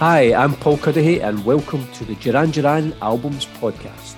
Hi, 0.00 0.32
I'm 0.32 0.54
Paul 0.54 0.78
Cuddihy, 0.78 1.22
and 1.22 1.44
welcome 1.44 1.86
to 1.92 2.06
the 2.06 2.14
Duran 2.14 2.52
Duran 2.52 2.94
Albums 3.02 3.44
Podcast. 3.44 4.16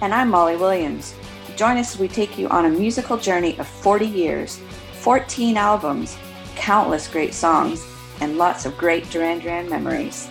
And 0.00 0.12
I'm 0.12 0.28
Molly 0.28 0.56
Williams. 0.56 1.14
Join 1.54 1.76
us 1.76 1.94
as 1.94 2.00
we 2.00 2.08
take 2.08 2.36
you 2.36 2.48
on 2.48 2.64
a 2.64 2.68
musical 2.68 3.16
journey 3.16 3.56
of 3.60 3.68
40 3.68 4.06
years, 4.06 4.60
14 4.94 5.56
albums, 5.56 6.18
countless 6.56 7.06
great 7.06 7.32
songs, 7.32 7.86
and 8.20 8.38
lots 8.38 8.66
of 8.66 8.76
great 8.76 9.08
Duran 9.10 9.38
Duran 9.38 9.70
memories. 9.70 10.28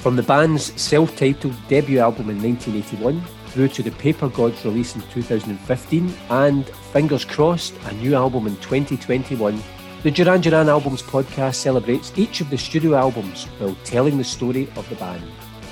From 0.00 0.16
the 0.16 0.22
band's 0.22 0.78
self 0.78 1.16
titled 1.16 1.56
debut 1.68 2.00
album 2.00 2.28
in 2.28 2.42
1981 2.42 3.24
through 3.46 3.68
to 3.68 3.82
the 3.82 3.92
Paper 3.92 4.28
Gods 4.28 4.66
release 4.66 4.94
in 4.94 5.00
2015 5.12 6.14
and, 6.28 6.68
fingers 6.92 7.24
crossed, 7.24 7.72
a 7.86 7.94
new 7.94 8.14
album 8.14 8.46
in 8.46 8.56
2021 8.56 9.62
the 10.02 10.10
Duran 10.10 10.40
Duran 10.40 10.68
Albums 10.68 11.00
podcast 11.00 11.54
celebrates 11.54 12.12
each 12.16 12.40
of 12.40 12.50
the 12.50 12.58
studio 12.58 12.96
albums 12.96 13.44
while 13.58 13.76
telling 13.84 14.18
the 14.18 14.24
story 14.24 14.68
of 14.74 14.88
the 14.88 14.96
band. 14.96 15.22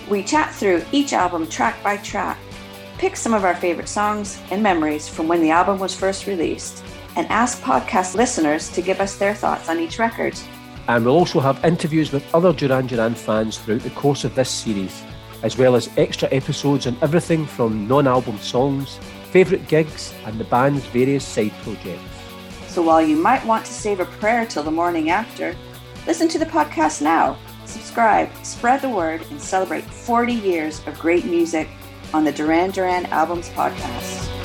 We 0.08 0.22
chat 0.22 0.54
through 0.54 0.84
each 0.92 1.12
album 1.12 1.48
track 1.48 1.82
by 1.82 1.96
track, 1.96 2.38
pick 2.96 3.16
some 3.16 3.34
of 3.34 3.44
our 3.44 3.56
favorite 3.56 3.88
songs 3.88 4.40
and 4.52 4.62
memories 4.62 5.08
from 5.08 5.26
when 5.26 5.42
the 5.42 5.50
album 5.50 5.80
was 5.80 5.96
first 5.96 6.28
released, 6.28 6.84
and 7.16 7.26
ask 7.26 7.60
podcast 7.62 8.14
listeners 8.14 8.68
to 8.68 8.82
give 8.82 9.00
us 9.00 9.16
their 9.16 9.34
thoughts 9.34 9.68
on 9.68 9.80
each 9.80 9.98
record. 9.98 10.38
And 10.86 11.04
we'll 11.04 11.16
also 11.16 11.40
have 11.40 11.64
interviews 11.64 12.12
with 12.12 12.32
other 12.32 12.52
Duran 12.52 12.86
Duran 12.86 13.16
fans 13.16 13.58
throughout 13.58 13.82
the 13.82 13.90
course 13.90 14.22
of 14.22 14.36
this 14.36 14.48
series, 14.48 15.02
as 15.42 15.58
well 15.58 15.74
as 15.74 15.90
extra 15.96 16.28
episodes 16.30 16.86
on 16.86 16.96
everything 17.02 17.46
from 17.46 17.88
non 17.88 18.06
album 18.06 18.38
songs, 18.38 19.00
favourite 19.32 19.66
gigs, 19.66 20.14
and 20.24 20.38
the 20.38 20.44
band's 20.44 20.84
various 20.86 21.24
side 21.24 21.52
projects. 21.64 22.19
So 22.70 22.82
while 22.82 23.02
you 23.02 23.16
might 23.16 23.44
want 23.44 23.66
to 23.66 23.72
save 23.72 23.98
a 23.98 24.04
prayer 24.04 24.46
till 24.46 24.62
the 24.62 24.70
morning 24.70 25.10
after, 25.10 25.56
listen 26.06 26.28
to 26.28 26.38
the 26.38 26.46
podcast 26.46 27.02
now, 27.02 27.36
subscribe, 27.64 28.30
spread 28.44 28.80
the 28.80 28.88
word, 28.88 29.22
and 29.30 29.42
celebrate 29.42 29.82
40 29.82 30.34
years 30.34 30.80
of 30.86 30.96
great 30.96 31.24
music 31.24 31.68
on 32.14 32.22
the 32.22 32.30
Duran 32.30 32.70
Duran 32.70 33.06
Albums 33.06 33.48
Podcast. 33.48 34.39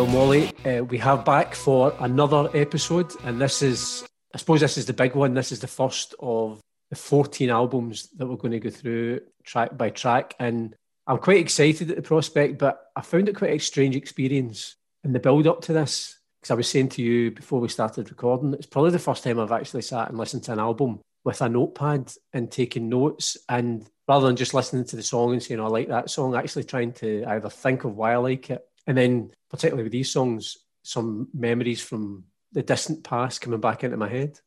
Well, 0.00 0.08
Molly, 0.08 0.50
uh, 0.64 0.82
we 0.82 0.96
have 0.96 1.26
back 1.26 1.54
for 1.54 1.94
another 2.00 2.48
episode, 2.54 3.12
and 3.22 3.38
this 3.38 3.60
is, 3.60 4.02
I 4.34 4.38
suppose, 4.38 4.60
this 4.60 4.78
is 4.78 4.86
the 4.86 4.94
big 4.94 5.14
one. 5.14 5.34
This 5.34 5.52
is 5.52 5.60
the 5.60 5.66
first 5.66 6.14
of 6.20 6.58
the 6.88 6.96
14 6.96 7.50
albums 7.50 8.08
that 8.16 8.26
we're 8.26 8.36
going 8.36 8.52
to 8.52 8.60
go 8.60 8.70
through 8.70 9.20
track 9.44 9.76
by 9.76 9.90
track. 9.90 10.34
And 10.40 10.74
I'm 11.06 11.18
quite 11.18 11.36
excited 11.36 11.90
at 11.90 11.96
the 11.96 12.02
prospect, 12.02 12.56
but 12.56 12.80
I 12.96 13.02
found 13.02 13.28
it 13.28 13.36
quite 13.36 13.50
a 13.50 13.58
strange 13.58 13.94
experience 13.94 14.74
in 15.04 15.12
the 15.12 15.20
build 15.20 15.46
up 15.46 15.60
to 15.64 15.74
this. 15.74 16.18
Because 16.40 16.50
I 16.50 16.54
was 16.54 16.70
saying 16.70 16.88
to 16.88 17.02
you 17.02 17.30
before 17.32 17.60
we 17.60 17.68
started 17.68 18.08
recording, 18.08 18.54
it's 18.54 18.64
probably 18.64 18.92
the 18.92 18.98
first 18.98 19.22
time 19.22 19.38
I've 19.38 19.52
actually 19.52 19.82
sat 19.82 20.08
and 20.08 20.16
listened 20.16 20.44
to 20.44 20.54
an 20.54 20.60
album 20.60 21.00
with 21.24 21.42
a 21.42 21.48
notepad 21.50 22.10
and 22.32 22.50
taking 22.50 22.88
notes. 22.88 23.36
And 23.50 23.86
rather 24.08 24.28
than 24.28 24.36
just 24.36 24.54
listening 24.54 24.86
to 24.86 24.96
the 24.96 25.02
song 25.02 25.34
and 25.34 25.42
saying, 25.42 25.60
oh, 25.60 25.66
I 25.66 25.68
like 25.68 25.88
that 25.88 26.08
song, 26.08 26.34
actually 26.34 26.64
trying 26.64 26.92
to 26.94 27.22
either 27.26 27.50
think 27.50 27.84
of 27.84 27.96
why 27.96 28.14
I 28.14 28.16
like 28.16 28.48
it 28.48 28.66
and 28.90 28.98
then, 28.98 29.30
particularly 29.48 29.84
with 29.84 29.92
these 29.92 30.10
songs, 30.10 30.56
some 30.82 31.28
memories 31.32 31.80
from 31.80 32.24
the 32.50 32.60
distant 32.60 33.04
past 33.04 33.40
coming 33.40 33.60
back 33.60 33.84
into 33.84 33.96
my 33.96 34.08
head. 34.08 34.40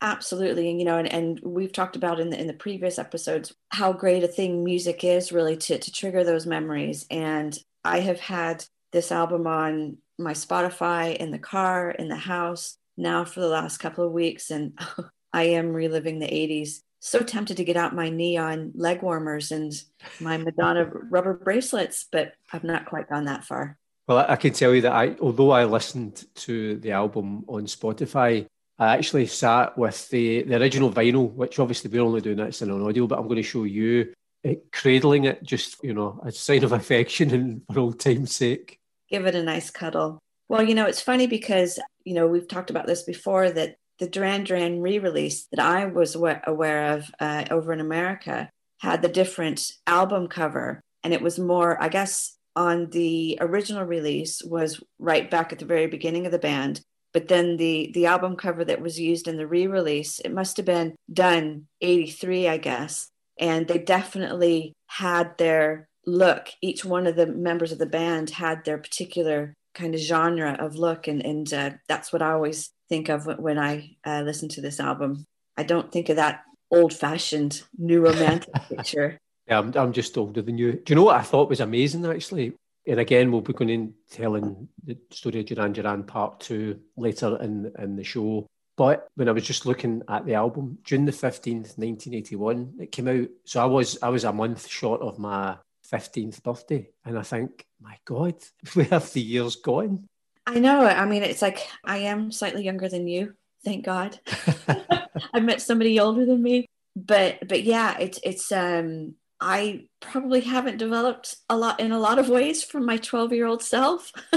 Absolutely, 0.00 0.68
and 0.68 0.80
you 0.80 0.84
know, 0.84 0.98
and, 0.98 1.06
and 1.12 1.38
we've 1.44 1.72
talked 1.72 1.94
about 1.94 2.18
in 2.18 2.28
the 2.28 2.40
in 2.40 2.48
the 2.48 2.54
previous 2.54 2.98
episodes 2.98 3.54
how 3.68 3.92
great 3.92 4.24
a 4.24 4.28
thing 4.28 4.64
music 4.64 5.04
is 5.04 5.30
really 5.30 5.56
to 5.58 5.78
to 5.78 5.92
trigger 5.92 6.24
those 6.24 6.44
memories. 6.44 7.06
And 7.08 7.56
I 7.84 8.00
have 8.00 8.18
had 8.18 8.64
this 8.90 9.12
album 9.12 9.46
on 9.46 9.98
my 10.18 10.32
Spotify 10.32 11.16
in 11.16 11.30
the 11.30 11.38
car, 11.38 11.92
in 11.92 12.08
the 12.08 12.16
house 12.16 12.76
now 12.96 13.24
for 13.24 13.38
the 13.38 13.46
last 13.46 13.78
couple 13.78 14.04
of 14.04 14.10
weeks, 14.10 14.50
and 14.50 14.76
I 15.32 15.44
am 15.44 15.72
reliving 15.72 16.18
the 16.18 16.26
'80s. 16.26 16.80
So 16.98 17.20
tempted 17.20 17.58
to 17.58 17.64
get 17.64 17.76
out 17.76 17.94
my 17.94 18.08
neon 18.08 18.72
leg 18.74 19.02
warmers 19.02 19.52
and 19.52 19.72
my 20.18 20.36
Madonna 20.36 20.84
rubber 21.10 21.34
bracelets, 21.34 22.06
but 22.10 22.32
I've 22.52 22.64
not 22.64 22.86
quite 22.86 23.08
gone 23.08 23.26
that 23.26 23.44
far. 23.44 23.78
Well, 24.06 24.24
I 24.28 24.36
can 24.36 24.52
tell 24.52 24.74
you 24.74 24.82
that 24.82 24.92
I, 24.92 25.16
although 25.20 25.50
I 25.50 25.64
listened 25.64 26.24
to 26.36 26.76
the 26.76 26.92
album 26.92 27.44
on 27.48 27.64
Spotify, 27.64 28.46
I 28.78 28.96
actually 28.96 29.26
sat 29.26 29.78
with 29.78 30.08
the, 30.10 30.42
the 30.42 30.56
original 30.60 30.92
vinyl, 30.92 31.32
which 31.32 31.58
obviously 31.58 31.90
we're 31.90 32.04
only 32.04 32.20
doing 32.20 32.36
this 32.36 32.60
in 32.60 32.70
an 32.70 32.82
audio, 32.82 33.06
but 33.06 33.18
I'm 33.18 33.28
going 33.28 33.36
to 33.36 33.42
show 33.42 33.64
you 33.64 34.12
it, 34.42 34.70
cradling 34.72 35.24
it 35.24 35.42
just, 35.42 35.82
you 35.82 35.94
know, 35.94 36.20
a 36.22 36.32
sign 36.32 36.64
of 36.64 36.72
affection 36.72 37.30
and 37.30 37.62
for 37.72 37.80
old 37.80 38.00
time's 38.00 38.36
sake. 38.36 38.78
Give 39.08 39.26
it 39.26 39.34
a 39.34 39.42
nice 39.42 39.70
cuddle. 39.70 40.18
Well, 40.48 40.62
you 40.62 40.74
know, 40.74 40.86
it's 40.86 41.00
funny 41.00 41.26
because, 41.26 41.78
you 42.04 42.14
know, 42.14 42.26
we've 42.26 42.48
talked 42.48 42.70
about 42.70 42.86
this 42.86 43.02
before 43.02 43.50
that 43.50 43.76
the 43.98 44.08
Duran 44.08 44.44
Duran 44.44 44.82
re 44.82 44.98
release 44.98 45.46
that 45.52 45.60
I 45.60 45.86
was 45.86 46.14
aware 46.14 46.92
of 46.92 47.10
uh, 47.20 47.44
over 47.50 47.72
in 47.72 47.80
America 47.80 48.50
had 48.80 49.02
the 49.02 49.08
different 49.08 49.72
album 49.86 50.28
cover. 50.28 50.80
And 51.02 51.14
it 51.14 51.22
was 51.22 51.38
more, 51.38 51.80
I 51.82 51.88
guess, 51.88 52.33
on 52.56 52.90
the 52.90 53.38
original 53.40 53.84
release 53.84 54.42
was 54.44 54.82
right 54.98 55.30
back 55.30 55.52
at 55.52 55.58
the 55.58 55.64
very 55.64 55.86
beginning 55.86 56.26
of 56.26 56.32
the 56.32 56.38
band 56.38 56.80
but 57.12 57.28
then 57.28 57.56
the 57.56 57.90
the 57.94 58.06
album 58.06 58.36
cover 58.36 58.64
that 58.64 58.80
was 58.80 58.98
used 58.98 59.28
in 59.28 59.36
the 59.36 59.46
re-release 59.46 60.20
it 60.20 60.32
must 60.32 60.56
have 60.56 60.66
been 60.66 60.94
done 61.12 61.66
83 61.80 62.48
i 62.48 62.56
guess 62.56 63.08
and 63.38 63.66
they 63.66 63.78
definitely 63.78 64.74
had 64.86 65.36
their 65.38 65.88
look. 66.06 66.50
Each 66.60 66.84
one 66.84 67.06
of 67.06 67.16
the 67.16 67.26
members 67.26 67.72
of 67.72 67.78
the 67.78 67.86
band 67.86 68.30
had 68.30 68.64
their 68.64 68.78
particular 68.78 69.54
kind 69.74 69.94
of 69.94 70.00
genre 70.00 70.56
of 70.60 70.76
look 70.76 71.08
and 71.08 71.24
and 71.24 71.52
uh, 71.52 71.70
that's 71.88 72.12
what 72.12 72.22
i 72.22 72.30
always 72.30 72.70
think 72.88 73.08
of 73.08 73.26
when 73.40 73.58
i 73.58 73.96
uh, 74.06 74.22
listen 74.22 74.48
to 74.50 74.60
this 74.60 74.78
album. 74.78 75.24
I 75.56 75.64
don't 75.64 75.90
think 75.90 76.08
of 76.08 76.16
that 76.16 76.42
old 76.70 76.92
fashioned 76.92 77.62
new 77.76 78.00
romantic 78.00 78.52
picture 78.68 79.18
yeah, 79.48 79.58
I'm, 79.58 79.72
I'm 79.76 79.92
just 79.92 80.16
older 80.16 80.42
than 80.42 80.58
you. 80.58 80.72
Do 80.72 80.82
you 80.88 80.94
know 80.94 81.04
what 81.04 81.16
I 81.16 81.22
thought 81.22 81.48
was 81.48 81.60
amazing 81.60 82.04
actually? 82.06 82.54
And 82.86 83.00
again, 83.00 83.32
we'll 83.32 83.40
be 83.40 83.52
going 83.52 83.70
in 83.70 83.94
telling 84.10 84.68
the 84.84 84.98
story 85.10 85.40
of 85.40 85.46
Duran 85.46 85.72
Duran 85.72 86.04
part 86.04 86.40
two 86.40 86.80
later 86.96 87.38
in, 87.40 87.72
in 87.78 87.96
the 87.96 88.04
show. 88.04 88.46
But 88.76 89.06
when 89.14 89.28
I 89.28 89.32
was 89.32 89.44
just 89.44 89.66
looking 89.66 90.02
at 90.08 90.26
the 90.26 90.34
album, 90.34 90.78
June 90.82 91.04
the 91.04 91.12
15th, 91.12 91.78
1981, 91.78 92.74
it 92.80 92.92
came 92.92 93.08
out. 93.08 93.28
So 93.44 93.62
I 93.62 93.66
was 93.66 93.98
I 94.02 94.08
was 94.08 94.24
a 94.24 94.32
month 94.32 94.66
short 94.68 95.00
of 95.00 95.18
my 95.18 95.56
15th 95.90 96.42
birthday. 96.42 96.88
And 97.04 97.18
I 97.18 97.22
think, 97.22 97.64
my 97.80 97.96
God, 98.04 98.34
we 98.76 98.84
have 98.84 99.10
the 99.12 99.20
years 99.20 99.56
gone. 99.56 100.06
I 100.46 100.58
know. 100.58 100.84
I 100.84 101.06
mean, 101.06 101.22
it's 101.22 101.42
like 101.42 101.66
I 101.84 101.98
am 101.98 102.32
slightly 102.32 102.64
younger 102.64 102.88
than 102.88 103.06
you, 103.06 103.34
thank 103.64 103.84
God. 103.84 104.18
I 105.32 105.40
met 105.40 105.62
somebody 105.62 106.00
older 106.00 106.26
than 106.26 106.42
me. 106.42 106.66
But 106.96 107.48
but 107.48 107.64
yeah, 107.64 107.96
it's 107.98 108.20
it's 108.22 108.52
um 108.52 109.14
I 109.40 109.86
probably 110.00 110.40
haven't 110.40 110.78
developed 110.78 111.36
a 111.48 111.56
lot 111.56 111.80
in 111.80 111.92
a 111.92 111.98
lot 111.98 112.18
of 112.18 112.28
ways 112.28 112.62
from 112.62 112.86
my 112.86 112.96
12 112.96 113.32
year 113.32 113.46
old 113.46 113.62
self. 113.62 114.12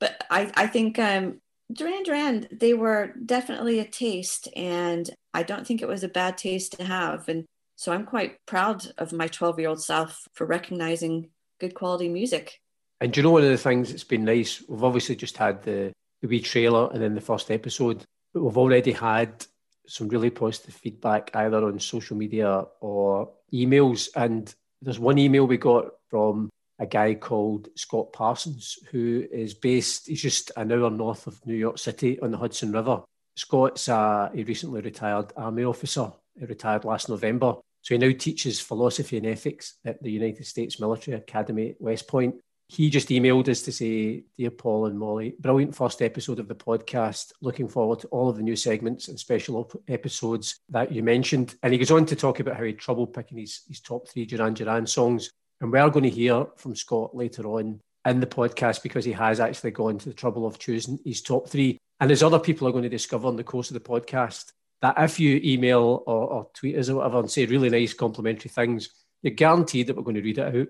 but 0.00 0.24
I, 0.30 0.50
I 0.54 0.66
think 0.66 0.98
um, 0.98 1.40
Duran 1.72 2.02
Duran, 2.04 2.48
they 2.50 2.74
were 2.74 3.12
definitely 3.24 3.78
a 3.78 3.84
taste, 3.84 4.48
and 4.54 5.08
I 5.34 5.42
don't 5.42 5.66
think 5.66 5.82
it 5.82 5.88
was 5.88 6.04
a 6.04 6.08
bad 6.08 6.38
taste 6.38 6.78
to 6.78 6.84
have. 6.84 7.28
And 7.28 7.44
so 7.76 7.92
I'm 7.92 8.06
quite 8.06 8.38
proud 8.46 8.86
of 8.98 9.12
my 9.12 9.28
12 9.28 9.58
year 9.58 9.68
old 9.68 9.82
self 9.82 10.26
for 10.32 10.46
recognizing 10.46 11.30
good 11.60 11.74
quality 11.74 12.08
music. 12.08 12.60
And 13.00 13.12
do 13.12 13.20
you 13.20 13.22
know 13.22 13.32
one 13.32 13.44
of 13.44 13.50
the 13.50 13.58
things 13.58 13.90
that's 13.90 14.04
been 14.04 14.24
nice? 14.24 14.62
We've 14.68 14.84
obviously 14.84 15.16
just 15.16 15.36
had 15.36 15.62
the, 15.62 15.92
the 16.22 16.28
wee 16.28 16.40
trailer 16.40 16.90
and 16.92 17.02
then 17.02 17.14
the 17.14 17.20
first 17.20 17.50
episode, 17.50 18.04
but 18.32 18.42
we've 18.42 18.56
already 18.56 18.92
had 18.92 19.44
some 19.86 20.08
really 20.08 20.30
positive 20.30 20.74
feedback 20.74 21.30
either 21.34 21.64
on 21.64 21.78
social 21.78 22.16
media 22.16 22.64
or 22.80 23.32
emails. 23.52 24.08
And 24.14 24.52
there's 24.82 24.98
one 24.98 25.18
email 25.18 25.46
we 25.46 25.56
got 25.56 25.86
from 26.10 26.50
a 26.78 26.86
guy 26.86 27.14
called 27.14 27.68
Scott 27.74 28.12
Parsons, 28.12 28.78
who 28.90 29.26
is 29.30 29.54
based, 29.54 30.06
he's 30.06 30.22
just 30.22 30.50
an 30.56 30.72
hour 30.72 30.90
north 30.90 31.26
of 31.26 31.44
New 31.46 31.54
York 31.54 31.78
City 31.78 32.20
on 32.20 32.30
the 32.30 32.38
Hudson 32.38 32.72
River. 32.72 33.02
Scott's 33.34 33.88
a, 33.88 34.30
a 34.34 34.42
recently 34.44 34.80
retired 34.80 35.32
army 35.36 35.64
officer. 35.64 36.12
He 36.38 36.44
retired 36.44 36.84
last 36.84 37.08
November. 37.08 37.56
So 37.82 37.94
he 37.94 37.98
now 37.98 38.12
teaches 38.18 38.60
philosophy 38.60 39.16
and 39.16 39.26
ethics 39.26 39.76
at 39.84 40.02
the 40.02 40.10
United 40.10 40.44
States 40.44 40.80
Military 40.80 41.16
Academy 41.16 41.70
at 41.70 41.80
West 41.80 42.08
Point 42.08 42.34
he 42.68 42.90
just 42.90 43.08
emailed 43.10 43.48
us 43.48 43.62
to 43.62 43.72
say, 43.72 44.24
Dear 44.36 44.50
Paul 44.50 44.86
and 44.86 44.98
Molly, 44.98 45.36
brilliant 45.38 45.74
first 45.74 46.02
episode 46.02 46.40
of 46.40 46.48
the 46.48 46.54
podcast. 46.54 47.32
Looking 47.40 47.68
forward 47.68 48.00
to 48.00 48.08
all 48.08 48.28
of 48.28 48.36
the 48.36 48.42
new 48.42 48.56
segments 48.56 49.06
and 49.06 49.18
special 49.18 49.70
episodes 49.86 50.58
that 50.70 50.90
you 50.90 51.02
mentioned. 51.02 51.54
And 51.62 51.72
he 51.72 51.78
goes 51.78 51.92
on 51.92 52.06
to 52.06 52.16
talk 52.16 52.40
about 52.40 52.56
how 52.56 52.64
he 52.64 52.70
had 52.70 52.78
trouble 52.78 53.06
picking 53.06 53.38
his, 53.38 53.60
his 53.68 53.80
top 53.80 54.08
three 54.08 54.26
Duran 54.26 54.54
Duran 54.54 54.86
songs. 54.86 55.30
And 55.60 55.70
we're 55.70 55.90
going 55.90 56.02
to 56.02 56.10
hear 56.10 56.46
from 56.56 56.74
Scott 56.74 57.14
later 57.14 57.46
on 57.46 57.80
in 58.04 58.20
the 58.20 58.26
podcast 58.26 58.82
because 58.82 59.04
he 59.04 59.12
has 59.12 59.38
actually 59.38 59.70
gone 59.70 59.98
to 59.98 60.08
the 60.08 60.14
trouble 60.14 60.44
of 60.44 60.58
choosing 60.58 60.98
his 61.04 61.22
top 61.22 61.48
three. 61.48 61.78
And 62.00 62.10
as 62.10 62.22
other 62.22 62.40
people 62.40 62.66
are 62.66 62.72
going 62.72 62.82
to 62.82 62.88
discover 62.88 63.28
in 63.28 63.36
the 63.36 63.44
course 63.44 63.70
of 63.70 63.74
the 63.74 63.80
podcast, 63.80 64.52
that 64.82 64.96
if 64.98 65.20
you 65.20 65.40
email 65.42 66.02
or, 66.06 66.28
or 66.28 66.50
tweet 66.52 66.76
us 66.76 66.88
or 66.88 66.96
whatever 66.96 67.20
and 67.20 67.30
say 67.30 67.46
really 67.46 67.70
nice 67.70 67.94
complimentary 67.94 68.50
things, 68.50 68.90
you're 69.22 69.34
guaranteed 69.34 69.86
that 69.86 69.96
we're 69.96 70.02
going 70.02 70.16
to 70.16 70.22
read 70.22 70.38
it 70.38 70.56
out. 70.56 70.66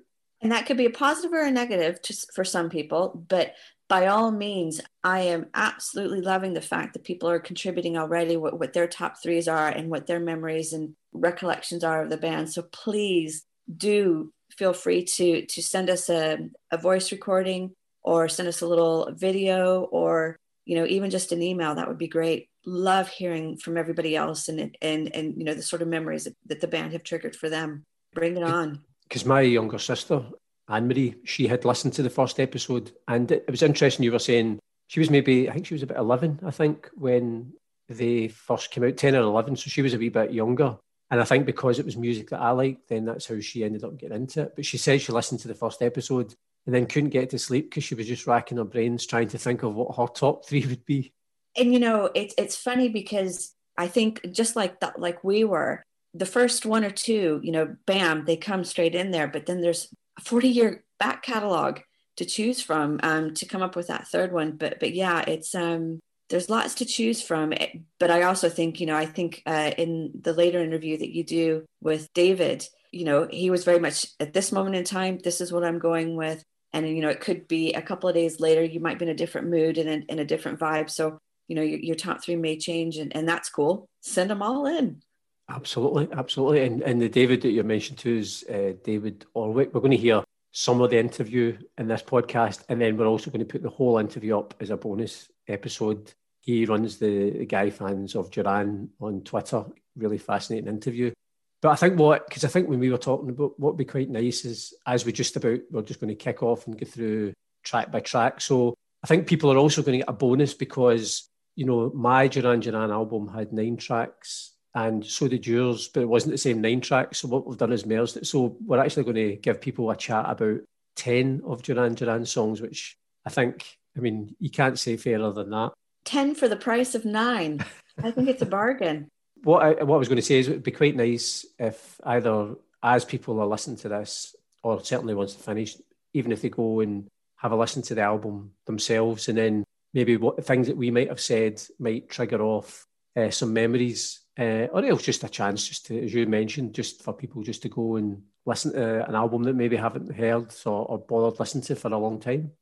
And 0.46 0.52
that 0.52 0.66
could 0.66 0.76
be 0.76 0.86
a 0.86 0.90
positive 0.90 1.32
or 1.32 1.42
a 1.42 1.50
negative 1.50 2.00
to, 2.02 2.14
for 2.32 2.44
some 2.44 2.70
people, 2.70 3.20
but 3.28 3.56
by 3.88 4.06
all 4.06 4.30
means, 4.30 4.80
I 5.02 5.22
am 5.22 5.46
absolutely 5.54 6.20
loving 6.20 6.54
the 6.54 6.60
fact 6.60 6.92
that 6.92 7.02
people 7.02 7.28
are 7.28 7.40
contributing 7.40 7.98
already 7.98 8.36
what, 8.36 8.56
what 8.56 8.72
their 8.72 8.86
top 8.86 9.20
threes 9.20 9.48
are 9.48 9.66
and 9.66 9.90
what 9.90 10.06
their 10.06 10.20
memories 10.20 10.72
and 10.72 10.94
recollections 11.12 11.82
are 11.82 12.04
of 12.04 12.10
the 12.10 12.16
band. 12.16 12.52
So 12.52 12.62
please 12.62 13.44
do 13.76 14.32
feel 14.56 14.72
free 14.72 15.02
to 15.02 15.46
to 15.46 15.60
send 15.64 15.90
us 15.90 16.08
a, 16.08 16.38
a 16.70 16.78
voice 16.78 17.10
recording 17.10 17.72
or 18.04 18.28
send 18.28 18.46
us 18.46 18.60
a 18.60 18.68
little 18.68 19.10
video 19.16 19.80
or 19.80 20.36
you 20.64 20.76
know 20.76 20.86
even 20.86 21.10
just 21.10 21.32
an 21.32 21.42
email. 21.42 21.74
That 21.74 21.88
would 21.88 21.98
be 21.98 22.06
great. 22.06 22.50
Love 22.64 23.08
hearing 23.08 23.56
from 23.56 23.76
everybody 23.76 24.14
else 24.14 24.46
and 24.46 24.76
and 24.80 25.12
and 25.12 25.34
you 25.38 25.42
know 25.42 25.54
the 25.54 25.62
sort 25.62 25.82
of 25.82 25.88
memories 25.88 26.22
that, 26.22 26.36
that 26.46 26.60
the 26.60 26.68
band 26.68 26.92
have 26.92 27.02
triggered 27.02 27.34
for 27.34 27.50
them. 27.50 27.82
Bring 28.14 28.36
it 28.36 28.44
on 28.44 28.84
because 29.08 29.24
my 29.24 29.40
younger 29.40 29.78
sister 29.78 30.22
Anne 30.68 30.88
Marie 30.88 31.16
she 31.24 31.46
had 31.46 31.64
listened 31.64 31.92
to 31.94 32.02
the 32.02 32.10
first 32.10 32.40
episode 32.40 32.92
and 33.08 33.30
it, 33.30 33.44
it 33.46 33.50
was 33.50 33.62
interesting 33.62 34.04
you 34.04 34.12
were 34.12 34.18
saying 34.18 34.58
she 34.88 35.00
was 35.00 35.10
maybe 35.10 35.48
I 35.48 35.52
think 35.52 35.66
she 35.66 35.74
was 35.74 35.82
about 35.82 35.98
11 35.98 36.40
I 36.44 36.50
think 36.50 36.90
when 36.94 37.52
they 37.88 38.28
first 38.28 38.70
came 38.70 38.84
out 38.84 38.96
10 38.96 39.14
or 39.14 39.20
11 39.20 39.56
so 39.56 39.70
she 39.70 39.82
was 39.82 39.94
a 39.94 39.98
wee 39.98 40.08
bit 40.08 40.32
younger 40.32 40.76
and 41.10 41.20
I 41.20 41.24
think 41.24 41.46
because 41.46 41.78
it 41.78 41.84
was 41.84 41.96
music 41.96 42.30
that 42.30 42.40
I 42.40 42.50
liked, 42.50 42.88
then 42.88 43.04
that's 43.04 43.26
how 43.26 43.38
she 43.38 43.62
ended 43.62 43.84
up 43.84 43.96
getting 43.96 44.16
into 44.16 44.42
it. 44.42 44.56
But 44.56 44.66
she 44.66 44.76
said 44.76 45.00
she 45.00 45.12
listened 45.12 45.40
to 45.40 45.48
the 45.48 45.54
first 45.54 45.80
episode 45.80 46.34
and 46.66 46.74
then 46.74 46.86
couldn't 46.86 47.10
get 47.10 47.30
to 47.30 47.38
sleep 47.38 47.70
because 47.70 47.84
she 47.84 47.94
was 47.94 48.08
just 48.08 48.26
racking 48.26 48.58
her 48.58 48.64
brains 48.64 49.06
trying 49.06 49.28
to 49.28 49.38
think 49.38 49.62
of 49.62 49.74
what 49.74 49.96
her 49.96 50.06
top 50.08 50.46
three 50.46 50.66
would 50.66 50.84
be. 50.84 51.12
And 51.56 51.72
you 51.72 51.78
know, 51.78 52.10
it's 52.14 52.34
it's 52.36 52.56
funny 52.56 52.88
because 52.88 53.54
I 53.78 53.86
think 53.86 54.32
just 54.32 54.56
like 54.56 54.80
that, 54.80 54.98
like 54.98 55.22
we 55.22 55.44
were, 55.44 55.84
the 56.18 56.26
first 56.26 56.66
one 56.66 56.84
or 56.84 56.90
two, 56.90 57.40
you 57.42 57.52
know, 57.52 57.76
bam, 57.86 58.24
they 58.24 58.36
come 58.36 58.64
straight 58.64 58.94
in 58.94 59.10
there. 59.10 59.28
But 59.28 59.46
then 59.46 59.60
there's 59.60 59.92
a 60.18 60.22
40 60.22 60.48
year 60.48 60.84
back 60.98 61.22
catalog 61.22 61.80
to 62.16 62.24
choose 62.24 62.62
from 62.62 62.98
um, 63.02 63.34
to 63.34 63.46
come 63.46 63.62
up 63.62 63.76
with 63.76 63.88
that 63.88 64.08
third 64.08 64.32
one. 64.32 64.52
But 64.52 64.80
but 64.80 64.94
yeah, 64.94 65.22
it's 65.26 65.54
um 65.54 66.00
there's 66.28 66.50
lots 66.50 66.74
to 66.76 66.84
choose 66.84 67.22
from. 67.22 67.52
Eh, 67.52 67.78
but 68.00 68.10
i 68.10 68.22
also 68.22 68.48
think 68.48 68.80
you 68.80 68.86
know 68.86 68.96
i 68.96 69.06
think 69.06 69.42
uh, 69.46 69.70
in 69.78 70.10
the 70.20 70.32
later 70.32 70.60
interview 70.60 70.96
that 70.98 71.14
you 71.14 71.22
do 71.22 71.64
with 71.80 72.12
david 72.14 72.66
you 72.90 73.04
know 73.04 73.28
he 73.30 73.50
was 73.50 73.64
very 73.64 73.78
much 73.78 74.06
at 74.18 74.32
this 74.32 74.50
moment 74.50 74.74
in 74.74 74.84
time 74.84 75.18
this 75.22 75.40
is 75.40 75.52
what 75.52 75.64
i'm 75.64 75.78
going 75.78 76.16
with. 76.16 76.42
And 76.72 76.86
you 76.88 77.00
know 77.00 77.08
it 77.08 77.20
could 77.20 77.48
be 77.48 77.72
a 77.72 77.80
couple 77.80 78.08
of 78.08 78.14
days 78.14 78.38
later 78.40 78.62
you 78.62 78.80
might 78.80 78.98
be 78.98 79.06
in 79.06 79.10
a 79.10 79.14
different 79.14 79.48
mood 79.48 79.78
and 79.78 79.88
in, 79.88 80.02
in 80.08 80.18
a 80.18 80.24
different 80.24 80.58
vibe. 80.58 80.90
So 80.90 81.18
you 81.48 81.56
know 81.56 81.62
your, 81.62 81.78
your 81.78 81.96
top 81.96 82.22
three 82.22 82.36
may 82.36 82.58
change 82.58 82.98
and, 82.98 83.14
and 83.16 83.26
that's 83.26 83.48
cool. 83.48 83.88
Send 84.02 84.28
them 84.28 84.42
all 84.42 84.66
in 84.66 85.00
absolutely 85.48 86.08
absolutely 86.12 86.64
and, 86.64 86.82
and 86.82 87.00
the 87.00 87.08
david 87.08 87.40
that 87.40 87.50
you 87.50 87.62
mentioned 87.62 87.98
too 87.98 88.16
is 88.16 88.44
uh, 88.50 88.72
david 88.84 89.24
orwick 89.34 89.72
we're 89.72 89.80
going 89.80 89.90
to 89.90 89.96
hear 89.96 90.22
some 90.58 90.80
of 90.80 90.88
the 90.88 90.98
interview 90.98 91.54
in 91.76 91.86
this 91.86 92.02
podcast 92.02 92.64
and 92.70 92.80
then 92.80 92.96
we're 92.96 93.04
also 93.04 93.30
going 93.30 93.44
to 93.44 93.52
put 93.52 93.62
the 93.62 93.68
whole 93.68 93.98
interview 93.98 94.38
up 94.38 94.54
as 94.58 94.70
a 94.70 94.76
bonus 94.78 95.30
episode. 95.46 96.14
He 96.40 96.64
runs 96.64 96.96
the, 96.96 97.28
the 97.28 97.44
Guy 97.44 97.68
fans 97.68 98.14
of 98.14 98.30
Duran 98.30 98.88
on 98.98 99.20
Twitter. 99.20 99.66
Really 99.96 100.16
fascinating 100.16 100.70
interview. 100.70 101.12
But 101.60 101.72
I 101.72 101.76
think 101.76 101.98
what, 101.98 102.26
because 102.26 102.42
I 102.42 102.48
think 102.48 102.70
when 102.70 102.78
we 102.78 102.90
were 102.90 102.96
talking 102.96 103.28
about 103.28 103.60
what 103.60 103.72
would 103.72 103.76
be 103.76 103.84
quite 103.84 104.08
nice 104.08 104.46
is 104.46 104.72
as 104.86 105.04
we 105.04 105.12
just 105.12 105.36
about, 105.36 105.60
we're 105.70 105.82
just 105.82 106.00
going 106.00 106.08
to 106.08 106.14
kick 106.14 106.42
off 106.42 106.66
and 106.66 106.78
go 106.78 106.86
through 106.86 107.34
track 107.62 107.92
by 107.92 108.00
track. 108.00 108.40
So 108.40 108.72
I 109.04 109.08
think 109.08 109.26
people 109.26 109.52
are 109.52 109.58
also 109.58 109.82
going 109.82 109.98
to 109.98 110.06
get 110.06 110.08
a 110.08 110.14
bonus 110.14 110.54
because, 110.54 111.28
you 111.54 111.66
know, 111.66 111.92
my 111.94 112.28
Duran 112.28 112.60
Duran 112.60 112.90
album 112.90 113.28
had 113.28 113.52
nine 113.52 113.76
tracks 113.76 114.54
and 114.76 115.04
so 115.04 115.26
did 115.26 115.46
yours, 115.46 115.88
but 115.88 116.02
it 116.02 116.08
wasn't 116.08 116.32
the 116.32 116.38
same 116.38 116.60
nine 116.60 116.82
tracks. 116.82 117.18
So 117.18 117.28
what 117.28 117.46
we've 117.46 117.56
done 117.56 117.72
is 117.72 117.86
merged 117.86 118.18
it. 118.18 118.26
So 118.26 118.58
we're 118.64 118.78
actually 118.78 119.04
going 119.04 119.16
to 119.16 119.36
give 119.36 119.58
people 119.58 119.90
a 119.90 119.96
chat 119.96 120.26
about 120.28 120.60
10 120.96 121.40
of 121.46 121.62
Duran 121.62 121.94
Duran 121.94 122.26
songs, 122.26 122.60
which 122.60 122.94
I 123.24 123.30
think 123.30 123.78
I 123.96 124.00
mean, 124.00 124.36
you 124.38 124.50
can't 124.50 124.78
say 124.78 124.98
fairer 124.98 125.32
than 125.32 125.50
that. 125.50 125.72
10 126.04 126.34
for 126.34 126.46
the 126.46 126.56
price 126.56 126.94
of 126.94 127.06
nine. 127.06 127.64
I 128.02 128.10
think 128.10 128.28
it's 128.28 128.42
a 128.42 128.46
bargain. 128.46 129.08
What 129.42 129.62
I, 129.62 129.84
what 129.84 129.96
I 129.96 129.98
was 129.98 130.08
going 130.08 130.16
to 130.16 130.22
say 130.22 130.38
is 130.38 130.48
it 130.48 130.52
would 130.52 130.62
be 130.62 130.72
quite 130.72 130.96
nice 130.96 131.44
if 131.58 132.00
either 132.02 132.56
as 132.82 133.04
people 133.04 133.38
are 133.38 133.46
listening 133.46 133.76
to 133.76 133.88
this, 133.88 134.34
or 134.64 134.82
certainly 134.82 135.14
once 135.14 135.34
they 135.34 135.42
finish, 135.42 135.76
even 136.14 136.32
if 136.32 136.40
they 136.40 136.48
go 136.48 136.80
and 136.80 137.06
have 137.36 137.52
a 137.52 137.56
listen 137.56 137.82
to 137.82 137.94
the 137.94 138.00
album 138.00 138.52
themselves, 138.66 139.28
and 139.28 139.36
then 139.38 139.62
maybe 139.92 140.16
what 140.16 140.36
the 140.36 140.42
things 140.42 140.66
that 140.66 140.76
we 140.76 140.90
might 140.90 141.10
have 141.10 141.20
said 141.20 141.62
might 141.78 142.08
trigger 142.08 142.42
off 142.42 142.86
uh, 143.14 143.30
some 143.30 143.52
memories, 143.52 144.25
uh, 144.38 144.68
or 144.72 144.84
it's 144.84 145.02
just 145.02 145.24
a 145.24 145.28
chance, 145.28 145.66
just 145.66 145.86
to, 145.86 146.04
as 146.04 146.12
you 146.12 146.26
mentioned, 146.26 146.74
just 146.74 147.02
for 147.02 147.12
people 147.12 147.42
just 147.42 147.62
to 147.62 147.68
go 147.68 147.96
and 147.96 148.22
listen 148.44 148.72
to 148.72 149.08
an 149.08 149.14
album 149.14 149.42
that 149.44 149.54
maybe 149.54 149.76
haven't 149.76 150.14
heard 150.14 150.54
or, 150.66 150.84
or 150.86 150.98
bothered 150.98 151.40
listening 151.40 151.64
to 151.64 151.74
for 151.74 151.88
a 151.88 151.98
long 151.98 152.20
time. 152.20 152.52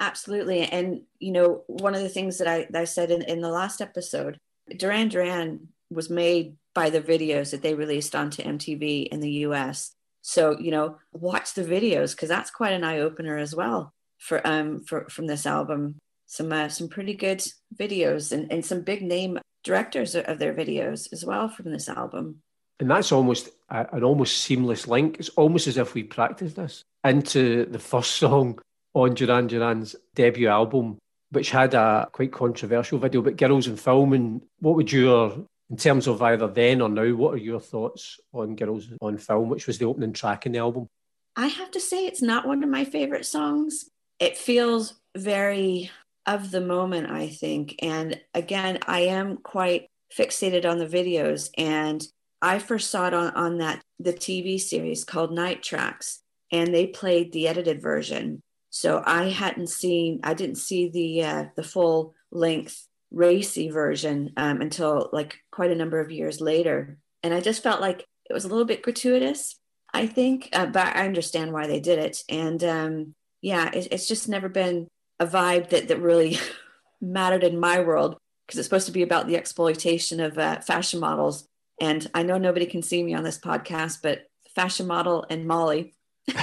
Absolutely. 0.00 0.62
And, 0.62 1.02
you 1.18 1.32
know, 1.32 1.64
one 1.66 1.94
of 1.94 2.02
the 2.02 2.08
things 2.08 2.38
that 2.38 2.48
I, 2.48 2.66
that 2.70 2.80
I 2.80 2.84
said 2.84 3.10
in, 3.10 3.22
in 3.22 3.40
the 3.40 3.50
last 3.50 3.80
episode, 3.80 4.38
Duran 4.76 5.08
Duran 5.08 5.68
was 5.90 6.08
made 6.08 6.56
by 6.74 6.90
the 6.90 7.00
videos 7.00 7.50
that 7.50 7.62
they 7.62 7.74
released 7.74 8.14
onto 8.14 8.42
MTV 8.42 9.08
in 9.08 9.20
the 9.20 9.30
US. 9.46 9.94
So, 10.22 10.58
you 10.58 10.70
know, 10.70 10.98
watch 11.12 11.54
the 11.54 11.64
videos 11.64 12.12
because 12.12 12.28
that's 12.28 12.50
quite 12.50 12.72
an 12.72 12.84
eye 12.84 13.00
opener 13.00 13.36
as 13.36 13.54
well 13.54 13.92
for 14.18 14.44
um 14.46 14.82
for 14.84 15.08
from 15.08 15.26
this 15.26 15.46
album. 15.46 15.96
Some 16.26 16.52
uh, 16.52 16.68
some 16.68 16.88
pretty 16.88 17.14
good 17.14 17.42
videos 17.74 18.32
and, 18.32 18.52
and 18.52 18.64
some 18.64 18.82
big 18.82 19.02
name 19.02 19.38
directors 19.64 20.14
of 20.14 20.38
their 20.38 20.54
videos 20.54 21.12
as 21.12 21.24
well 21.24 21.48
from 21.48 21.70
this 21.70 21.88
album. 21.88 22.42
And 22.80 22.90
that's 22.90 23.12
almost 23.12 23.50
a, 23.70 23.86
an 23.92 24.04
almost 24.04 24.40
seamless 24.40 24.86
link. 24.86 25.16
It's 25.18 25.30
almost 25.30 25.66
as 25.66 25.76
if 25.76 25.94
we 25.94 26.04
practiced 26.04 26.56
this 26.56 26.82
into 27.04 27.66
the 27.66 27.78
first 27.78 28.16
song 28.16 28.60
on 28.94 29.14
Duran 29.14 29.48
Duran's 29.48 29.96
debut 30.14 30.48
album, 30.48 30.98
which 31.30 31.50
had 31.50 31.74
a 31.74 32.08
quite 32.12 32.32
controversial 32.32 32.98
video 32.98 33.20
about 33.20 33.36
girls 33.36 33.66
in 33.66 33.76
film. 33.76 34.12
And 34.12 34.42
what 34.60 34.76
would 34.76 34.92
your, 34.92 35.44
in 35.70 35.76
terms 35.76 36.06
of 36.06 36.22
either 36.22 36.46
then 36.46 36.80
or 36.80 36.88
now, 36.88 37.12
what 37.14 37.34
are 37.34 37.38
your 37.38 37.60
thoughts 37.60 38.20
on 38.32 38.56
Girls 38.56 38.88
on 39.00 39.18
Film, 39.18 39.48
which 39.48 39.66
was 39.66 39.78
the 39.78 39.86
opening 39.86 40.12
track 40.12 40.46
in 40.46 40.52
the 40.52 40.58
album? 40.58 40.88
I 41.36 41.48
have 41.48 41.70
to 41.72 41.80
say, 41.80 42.06
it's 42.06 42.22
not 42.22 42.46
one 42.46 42.62
of 42.62 42.70
my 42.70 42.84
favorite 42.84 43.26
songs. 43.26 43.88
It 44.18 44.36
feels 44.36 44.94
very 45.16 45.90
of 46.28 46.50
the 46.50 46.60
moment, 46.60 47.10
I 47.10 47.28
think. 47.28 47.74
And 47.82 48.20
again, 48.34 48.78
I 48.86 49.00
am 49.00 49.38
quite 49.38 49.88
fixated 50.16 50.68
on 50.68 50.78
the 50.78 50.86
videos. 50.86 51.50
And 51.56 52.06
I 52.40 52.58
first 52.58 52.90
saw 52.90 53.08
it 53.08 53.14
on, 53.14 53.32
on 53.34 53.58
that 53.58 53.82
the 53.98 54.12
TV 54.12 54.60
series 54.60 55.04
called 55.04 55.32
Night 55.32 55.62
Tracks, 55.62 56.22
and 56.52 56.72
they 56.72 56.86
played 56.86 57.32
the 57.32 57.48
edited 57.48 57.82
version. 57.82 58.42
So 58.70 59.02
I 59.04 59.30
hadn't 59.30 59.70
seen, 59.70 60.20
I 60.22 60.34
didn't 60.34 60.56
see 60.56 60.88
the 60.90 61.24
uh, 61.24 61.44
the 61.56 61.62
full 61.62 62.14
length 62.30 62.86
racy 63.10 63.70
version 63.70 64.32
um, 64.36 64.60
until 64.60 65.08
like 65.12 65.38
quite 65.50 65.70
a 65.70 65.74
number 65.74 65.98
of 65.98 66.12
years 66.12 66.40
later, 66.40 66.98
and 67.22 67.34
I 67.34 67.40
just 67.40 67.62
felt 67.62 67.80
like 67.80 68.04
it 68.28 68.34
was 68.34 68.44
a 68.44 68.48
little 68.48 68.66
bit 68.66 68.82
gratuitous. 68.82 69.56
I 69.92 70.06
think, 70.06 70.50
uh, 70.52 70.66
but 70.66 70.94
I 70.94 71.06
understand 71.06 71.52
why 71.52 71.66
they 71.66 71.80
did 71.80 71.98
it, 71.98 72.22
and 72.28 72.62
um, 72.62 73.14
yeah, 73.40 73.70
it, 73.72 73.88
it's 73.90 74.06
just 74.06 74.28
never 74.28 74.48
been 74.48 74.86
a 75.20 75.26
vibe 75.26 75.70
that 75.70 75.88
that 75.88 76.00
really 76.00 76.38
mattered 77.00 77.44
in 77.44 77.58
my 77.60 77.80
world 77.80 78.16
because 78.46 78.58
it's 78.58 78.66
supposed 78.66 78.86
to 78.86 78.92
be 78.92 79.02
about 79.02 79.26
the 79.26 79.36
exploitation 79.36 80.20
of 80.20 80.38
uh, 80.38 80.60
fashion 80.60 81.00
models. 81.00 81.46
And 81.80 82.10
I 82.14 82.22
know 82.22 82.38
nobody 82.38 82.66
can 82.66 82.82
see 82.82 83.02
me 83.02 83.14
on 83.14 83.22
this 83.22 83.38
podcast, 83.38 83.98
but 84.02 84.22
fashion 84.54 84.86
model 84.86 85.24
and 85.30 85.46
Molly 85.46 85.94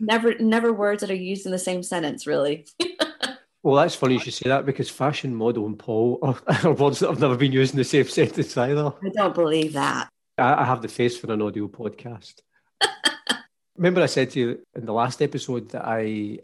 never 0.00 0.38
never 0.38 0.72
words 0.72 1.02
that 1.02 1.10
are 1.10 1.14
used 1.14 1.46
in 1.46 1.52
the 1.52 1.58
same 1.58 1.82
sentence 1.82 2.26
really. 2.26 2.66
Well 3.62 3.82
that's 3.82 3.96
funny 3.96 4.14
you 4.14 4.20
should 4.20 4.34
say 4.34 4.48
that 4.48 4.64
because 4.64 4.88
fashion 4.88 5.34
model 5.34 5.66
and 5.66 5.76
paul 5.76 6.20
are, 6.22 6.38
are, 6.46 6.72
words 6.72 7.00
that 7.00 7.10
have 7.10 7.18
never 7.18 7.36
been 7.36 7.50
used 7.50 7.72
in 7.74 7.78
the 7.78 7.82
same 7.82 8.06
sentence 8.06 8.56
either. 8.56 8.92
I 9.04 9.08
don't 9.08 9.34
believe 9.34 9.72
that. 9.72 10.08
I, 10.38 10.62
I 10.62 10.64
have 10.64 10.82
the 10.82 10.88
face 10.88 11.18
for 11.18 11.32
an 11.32 11.42
audio 11.42 11.66
podcast. 11.66 12.34
Remember 13.76 14.02
i 14.02 14.06
said 14.06 14.30
to 14.30 14.38
you 14.38 14.60
in 14.76 14.86
the 14.86 14.92
last 14.92 15.20
episode 15.20 15.70
that 15.70 15.84
i 15.84 16.38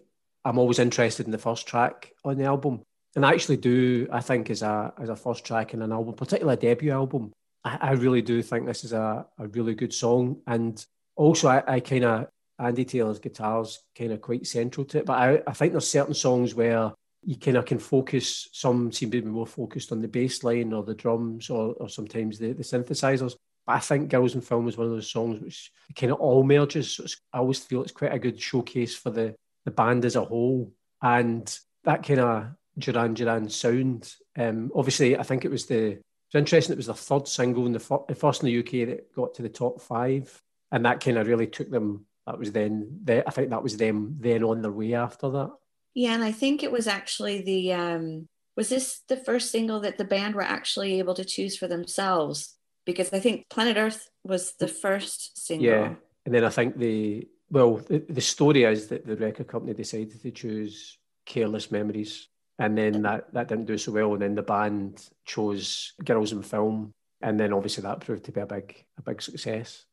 i'm 0.45 0.59
always 0.59 0.79
interested 0.79 1.27
in 1.27 1.33
the 1.33 1.39
first 1.39 1.67
track 1.67 2.13
on 2.25 2.37
the 2.37 2.45
album 2.45 2.81
and 3.17 3.25
i 3.25 3.33
actually 3.33 3.57
do 3.57 4.07
i 4.13 4.21
think 4.21 4.51
as 4.51 4.63
a 4.63 4.93
as 5.01 5.09
a 5.09 5.17
first 5.17 5.45
track 5.45 5.75
in 5.75 5.83
an 5.83 5.93
album 5.93 6.15
particularly 6.15 6.55
a 6.55 6.61
debut 6.61 6.93
album 6.93 7.33
I, 7.65 7.79
I 7.81 7.91
really 7.93 8.23
do 8.23 8.43
think 8.43 8.67
this 8.67 8.85
is 8.85 8.93
a, 8.93 9.27
a 9.39 9.47
really 9.49 9.75
good 9.75 9.95
song 9.95 10.41
and 10.47 10.85
also 11.17 11.49
I, 11.49 11.63
I 11.67 11.81
kind 11.81 12.05
of 12.05 12.29
Andy 12.59 12.85
Taylor's 12.85 13.19
guitars 13.19 13.81
kind 13.97 14.13
of 14.13 14.21
quite 14.21 14.47
central 14.47 14.85
to 14.87 14.99
it. 14.99 15.07
But 15.07 15.19
I, 15.19 15.43
I 15.47 15.53
think 15.53 15.73
there's 15.73 15.89
certain 15.89 16.15
songs 16.15 16.55
where 16.55 16.93
you 17.25 17.37
kind 17.37 17.57
of 17.57 17.67
can 17.67 17.79
focus. 17.79 18.49
Some 18.53 18.93
seem 18.93 19.11
to 19.11 19.23
be 19.23 19.29
more 19.29 19.47
focused 19.47 19.93
on 19.93 20.01
the 20.01 20.09
bass 20.09 20.45
line 20.45 20.73
or 20.73 20.83
the 20.83 20.95
drums 20.95 21.51
or, 21.51 21.75
or 21.75 21.89
sometimes 21.89 22.39
the, 22.39 22.53
the 22.53 22.63
synthesizers. 22.63 23.35
But 23.67 23.73
I 23.73 23.79
think 23.79 24.11
Girls 24.11 24.35
in 24.35 24.41
Film 24.41 24.69
is 24.69 24.77
one 24.77 24.87
of 24.87 24.93
those 24.93 25.11
songs 25.11 25.41
which 25.41 25.71
kind 25.97 26.13
of 26.13 26.21
all 26.21 26.45
merges. 26.45 26.93
So 26.93 27.05
I 27.33 27.39
always 27.39 27.61
feel 27.61 27.83
it's 27.83 27.93
quite 27.93 28.13
a 28.13 28.19
good 28.19 28.41
showcase 28.41 28.95
for 28.95 29.11
the, 29.11 29.35
the 29.64 29.71
band 29.71 30.04
as 30.04 30.16
a 30.16 30.25
whole. 30.25 30.73
And 31.02 31.59
that 31.85 32.04
kind 32.07 32.21
of 32.21 32.47
Duran 32.78 33.14
Duran 33.14 33.49
sound. 33.49 34.14
Um, 34.37 34.71
obviously, 34.75 35.16
I 35.16 35.23
think 35.23 35.45
it 35.45 35.50
was 35.50 35.66
the 35.66 35.92
It's 35.92 36.35
interesting. 36.35 36.73
It 36.73 36.78
was 36.78 36.87
the 36.87 36.95
third 36.95 37.28
single 37.28 37.66
in 37.66 37.73
the, 37.73 37.81
fir- 37.81 38.04
the 38.09 38.14
first 38.14 38.42
in 38.42 38.47
the 38.47 38.59
UK 38.59 38.88
that 38.88 39.14
got 39.14 39.35
to 39.35 39.42
the 39.42 39.49
top 39.49 39.81
five, 39.81 40.42
and 40.71 40.85
that 40.85 41.00
kind 41.00 41.19
of 41.19 41.26
really 41.26 41.47
took 41.47 41.71
them. 41.71 42.07
That 42.26 42.38
was 42.38 42.52
then. 42.52 43.00
They, 43.04 43.23
I 43.25 43.31
think 43.31 43.50
that 43.50 43.62
was 43.62 43.76
them 43.76 44.16
then 44.21 44.45
on 44.45 44.62
their 44.62 44.73
way 44.73 44.95
after 44.95 45.28
that. 45.31 45.50
Yeah, 45.95 46.14
and 46.14 46.25
I 46.25 46.33
think 46.33 46.62
it 46.62 46.73
was 46.73 46.87
actually 46.87 47.42
the 47.42 47.73
um 47.73 48.28
was 48.57 48.69
this 48.69 49.00
the 49.09 49.16
first 49.16 49.50
single 49.50 49.81
that 49.81 49.99
the 49.99 50.04
band 50.04 50.35
were 50.35 50.42
actually 50.42 50.99
able 50.99 51.14
to 51.14 51.25
choose 51.25 51.57
for 51.57 51.69
themselves? 51.69 52.57
Because 52.85 53.12
I 53.12 53.21
think 53.21 53.49
Planet 53.49 53.76
Earth 53.76 54.09
was 54.25 54.54
the 54.59 54.69
first 54.69 55.38
single. 55.45 55.66
Yeah, 55.66 55.95
and 56.25 56.35
then 56.35 56.45
I 56.45 56.50
think 56.50 56.78
the 56.78 57.28
well, 57.52 57.76
the, 57.76 57.99
the 58.09 58.21
story 58.23 58.64
is 58.64 58.88
that 58.88 59.06
the 59.06 59.14
record 59.14 59.47
company 59.47 59.75
decided 59.75 60.21
to 60.23 60.30
choose 60.30 60.97
Careless 61.26 61.71
Memories, 61.71 62.28
and 62.59 62.76
then 62.76 63.02
that 63.02 63.32
that 63.35 63.49
didn't 63.49 63.66
do 63.66 63.76
so 63.76 63.92
well, 63.92 64.14
and 64.14 64.23
then 64.23 64.35
the 64.35 64.42
band 64.42 65.06
chose 65.26 65.92
Girls 66.02 66.32
in 66.32 66.42
Film, 66.42 66.92
and 67.21 67.38
then 67.38 67.52
obviously 67.52 67.82
that 67.82 68.00
proved 68.00 68.25
to 68.25 68.32
be 68.32 68.40
a 68.40 68.47
big 68.47 68.82
a 68.99 69.02
big 69.02 69.21
success. 69.21 69.85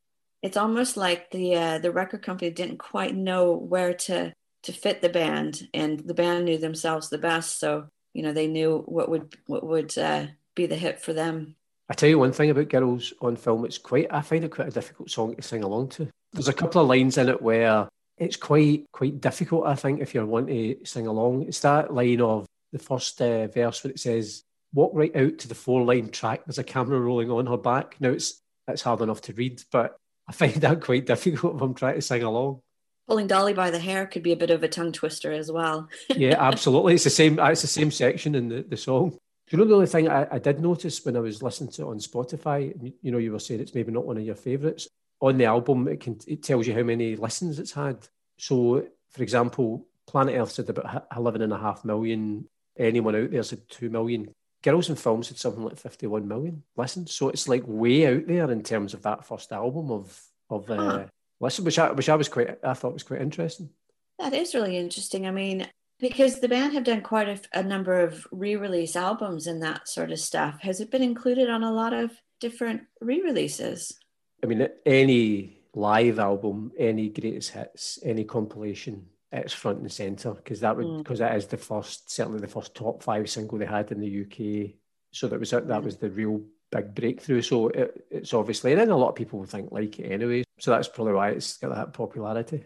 It's 0.41 0.55
almost 0.55 0.95
like 0.95 1.31
the 1.31 1.55
uh, 1.55 1.79
the 1.79 1.91
record 1.91 2.23
company 2.23 2.49
didn't 2.49 2.77
quite 2.77 3.13
know 3.13 3.51
where 3.51 3.93
to 3.93 4.33
to 4.63 4.71
fit 4.71 5.01
the 5.01 5.09
band, 5.09 5.67
and 5.73 5.99
the 5.99 6.13
band 6.13 6.45
knew 6.45 6.57
themselves 6.57 7.09
the 7.09 7.17
best, 7.17 7.59
so 7.59 7.87
you 8.13 8.23
know 8.23 8.31
they 8.31 8.47
knew 8.47 8.83
what 8.85 9.09
would 9.09 9.35
what 9.47 9.65
would 9.67 9.97
uh, 9.97 10.27
be 10.55 10.65
the 10.65 10.77
hit 10.77 11.01
for 11.01 11.11
them. 11.11 11.55
I 11.89 11.93
tell 11.93 12.07
you 12.07 12.19
one 12.19 12.31
thing 12.31 12.51
about 12.51 12.69
Girls 12.69 13.11
on 13.19 13.35
Film, 13.35 13.65
it's 13.65 13.77
quite 13.77 14.07
I 14.11 14.21
find 14.21 14.45
it 14.45 14.51
quite 14.51 14.69
a 14.69 14.71
difficult 14.71 15.09
song 15.09 15.35
to 15.35 15.41
sing 15.41 15.63
along 15.63 15.89
to. 15.89 16.07
There's 16.33 16.47
a 16.47 16.53
couple 16.53 16.81
of 16.81 16.87
lines 16.87 17.17
in 17.17 17.29
it 17.29 17.41
where 17.41 17.87
it's 18.17 18.35
quite 18.35 18.85
quite 18.91 19.21
difficult. 19.21 19.65
I 19.65 19.75
think 19.75 20.01
if 20.01 20.13
you're 20.13 20.25
wanting 20.25 20.79
to 20.79 20.85
sing 20.85 21.07
along, 21.07 21.43
it's 21.43 21.61
that 21.61 21.93
line 21.93 22.21
of 22.21 22.45
the 22.71 22.79
first 22.79 23.21
uh, 23.21 23.47
verse 23.47 23.83
where 23.83 23.91
it 23.91 23.99
says, 23.99 24.43
"Walk 24.73 24.91
right 24.93 25.15
out 25.15 25.39
to 25.39 25.47
the 25.47 25.55
four 25.55 25.83
line 25.83 26.09
track. 26.09 26.45
There's 26.45 26.59
a 26.59 26.63
camera 26.63 26.99
rolling 26.99 27.31
on 27.31 27.47
her 27.47 27.57
back." 27.57 27.95
Now 27.99 28.09
it's 28.09 28.41
it's 28.67 28.81
hard 28.81 29.01
enough 29.01 29.21
to 29.21 29.33
read, 29.33 29.63
but 29.71 29.97
I 30.27 30.33
find 30.33 30.53
that 30.55 30.81
quite 30.81 31.07
difficult 31.07 31.55
if 31.55 31.61
I'm 31.61 31.73
trying 31.73 31.95
to 31.95 32.01
sing 32.01 32.23
along. 32.23 32.61
Pulling 33.07 33.27
Dolly 33.27 33.53
by 33.53 33.71
the 33.71 33.79
hair 33.79 34.05
could 34.05 34.21
be 34.21 34.33
a 34.33 34.37
bit 34.37 34.51
of 34.51 34.61
a 34.61 34.67
tongue 34.67 34.91
twister 34.91 35.31
as 35.31 35.51
well. 35.51 35.89
yeah, 36.15 36.35
absolutely. 36.37 36.93
It's 36.93 37.05
the 37.05 37.09
same. 37.09 37.39
It's 37.39 37.61
the 37.61 37.67
same 37.67 37.89
section 37.89 38.35
in 38.35 38.49
the, 38.49 38.61
the 38.61 38.77
song. 38.77 39.11
Do 39.11 39.57
you 39.57 39.57
know 39.57 39.65
the 39.67 39.73
only 39.73 39.87
thing 39.87 40.07
I, 40.07 40.27
I 40.33 40.37
did 40.37 40.59
notice 40.59 41.03
when 41.03 41.17
I 41.17 41.21
was 41.21 41.41
listening 41.41 41.71
to 41.71 41.81
it 41.83 41.89
on 41.89 41.97
Spotify? 41.97 42.93
You 43.01 43.11
know, 43.11 43.17
you 43.17 43.31
were 43.31 43.39
saying 43.39 43.61
it's 43.61 43.73
maybe 43.73 43.91
not 43.91 44.05
one 44.05 44.17
of 44.17 44.23
your 44.23 44.35
favourites. 44.35 44.87
On 45.21 45.37
the 45.37 45.45
album, 45.45 45.87
it 45.87 45.99
can 45.99 46.17
it 46.27 46.43
tells 46.43 46.65
you 46.65 46.73
how 46.73 46.83
many 46.83 47.15
listens 47.15 47.59
it's 47.59 47.73
had. 47.73 48.07
So, 48.37 48.87
for 49.09 49.23
example, 49.23 49.85
Planet 50.07 50.35
Earth 50.35 50.51
said 50.51 50.69
about 50.69 51.07
11 51.15 51.41
and 51.41 51.53
a 51.53 51.57
half 51.57 51.83
million. 51.83 52.47
Anyone 52.77 53.15
out 53.15 53.31
there 53.31 53.43
said 53.43 53.67
2 53.69 53.89
million. 53.89 54.31
Girls 54.63 54.89
in 54.89 54.95
Film 54.95 55.23
said 55.23 55.37
something 55.37 55.63
like 55.63 55.77
51 55.77 56.27
million 56.27 56.63
listens. 56.75 57.11
So 57.11 57.29
it's 57.29 57.47
like 57.47 57.63
way 57.65 58.07
out 58.07 58.27
there 58.27 58.49
in 58.51 58.63
terms 58.63 58.93
of 58.93 59.01
that 59.03 59.25
first 59.25 59.51
album 59.51 59.91
of 59.91 60.21
of 60.49 60.69
uh, 60.69 60.75
huh. 60.75 61.05
listen, 61.39 61.65
which 61.65 61.79
I, 61.79 61.91
which 61.91 62.09
I 62.09 62.15
was 62.15 62.29
quite, 62.29 62.57
I 62.63 62.73
thought 62.73 62.93
was 62.93 63.03
quite 63.03 63.21
interesting. 63.21 63.69
That 64.17 64.33
is 64.33 64.55
really 64.55 64.77
interesting. 64.77 65.27
I 65.27 65.31
mean, 65.31 65.67
because 65.99 66.39
the 66.39 66.49
band 66.49 66.73
have 66.73 66.83
done 66.83 67.01
quite 67.01 67.29
a, 67.29 67.59
a 67.59 67.63
number 67.63 67.99
of 67.99 68.25
re-release 68.31 68.95
albums 68.95 69.47
and 69.47 69.61
that 69.61 69.87
sort 69.87 70.11
of 70.11 70.19
stuff. 70.19 70.59
Has 70.61 70.81
it 70.81 70.91
been 70.91 71.03
included 71.03 71.49
on 71.49 71.63
a 71.63 71.71
lot 71.71 71.93
of 71.93 72.11
different 72.39 72.81
re-releases? 73.01 73.97
I 74.43 74.47
mean, 74.47 74.67
any 74.85 75.61
live 75.73 76.19
album, 76.19 76.71
any 76.77 77.09
greatest 77.09 77.51
hits, 77.51 77.99
any 78.03 78.23
compilation, 78.23 79.07
it's 79.31 79.53
front 79.53 79.79
and 79.79 79.91
center 79.91 80.33
because 80.33 80.61
that 80.61 80.75
would 80.75 80.97
because 80.97 81.19
mm. 81.19 81.21
that 81.21 81.35
is 81.35 81.47
the 81.47 81.57
first, 81.57 82.11
certainly 82.11 82.39
the 82.39 82.47
first 82.47 82.73
top 82.73 83.03
five 83.03 83.29
single 83.29 83.57
they 83.57 83.65
had 83.65 83.91
in 83.91 83.99
the 83.99 84.21
UK. 84.21 84.71
So 85.11 85.27
that 85.27 85.39
was 85.39 85.51
that 85.51 85.83
was 85.83 85.97
the 85.97 86.09
real 86.09 86.41
big 86.71 86.95
breakthrough. 86.95 87.41
So 87.41 87.69
it, 87.69 88.05
it's 88.09 88.33
obviously, 88.33 88.71
and 88.71 88.81
then 88.81 88.89
a 88.89 88.97
lot 88.97 89.09
of 89.09 89.15
people 89.15 89.43
think 89.45 89.71
like 89.71 89.99
it 89.99 90.11
anyway. 90.11 90.43
So 90.59 90.71
that's 90.71 90.87
probably 90.87 91.13
why 91.13 91.29
it's 91.29 91.57
got 91.57 91.75
that 91.75 91.93
popularity. 91.93 92.65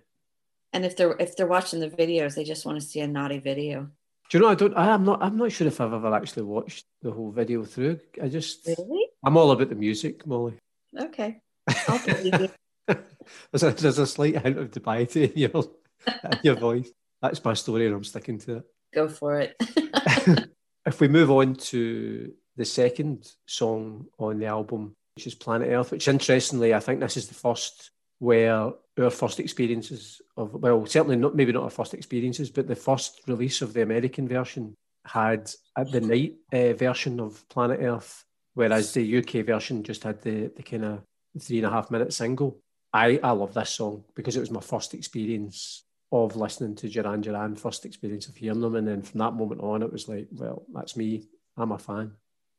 And 0.71 0.85
if 0.85 0.97
they're 0.97 1.15
if 1.19 1.35
they're 1.35 1.47
watching 1.47 1.79
the 1.79 1.89
videos, 1.89 2.35
they 2.35 2.43
just 2.43 2.65
want 2.65 2.79
to 2.79 2.85
see 2.85 2.99
a 2.99 3.07
naughty 3.07 3.39
video. 3.39 3.89
Do 4.29 4.37
you 4.37 4.43
know? 4.43 4.49
I 4.49 4.55
don't. 4.55 4.75
I, 4.75 4.93
am 4.93 5.03
not. 5.03 5.21
I'm 5.21 5.37
not 5.37 5.51
sure 5.51 5.67
if 5.67 5.79
I've 5.79 5.93
ever 5.93 6.13
actually 6.13 6.43
watched 6.43 6.85
the 7.01 7.11
whole 7.11 7.31
video 7.31 7.63
through. 7.63 7.99
I 8.21 8.29
just. 8.29 8.65
Really? 8.65 9.07
I'm 9.23 9.37
all 9.37 9.51
about 9.51 9.69
the 9.69 9.75
music, 9.75 10.25
Molly. 10.25 10.55
Okay. 10.99 11.41
there's, 12.87 13.63
a, 13.63 13.71
there's 13.71 13.99
a 13.99 14.07
slight 14.07 14.41
hint 14.41 14.57
of 14.57 14.71
dubiety 14.71 15.31
in 15.31 15.37
your 15.37 15.63
in 16.07 16.39
your 16.43 16.55
voice. 16.55 16.89
That's 17.21 17.43
my 17.43 17.53
story, 17.53 17.87
and 17.87 17.95
I'm 17.95 18.03
sticking 18.03 18.39
to 18.39 18.57
it. 18.57 18.63
Go 18.93 19.07
for 19.07 19.39
it. 19.39 19.55
if 20.85 20.99
we 20.99 21.07
move 21.07 21.31
on 21.31 21.55
to 21.55 22.33
the 22.57 22.65
second 22.65 23.31
song 23.47 24.07
on 24.19 24.39
the 24.39 24.45
album, 24.47 24.95
which 25.15 25.27
is 25.27 25.35
Planet 25.35 25.69
Earth, 25.69 25.91
which 25.91 26.07
interestingly, 26.07 26.73
I 26.73 26.79
think 26.79 26.99
this 26.99 27.17
is 27.17 27.27
the 27.27 27.33
first 27.33 27.91
where 28.19 28.71
our 28.99 29.09
first 29.09 29.39
experiences 29.39 30.21
of 30.37 30.53
well, 30.53 30.85
certainly 30.85 31.15
not 31.15 31.35
maybe 31.35 31.51
not 31.51 31.63
our 31.63 31.69
first 31.69 31.93
experiences, 31.93 32.49
but 32.49 32.67
the 32.67 32.75
first 32.75 33.21
release 33.27 33.61
of 33.61 33.73
the 33.73 33.81
American 33.81 34.27
version 34.27 34.75
had 35.05 35.51
at 35.77 35.91
the 35.91 36.01
night 36.01 36.35
uh, 36.53 36.73
version 36.73 37.19
of 37.19 37.47
Planet 37.49 37.79
Earth, 37.81 38.23
whereas 38.53 38.93
the 38.93 39.17
UK 39.17 39.45
version 39.45 39.83
just 39.83 40.03
had 40.03 40.21
the 40.21 40.51
the 40.55 40.63
kind 40.63 40.85
of 40.85 41.01
three 41.39 41.57
and 41.57 41.67
a 41.67 41.69
half 41.69 41.91
minute 41.91 42.13
single. 42.13 42.59
I 42.93 43.19
I 43.23 43.31
love 43.31 43.53
this 43.53 43.71
song 43.71 44.03
because 44.15 44.35
it 44.35 44.41
was 44.41 44.51
my 44.51 44.61
first 44.61 44.93
experience 44.93 45.83
of 46.11 46.35
listening 46.35 46.75
to 46.75 46.89
Duran 46.89 47.21
Duran, 47.21 47.55
first 47.55 47.85
experience 47.85 48.27
of 48.27 48.35
hearing 48.35 48.61
them, 48.61 48.75
and 48.75 48.87
then 48.87 49.01
from 49.01 49.19
that 49.19 49.33
moment 49.33 49.61
on, 49.61 49.81
it 49.81 49.91
was 49.91 50.07
like, 50.07 50.27
well, 50.31 50.63
that's 50.71 50.95
me. 50.95 51.27
I'm 51.57 51.71
a 51.71 51.79
fan. 51.79 52.11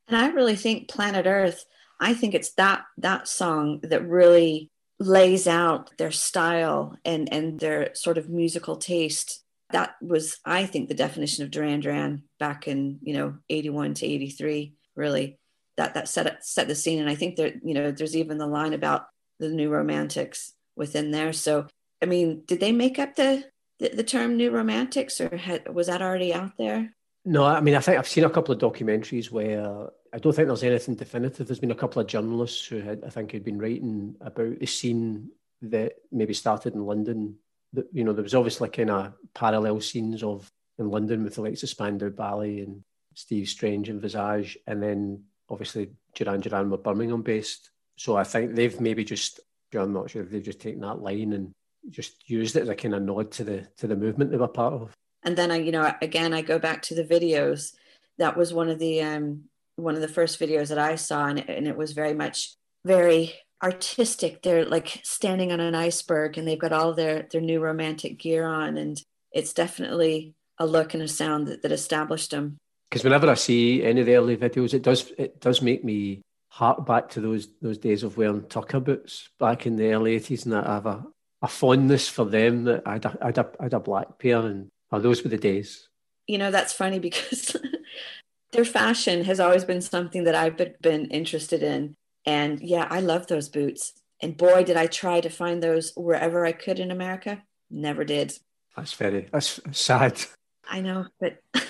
And 0.08 0.16
I 0.16 0.28
really 0.28 0.56
think 0.56 0.88
Planet 0.88 1.26
Earth. 1.26 1.64
I 2.00 2.14
think 2.14 2.34
it's 2.34 2.52
that 2.54 2.84
that 2.98 3.28
song 3.28 3.80
that 3.84 4.06
really 4.08 4.70
lays 4.98 5.46
out 5.46 5.96
their 5.98 6.10
style 6.10 6.96
and 7.04 7.32
and 7.32 7.58
their 7.60 7.94
sort 7.94 8.18
of 8.18 8.28
musical 8.28 8.76
taste 8.76 9.42
that 9.70 9.96
was 10.00 10.38
i 10.44 10.64
think 10.64 10.88
the 10.88 10.94
definition 10.94 11.42
of 11.42 11.50
duran 11.50 11.80
duran 11.80 12.22
back 12.38 12.68
in 12.68 12.98
you 13.02 13.12
know 13.12 13.34
81 13.50 13.94
to 13.94 14.06
83 14.06 14.74
really 14.94 15.38
that 15.76 15.94
that 15.94 16.08
set 16.08 16.44
set 16.44 16.68
the 16.68 16.74
scene 16.74 17.00
and 17.00 17.08
i 17.08 17.14
think 17.14 17.36
that 17.36 17.54
you 17.64 17.74
know 17.74 17.90
there's 17.90 18.16
even 18.16 18.38
the 18.38 18.46
line 18.46 18.72
about 18.72 19.06
the 19.40 19.48
new 19.48 19.68
romantics 19.68 20.52
within 20.76 21.10
there 21.10 21.32
so 21.32 21.66
i 22.02 22.06
mean 22.06 22.42
did 22.46 22.60
they 22.60 22.72
make 22.72 22.98
up 22.98 23.16
the 23.16 23.44
the, 23.80 23.88
the 23.88 24.04
term 24.04 24.36
new 24.36 24.50
romantics 24.50 25.20
or 25.20 25.36
had, 25.36 25.72
was 25.74 25.88
that 25.88 26.02
already 26.02 26.32
out 26.32 26.52
there 26.58 26.94
no 27.24 27.44
i 27.44 27.60
mean 27.60 27.74
i 27.74 27.80
think 27.80 27.98
i've 27.98 28.08
seen 28.08 28.24
a 28.24 28.30
couple 28.30 28.54
of 28.54 28.60
documentaries 28.60 29.30
where 29.30 29.88
I 30.14 30.18
don't 30.18 30.32
think 30.32 30.46
there's 30.46 30.62
anything 30.62 30.94
definitive. 30.94 31.48
There's 31.48 31.58
been 31.58 31.72
a 31.72 31.74
couple 31.74 32.00
of 32.00 32.06
journalists 32.06 32.64
who 32.66 32.78
had, 32.78 33.02
I 33.04 33.10
think, 33.10 33.32
had 33.32 33.44
been 33.44 33.58
writing 33.58 34.14
about 34.20 34.60
the 34.60 34.66
scene 34.66 35.30
that 35.62 35.94
maybe 36.12 36.32
started 36.32 36.74
in 36.74 36.86
London. 36.86 37.34
That 37.72 37.88
you 37.92 38.04
know, 38.04 38.12
there 38.12 38.22
was 38.22 38.34
obviously 38.34 38.68
kind 38.68 38.90
of 38.90 39.12
parallel 39.34 39.80
scenes 39.80 40.22
of 40.22 40.48
in 40.78 40.88
London 40.88 41.24
with 41.24 41.34
the 41.34 41.42
likes 41.42 41.64
of 41.64 41.68
Spandau 41.68 42.10
Ballet 42.10 42.60
and 42.60 42.84
Steve 43.14 43.48
Strange 43.48 43.88
and 43.88 44.00
Visage, 44.00 44.56
and 44.68 44.80
then 44.80 45.24
obviously 45.50 45.90
Duran 46.14 46.40
Duran 46.40 46.70
were 46.70 46.78
Birmingham 46.78 47.22
based. 47.22 47.70
So 47.96 48.16
I 48.16 48.24
think 48.24 48.54
they've 48.54 48.80
maybe 48.80 49.04
just, 49.04 49.40
I'm 49.74 49.92
not 49.92 50.10
sure 50.10 50.22
if 50.22 50.30
they've 50.30 50.42
just 50.42 50.60
taken 50.60 50.80
that 50.80 51.00
line 51.00 51.32
and 51.32 51.52
just 51.90 52.28
used 52.28 52.56
it 52.56 52.62
as 52.62 52.68
a 52.68 52.74
kind 52.74 52.94
of 52.94 53.02
nod 53.02 53.30
to 53.32 53.44
the 53.44 53.68
to 53.76 53.86
the 53.86 53.96
movement 53.96 54.30
they 54.30 54.36
were 54.36 54.48
part 54.48 54.74
of. 54.74 54.92
And 55.22 55.36
then 55.36 55.50
I, 55.50 55.56
you 55.56 55.72
know, 55.72 55.92
again 56.02 56.34
I 56.34 56.42
go 56.42 56.58
back 56.58 56.82
to 56.82 56.94
the 56.94 57.04
videos. 57.04 57.72
That 58.18 58.36
was 58.36 58.54
one 58.54 58.68
of 58.68 58.78
the 58.78 59.02
um, 59.02 59.44
one 59.76 59.94
of 59.94 60.00
the 60.00 60.08
first 60.08 60.38
videos 60.38 60.68
that 60.68 60.78
I 60.78 60.94
saw, 60.94 61.26
and, 61.26 61.48
and 61.48 61.66
it 61.66 61.76
was 61.76 61.92
very 61.92 62.14
much 62.14 62.54
very 62.84 63.34
artistic. 63.62 64.42
They're 64.42 64.64
like 64.64 65.00
standing 65.02 65.52
on 65.52 65.60
an 65.60 65.74
iceberg, 65.74 66.38
and 66.38 66.46
they've 66.46 66.58
got 66.58 66.72
all 66.72 66.94
their 66.94 67.26
their 67.30 67.40
new 67.40 67.60
romantic 67.60 68.18
gear 68.18 68.46
on, 68.46 68.76
and 68.76 69.00
it's 69.32 69.52
definitely 69.52 70.34
a 70.58 70.66
look 70.66 70.94
and 70.94 71.02
a 71.02 71.08
sound 71.08 71.48
that, 71.48 71.62
that 71.62 71.72
established 71.72 72.30
them. 72.30 72.56
Because 72.94 73.02
whenever 73.02 73.28
I 73.28 73.34
see 73.34 73.82
any 73.82 74.02
of 74.02 74.06
the 74.06 74.14
early 74.14 74.36
videos, 74.36 74.72
it 74.72 74.82
does 74.82 75.12
it 75.18 75.40
does 75.40 75.60
make 75.60 75.82
me 75.82 76.22
hark 76.46 76.86
back 76.86 77.08
to 77.08 77.20
those 77.20 77.48
those 77.60 77.76
days 77.76 78.04
of 78.04 78.16
wearing 78.16 78.46
tucker 78.46 78.78
boots 78.78 79.30
back 79.40 79.66
in 79.66 79.74
the 79.74 79.92
early 79.92 80.14
eighties, 80.14 80.46
and 80.46 80.54
I 80.54 80.74
have 80.74 80.86
a, 80.86 81.04
a 81.42 81.48
fondness 81.48 82.08
for 82.08 82.24
them. 82.24 82.62
That 82.62 82.86
I'd 82.86 83.04
a, 83.04 83.18
I'd 83.20 83.38
a, 83.38 83.50
I'd 83.58 83.74
a 83.74 83.80
black 83.80 84.20
pair, 84.20 84.38
and 84.38 84.68
oh, 84.92 85.00
those 85.00 85.24
were 85.24 85.28
the 85.28 85.36
days. 85.36 85.88
You 86.28 86.38
know, 86.38 86.52
that's 86.52 86.72
funny 86.72 87.00
because 87.00 87.56
their 88.52 88.64
fashion 88.64 89.24
has 89.24 89.40
always 89.40 89.64
been 89.64 89.82
something 89.82 90.22
that 90.22 90.36
I've 90.36 90.56
been 90.80 91.06
interested 91.06 91.64
in. 91.64 91.96
And 92.24 92.60
yeah, 92.60 92.86
I 92.88 93.00
love 93.00 93.26
those 93.26 93.48
boots. 93.48 93.92
And 94.22 94.36
boy, 94.36 94.62
did 94.62 94.76
I 94.76 94.86
try 94.86 95.20
to 95.20 95.28
find 95.28 95.60
those 95.60 95.92
wherever 95.96 96.46
I 96.46 96.52
could 96.52 96.78
in 96.78 96.92
America. 96.92 97.42
Never 97.72 98.04
did. 98.04 98.38
That's 98.76 98.92
very, 98.92 99.26
that's 99.32 99.58
sad. 99.72 100.22
I 100.70 100.80
know, 100.80 101.06
but 101.18 101.40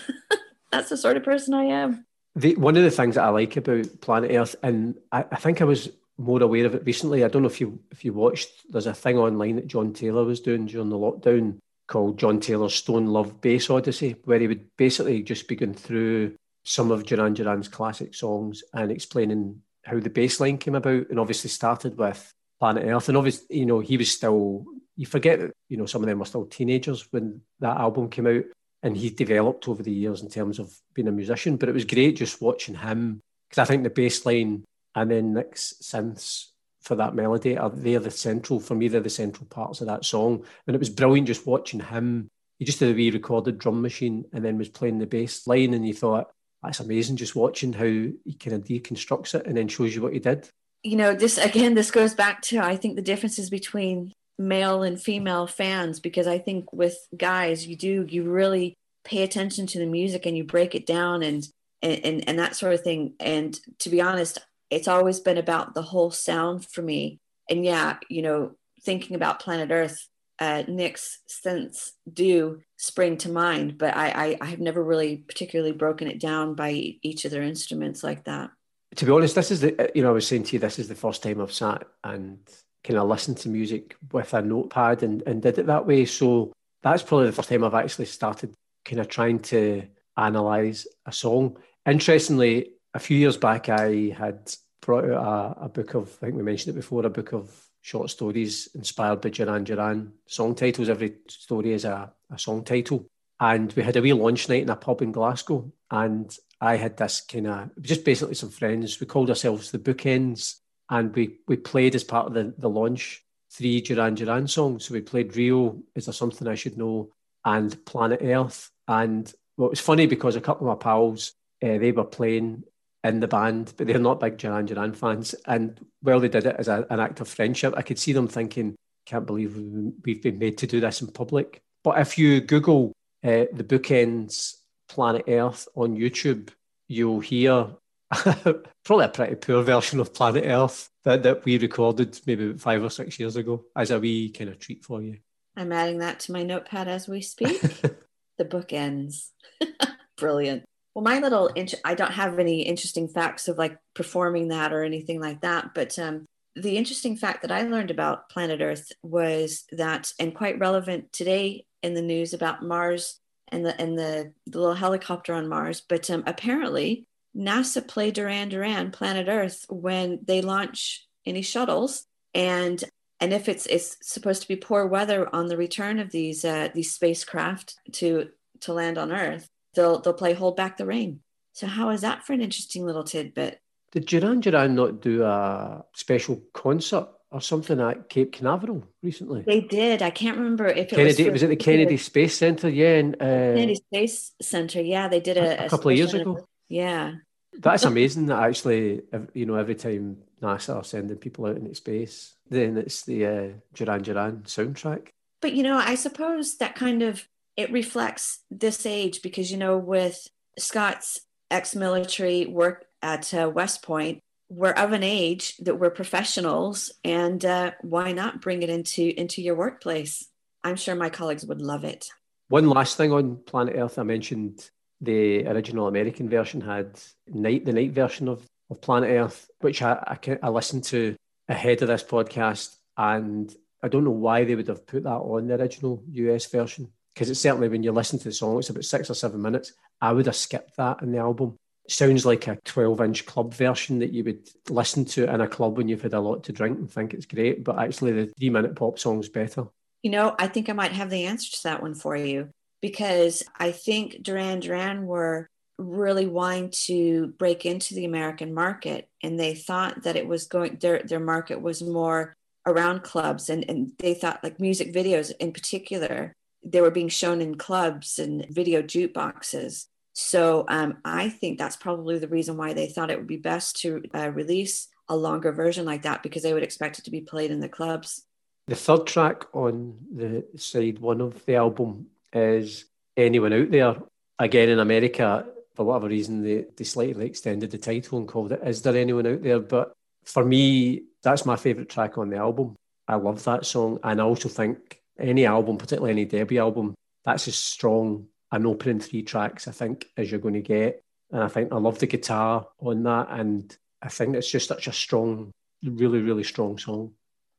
that's 0.75 0.91
the 0.91 0.97
sort 0.97 1.17
of 1.17 1.25
person 1.25 1.55
I 1.55 1.65
am. 1.65 2.05
The, 2.37 2.57
one 2.57 2.77
of 2.77 2.83
the 2.83 2.91
things 2.91 3.15
that 3.15 3.25
I 3.25 3.29
like 3.29 3.57
about 3.57 4.01
Planet 4.01 4.33
Earth, 4.33 4.57
and 4.63 4.97
I, 5.13 5.25
I 5.31 5.37
think 5.37 5.61
I 5.61 5.65
was 5.65 5.89
more 6.19 6.43
aware 6.43 6.67
of 6.67 6.75
it 6.75 6.85
recently. 6.85 7.25
I 7.25 7.29
don't 7.29 7.43
know 7.43 7.49
if 7.49 7.61
you 7.61 7.79
if 7.91 8.05
you 8.05 8.13
watched. 8.13 8.49
There's 8.69 8.87
a 8.87 8.95
thing 8.95 9.19
online 9.19 9.57
that 9.57 9.69
John 9.69 9.93
Taylor 9.93 10.25
was 10.25 10.41
doing 10.41 10.67
during 10.67 10.89
the 10.89 10.99
lockdown 10.99 11.59
called 11.87 12.19
John 12.19 12.41
Taylor's 12.41 12.75
Stone 12.75 13.07
Love 13.07 13.41
Bass 13.41 13.71
Odyssey, 13.71 14.17
where 14.25 14.39
he 14.39 14.49
would 14.49 14.77
basically 14.77 15.23
just 15.23 15.49
be 15.49 15.57
going 15.57 15.75
through 15.75 16.35
some 16.65 16.91
of 16.91 17.05
Duran 17.05 17.35
Duran's 17.35 17.69
classic 17.69 18.15
songs 18.15 18.63
and 18.73 18.91
explaining 18.91 19.61
how 19.85 20.01
the 20.01 20.11
bass 20.11 20.41
line 20.41 20.59
came 20.59 20.75
about 20.75 21.11
and 21.11 21.21
obviously 21.21 21.51
started 21.51 21.99
with 21.99 22.33
Planet 22.59 22.85
Earth. 22.87 23.09
And 23.09 23.19
obviously, 23.19 23.59
you 23.59 23.67
know, 23.67 23.81
he 23.81 23.97
was 23.99 24.11
still, 24.11 24.65
you 24.97 25.07
forget 25.07 25.41
that, 25.41 25.53
you 25.69 25.77
know, 25.77 25.87
some 25.87 26.03
of 26.03 26.09
them 26.09 26.19
were 26.19 26.25
still 26.25 26.47
teenagers 26.47 27.07
when 27.13 27.43
that 27.61 27.77
album 27.77 28.09
came 28.09 28.27
out. 28.27 28.45
And 28.85 28.97
he 28.97 29.11
developed 29.11 29.67
over 29.67 29.83
the 29.83 29.91
years 29.91 30.23
in 30.23 30.29
terms 30.29 30.61
of 30.61 30.73
being 30.93 31.09
a 31.09 31.13
musician. 31.13 31.57
But 31.57 31.69
it 31.69 31.75
was 31.75 31.85
great 31.85 32.17
just 32.17 32.41
watching 32.41 32.77
him 32.77 33.21
because 33.49 33.59
I 33.59 33.65
think 33.65 33.83
the 33.83 33.91
bass 33.91 34.25
line 34.25 34.65
and 34.95 35.11
then 35.11 35.35
Nick's 35.35 35.75
synths 35.83 36.51
for 36.85 36.95
that 36.97 37.15
melody 37.15 37.57
are 37.57 37.71
they're 37.71 37.99
the 37.99 38.11
central 38.11 38.61
for 38.61 38.75
me 38.75 38.89
they're 38.89 39.01
the 39.01 39.11
central 39.11 39.47
parts 39.47 39.81
of 39.81 39.87
that 39.87 40.05
song 40.05 40.45
and 40.67 40.77
it 40.77 40.79
was 40.79 40.91
brilliant 40.91 41.27
just 41.27 41.47
watching 41.47 41.81
him 41.81 42.29
he 42.59 42.65
just 42.65 42.79
did 42.79 42.91
a 42.91 42.95
wee 42.95 43.11
recorded 43.11 43.59
drum 43.59 43.81
machine 43.81 44.25
and 44.33 44.45
then 44.45 44.59
was 44.59 44.69
playing 44.69 44.99
the 44.99 45.07
bass 45.07 45.47
line 45.47 45.73
and 45.73 45.87
you 45.87 45.95
thought 45.95 46.31
that's 46.63 46.81
amazing 46.81 47.17
just 47.17 47.35
watching 47.35 47.73
how 47.73 47.85
he 47.85 48.37
kind 48.39 48.55
of 48.55 48.65
deconstructs 48.65 49.35
it 49.35 49.47
and 49.47 49.57
then 49.57 49.67
shows 49.67 49.95
you 49.95 50.03
what 50.03 50.13
he 50.13 50.19
did 50.19 50.49
you 50.83 50.97
know 50.97 51.15
this 51.15 51.39
again 51.39 51.75
this 51.75 51.91
goes 51.91 52.15
back 52.15 52.43
to 52.43 52.59
i 52.59 52.77
think 52.77 52.97
the 52.97 53.03
differences 53.03 53.49
between 53.49 54.13
male 54.39 54.83
and 54.83 55.01
female 55.01 55.47
fans 55.47 56.01
because 56.01 56.27
i 56.27 56.39
think 56.39 56.73
with 56.73 56.97
guys 57.17 57.67
you 57.67 57.77
do 57.77 58.05
you 58.09 58.25
really 58.25 58.75
pay 59.05 59.23
attention 59.23 59.67
to 59.67 59.79
the 59.79 59.87
music 59.87 60.27
and 60.27 60.37
you 60.37 60.45
break 60.45 60.75
it 60.75 60.87
down 60.87 61.23
and 61.23 61.47
and 61.83 62.27
and 62.27 62.39
that 62.39 62.57
sort 62.57 62.73
of 62.73 62.81
thing. 62.81 63.15
And 63.21 63.59
to 63.81 63.91
be 63.91 64.01
honest 64.01 64.39
it's 64.71 64.89
always 64.89 65.21
been 65.21 65.39
about 65.39 65.75
the 65.75 65.83
whole 65.83 66.11
sound 66.11 66.67
for 66.67 66.83
me. 66.83 67.21
And 67.49 67.65
yeah 67.65 67.99
you 68.09 68.23
know 68.23 68.53
thinking 68.83 69.15
about 69.15 69.41
planet 69.41 69.71
earth 69.71 70.09
uh, 70.41 70.65
Nick's 70.67 71.21
synths 71.29 71.93
do 72.13 72.61
spring 72.77 73.17
to 73.19 73.31
mind, 73.31 73.79
but 73.79 73.97
I, 73.97 74.09
I, 74.09 74.39
I 74.41 74.47
have 74.47 74.59
never 74.59 74.83
really 74.83 75.19
particularly 75.19 75.71
broken 75.71 76.09
it 76.09 76.19
down 76.19 76.55
by 76.57 76.97
each 77.03 77.25
of 77.25 77.31
their 77.31 77.45
instruments 77.45 78.03
like 78.03 78.25
that. 78.25 78.51
To 78.97 79.07
be 79.07 79.13
honest, 79.13 79.37
this 79.37 79.53
is 79.53 79.61
the 79.61 79.93
you 79.95 80.03
know 80.03 80.09
I 80.09 80.13
was 80.13 80.27
saying 80.27 80.43
to 80.45 80.55
you 80.55 80.59
this 80.59 80.81
is 80.81 80.89
the 80.89 80.97
first 80.97 81.23
time 81.23 81.41
I've 81.41 81.53
sat 81.53 81.85
and 82.03 82.41
kind 82.85 82.99
of 82.99 83.09
listened 83.09 83.39
to 83.39 83.49
music 83.49 83.97
with 84.13 84.33
a 84.35 84.43
notepad 84.43 85.03
and, 85.03 85.23
and 85.27 85.43
did 85.43 85.59
it 85.59 85.67
that 85.67 85.87
way. 85.87 86.05
So 86.05 86.53
that's 86.83 87.03
probably 87.03 87.27
the 87.27 87.33
first 87.33 87.49
time 87.49 87.65
I've 87.65 87.75
actually 87.75 88.05
started 88.05 88.55
kind 88.85 89.01
of 89.01 89.09
trying 89.09 89.41
to 89.41 89.83
analyze 90.17 90.87
a 91.07 91.13
song. 91.13 91.57
Interestingly, 91.87 92.73
a 92.93 92.99
few 92.99 93.17
years 93.17 93.37
back 93.37 93.69
I 93.69 94.15
had 94.17 94.53
brought 94.81 95.05
out 95.05 95.57
a, 95.59 95.65
a 95.65 95.69
book 95.69 95.95
of 95.95 96.17
I 96.21 96.27
think 96.27 96.37
we 96.37 96.43
mentioned 96.43 96.77
it 96.77 96.81
before, 96.81 97.05
a 97.07 97.11
book 97.11 97.33
of 97.33 97.51
short 97.81 98.11
stories 98.11 98.69
inspired 98.75 99.21
by 99.21 99.31
Duran 99.31 99.65
Duran 99.65 100.13
song 100.27 100.55
titles. 100.55 100.89
Every 100.89 101.17
story 101.29 101.73
is 101.73 101.85
a, 101.85 102.13
a 102.31 102.39
song 102.39 102.65
title. 102.65 103.07
And 103.41 103.73
we 103.73 103.83
had 103.83 103.97
a 103.97 104.01
wee 104.01 104.13
launch 104.13 104.49
night 104.49 104.63
in 104.63 104.71
a 104.71 104.77
pub 104.77 105.03
in 105.03 105.13
Glasgow. 105.13 105.71
And 105.91 106.35
I 106.61 106.77
had 106.77 106.97
this 106.97 107.21
kind 107.21 107.47
of 107.47 107.71
just 107.83 108.05
basically 108.05 108.37
some 108.37 108.49
friends. 108.49 109.01
We 109.01 109.07
called 109.07 109.29
ourselves 109.29 109.71
the 109.71 109.79
Bookends, 109.79 110.61
and 110.91 111.15
we 111.15 111.39
we 111.49 111.57
played 111.57 111.95
as 111.95 112.05
part 112.05 112.27
of 112.27 112.35
the 112.35 112.55
the 112.59 112.69
launch 112.69 113.25
three 113.51 113.81
Duran 113.81 114.15
Duran 114.15 114.49
songs. 114.49 114.87
So 114.87 114.95
we 114.95 115.01
played 115.01 115.37
Rio, 115.37 115.81
Is 115.95 116.07
There 116.07 116.13
Something 116.13 116.49
I 116.49 116.57
Should 116.57 116.77
Know, 116.77 117.11
and 117.45 117.85
Planet 117.85 118.21
Earth. 118.23 118.71
And 118.89 119.33
well, 119.57 119.69
it 119.69 119.71
was 119.71 119.81
funny 119.81 120.07
because 120.07 120.37
a 120.37 120.41
couple 120.41 120.69
of 120.69 120.77
my 120.77 120.83
pals, 120.83 121.35
uh, 121.63 121.79
they 121.79 121.93
were 121.93 122.05
playing 122.05 122.65
in 123.05 123.21
the 123.21 123.29
band, 123.29 123.73
but 123.77 123.87
they're 123.87 123.99
not 123.99 124.21
big 124.21 124.39
Duran 124.39 124.67
Duran 124.67 124.95
fans. 124.95 125.35
And 125.47 125.79
well, 126.03 126.21
they 126.21 126.29
did 126.29 126.47
it 126.47 126.57
as 126.59 126.69
a, 126.69 126.87
an 126.91 127.01
act 127.01 127.21
of 127.21 127.29
friendship. 127.29 127.75
I 127.77 127.83
could 127.83 127.99
see 127.99 128.13
them 128.13 128.29
thinking, 128.29 128.75
can't 129.07 129.27
believe 129.27 129.57
we've 130.05 130.23
been 130.23 130.39
made 130.39 130.59
to 130.59 130.67
do 130.67 130.81
this 130.81 131.03
in 131.03 131.09
public. 131.09 131.61
But 131.85 131.99
if 131.99 132.19
you 132.19 132.41
Google 132.41 132.93
uh, 133.23 133.45
the 133.53 133.65
bookends 133.65 134.55
Planet 134.89 135.25
Earth 135.29 135.69
on 135.75 135.97
YouTube, 135.97 136.49
you'll 136.89 137.21
hear 137.21 137.69
probably 138.85 139.05
a 139.05 139.09
pretty 139.09 139.35
poor 139.37 139.63
version 139.63 140.01
of 140.01 140.15
Planet 140.15 140.45
Earth 140.47 140.91
that, 141.05 141.23
that 141.23 141.45
we 141.45 141.59
recorded 141.59 142.21
maybe 142.27 142.53
five 142.55 142.83
or 142.83 142.91
six 142.91 143.19
years 143.19 143.37
ago 143.37 143.65
as 143.77 143.91
a 143.91 143.99
wee 143.99 144.31
kind 144.31 144.51
of 144.51 144.59
treat 144.59 144.85
for 144.85 145.03
you. 145.03 145.19
I'm 145.57 145.73
adding 145.73 145.99
that 145.99 146.21
to 146.21 146.33
my 146.33 146.43
notepad 146.43 146.89
as 146.89 147.09
we 147.09 147.21
speak. 147.21 147.61
the 148.39 148.45
book 148.45 148.73
ends. 148.73 149.33
Brilliant. 150.17 150.65
Well, 150.95 151.05
my 151.05 151.19
little, 151.19 151.49
int- 151.49 151.75
I 151.85 151.95
don't 151.95 152.13
have 152.13 152.39
any 152.39 152.63
interesting 152.63 153.09
facts 153.09 153.49
of 153.49 153.59
like 153.59 153.77
performing 153.95 154.49
that 154.49 154.73
or 154.73 154.85
anything 154.85 155.21
like 155.21 155.41
that, 155.41 155.75
but 155.75 155.99
um, 155.99 156.25
the 156.57 156.77
interesting 156.77 157.17
fact 157.17 157.43
that 157.43 157.51
I 157.51 157.63
learned 157.63 157.91
about 157.91 158.29
planet 158.29 158.61
Earth 158.61 158.93
was 159.03 159.65
that, 159.73 160.13
and 160.21 160.35
quite 160.35 160.59
relevant 160.59 161.13
today 161.13 161.67
in 161.83 161.95
the 161.95 162.03
news 162.03 162.33
about 162.33 162.63
Mars 162.63 163.19
and 163.49 163.67
the 163.67 163.79
and 163.81 163.99
the, 163.99 164.33
the 164.47 164.59
little 164.59 164.75
helicopter 164.75 165.35
on 165.35 165.49
Mars. 165.49 165.83
But 165.87 166.09
um, 166.11 166.23
apparently, 166.27 167.07
NASA 167.37 167.87
play 167.87 168.11
Duran 168.11 168.49
Duran 168.49 168.91
Planet 168.91 169.29
Earth 169.29 169.67
when 169.69 170.21
they 170.25 170.41
launch 170.41 171.07
any 171.27 171.43
shuttles, 171.43 172.07
and 172.35 172.83
and 173.21 173.33
if 173.33 173.49
it's 173.49 173.67
it's 173.67 173.97
supposed 174.03 174.43
to 174.43 174.49
be 174.49 174.57
poor 174.57 174.87
weather 174.87 175.29
on 175.35 175.49
the 175.49 175.57
return 175.57 175.99
of 175.99 176.11
these 176.11 176.45
uh, 176.45 176.69
these 176.75 176.93
spacecraft 176.93 177.75
to 177.93 178.29
to 178.61 178.73
land 178.73 178.99
on 178.99 179.13
Earth, 179.13 179.49
they'll 179.75 180.01
they'll 180.01 180.15
play 180.15 180.35
Hold 180.35 180.57
Back 180.57 180.77
the 180.77 180.87
Rain. 180.87 181.21
So 181.53 181.67
how 181.67 181.91
is 181.91 182.01
that 182.01 182.25
for 182.25 182.33
an 182.33 182.41
interesting 182.41 182.85
little 182.85 183.05
tidbit? 183.05 183.61
Did 183.93 184.07
Duran 184.07 184.41
Duran 184.41 184.75
not 184.75 185.01
do 185.01 185.23
a 185.23 185.85
special 185.95 186.43
concert 186.53 187.09
or 187.35 187.41
something 187.41 187.81
at 187.81 188.09
Cape 188.09 188.33
Canaveral 188.33 188.85
recently. 189.03 189.43
They 189.45 189.61
did. 189.61 190.03
I 190.03 190.11
can't 190.11 190.37
remember 190.37 190.69
if 190.69 190.93
it 190.93 190.97
Kennedy, 190.97 191.25
was. 191.25 191.33
Was 191.33 191.43
it 191.43 191.49
the 191.49 191.57
Kennedy 191.57 191.97
Space 191.97 192.39
Center? 192.39 192.69
Yeah. 192.69 192.95
And, 192.95 193.17
uh, 193.17 193.19
Kennedy 193.59 193.75
Space 193.75 194.33
Center. 194.41 194.81
Yeah, 194.81 195.09
they 195.09 195.19
did 195.19 195.37
a, 195.37 195.63
a, 195.63 195.67
a 195.67 195.69
couple 195.69 195.91
of 195.91 195.97
years 195.97 196.15
ago. 196.15 196.47
Yeah. 196.69 197.15
That's 197.53 197.85
amazing 197.85 198.27
that 198.27 198.43
actually, 198.43 199.03
you 199.33 199.47
know, 199.47 199.55
every 199.55 199.77
time 199.77 200.19
NASA 200.43 200.77
are 200.77 200.85
sending 200.85 201.17
people 201.17 201.47
out 201.47 201.57
into 201.57 201.75
space, 201.75 202.35
then 202.49 202.77
it's 202.77 203.05
the 203.05 203.27
uh, 203.27 203.49
Duran 203.75 204.03
Duran 204.03 204.43
soundtrack. 204.43 205.09
But, 205.41 205.53
you 205.53 205.63
know, 205.63 205.77
I 205.77 205.95
suppose 205.95 206.57
that 206.57 206.75
kind 206.75 207.03
of, 207.03 207.27
it 207.57 207.71
reflects 207.71 208.41
this 208.51 208.87
age 208.87 209.23
because, 209.23 209.53
you 209.53 209.57
know, 209.57 209.79
with 209.79 210.27
Scott's 210.59 211.21
ex-military 211.51 212.47
work 212.47 212.87
at 213.03 213.33
uh, 213.33 213.49
West 213.55 213.83
Point, 213.83 214.21
we're 214.49 214.73
of 214.73 214.93
an 214.93 215.03
age 215.03 215.57
that 215.59 215.77
we're 215.77 215.91
professionals 215.91 216.93
and 217.03 217.45
uh, 217.45 217.73
why 217.81 218.13
not 218.13 218.41
bring 218.41 218.63
it 218.63 218.71
into 218.71 219.19
into 219.19 219.43
your 219.43 219.55
workplace 219.55 220.29
i'm 220.63 220.77
sure 220.77 220.95
my 220.95 221.11
colleagues 221.11 221.47
would 221.47 221.61
love 221.61 221.85
it 221.85 222.09
one 222.49 222.69
last 222.69 222.97
thing 222.97 223.13
on 223.13 223.37
planet 223.37 223.75
earth 223.77 223.99
i 223.99 224.03
mentioned 224.03 224.71
the 225.05 225.47
original 225.47 225.87
american 225.87 226.29
version 226.29 226.61
had 226.61 226.99
night 227.29 227.65
the 227.65 227.73
night 227.73 227.93
version 227.93 228.29
of, 228.29 228.45
of 228.71 228.81
planet 228.81 229.11
earth 229.11 229.49
which 229.61 229.83
I, 229.83 230.19
I, 230.27 230.39
I 230.43 230.49
listened 230.49 230.85
to 230.85 231.17
ahead 231.49 231.83
of 231.83 231.89
this 231.89 232.03
podcast 232.03 232.77
and 232.97 233.55
i 233.83 233.89
don't 233.89 234.05
know 234.05 234.11
why 234.11 234.45
they 234.45 234.55
would 234.55 234.69
have 234.69 234.87
put 234.87 235.05
that 235.05 235.11
on 235.11 235.49
the 235.49 235.55
original 235.55 236.03
us 236.13 236.47
version 236.47 236.91
because 237.15 237.31
it's 237.31 237.41
certainly 237.41 237.69
when 237.69 237.83
you 237.83 237.93
listen 237.93 238.19
to 238.19 238.25
the 238.25 238.33
song 238.33 238.59
it's 238.59 238.71
about 238.71 238.85
six 238.85 239.11
or 239.11 239.15
seven 239.15 239.43
minutes 239.43 239.73
i 240.01 240.13
would 240.13 240.27
have 240.27 240.37
skipped 240.37 240.77
that 240.77 241.03
in 241.03 241.13
the 241.13 241.19
album 241.19 241.57
sounds 241.89 242.25
like 242.25 242.47
a 242.47 242.59
12 242.65 243.01
inch 243.01 243.27
club 243.27 243.55
version 243.55 243.99
that 243.99 244.13
you 244.13 244.25
would 244.25 244.49
listen 244.71 245.05
to 245.05 245.33
in 245.33 245.41
a 245.41 245.49
club 245.49 245.77
when 245.77 245.89
you've 245.89 246.03
had 246.03 246.15
a 246.15 246.21
lot 246.21 246.45
to 246.45 246.53
drink 246.53 246.79
and 246.79 246.91
think 246.91 247.13
it's 247.13 247.27
great. 247.27 247.65
But 247.65 247.79
actually, 247.79 248.13
the 248.13 248.27
three 248.39 248.51
minute 248.51 248.77
pop 248.77 248.99
song's 248.99 249.29
better. 249.29 249.67
You 250.03 250.11
know, 250.11 250.35
I 250.39 250.49
think 250.49 250.69
I 250.69 250.73
might 250.73 250.93
have 250.93 251.11
the 251.11 251.25
answer 251.25 251.51
to 251.51 251.63
that 251.65 251.83
one 251.83 251.95
for 251.95 252.17
you 252.17 252.51
because 252.85 253.43
I 253.59 253.73
think 253.73 254.23
Duran 254.23 254.61
Duran 254.61 255.07
were 255.07 255.49
really 255.79 256.27
wanting 256.27 256.69
to 256.69 257.29
break 257.39 257.65
into 257.65 257.95
the 257.95 258.05
American 258.05 258.53
market 258.53 259.09
and 259.23 259.41
they 259.41 259.55
thought 259.55 260.03
that 260.03 260.17
it 260.17 260.29
was 260.29 260.45
going 260.49 260.77
their 260.83 261.03
their 261.03 261.19
market 261.19 261.63
was 261.63 261.81
more 261.83 262.37
around 262.67 263.03
clubs 263.03 263.49
and, 263.49 263.65
and 263.71 263.93
they 263.99 264.13
thought 264.13 264.45
like 264.45 264.61
music 264.61 264.93
videos 264.93 265.33
in 265.41 265.51
particular 265.51 266.35
they 266.63 266.83
were 266.83 266.91
being 266.91 267.09
shown 267.09 267.41
in 267.41 267.55
clubs 267.55 268.19
and 268.19 268.47
video 268.51 268.83
jukeboxes 268.83 269.87
so 270.13 270.67
um, 270.69 270.99
I 271.07 271.31
think 271.31 271.59
that's 271.59 271.77
probably 271.77 272.19
the 272.19 272.29
reason 272.29 272.59
why 272.59 272.75
they 272.75 272.89
thought 272.89 273.11
it 273.11 273.17
would 273.17 273.27
be 273.27 273.39
best 273.39 273.81
to 273.81 274.03
uh, 274.15 274.31
release 274.31 274.89
a 275.09 275.17
longer 275.17 275.53
version 275.53 275.87
like 275.87 276.03
that 276.03 276.23
because 276.23 276.43
they 276.43 276.53
would 276.53 276.63
expect 276.63 276.99
it 276.99 277.07
to 277.07 277.11
be 277.11 277.23
played 277.23 277.51
in 277.51 277.61
the 277.61 277.69
clubs. 277.69 278.27
The 278.67 278.77
third 278.77 279.07
track 279.07 279.45
on 279.55 279.97
the 280.15 280.45
side 280.57 280.99
one 280.99 281.23
of 281.23 281.45
the 281.47 281.57
album 281.57 282.09
is 282.35 282.87
Anyone 283.17 283.53
Out 283.53 283.71
There. 283.71 283.97
Again, 284.39 284.69
in 284.69 284.81
America, 284.81 285.47
for 285.75 285.85
whatever 285.85 286.09
reason, 286.09 286.43
they, 286.43 286.67
they 286.77 286.85
slightly 286.85 287.27
extended 287.27 287.71
the 287.71 287.79
title 287.79 288.19
and 288.19 288.29
called 288.29 288.53
it 288.53 288.61
Is 288.65 288.83
There 288.83 288.97
Anyone 288.97 289.27
Out 289.27 289.43
There? 289.43 289.61
But 289.61 289.93
for 290.25 290.45
me, 290.45 291.05
that's 291.23 291.47
my 291.47 291.57
favourite 291.57 291.89
track 291.89 292.19
on 292.19 292.31
the 292.31 292.37
album. 292.37 292.75
I 293.07 293.17
love 293.17 293.45
that 293.45 293.67
song. 293.67 293.99
And 294.03 294.21
I 294.21 294.25
also 294.25 294.49
think 294.49 295.01
any 295.19 295.47
album, 295.47 295.79
particularly 295.79 296.13
any 296.13 296.25
debut 296.25 296.61
album, 296.61 296.95
that's 297.25 297.49
as 297.49 297.57
strong 297.57 298.27
an 298.53 298.67
opening 298.67 299.01
three 299.01 299.23
tracks, 299.23 299.67
I 299.67 299.73
think, 299.73 300.07
as 300.17 300.31
you're 300.31 300.41
going 300.41 300.55
to 300.55 300.61
get. 300.61 301.03
And 301.33 301.43
I 301.43 301.49
think 301.49 301.73
I 301.73 301.77
love 301.77 301.99
the 301.99 302.07
guitar 302.07 302.67
on 302.79 303.03
that. 303.03 303.29
And 303.31 303.77
I 304.01 304.09
think 304.09 304.37
it's 304.37 304.51
just 304.51 304.69
such 304.69 304.87
a 304.87 304.93
strong, 304.93 305.51
really, 305.83 306.21
really 306.21 306.45
strong 306.45 306.79
song. 306.79 307.13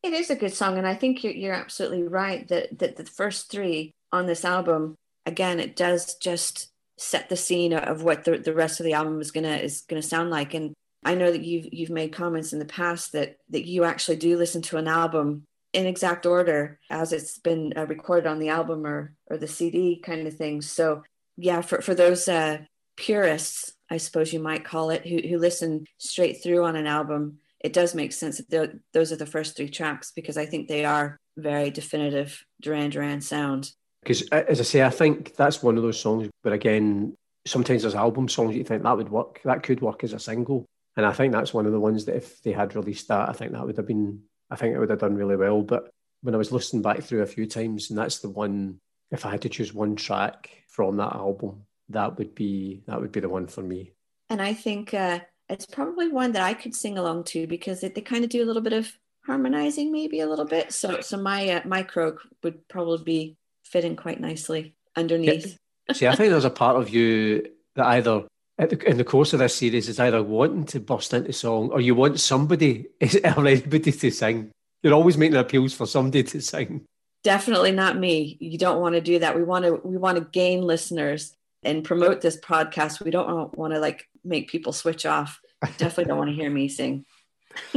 It 0.04 0.14
is 0.14 0.30
a 0.30 0.36
good 0.36 0.54
song. 0.54 0.78
And 0.78 0.88
I 0.88 0.94
think 0.94 1.24
you're, 1.24 1.34
you're 1.34 1.54
absolutely 1.54 2.04
right 2.04 2.48
that, 2.48 2.80
that 2.80 2.96
the 2.96 3.06
first 3.06 3.52
three 3.52 3.94
on 4.12 4.26
this 4.26 4.46
album, 4.46 4.96
again, 5.26 5.60
it 5.60 5.76
does 5.76 6.16
just 6.16 6.70
set 6.98 7.30
the 7.30 7.36
scene 7.36 7.74
of 7.74 8.04
what 8.04 8.24
the, 8.24 8.38
the 8.38 8.54
rest 8.54 8.80
of 8.80 8.86
the 8.86 8.94
album 8.94 9.20
is 9.20 9.32
gonna 9.32 9.58
is 9.58 9.82
gonna 9.82 10.02
sound 10.02 10.30
like. 10.30 10.54
And 10.54 10.74
I 11.04 11.16
know 11.16 11.32
that 11.32 11.44
you've 11.44 11.68
you've 11.72 11.90
made 11.90 12.14
comments 12.14 12.54
in 12.54 12.60
the 12.60 12.66
past 12.66 13.12
that 13.12 13.38
that 13.50 13.66
you 13.66 13.84
actually 13.84 14.18
do 14.18 14.38
listen 14.38 14.62
to 14.64 14.78
an 14.78 14.88
album 14.88 15.44
in 15.74 15.86
exact 15.86 16.26
order 16.26 16.80
as 16.90 17.12
it's 17.12 17.38
been 17.38 17.74
uh, 17.76 17.86
recorded 17.86 18.28
on 18.28 18.40
the 18.40 18.50
album 18.50 18.86
or 18.86 19.14
or 19.28 19.38
the 19.38 19.48
CD 19.48 19.98
kind 19.98 20.26
of 20.28 20.36
thing. 20.36 20.62
So 20.62 21.04
yeah, 21.38 21.62
for 21.62 21.82
for 21.82 21.94
those 21.94 22.28
uh, 22.28 22.60
purists, 22.96 23.74
I 23.90 23.98
suppose 23.98 24.34
you 24.34 24.40
might 24.40 24.64
call 24.64 24.90
it, 24.90 25.06
who 25.06 25.28
who 25.28 25.38
listen 25.38 25.86
straight 25.98 26.42
through 26.42 26.64
on 26.64 26.76
an 26.76 26.88
album, 26.88 27.40
it 27.60 27.74
does 27.74 27.94
make 27.94 28.14
sense 28.14 28.38
that 28.38 28.80
those 28.94 29.12
are 29.12 29.18
the 29.18 29.26
first 29.26 29.58
three 29.58 29.70
tracks 29.70 30.12
because 30.16 30.38
I 30.38 30.46
think 30.46 30.68
they 30.68 30.86
are 30.86 31.20
very 31.38 31.72
definitive 31.72 32.44
Duran 32.62 32.92
Duran 32.92 33.22
sound. 33.22 33.72
Because 34.06 34.22
uh, 34.32 34.44
as 34.48 34.60
I 34.60 34.64
say, 34.64 34.84
I 34.84 34.92
think 34.92 35.36
that's 35.36 35.64
one 35.64 35.78
of 35.78 35.84
those 35.84 36.00
songs. 36.00 36.30
But 36.44 36.54
again, 36.54 37.16
sometimes 37.48 37.82
there's 37.82 37.96
album 37.96 38.30
songs 38.30 38.56
you 38.56 38.64
think 38.64 38.84
that 38.84 38.98
would 38.98 39.10
work, 39.10 39.42
that 39.46 39.64
could 39.64 39.82
work 39.82 40.04
as 40.04 40.14
a 40.14 40.20
single. 40.20 40.66
And 40.96 41.06
I 41.06 41.12
think 41.12 41.34
that's 41.34 41.56
one 41.56 41.66
of 41.66 41.72
the 41.72 41.80
ones 41.80 42.06
that 42.06 42.16
if 42.16 42.42
they 42.44 42.52
had 42.52 42.76
released 42.76 43.08
that, 43.08 43.28
I 43.28 43.34
think 43.34 43.52
that 43.52 43.66
would 43.66 43.78
have 43.78 43.88
been, 43.88 44.22
I 44.52 44.56
think 44.56 44.76
it 44.76 44.80
would 44.80 44.92
have 44.92 45.00
done 45.00 45.16
really 45.16 45.36
well. 45.36 45.64
But 45.64 45.90
when 46.22 46.36
I 46.36 46.38
was 46.38 46.52
listening 46.52 46.84
back 46.84 47.02
through 47.02 47.24
a 47.24 47.28
few 47.28 47.48
times, 47.48 47.90
and 47.90 47.98
that's 47.98 48.20
the 48.20 48.30
one, 48.30 48.80
if 49.10 49.26
I 49.26 49.32
had 49.32 49.42
to 49.42 49.50
choose 49.50 49.74
one 49.74 49.96
track 49.96 50.52
from 50.68 50.98
that 50.98 51.14
album, 51.14 51.64
that 51.90 52.18
would 52.18 52.36
be 52.36 52.84
that 52.88 53.02
would 53.02 53.12
be 53.12 53.20
the 53.20 53.30
one 53.30 53.48
for 53.48 53.62
me. 53.62 53.94
And 54.30 54.42
I 54.42 54.54
think 54.54 54.94
uh, 54.94 55.20
it's 55.50 55.66
probably 55.66 56.08
one 56.08 56.32
that 56.32 56.42
I 56.42 56.54
could 56.54 56.76
sing 56.76 56.98
along 56.98 57.26
to 57.26 57.48
because 57.48 57.84
it, 57.84 57.96
they 57.96 58.02
kind 58.02 58.24
of 58.24 58.30
do 58.30 58.44
a 58.44 58.46
little 58.46 58.62
bit 58.62 58.74
of 58.74 58.92
harmonizing, 59.26 59.92
maybe 59.92 60.20
a 60.20 60.28
little 60.28 60.46
bit. 60.46 60.72
So 60.72 61.02
so 61.02 61.18
my 61.18 61.50
uh, 61.50 61.62
my 61.66 61.84
croak 61.84 62.22
would 62.44 62.68
probably 62.68 63.04
be 63.04 63.38
fitting 63.66 63.96
quite 63.96 64.20
nicely 64.20 64.76
underneath. 64.96 65.58
Yeah. 65.88 65.94
See, 65.94 66.08
I 66.08 66.16
think 66.16 66.32
there's 66.32 66.46
a 66.46 66.50
part 66.50 66.78
of 66.78 66.90
you 66.90 67.48
that 67.76 67.86
either 67.88 68.24
the, 68.58 68.90
in 68.90 68.98
the 68.98 69.04
course 69.04 69.34
of 69.34 69.40
this 69.40 69.56
series 69.56 69.90
is 69.90 70.00
either 70.00 70.24
wanting 70.24 70.66
to 70.66 70.80
burst 70.80 71.14
into 71.14 71.34
song 71.34 71.70
or 71.72 71.82
you 71.82 71.94
want 71.96 72.20
somebody 72.20 72.88
or 73.02 73.46
anybody 73.46 73.92
to 73.92 74.12
sing. 74.12 74.52
You're 74.82 74.94
always 74.94 75.18
making 75.18 75.38
appeals 75.38 75.74
for 75.74 75.86
somebody 75.86 76.24
to 76.24 76.42
sing. 76.42 76.86
Definitely 77.24 77.72
not 77.72 77.98
me. 77.98 78.38
You 78.40 78.58
don't 78.58 78.80
want 78.80 78.96
to 78.96 79.02
do 79.02 79.20
that. 79.20 79.36
We 79.36 79.44
want 79.44 79.66
to 79.66 79.82
we 79.84 79.98
want 79.98 80.18
to 80.18 80.26
gain 80.26 80.62
listeners 80.62 81.36
and 81.64 81.84
promote 81.84 82.22
this 82.22 82.38
podcast. 82.40 83.04
We 83.04 83.10
don't 83.10 83.56
want 83.58 83.74
to 83.74 83.80
like 83.80 84.08
make 84.24 84.50
people 84.50 84.74
switch 84.74 85.06
off. 85.06 85.40
Definitely 85.78 86.06
don't 86.06 86.20
want 86.20 86.30
to 86.30 86.36
hear 86.36 86.52
me 86.52 86.68
sing. 86.68 87.04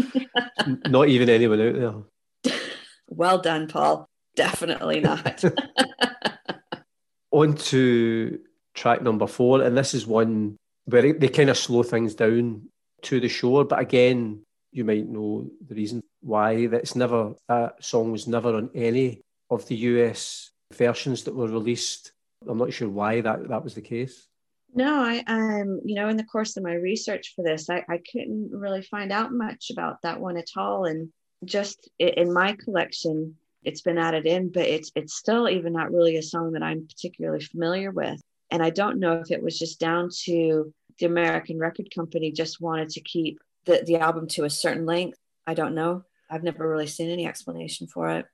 not 0.87 1.09
even 1.09 1.31
anyone 1.31 1.61
out 1.61 2.07
there. 2.45 2.63
well 3.09 3.39
done, 3.39 3.69
Paul. 3.69 4.07
Definitely 4.37 5.01
not. 5.01 5.45
On 7.31 7.55
to 7.55 8.39
track 8.75 9.03
number 9.03 9.27
four, 9.27 9.63
and 9.63 9.77
this 9.77 9.95
is 9.95 10.07
one 10.07 10.57
where 10.87 11.13
they 11.13 11.29
kind 11.29 11.51
of 11.51 11.59
slow 11.59 11.83
things 11.83 12.15
down 12.15 12.69
to 13.03 13.21
the 13.21 13.29
shore. 13.29 13.65
But 13.65 13.81
again, 13.81 14.43
you 14.73 14.85
might 14.85 15.09
know 15.09 15.51
the 15.67 15.75
reason 15.75 16.03
why. 16.21 16.67
That's 16.67 16.97
never 16.97 17.35
that 17.49 17.83
song 17.85 18.13
was 18.13 18.27
never 18.27 18.55
on 18.55 18.71
any 18.75 19.21
of 19.51 19.67
the 19.67 19.77
US 19.77 20.51
versions 20.73 21.25
that 21.25 21.35
were 21.35 21.49
released. 21.49 22.13
I'm 22.47 22.59
not 22.59 22.73
sure 22.73 22.89
why 22.89 23.21
that 23.21 23.49
that 23.49 23.65
was 23.65 23.75
the 23.75 23.83
case. 23.83 24.27
No, 24.75 25.03
I 25.03 25.25
um, 25.27 25.81
you 25.85 25.95
know, 25.95 26.09
in 26.09 26.17
the 26.17 26.25
course 26.25 26.57
of 26.57 26.63
my 26.63 26.75
research 26.75 27.33
for 27.35 27.43
this, 27.43 27.71
I, 27.71 27.85
I 27.89 28.01
couldn't 28.11 28.51
really 28.53 28.83
find 28.83 29.13
out 29.13 29.33
much 29.33 29.71
about 29.71 30.03
that 30.03 30.21
one 30.21 30.37
at 30.37 30.51
all. 30.57 30.85
And 30.85 31.09
just 31.45 31.89
in 31.99 32.33
my 32.33 32.53
collection, 32.53 33.37
it's 33.63 33.81
been 33.81 33.99
added 33.99 34.27
in, 34.27 34.51
but 34.51 34.67
it's 34.67 34.91
it's 34.95 35.15
still 35.15 35.49
even 35.49 35.73
not 35.73 35.93
really 35.93 36.17
a 36.17 36.23
song 36.23 36.53
that 36.53 36.63
I'm 36.63 36.87
particularly 36.87 37.41
familiar 37.41 37.91
with. 37.91 38.21
And 38.51 38.63
I 38.63 38.71
don't 38.71 38.99
know 38.99 39.15
if 39.15 39.31
it 39.31 39.43
was 39.43 39.59
just 39.59 39.81
down 39.81 40.09
to 40.25 40.73
the 40.99 41.07
American 41.07 41.59
record 41.59 41.95
company 41.95 42.33
just 42.33 42.61
wanted 42.61 42.91
to 42.91 43.01
keep 43.01 43.39
the, 43.67 43.83
the 43.87 43.97
album 43.97 44.27
to 44.29 44.45
a 44.45 44.51
certain 44.51 44.87
length. 44.87 45.19
I 45.47 45.55
don't 45.55 45.75
know. 45.75 46.05
I've 46.31 46.43
never 46.43 46.69
really 46.69 46.87
seen 46.87 47.11
any 47.11 47.27
explanation 47.27 47.87
for 47.87 48.11
it. 48.11 48.27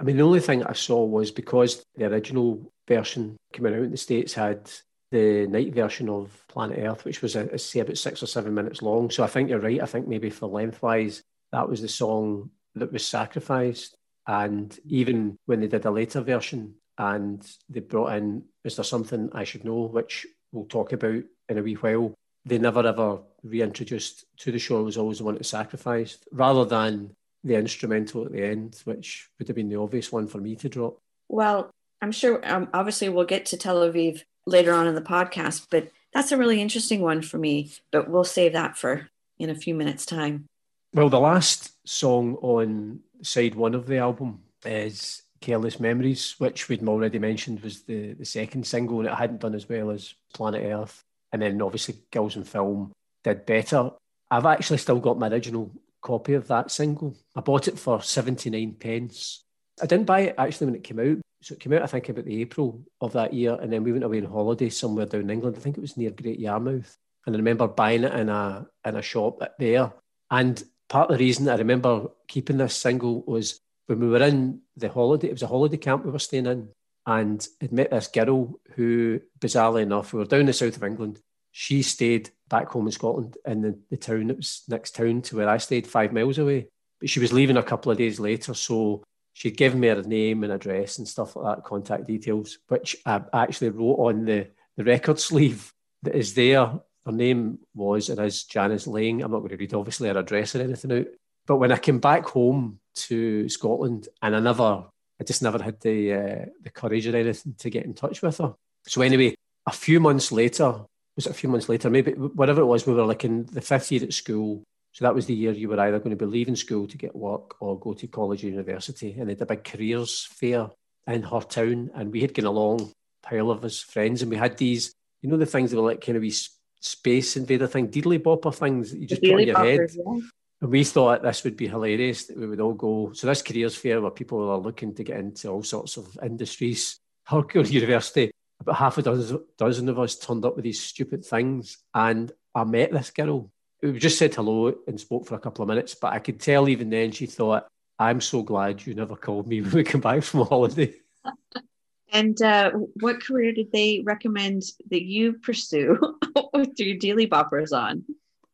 I 0.00 0.04
mean, 0.04 0.16
the 0.16 0.22
only 0.22 0.40
thing 0.40 0.64
I 0.64 0.72
saw 0.72 1.04
was 1.04 1.30
because 1.30 1.84
the 1.96 2.06
original 2.06 2.72
version 2.88 3.36
coming 3.52 3.74
out 3.74 3.82
in 3.82 3.90
the 3.90 3.96
States 3.96 4.34
had 4.34 4.70
the 5.10 5.46
night 5.46 5.74
version 5.74 6.08
of 6.08 6.30
Planet 6.48 6.78
Earth, 6.80 7.04
which 7.04 7.22
was, 7.22 7.36
I 7.36 7.56
say, 7.56 7.80
about 7.80 7.98
six 7.98 8.22
or 8.22 8.26
seven 8.26 8.54
minutes 8.54 8.82
long. 8.82 9.10
So 9.10 9.22
I 9.22 9.26
think 9.26 9.50
you're 9.50 9.60
right. 9.60 9.82
I 9.82 9.86
think 9.86 10.08
maybe 10.08 10.30
for 10.30 10.48
lengthwise, 10.48 11.22
that 11.52 11.68
was 11.68 11.82
the 11.82 11.88
song 11.88 12.50
that 12.74 12.92
was 12.92 13.06
sacrificed. 13.06 13.94
And 14.26 14.78
even 14.86 15.36
when 15.46 15.60
they 15.60 15.66
did 15.68 15.84
a 15.84 15.90
later 15.90 16.20
version 16.20 16.74
and 16.98 17.44
they 17.68 17.80
brought 17.80 18.14
in 18.14 18.44
Is 18.64 18.76
There 18.76 18.84
Something 18.84 19.30
I 19.32 19.44
Should 19.44 19.64
Know, 19.64 19.82
which 19.82 20.26
we'll 20.52 20.66
talk 20.66 20.92
about 20.92 21.22
in 21.48 21.58
a 21.58 21.62
wee 21.62 21.74
while, 21.74 22.14
they 22.44 22.58
never 22.58 22.86
ever 22.86 23.20
reintroduced 23.42 24.24
To 24.38 24.52
the 24.52 24.58
Shore 24.58 24.82
was 24.82 24.96
always 24.96 25.18
the 25.18 25.24
one 25.24 25.34
that 25.34 25.46
sacrificed, 25.46 26.26
rather 26.32 26.64
than 26.64 27.14
the 27.44 27.56
instrumental 27.56 28.24
at 28.24 28.32
the 28.32 28.44
end, 28.44 28.80
which 28.84 29.28
would 29.38 29.48
have 29.48 29.56
been 29.56 29.68
the 29.68 29.80
obvious 29.80 30.12
one 30.12 30.28
for 30.28 30.38
me 30.38 30.54
to 30.56 30.68
drop. 30.68 30.98
Well, 31.28 31.70
I'm 32.00 32.12
sure 32.12 32.40
um, 32.44 32.68
obviously 32.72 33.08
we'll 33.08 33.24
get 33.24 33.46
to 33.46 33.56
Tel 33.56 33.80
Aviv 33.80 34.22
later 34.46 34.72
on 34.72 34.86
in 34.86 34.94
the 34.94 35.00
podcast, 35.00 35.66
but 35.70 35.90
that's 36.12 36.32
a 36.32 36.36
really 36.36 36.60
interesting 36.60 37.00
one 37.00 37.22
for 37.22 37.38
me. 37.38 37.72
But 37.90 38.08
we'll 38.08 38.24
save 38.24 38.52
that 38.52 38.76
for 38.76 39.08
in 39.38 39.50
a 39.50 39.54
few 39.54 39.74
minutes' 39.74 40.06
time. 40.06 40.46
Well, 40.94 41.08
the 41.08 41.20
last 41.20 41.72
song 41.88 42.36
on 42.42 43.00
side 43.22 43.54
one 43.54 43.74
of 43.74 43.86
the 43.86 43.96
album 43.96 44.40
is 44.62 45.22
Careless 45.40 45.80
Memories, 45.80 46.34
which 46.36 46.68
we'd 46.68 46.86
already 46.86 47.18
mentioned 47.18 47.60
was 47.60 47.82
the, 47.82 48.12
the 48.12 48.26
second 48.26 48.66
single, 48.66 48.98
and 48.98 49.08
it 49.08 49.14
hadn't 49.14 49.40
done 49.40 49.54
as 49.54 49.66
well 49.66 49.90
as 49.90 50.14
Planet 50.34 50.62
Earth. 50.64 51.02
And 51.32 51.40
then 51.40 51.62
obviously 51.62 51.96
Girls 52.10 52.36
in 52.36 52.44
Film 52.44 52.92
did 53.24 53.46
better. 53.46 53.90
I've 54.30 54.44
actually 54.44 54.78
still 54.78 55.00
got 55.00 55.18
my 55.18 55.28
original 55.28 55.70
copy 56.02 56.34
of 56.34 56.46
that 56.48 56.70
single. 56.70 57.16
I 57.34 57.40
bought 57.40 57.68
it 57.68 57.78
for 57.78 58.02
79 58.02 58.74
pence. 58.74 59.44
I 59.80 59.86
didn't 59.86 60.04
buy 60.04 60.20
it 60.20 60.34
actually 60.36 60.66
when 60.66 60.76
it 60.76 60.84
came 60.84 61.00
out. 61.00 61.22
So 61.40 61.54
it 61.54 61.60
came 61.60 61.72
out, 61.72 61.82
I 61.82 61.86
think, 61.86 62.10
about 62.10 62.26
the 62.26 62.42
April 62.42 62.82
of 63.00 63.14
that 63.14 63.32
year. 63.32 63.56
And 63.60 63.72
then 63.72 63.82
we 63.82 63.92
went 63.92 64.04
away 64.04 64.18
on 64.18 64.30
holiday 64.30 64.68
somewhere 64.68 65.06
down 65.06 65.22
in 65.22 65.30
England. 65.30 65.56
I 65.56 65.60
think 65.60 65.78
it 65.78 65.82
was 65.82 65.96
near 65.96 66.10
Great 66.10 66.38
Yarmouth. 66.38 66.98
And 67.26 67.34
I 67.34 67.38
remember 67.38 67.66
buying 67.66 68.04
it 68.04 68.12
in 68.12 68.28
a 68.28 68.66
in 68.84 68.96
a 68.96 69.02
shop 69.02 69.42
there. 69.58 69.90
And 70.30 70.62
part 70.92 71.10
of 71.10 71.16
the 71.16 71.24
reason 71.24 71.48
I 71.48 71.56
remember 71.56 72.08
keeping 72.28 72.58
this 72.58 72.76
single 72.76 73.22
was 73.26 73.58
when 73.86 73.98
we 73.98 74.08
were 74.08 74.22
in 74.22 74.60
the 74.76 74.90
holiday, 74.90 75.28
it 75.28 75.32
was 75.32 75.42
a 75.42 75.46
holiday 75.46 75.78
camp 75.78 76.04
we 76.04 76.10
were 76.10 76.18
staying 76.18 76.44
in, 76.44 76.68
and 77.06 77.48
I'd 77.62 77.72
met 77.72 77.90
this 77.90 78.08
girl 78.08 78.60
who, 78.74 79.18
bizarrely 79.40 79.82
enough, 79.82 80.12
we 80.12 80.18
were 80.18 80.26
down 80.26 80.44
the 80.44 80.52
south 80.52 80.76
of 80.76 80.84
England. 80.84 81.18
She 81.50 81.80
stayed 81.80 82.28
back 82.50 82.68
home 82.68 82.86
in 82.86 82.92
Scotland 82.92 83.38
in 83.46 83.62
the, 83.62 83.78
the 83.90 83.96
town 83.96 84.26
that 84.26 84.36
was 84.36 84.64
next 84.68 84.94
town 84.94 85.22
to 85.22 85.36
where 85.36 85.48
I 85.48 85.56
stayed, 85.56 85.86
five 85.86 86.12
miles 86.12 86.36
away. 86.36 86.68
But 87.00 87.08
she 87.08 87.20
was 87.20 87.32
leaving 87.32 87.56
a 87.56 87.62
couple 87.62 87.90
of 87.90 87.96
days 87.96 88.20
later, 88.20 88.52
so 88.52 89.02
she'd 89.32 89.56
given 89.56 89.80
me 89.80 89.88
her 89.88 90.02
name 90.02 90.44
and 90.44 90.52
address 90.52 90.98
and 90.98 91.08
stuff 91.08 91.34
like 91.36 91.56
that, 91.56 91.64
contact 91.64 92.06
details, 92.06 92.58
which 92.68 92.96
I 93.06 93.22
actually 93.32 93.70
wrote 93.70 93.96
on 93.96 94.26
the, 94.26 94.48
the 94.76 94.84
record 94.84 95.18
sleeve 95.18 95.72
that 96.02 96.14
is 96.14 96.34
there 96.34 96.80
her 97.06 97.12
name 97.12 97.58
was 97.74 98.08
and 98.08 98.20
is 98.20 98.44
Janice 98.44 98.86
Lang. 98.86 99.22
I'm 99.22 99.30
not 99.30 99.38
going 99.38 99.50
to 99.50 99.56
read 99.56 99.74
obviously 99.74 100.08
her 100.08 100.18
address 100.18 100.54
or 100.54 100.62
anything 100.62 100.92
out. 100.92 101.06
But 101.46 101.56
when 101.56 101.72
I 101.72 101.78
came 101.78 101.98
back 101.98 102.26
home 102.26 102.78
to 102.94 103.48
Scotland, 103.48 104.08
and 104.22 104.36
I 104.36 104.40
never, 104.40 104.84
I 105.20 105.24
just 105.24 105.42
never 105.42 105.62
had 105.62 105.80
the 105.80 106.12
uh, 106.12 106.44
the 106.62 106.70
courage 106.70 107.06
or 107.06 107.16
anything 107.16 107.54
to 107.58 107.70
get 107.70 107.84
in 107.84 107.94
touch 107.94 108.22
with 108.22 108.38
her. 108.38 108.54
So 108.86 109.02
anyway, 109.02 109.34
a 109.66 109.72
few 109.72 109.98
months 109.98 110.30
later, 110.30 110.84
was 111.16 111.26
it 111.26 111.30
a 111.30 111.34
few 111.34 111.48
months 111.48 111.68
later? 111.68 111.90
Maybe 111.90 112.12
whatever 112.12 112.60
it 112.60 112.66
was, 112.66 112.86
we 112.86 112.94
were 112.94 113.04
like 113.04 113.24
in 113.24 113.46
the 113.46 113.60
fifth 113.60 113.90
year 113.90 114.04
at 114.04 114.12
school. 114.12 114.62
So 114.92 115.04
that 115.04 115.14
was 115.14 115.26
the 115.26 115.34
year 115.34 115.52
you 115.52 115.68
were 115.68 115.80
either 115.80 115.98
going 115.98 116.10
to 116.10 116.16
be 116.16 116.30
leaving 116.30 116.54
school 116.54 116.86
to 116.86 116.98
get 116.98 117.16
work 117.16 117.60
or 117.60 117.78
go 117.78 117.94
to 117.94 118.06
college 118.06 118.44
or 118.44 118.48
university. 118.48 119.16
And 119.18 119.28
they 119.28 119.34
did 119.34 119.42
a 119.42 119.46
big 119.46 119.64
careers 119.64 120.28
fair 120.30 120.68
in 121.06 121.22
her 121.22 121.40
town, 121.40 121.90
and 121.94 122.12
we 122.12 122.20
had 122.20 122.34
gone 122.34 122.44
along 122.44 122.92
pile 123.22 123.50
of 123.50 123.64
us 123.64 123.80
friends, 123.80 124.22
and 124.22 124.30
we 124.30 124.36
had 124.36 124.58
these, 124.58 124.92
you 125.22 125.30
know, 125.30 125.36
the 125.36 125.46
things 125.46 125.70
that 125.70 125.76
were 125.76 125.88
like 125.88 126.04
kind 126.04 126.16
of 126.16 126.22
wee 126.22 126.34
space 126.82 127.36
invader 127.36 127.66
thing, 127.66 127.88
deedly 127.88 128.18
bopper 128.18 128.54
things 128.54 128.90
that 128.90 128.98
you 128.98 129.06
just 129.06 129.22
put 129.22 129.34
on 129.34 129.46
your 129.46 129.58
head. 129.58 129.90
Yeah. 129.94 130.20
And 130.60 130.70
we 130.70 130.84
thought 130.84 131.22
this 131.22 131.42
would 131.44 131.56
be 131.56 131.66
hilarious 131.66 132.26
that 132.26 132.36
we 132.36 132.46
would 132.46 132.60
all 132.60 132.74
go. 132.74 133.12
So 133.14 133.26
this 133.26 133.42
careers 133.42 133.74
fair 133.74 134.00
where 134.00 134.10
people 134.10 134.48
are 134.48 134.58
looking 134.58 134.94
to 134.94 135.04
get 135.04 135.18
into 135.18 135.48
all 135.48 135.62
sorts 135.62 135.96
of 135.96 136.18
industries. 136.22 136.98
Harcourt 137.24 137.70
University, 137.70 138.30
about 138.60 138.76
half 138.76 138.98
a 138.98 139.02
dozen, 139.02 139.44
dozen 139.56 139.88
of 139.88 139.98
us 139.98 140.16
turned 140.16 140.44
up 140.44 140.56
with 140.56 140.64
these 140.64 140.82
stupid 140.82 141.24
things. 141.24 141.78
And 141.94 142.30
I 142.54 142.64
met 142.64 142.92
this 142.92 143.10
girl. 143.10 143.50
We 143.82 143.98
just 143.98 144.18
said 144.18 144.34
hello 144.34 144.74
and 144.86 145.00
spoke 145.00 145.26
for 145.26 145.34
a 145.34 145.40
couple 145.40 145.62
of 145.62 145.68
minutes, 145.68 145.96
but 145.96 146.12
I 146.12 146.20
could 146.20 146.40
tell 146.40 146.68
even 146.68 146.90
then 146.90 147.10
she 147.10 147.26
thought, 147.26 147.66
I'm 147.98 148.20
so 148.20 148.42
glad 148.42 148.84
you 148.86 148.94
never 148.94 149.16
called 149.16 149.48
me 149.48 149.60
when 149.60 149.72
we 149.72 149.84
came 149.84 150.00
back 150.00 150.22
from 150.22 150.46
holiday. 150.46 150.94
And 152.12 152.40
uh, 152.42 152.72
what 153.00 153.22
career 153.22 153.52
did 153.52 153.72
they 153.72 154.02
recommend 154.04 154.62
that 154.90 155.02
you 155.02 155.32
pursue 155.32 155.98
through 156.76 156.98
Daily 156.98 157.26
boppers 157.26 157.72
on? 157.72 158.04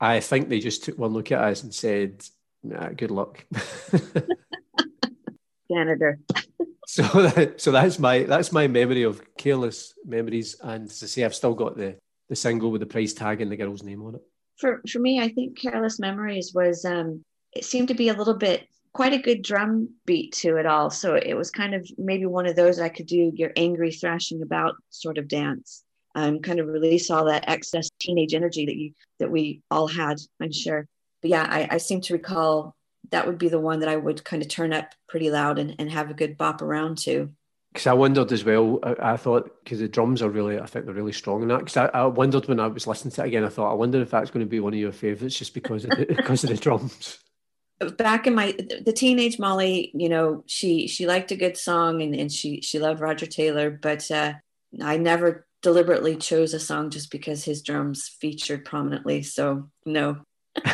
I 0.00 0.20
think 0.20 0.48
they 0.48 0.60
just 0.60 0.84
took 0.84 0.96
one 0.96 1.12
look 1.12 1.32
at 1.32 1.42
us 1.42 1.64
and 1.64 1.74
said, 1.74 2.24
nah, 2.62 2.90
"Good 2.90 3.10
luck." 3.10 3.44
Janitor. 5.70 6.18
So, 6.90 7.52
so 7.58 7.70
that's 7.70 7.98
my 7.98 8.22
that's 8.22 8.50
my 8.50 8.66
memory 8.66 9.02
of 9.02 9.20
careless 9.36 9.92
memories, 10.06 10.56
and 10.62 10.88
to 10.88 11.06
say 11.06 11.22
I've 11.22 11.34
still 11.34 11.52
got 11.52 11.76
the 11.76 11.96
the 12.30 12.34
single 12.34 12.70
with 12.70 12.80
the 12.80 12.86
price 12.86 13.12
tag 13.12 13.42
and 13.42 13.52
the 13.52 13.58
girl's 13.58 13.82
name 13.82 14.02
on 14.02 14.14
it. 14.14 14.22
For 14.56 14.80
for 14.90 14.98
me, 14.98 15.20
I 15.20 15.28
think 15.28 15.60
careless 15.60 15.98
memories 16.00 16.52
was 16.54 16.86
um, 16.86 17.22
it 17.52 17.66
seemed 17.66 17.88
to 17.88 17.94
be 17.94 18.08
a 18.08 18.14
little 18.14 18.38
bit 18.38 18.68
quite 18.92 19.12
a 19.12 19.18
good 19.18 19.42
drum 19.42 19.90
beat 20.06 20.32
to 20.32 20.56
it 20.56 20.66
all. 20.66 20.90
So 20.90 21.14
it 21.14 21.34
was 21.34 21.50
kind 21.50 21.74
of 21.74 21.88
maybe 21.96 22.26
one 22.26 22.46
of 22.46 22.56
those 22.56 22.80
I 22.80 22.88
could 22.88 23.06
do 23.06 23.32
your 23.34 23.52
angry 23.56 23.92
thrashing 23.92 24.42
about 24.42 24.76
sort 24.90 25.18
of 25.18 25.28
dance. 25.28 25.84
Um, 26.14 26.40
kind 26.40 26.58
of 26.58 26.66
release 26.66 27.10
all 27.10 27.26
that 27.26 27.48
excess 27.48 27.90
teenage 28.00 28.34
energy 28.34 28.66
that 28.66 28.76
you 28.76 28.92
that 29.20 29.30
we 29.30 29.62
all 29.70 29.86
had, 29.86 30.16
I'm 30.40 30.52
sure. 30.52 30.88
But 31.20 31.30
yeah, 31.30 31.46
I, 31.48 31.68
I 31.72 31.78
seem 31.78 32.00
to 32.02 32.14
recall 32.14 32.74
that 33.10 33.26
would 33.26 33.38
be 33.38 33.48
the 33.48 33.60
one 33.60 33.80
that 33.80 33.88
I 33.88 33.96
would 33.96 34.24
kind 34.24 34.42
of 34.42 34.48
turn 34.48 34.72
up 34.72 34.94
pretty 35.08 35.30
loud 35.30 35.58
and, 35.58 35.76
and 35.78 35.90
have 35.90 36.10
a 36.10 36.14
good 36.14 36.36
bop 36.36 36.62
around 36.62 36.98
to. 36.98 37.30
Because 37.72 37.86
I 37.86 37.92
wondered 37.92 38.32
as 38.32 38.44
well, 38.44 38.80
I, 38.82 39.12
I 39.12 39.16
thought 39.16 39.62
because 39.62 39.78
the 39.78 39.88
drums 39.88 40.22
are 40.22 40.30
really, 40.30 40.58
I 40.58 40.66
think 40.66 40.86
they're 40.86 40.94
really 40.94 41.12
strong 41.12 41.42
in 41.42 41.48
that. 41.48 41.58
Because 41.58 41.76
I, 41.76 41.86
I, 41.86 42.06
wondered 42.06 42.48
when 42.48 42.60
I 42.60 42.66
was 42.66 42.86
listening 42.86 43.12
to 43.12 43.24
it 43.24 43.28
again, 43.28 43.44
I 43.44 43.48
thought, 43.48 43.70
I 43.70 43.74
wonder 43.74 44.00
if 44.00 44.10
that's 44.10 44.30
going 44.30 44.44
to 44.44 44.50
be 44.50 44.60
one 44.60 44.72
of 44.72 44.78
your 44.78 44.92
favourites 44.92 45.36
just 45.36 45.54
because 45.54 45.84
of 45.84 45.90
the, 45.90 46.06
because 46.16 46.44
of 46.44 46.50
the 46.50 46.56
drums. 46.56 47.18
Back 47.96 48.26
in 48.26 48.34
my 48.34 48.56
the 48.84 48.92
teenage 48.92 49.38
Molly, 49.38 49.92
you 49.94 50.08
know, 50.08 50.42
she 50.46 50.88
she 50.88 51.06
liked 51.06 51.30
a 51.30 51.36
good 51.36 51.56
song 51.56 52.02
and, 52.02 52.14
and 52.14 52.32
she 52.32 52.60
she 52.60 52.78
loved 52.78 53.00
Roger 53.00 53.26
Taylor, 53.26 53.70
but 53.70 54.10
uh, 54.10 54.34
I 54.82 54.96
never 54.96 55.46
deliberately 55.62 56.16
chose 56.16 56.54
a 56.54 56.60
song 56.60 56.90
just 56.90 57.10
because 57.10 57.44
his 57.44 57.62
drums 57.62 58.08
featured 58.20 58.64
prominently. 58.64 59.22
So 59.22 59.70
no. 59.84 60.18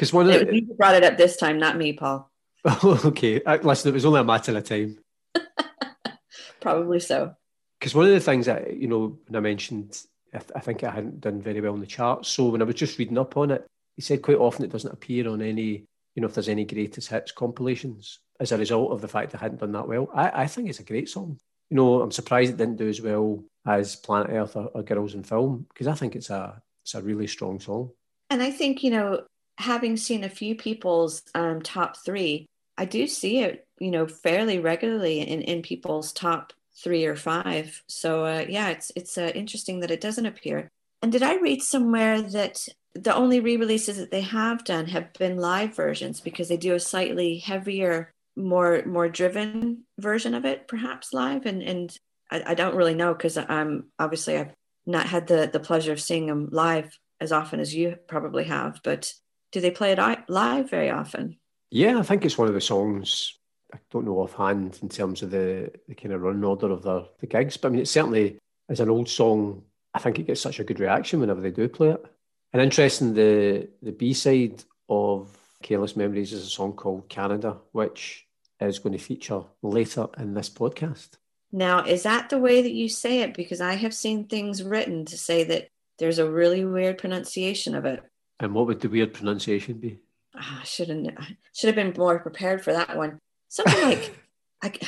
Because 0.00 0.14
one 0.14 0.30
of 0.30 0.46
the, 0.46 0.54
you 0.54 0.62
brought 0.62 0.94
it 0.94 1.04
up 1.04 1.18
this 1.18 1.36
time, 1.36 1.58
not 1.58 1.76
me, 1.76 1.92
Paul. 1.92 2.30
okay, 2.84 3.42
uh, 3.42 3.58
listen, 3.62 3.90
it 3.90 3.92
was 3.92 4.06
only 4.06 4.20
a 4.20 4.24
matter 4.24 4.56
of 4.56 4.64
time. 4.64 4.98
Probably 6.62 7.00
so. 7.00 7.34
Because 7.78 7.94
one 7.94 8.06
of 8.06 8.12
the 8.12 8.20
things 8.20 8.46
that 8.46 8.74
you 8.74 8.88
know, 8.88 9.18
when 9.26 9.36
I 9.36 9.40
mentioned, 9.40 10.00
I, 10.32 10.38
th- 10.38 10.52
I 10.56 10.60
think 10.60 10.82
it 10.82 10.90
hadn't 10.90 11.20
done 11.20 11.42
very 11.42 11.60
well 11.60 11.74
in 11.74 11.80
the 11.80 11.86
charts. 11.86 12.30
So 12.30 12.48
when 12.48 12.62
I 12.62 12.64
was 12.64 12.76
just 12.76 12.98
reading 12.98 13.18
up 13.18 13.36
on 13.36 13.50
it, 13.50 13.66
he 13.94 14.00
said 14.00 14.22
quite 14.22 14.38
often 14.38 14.64
it 14.64 14.72
doesn't 14.72 14.90
appear 14.90 15.28
on 15.28 15.42
any, 15.42 15.84
you 16.20 16.22
know, 16.22 16.28
if 16.28 16.34
there's 16.34 16.50
any 16.50 16.66
greatest 16.66 17.08
hits 17.08 17.32
compilations 17.32 18.18
as 18.40 18.52
a 18.52 18.58
result 18.58 18.92
of 18.92 19.00
the 19.00 19.08
fact 19.08 19.32
it 19.32 19.38
hadn't 19.38 19.60
done 19.60 19.72
that 19.72 19.88
well. 19.88 20.10
I, 20.12 20.42
I 20.42 20.46
think 20.48 20.68
it's 20.68 20.78
a 20.78 20.84
great 20.84 21.08
song. 21.08 21.38
You 21.70 21.78
know, 21.78 22.02
I'm 22.02 22.10
surprised 22.10 22.52
it 22.52 22.58
didn't 22.58 22.76
do 22.76 22.88
as 22.88 23.00
well 23.00 23.42
as 23.66 23.96
Planet 23.96 24.30
Earth 24.30 24.54
or, 24.54 24.66
or 24.74 24.82
Girls 24.82 25.14
in 25.14 25.22
Film 25.22 25.64
because 25.70 25.86
I 25.86 25.94
think 25.94 26.14
it's 26.14 26.28
a 26.28 26.60
it's 26.82 26.94
a 26.94 27.00
really 27.00 27.26
strong 27.26 27.58
song. 27.58 27.92
And 28.28 28.42
I 28.42 28.50
think 28.50 28.82
you 28.82 28.90
know 28.90 29.22
having 29.56 29.96
seen 29.96 30.22
a 30.22 30.28
few 30.28 30.54
people's 30.54 31.22
um, 31.34 31.62
top 31.62 31.96
three, 31.96 32.44
I 32.76 32.84
do 32.84 33.06
see 33.06 33.38
it, 33.38 33.66
you 33.78 33.90
know, 33.90 34.06
fairly 34.06 34.58
regularly 34.58 35.20
in, 35.20 35.40
in 35.40 35.62
people's 35.62 36.12
top 36.12 36.52
three 36.76 37.06
or 37.06 37.16
five. 37.16 37.82
So 37.86 38.26
uh, 38.26 38.44
yeah, 38.46 38.68
it's 38.68 38.92
it's 38.94 39.16
uh, 39.16 39.32
interesting 39.34 39.80
that 39.80 39.90
it 39.90 40.02
doesn't 40.02 40.26
appear. 40.26 40.68
And 41.00 41.10
did 41.10 41.22
I 41.22 41.36
read 41.36 41.62
somewhere 41.62 42.20
that 42.20 42.68
the 42.94 43.14
only 43.14 43.40
re-releases 43.40 43.98
that 43.98 44.10
they 44.10 44.22
have 44.22 44.64
done 44.64 44.86
have 44.86 45.12
been 45.14 45.36
live 45.36 45.74
versions 45.74 46.20
because 46.20 46.48
they 46.48 46.56
do 46.56 46.74
a 46.74 46.80
slightly 46.80 47.38
heavier, 47.38 48.12
more 48.36 48.82
more 48.86 49.08
driven 49.08 49.84
version 49.98 50.34
of 50.34 50.44
it, 50.44 50.68
perhaps 50.68 51.12
live. 51.12 51.46
And 51.46 51.62
and 51.62 51.96
I, 52.30 52.42
I 52.48 52.54
don't 52.54 52.76
really 52.76 52.94
know 52.94 53.14
because 53.14 53.36
I'm 53.36 53.90
obviously 53.98 54.38
I've 54.38 54.54
not 54.86 55.06
had 55.06 55.26
the 55.26 55.48
the 55.52 55.60
pleasure 55.60 55.92
of 55.92 56.00
seeing 56.00 56.26
them 56.26 56.48
live 56.50 56.98
as 57.20 57.32
often 57.32 57.60
as 57.60 57.74
you 57.74 57.96
probably 58.08 58.44
have, 58.44 58.80
but 58.82 59.12
do 59.52 59.60
they 59.60 59.70
play 59.70 59.92
it 59.92 60.28
live 60.28 60.70
very 60.70 60.90
often? 60.90 61.38
Yeah, 61.70 61.98
I 61.98 62.02
think 62.02 62.24
it's 62.24 62.38
one 62.38 62.48
of 62.48 62.54
the 62.54 62.60
songs. 62.60 63.38
I 63.72 63.78
don't 63.90 64.04
know 64.04 64.18
offhand 64.18 64.78
in 64.82 64.88
terms 64.88 65.22
of 65.22 65.30
the, 65.30 65.70
the 65.86 65.94
kind 65.94 66.12
of 66.12 66.22
run 66.22 66.42
order 66.42 66.70
of 66.70 66.82
the, 66.82 67.08
the 67.20 67.26
gigs, 67.26 67.56
but 67.56 67.68
I 67.68 67.70
mean, 67.70 67.82
it 67.82 67.88
certainly 67.88 68.38
as 68.68 68.80
an 68.80 68.90
old 68.90 69.08
song, 69.08 69.62
I 69.94 69.98
think 69.98 70.18
it 70.18 70.26
gets 70.26 70.40
such 70.40 70.58
a 70.58 70.64
good 70.64 70.80
reaction 70.80 71.20
whenever 71.20 71.40
they 71.40 71.50
do 71.50 71.68
play 71.68 71.90
it. 71.90 72.04
And 72.52 72.62
interesting, 72.62 73.14
the 73.14 73.68
the 73.82 73.92
B 73.92 74.12
side 74.12 74.64
of 74.88 75.28
Careless 75.62 75.96
Memories 75.96 76.32
is 76.32 76.44
a 76.44 76.50
song 76.50 76.72
called 76.72 77.08
Khanada, 77.08 77.58
which 77.72 78.26
is 78.60 78.78
going 78.78 78.92
to 78.92 78.98
feature 78.98 79.42
later 79.62 80.08
in 80.18 80.34
this 80.34 80.50
podcast. 80.50 81.10
Now, 81.52 81.84
is 81.84 82.04
that 82.04 82.30
the 82.30 82.38
way 82.38 82.62
that 82.62 82.72
you 82.72 82.88
say 82.88 83.20
it? 83.20 83.34
Because 83.34 83.60
I 83.60 83.74
have 83.74 83.94
seen 83.94 84.24
things 84.24 84.62
written 84.62 85.04
to 85.06 85.18
say 85.18 85.44
that 85.44 85.68
there's 85.98 86.18
a 86.18 86.30
really 86.30 86.64
weird 86.64 86.98
pronunciation 86.98 87.74
of 87.74 87.84
it. 87.84 88.02
And 88.38 88.54
what 88.54 88.66
would 88.66 88.80
the 88.80 88.88
weird 88.88 89.14
pronunciation 89.14 89.74
be? 89.74 89.98
Oh, 90.34 90.58
I 90.60 90.64
should 90.64 90.88
have 90.88 91.14
should 91.52 91.66
have 91.66 91.74
been 91.74 91.94
more 91.96 92.20
prepared 92.20 92.62
for 92.62 92.72
that 92.72 92.96
one. 92.96 93.18
Something 93.48 93.82
like 93.82 94.16
like 94.62 94.82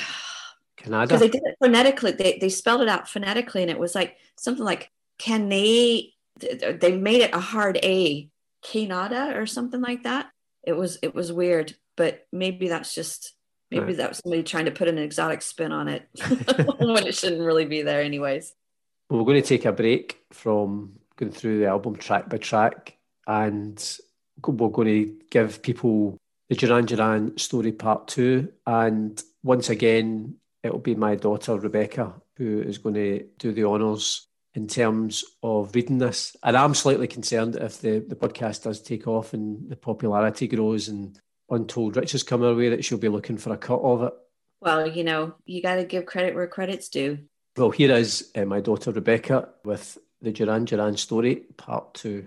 Canada. 0.76 1.06
Because 1.06 1.20
they 1.20 1.28
did 1.28 1.42
it 1.44 1.56
phonetically. 1.62 2.12
They 2.12 2.38
they 2.40 2.48
spelled 2.48 2.80
it 2.80 2.88
out 2.88 3.08
phonetically, 3.08 3.62
and 3.62 3.70
it 3.70 3.78
was 3.78 3.94
like 3.94 4.16
something 4.36 4.64
like 4.64 4.90
Canay. 5.18 6.11
They 6.42 6.96
made 6.96 7.22
it 7.22 7.34
a 7.34 7.40
hard 7.40 7.78
A, 7.82 8.28
Canada 8.62 9.32
or 9.36 9.46
something 9.46 9.80
like 9.80 10.04
that. 10.04 10.30
It 10.62 10.74
was 10.74 10.98
it 11.02 11.14
was 11.14 11.32
weird, 11.32 11.74
but 11.96 12.26
maybe 12.32 12.68
that's 12.68 12.94
just 12.94 13.34
maybe 13.70 13.86
right. 13.86 13.96
that 13.98 14.10
was 14.10 14.18
somebody 14.18 14.42
trying 14.42 14.66
to 14.66 14.70
put 14.70 14.88
an 14.88 14.98
exotic 14.98 15.42
spin 15.42 15.72
on 15.72 15.88
it 15.88 16.08
when 16.78 17.06
it 17.06 17.14
shouldn't 17.14 17.42
really 17.42 17.64
be 17.64 17.82
there, 17.82 18.02
anyways. 18.02 18.54
Well, 19.08 19.20
we're 19.20 19.26
going 19.26 19.42
to 19.42 19.48
take 19.48 19.64
a 19.64 19.72
break 19.72 20.18
from 20.30 20.92
going 21.16 21.32
through 21.32 21.58
the 21.58 21.66
album 21.66 21.96
track 21.96 22.28
by 22.28 22.38
track 22.38 22.96
and 23.26 23.98
we're 24.46 24.68
going 24.68 24.88
to 24.88 25.14
give 25.30 25.62
people 25.62 26.16
the 26.48 26.56
Duran 26.56 26.86
Duran 26.86 27.38
story 27.38 27.72
part 27.72 28.08
two. 28.08 28.52
And 28.66 29.22
once 29.42 29.70
again, 29.70 30.36
it'll 30.62 30.78
be 30.78 30.94
my 30.94 31.14
daughter 31.14 31.58
Rebecca 31.58 32.14
who 32.36 32.62
is 32.62 32.78
going 32.78 32.94
to 32.94 33.26
do 33.38 33.52
the 33.52 33.64
honours 33.64 34.26
in 34.54 34.66
terms 34.66 35.24
of 35.42 35.74
reading 35.74 35.98
this. 35.98 36.36
And 36.42 36.56
I'm 36.56 36.74
slightly 36.74 37.08
concerned 37.08 37.56
if 37.56 37.80
the, 37.80 38.00
the 38.00 38.16
podcast 38.16 38.64
does 38.64 38.80
take 38.80 39.06
off 39.06 39.32
and 39.32 39.68
the 39.68 39.76
popularity 39.76 40.46
grows 40.46 40.88
and 40.88 41.18
Untold 41.50 41.96
Riches 41.96 42.22
come 42.22 42.42
our 42.42 42.54
way 42.54 42.68
that 42.70 42.84
she'll 42.84 42.98
be 42.98 43.08
looking 43.08 43.36
for 43.36 43.52
a 43.52 43.58
cut 43.58 43.80
of 43.80 44.02
it. 44.02 44.12
Well, 44.60 44.86
you 44.86 45.04
know, 45.04 45.34
you 45.44 45.60
got 45.60 45.76
to 45.76 45.84
give 45.84 46.06
credit 46.06 46.34
where 46.34 46.46
credit's 46.46 46.88
due. 46.88 47.18
Well, 47.56 47.70
here 47.70 47.94
is 47.94 48.30
uh, 48.34 48.44
my 48.44 48.60
daughter 48.60 48.90
Rebecca 48.90 49.48
with 49.64 49.98
the 50.22 50.32
Duran 50.32 50.64
Duran 50.64 50.96
story, 50.96 51.44
part 51.56 51.94
two. 51.94 52.26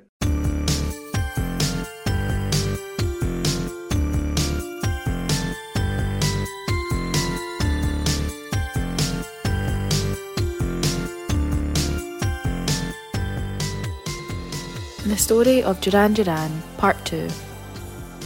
The 15.16 15.22
Story 15.22 15.64
of 15.64 15.80
Duran 15.80 16.14
Duran, 16.14 16.62
Part 16.76 17.06
2. 17.06 17.30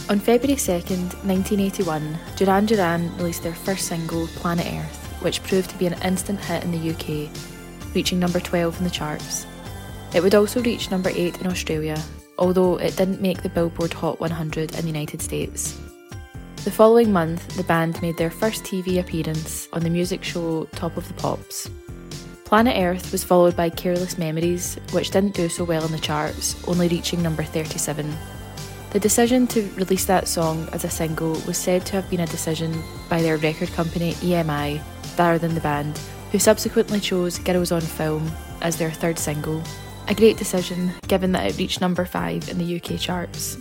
On 0.08 0.18
February 0.18 0.56
2nd, 0.56 1.14
1981, 1.22 2.18
Duran 2.34 2.66
Duran 2.66 3.16
released 3.16 3.44
their 3.44 3.54
first 3.54 3.86
single, 3.86 4.26
Planet 4.26 4.66
Earth, 4.66 5.22
which 5.22 5.40
proved 5.44 5.70
to 5.70 5.78
be 5.78 5.86
an 5.86 6.02
instant 6.02 6.40
hit 6.40 6.64
in 6.64 6.72
the 6.72 6.90
UK, 6.90 7.30
reaching 7.94 8.18
number 8.18 8.40
12 8.40 8.78
in 8.78 8.82
the 8.82 8.90
charts. 8.90 9.46
It 10.16 10.20
would 10.20 10.34
also 10.34 10.60
reach 10.62 10.90
number 10.90 11.10
8 11.14 11.40
in 11.40 11.46
Australia, 11.46 11.96
although 12.38 12.76
it 12.78 12.96
didn't 12.96 13.22
make 13.22 13.44
the 13.44 13.50
Billboard 13.50 13.92
Hot 13.92 14.18
100 14.18 14.74
in 14.74 14.80
the 14.80 14.86
United 14.88 15.22
States. 15.22 15.78
The 16.64 16.72
following 16.72 17.12
month, 17.12 17.56
the 17.56 17.62
band 17.62 18.02
made 18.02 18.16
their 18.16 18.32
first 18.32 18.64
TV 18.64 18.98
appearance 18.98 19.68
on 19.72 19.82
the 19.82 19.90
music 19.90 20.24
show 20.24 20.64
Top 20.74 20.96
of 20.96 21.06
the 21.06 21.14
Pops, 21.14 21.70
Planet 22.50 22.78
Earth 22.78 23.12
was 23.12 23.22
followed 23.22 23.54
by 23.54 23.70
Careless 23.70 24.18
Memories, 24.18 24.74
which 24.90 25.12
didn't 25.12 25.36
do 25.36 25.48
so 25.48 25.62
well 25.62 25.86
in 25.86 25.92
the 25.92 26.00
charts, 26.00 26.60
only 26.66 26.88
reaching 26.88 27.22
number 27.22 27.44
37. 27.44 28.12
The 28.90 28.98
decision 28.98 29.46
to 29.46 29.70
release 29.76 30.04
that 30.06 30.26
song 30.26 30.68
as 30.72 30.82
a 30.82 30.90
single 30.90 31.34
was 31.46 31.56
said 31.56 31.86
to 31.86 31.92
have 31.92 32.10
been 32.10 32.18
a 32.18 32.26
decision 32.26 32.76
by 33.08 33.22
their 33.22 33.36
record 33.36 33.68
company 33.68 34.14
EMI 34.14 34.82
rather 35.16 35.38
than 35.38 35.54
the 35.54 35.60
band, 35.60 35.96
who 36.32 36.40
subsequently 36.40 36.98
chose 36.98 37.38
Girls 37.38 37.70
on 37.70 37.82
Film 37.82 38.28
as 38.62 38.76
their 38.76 38.90
third 38.90 39.16
single. 39.16 39.62
A 40.08 40.14
great 40.16 40.36
decision 40.36 40.90
given 41.06 41.30
that 41.30 41.48
it 41.48 41.56
reached 41.56 41.80
number 41.80 42.04
5 42.04 42.48
in 42.48 42.58
the 42.58 42.80
UK 42.82 42.98
charts. 42.98 43.58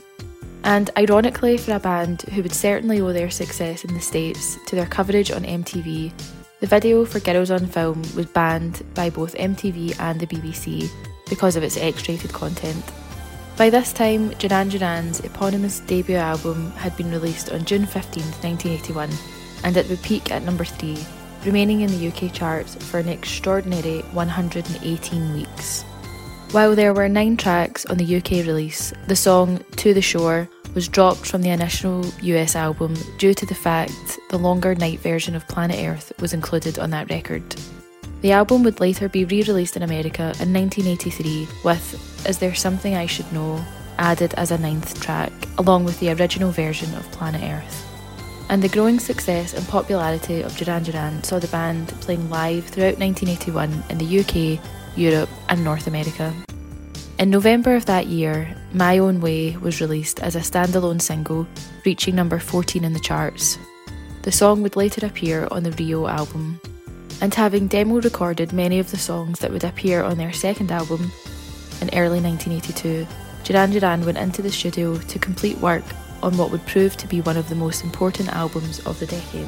And 0.63 0.89
ironically, 0.97 1.58
for 1.58 1.75
a 1.75 1.80
band 1.80 2.23
who 2.34 2.41
would 2.41 2.56
certainly 2.56 3.02
owe 3.02 3.13
their 3.13 3.30
success 3.30 3.84
in 3.84 3.93
the 3.93 4.02
States 4.02 4.58
to 4.65 4.75
their 4.75 4.88
coverage 4.88 5.30
on 5.30 5.43
MTV 5.43 6.12
the 6.60 6.67
video 6.67 7.06
for 7.06 7.19
Girls 7.22 7.52
on 7.52 7.65
Film 7.67 8.02
was 8.15 8.26
banned 8.26 8.84
by 8.93 9.10
both 9.10 9.36
MTV 9.36 9.98
and 10.00 10.19
the 10.19 10.28
BBC 10.28 10.89
because 11.30 11.56
of 11.56 11.63
its 11.63 11.78
X 11.78 12.10
rated 12.10 12.34
content. 12.34 12.84
By 13.56 13.69
this 13.69 13.93
time, 13.93 14.30
Duran 14.39 14.69
Duran's 14.69 15.22
eponymous 15.22 15.80
debut 15.82 16.17
album 16.17 16.72
had 16.72 16.95
been 16.98 17.12
released 17.12 17.52
on 17.52 17.65
June 17.65 17.86
15, 17.86 18.24
1981, 18.24 19.10
and 19.63 19.78
it 19.78 19.89
would 19.89 20.02
peak 20.02 20.32
at 20.32 20.43
number 20.43 20.65
3, 20.65 20.98
remaining 21.45 21.82
in 21.82 21.91
the 21.91 22.08
UK 22.08 22.34
charts 22.34 22.76
for 22.76 23.00
an 23.00 23.10
extraordinary 23.10 24.02
118 24.12 25.34
weeks. 25.34 25.86
While 26.52 26.76
there 26.76 26.96
were 26.96 27.08
nine 27.08 27.38
tracks 27.38 27.86
on 27.86 27.98
the 27.98 28.18
UK 28.18 28.44
release, 28.44 28.92
the 29.06 29.16
song 29.16 29.64
To 29.76 29.94
the 29.94 30.02
Shore 30.02 30.50
was 30.74 30.88
dropped 30.88 31.28
from 31.28 31.44
the 31.44 31.52
initial 31.52 32.04
US 32.22 32.56
album 32.56 32.96
due 33.20 33.36
to 33.36 33.46
the 33.46 33.54
fact 33.54 34.20
the 34.32 34.40
longer 34.40 34.74
night 34.74 35.00
version 35.00 35.36
of 35.36 35.48
Planet 35.48 35.78
Earth 35.88 36.12
was 36.20 36.34
included 36.34 36.80
on 36.80 36.90
that 36.90 37.12
record. 37.12 37.44
The 38.22 38.32
album 38.32 38.64
would 38.64 38.80
later 38.80 39.08
be 39.08 39.26
re 39.26 39.44
released 39.44 39.78
in 39.78 39.84
America 39.84 40.34
in 40.40 40.52
1983 40.52 41.48
with 41.64 42.26
Is 42.28 42.40
There 42.40 42.56
Something 42.56 42.96
I 42.96 43.06
Should 43.06 43.32
Know 43.32 43.64
added 44.00 44.34
as 44.34 44.50
a 44.50 44.58
ninth 44.58 45.00
track, 45.02 45.32
along 45.60 45.86
with 45.86 46.00
the 46.00 46.10
original 46.14 46.50
version 46.50 46.92
of 46.96 47.12
Planet 47.12 47.44
Earth. 47.44 47.86
And 48.50 48.64
the 48.64 48.70
growing 48.70 48.98
success 48.98 49.54
and 49.54 49.68
popularity 49.68 50.42
of 50.42 50.58
Duran 50.58 50.82
Duran 50.82 51.24
saw 51.24 51.38
the 51.38 51.48
band 51.50 51.90
playing 52.02 52.28
live 52.32 52.66
throughout 52.66 52.98
1981 52.98 53.84
in 53.92 53.98
the 54.00 54.20
UK, 54.22 54.60
Europe, 55.00 55.30
and 55.48 55.64
North 55.64 55.88
America. 55.88 56.34
In 57.18 57.30
November 57.30 57.76
of 57.76 57.86
that 57.86 58.08
year, 58.08 58.56
My 58.74 58.98
Own 58.98 59.22
Way 59.22 59.58
was 59.58 59.82
released 59.82 60.20
as 60.20 60.36
a 60.36 60.40
standalone 60.40 61.02
single, 61.02 61.48
reaching 61.86 62.16
number 62.16 62.40
14 62.40 62.84
in 62.84 62.94
the 62.94 63.00
charts. 63.00 63.58
The 64.22 64.32
song 64.32 64.62
would 64.62 64.76
later 64.76 65.06
appear 65.06 65.48
on 65.52 65.64
the 65.64 65.72
Rio 65.72 66.08
album. 66.08 66.60
And 67.22 67.34
having 67.34 67.68
demo 67.68 68.00
recorded 68.00 68.54
many 68.54 68.80
of 68.80 68.92
the 68.92 68.98
songs 68.98 69.40
that 69.40 69.52
would 69.52 69.64
appear 69.64 70.04
on 70.04 70.18
their 70.18 70.32
second 70.32 70.72
album 70.72 71.12
in 71.82 71.90
early 71.94 72.22
1982, 72.22 73.08
Duran 73.44 73.72
Duran 73.72 74.06
went 74.06 74.18
into 74.18 74.42
the 74.42 74.52
studio 74.52 74.98
to 74.98 75.20
complete 75.20 75.58
work 75.58 75.84
on 76.22 76.38
what 76.38 76.52
would 76.52 76.66
prove 76.66 76.98
to 76.98 77.08
be 77.08 77.22
one 77.22 77.38
of 77.38 77.50
the 77.50 77.56
most 77.56 77.84
important 77.84 78.30
albums 78.30 78.80
of 78.86 79.00
the 79.00 79.06
decade. 79.06 79.48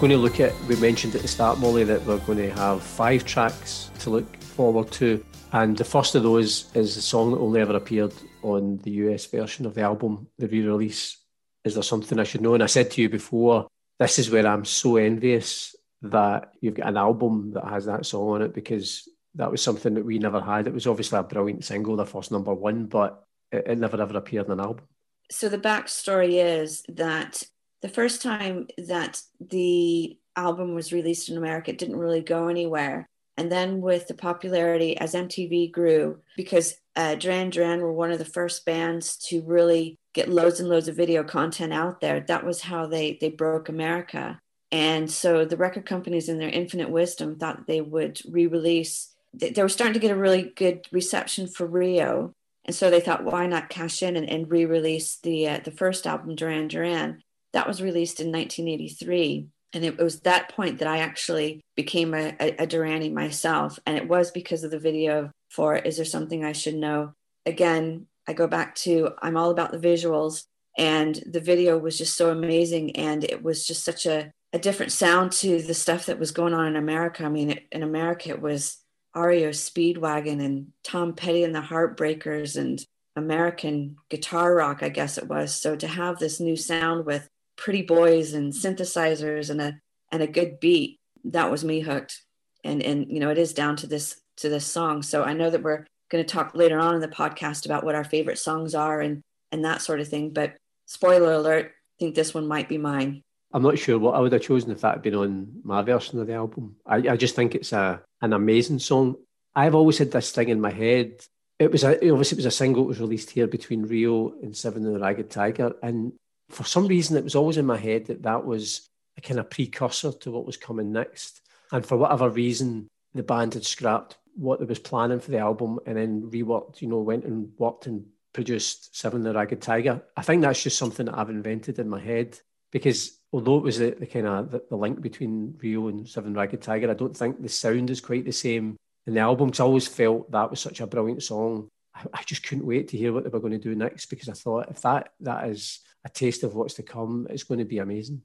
Going 0.00 0.10
to 0.10 0.16
look 0.16 0.40
at, 0.40 0.58
we 0.64 0.76
mentioned 0.76 1.14
at 1.14 1.20
the 1.20 1.28
start, 1.28 1.58
Molly, 1.58 1.84
that 1.84 2.02
we're 2.06 2.16
going 2.20 2.38
to 2.38 2.50
have 2.52 2.82
five 2.82 3.22
tracks 3.26 3.90
to 3.98 4.08
look 4.08 4.34
forward 4.36 4.90
to. 4.92 5.22
And 5.52 5.76
the 5.76 5.84
first 5.84 6.14
of 6.14 6.22
those 6.22 6.74
is 6.74 6.94
the 6.94 7.02
song 7.02 7.32
that 7.32 7.38
only 7.38 7.60
ever 7.60 7.76
appeared 7.76 8.14
on 8.42 8.78
the 8.78 8.92
US 8.92 9.26
version 9.26 9.66
of 9.66 9.74
the 9.74 9.82
album, 9.82 10.26
the 10.38 10.48
re 10.48 10.62
release. 10.62 11.18
Is 11.66 11.74
there 11.74 11.82
something 11.82 12.18
I 12.18 12.24
should 12.24 12.40
know? 12.40 12.54
And 12.54 12.62
I 12.62 12.66
said 12.66 12.90
to 12.92 13.02
you 13.02 13.10
before, 13.10 13.66
this 13.98 14.18
is 14.18 14.30
where 14.30 14.46
I'm 14.46 14.64
so 14.64 14.96
envious 14.96 15.76
that 16.00 16.50
you've 16.62 16.76
got 16.76 16.88
an 16.88 16.96
album 16.96 17.50
that 17.52 17.66
has 17.66 17.84
that 17.84 18.06
song 18.06 18.30
on 18.30 18.42
it 18.42 18.54
because 18.54 19.06
that 19.34 19.50
was 19.50 19.60
something 19.60 19.92
that 19.92 20.06
we 20.06 20.18
never 20.18 20.40
had. 20.40 20.66
It 20.66 20.72
was 20.72 20.86
obviously 20.86 21.18
a 21.18 21.24
brilliant 21.24 21.62
single, 21.62 21.96
the 21.96 22.06
first 22.06 22.32
number 22.32 22.54
one, 22.54 22.86
but 22.86 23.22
it, 23.52 23.64
it 23.66 23.78
never 23.78 24.00
ever 24.00 24.16
appeared 24.16 24.46
in 24.46 24.52
an 24.52 24.60
album. 24.60 24.86
So 25.30 25.50
the 25.50 25.58
backstory 25.58 26.42
is 26.42 26.84
that 26.88 27.42
the 27.82 27.88
first 27.88 28.22
time 28.22 28.68
that 28.78 29.20
the 29.40 30.18
album 30.36 30.74
was 30.74 30.92
released 30.92 31.28
in 31.28 31.36
America, 31.36 31.70
it 31.70 31.78
didn't 31.78 31.96
really 31.96 32.20
go 32.20 32.48
anywhere. 32.48 33.06
And 33.36 33.50
then 33.50 33.80
with 33.80 34.06
the 34.06 34.14
popularity 34.14 34.96
as 34.98 35.14
MTV 35.14 35.72
grew, 35.72 36.20
because 36.36 36.74
uh, 36.94 37.14
Duran 37.14 37.50
Duran 37.50 37.80
were 37.80 37.92
one 37.92 38.12
of 38.12 38.18
the 38.18 38.24
first 38.24 38.66
bands 38.66 39.16
to 39.28 39.40
really 39.42 39.96
get 40.12 40.28
loads 40.28 40.60
and 40.60 40.68
loads 40.68 40.88
of 40.88 40.96
video 40.96 41.24
content 41.24 41.72
out 41.72 42.00
there. 42.00 42.20
That 42.20 42.44
was 42.44 42.60
how 42.60 42.86
they 42.86 43.16
they 43.20 43.30
broke 43.30 43.68
America. 43.68 44.38
And 44.72 45.10
so 45.10 45.44
the 45.44 45.56
record 45.56 45.86
companies, 45.86 46.28
in 46.28 46.38
their 46.38 46.48
infinite 46.50 46.90
wisdom, 46.90 47.36
thought 47.36 47.66
they 47.66 47.80
would 47.80 48.20
re-release. 48.28 49.14
They 49.32 49.62
were 49.62 49.68
starting 49.68 49.94
to 49.94 50.00
get 50.00 50.12
a 50.12 50.16
really 50.16 50.52
good 50.54 50.86
reception 50.92 51.48
for 51.48 51.66
Rio, 51.66 52.32
and 52.64 52.74
so 52.74 52.90
they 52.90 53.00
thought, 53.00 53.24
why 53.24 53.46
not 53.46 53.68
cash 53.68 54.02
in 54.02 54.16
and, 54.16 54.28
and 54.28 54.50
re-release 54.50 55.16
the 55.16 55.48
uh, 55.48 55.60
the 55.64 55.70
first 55.70 56.06
album, 56.06 56.34
Duran 56.34 56.68
Duran? 56.68 57.22
That 57.52 57.66
was 57.66 57.82
released 57.82 58.20
in 58.20 58.32
1983 58.32 59.48
and 59.72 59.84
it 59.84 59.98
was 59.98 60.20
that 60.20 60.48
point 60.50 60.78
that 60.78 60.88
I 60.88 60.98
actually 60.98 61.60
became 61.76 62.12
a, 62.14 62.34
a, 62.40 62.62
a 62.62 62.66
Duranie 62.66 63.12
myself. 63.12 63.78
And 63.86 63.96
it 63.96 64.08
was 64.08 64.30
because 64.30 64.64
of 64.64 64.70
the 64.70 64.78
video 64.78 65.30
for 65.48 65.76
Is 65.76 65.96
There 65.96 66.04
Something 66.04 66.44
I 66.44 66.52
Should 66.52 66.74
Know? 66.74 67.12
Again, 67.46 68.06
I 68.26 68.32
go 68.32 68.46
back 68.46 68.74
to 68.76 69.10
I'm 69.22 69.36
all 69.36 69.50
about 69.50 69.72
the 69.72 69.78
visuals, 69.78 70.44
and 70.76 71.22
the 71.26 71.40
video 71.40 71.78
was 71.78 71.96
just 71.96 72.16
so 72.16 72.30
amazing. 72.30 72.96
And 72.96 73.24
it 73.24 73.42
was 73.42 73.64
just 73.64 73.84
such 73.84 74.06
a, 74.06 74.32
a 74.52 74.58
different 74.58 74.92
sound 74.92 75.32
to 75.32 75.62
the 75.62 75.74
stuff 75.74 76.06
that 76.06 76.18
was 76.18 76.32
going 76.32 76.54
on 76.54 76.66
in 76.66 76.76
America. 76.76 77.24
I 77.24 77.28
mean, 77.28 77.50
it, 77.50 77.66
in 77.70 77.82
America, 77.82 78.30
it 78.30 78.42
was 78.42 78.78
REO 79.14 79.50
Speedwagon 79.50 80.44
and 80.44 80.68
Tom 80.82 81.14
Petty 81.14 81.44
and 81.44 81.54
the 81.54 81.60
Heartbreakers 81.60 82.56
and 82.56 82.84
American 83.16 83.96
guitar 84.08 84.54
rock, 84.54 84.82
I 84.82 84.88
guess 84.88 85.18
it 85.18 85.28
was. 85.28 85.54
So 85.54 85.76
to 85.76 85.86
have 85.86 86.18
this 86.18 86.40
new 86.40 86.56
sound 86.56 87.06
with 87.06 87.28
pretty 87.60 87.82
boys 87.82 88.32
and 88.32 88.52
synthesizers 88.52 89.50
and 89.50 89.60
a 89.60 89.78
and 90.10 90.22
a 90.22 90.26
good 90.26 90.58
beat 90.58 90.98
that 91.24 91.50
was 91.50 91.64
me 91.64 91.80
hooked. 91.80 92.22
And 92.64 92.82
and 92.82 93.06
you 93.08 93.20
know 93.20 93.30
it 93.30 93.38
is 93.38 93.52
down 93.52 93.76
to 93.76 93.86
this 93.86 94.20
to 94.38 94.48
this 94.48 94.66
song. 94.66 95.02
So 95.02 95.22
i 95.22 95.34
know 95.34 95.50
that 95.50 95.62
we're 95.62 95.86
going 96.10 96.24
to 96.24 96.32
talk 96.32 96.54
later 96.54 96.78
on 96.80 96.96
in 96.96 97.00
the 97.00 97.08
podcast 97.08 97.66
about 97.66 97.84
what 97.84 97.94
our 97.94 98.04
favorite 98.04 98.38
songs 98.38 98.74
are 98.74 99.00
and 99.00 99.22
and 99.52 99.64
that 99.64 99.80
sort 99.80 100.00
of 100.00 100.08
thing 100.08 100.30
but 100.30 100.56
spoiler 100.86 101.32
alert 101.32 101.66
i 101.66 101.96
think 102.00 102.14
this 102.14 102.34
one 102.34 102.48
might 102.48 102.68
be 102.68 102.78
mine. 102.78 103.22
I'm 103.52 103.62
not 103.62 103.78
sure 103.78 103.98
what 103.98 104.14
i 104.14 104.20
would 104.20 104.32
have 104.32 104.42
chosen 104.42 104.70
if 104.70 104.80
that 104.80 104.94
had 104.94 105.02
been 105.02 105.14
on 105.14 105.60
my 105.62 105.82
version 105.82 106.18
of 106.20 106.26
the 106.26 106.34
album. 106.34 106.76
I, 106.86 106.96
I 106.96 107.16
just 107.16 107.36
think 107.36 107.54
it's 107.54 107.72
a 107.72 108.02
an 108.22 108.32
amazing 108.32 108.80
song. 108.80 109.16
I've 109.54 109.74
always 109.74 109.98
had 109.98 110.12
this 110.12 110.30
thing 110.32 110.48
in 110.48 110.60
my 110.60 110.70
head. 110.70 111.24
It 111.58 111.70
was 111.70 111.84
a, 111.84 111.94
obviously 112.10 112.36
it 112.36 112.42
was 112.44 112.46
a 112.46 112.50
single 112.50 112.84
that 112.84 112.88
was 112.88 113.00
released 113.00 113.30
here 113.30 113.46
between 113.46 113.82
rio 113.82 114.32
and 114.42 114.56
seven 114.56 114.86
and 114.86 114.94
the 114.94 115.00
ragged 115.00 115.30
tiger 115.30 115.74
and 115.82 116.12
for 116.50 116.64
some 116.64 116.86
reason, 116.86 117.16
it 117.16 117.24
was 117.24 117.34
always 117.34 117.56
in 117.56 117.66
my 117.66 117.76
head 117.76 118.06
that 118.06 118.22
that 118.22 118.44
was 118.44 118.88
a 119.16 119.20
kind 119.20 119.40
of 119.40 119.50
precursor 119.50 120.12
to 120.12 120.30
what 120.30 120.46
was 120.46 120.56
coming 120.56 120.92
next. 120.92 121.40
And 121.72 121.84
for 121.84 121.96
whatever 121.96 122.28
reason, 122.28 122.88
the 123.14 123.22
band 123.22 123.54
had 123.54 123.64
scrapped 123.64 124.16
what 124.34 124.60
they 124.60 124.64
was 124.64 124.78
planning 124.78 125.20
for 125.20 125.30
the 125.30 125.38
album 125.38 125.78
and 125.86 125.96
then 125.96 126.30
reworked, 126.30 126.80
you 126.80 126.88
know, 126.88 126.98
went 126.98 127.24
and 127.24 127.50
worked 127.58 127.86
and 127.86 128.06
produced 128.32 128.96
Seven 128.96 129.22
the 129.22 129.34
Ragged 129.34 129.60
Tiger. 129.60 130.02
I 130.16 130.22
think 130.22 130.42
that's 130.42 130.62
just 130.62 130.78
something 130.78 131.06
that 131.06 131.18
I've 131.18 131.30
invented 131.30 131.78
in 131.78 131.88
my 131.88 132.00
head 132.00 132.38
because 132.70 133.18
although 133.32 133.58
it 133.58 133.64
was 133.64 133.78
the, 133.78 133.90
the 133.90 134.06
kind 134.06 134.26
of 134.26 134.50
the, 134.50 134.62
the, 134.70 134.76
link 134.76 135.00
between 135.00 135.56
Rio 135.60 135.88
and 135.88 136.08
Seven 136.08 136.34
Ragged 136.34 136.62
Tiger, 136.62 136.90
I 136.90 136.94
don't 136.94 137.16
think 137.16 137.42
the 137.42 137.48
sound 137.48 137.90
is 137.90 138.00
quite 138.00 138.24
the 138.24 138.32
same 138.32 138.76
in 139.06 139.14
the 139.14 139.20
album 139.20 139.48
because 139.48 139.60
I 139.60 139.64
always 139.64 139.88
felt 139.88 140.30
that 140.30 140.50
was 140.50 140.60
such 140.60 140.80
a 140.80 140.86
brilliant 140.86 141.22
song. 141.22 141.68
I, 142.12 142.22
just 142.22 142.42
couldn't 142.42 142.66
wait 142.66 142.88
to 142.88 142.96
hear 142.96 143.12
what 143.12 143.24
they 143.24 143.30
were 143.30 143.40
going 143.40 143.52
to 143.52 143.58
do 143.58 143.74
next 143.74 144.06
because 144.06 144.28
I 144.28 144.32
thought 144.32 144.70
if 144.70 144.82
that 144.82 145.10
that 145.20 145.48
is 145.48 145.80
a 146.04 146.08
taste 146.08 146.42
of 146.42 146.54
what's 146.54 146.74
to 146.74 146.82
come. 146.82 147.26
It's 147.30 147.44
going 147.44 147.58
to 147.58 147.64
be 147.64 147.78
amazing. 147.78 148.22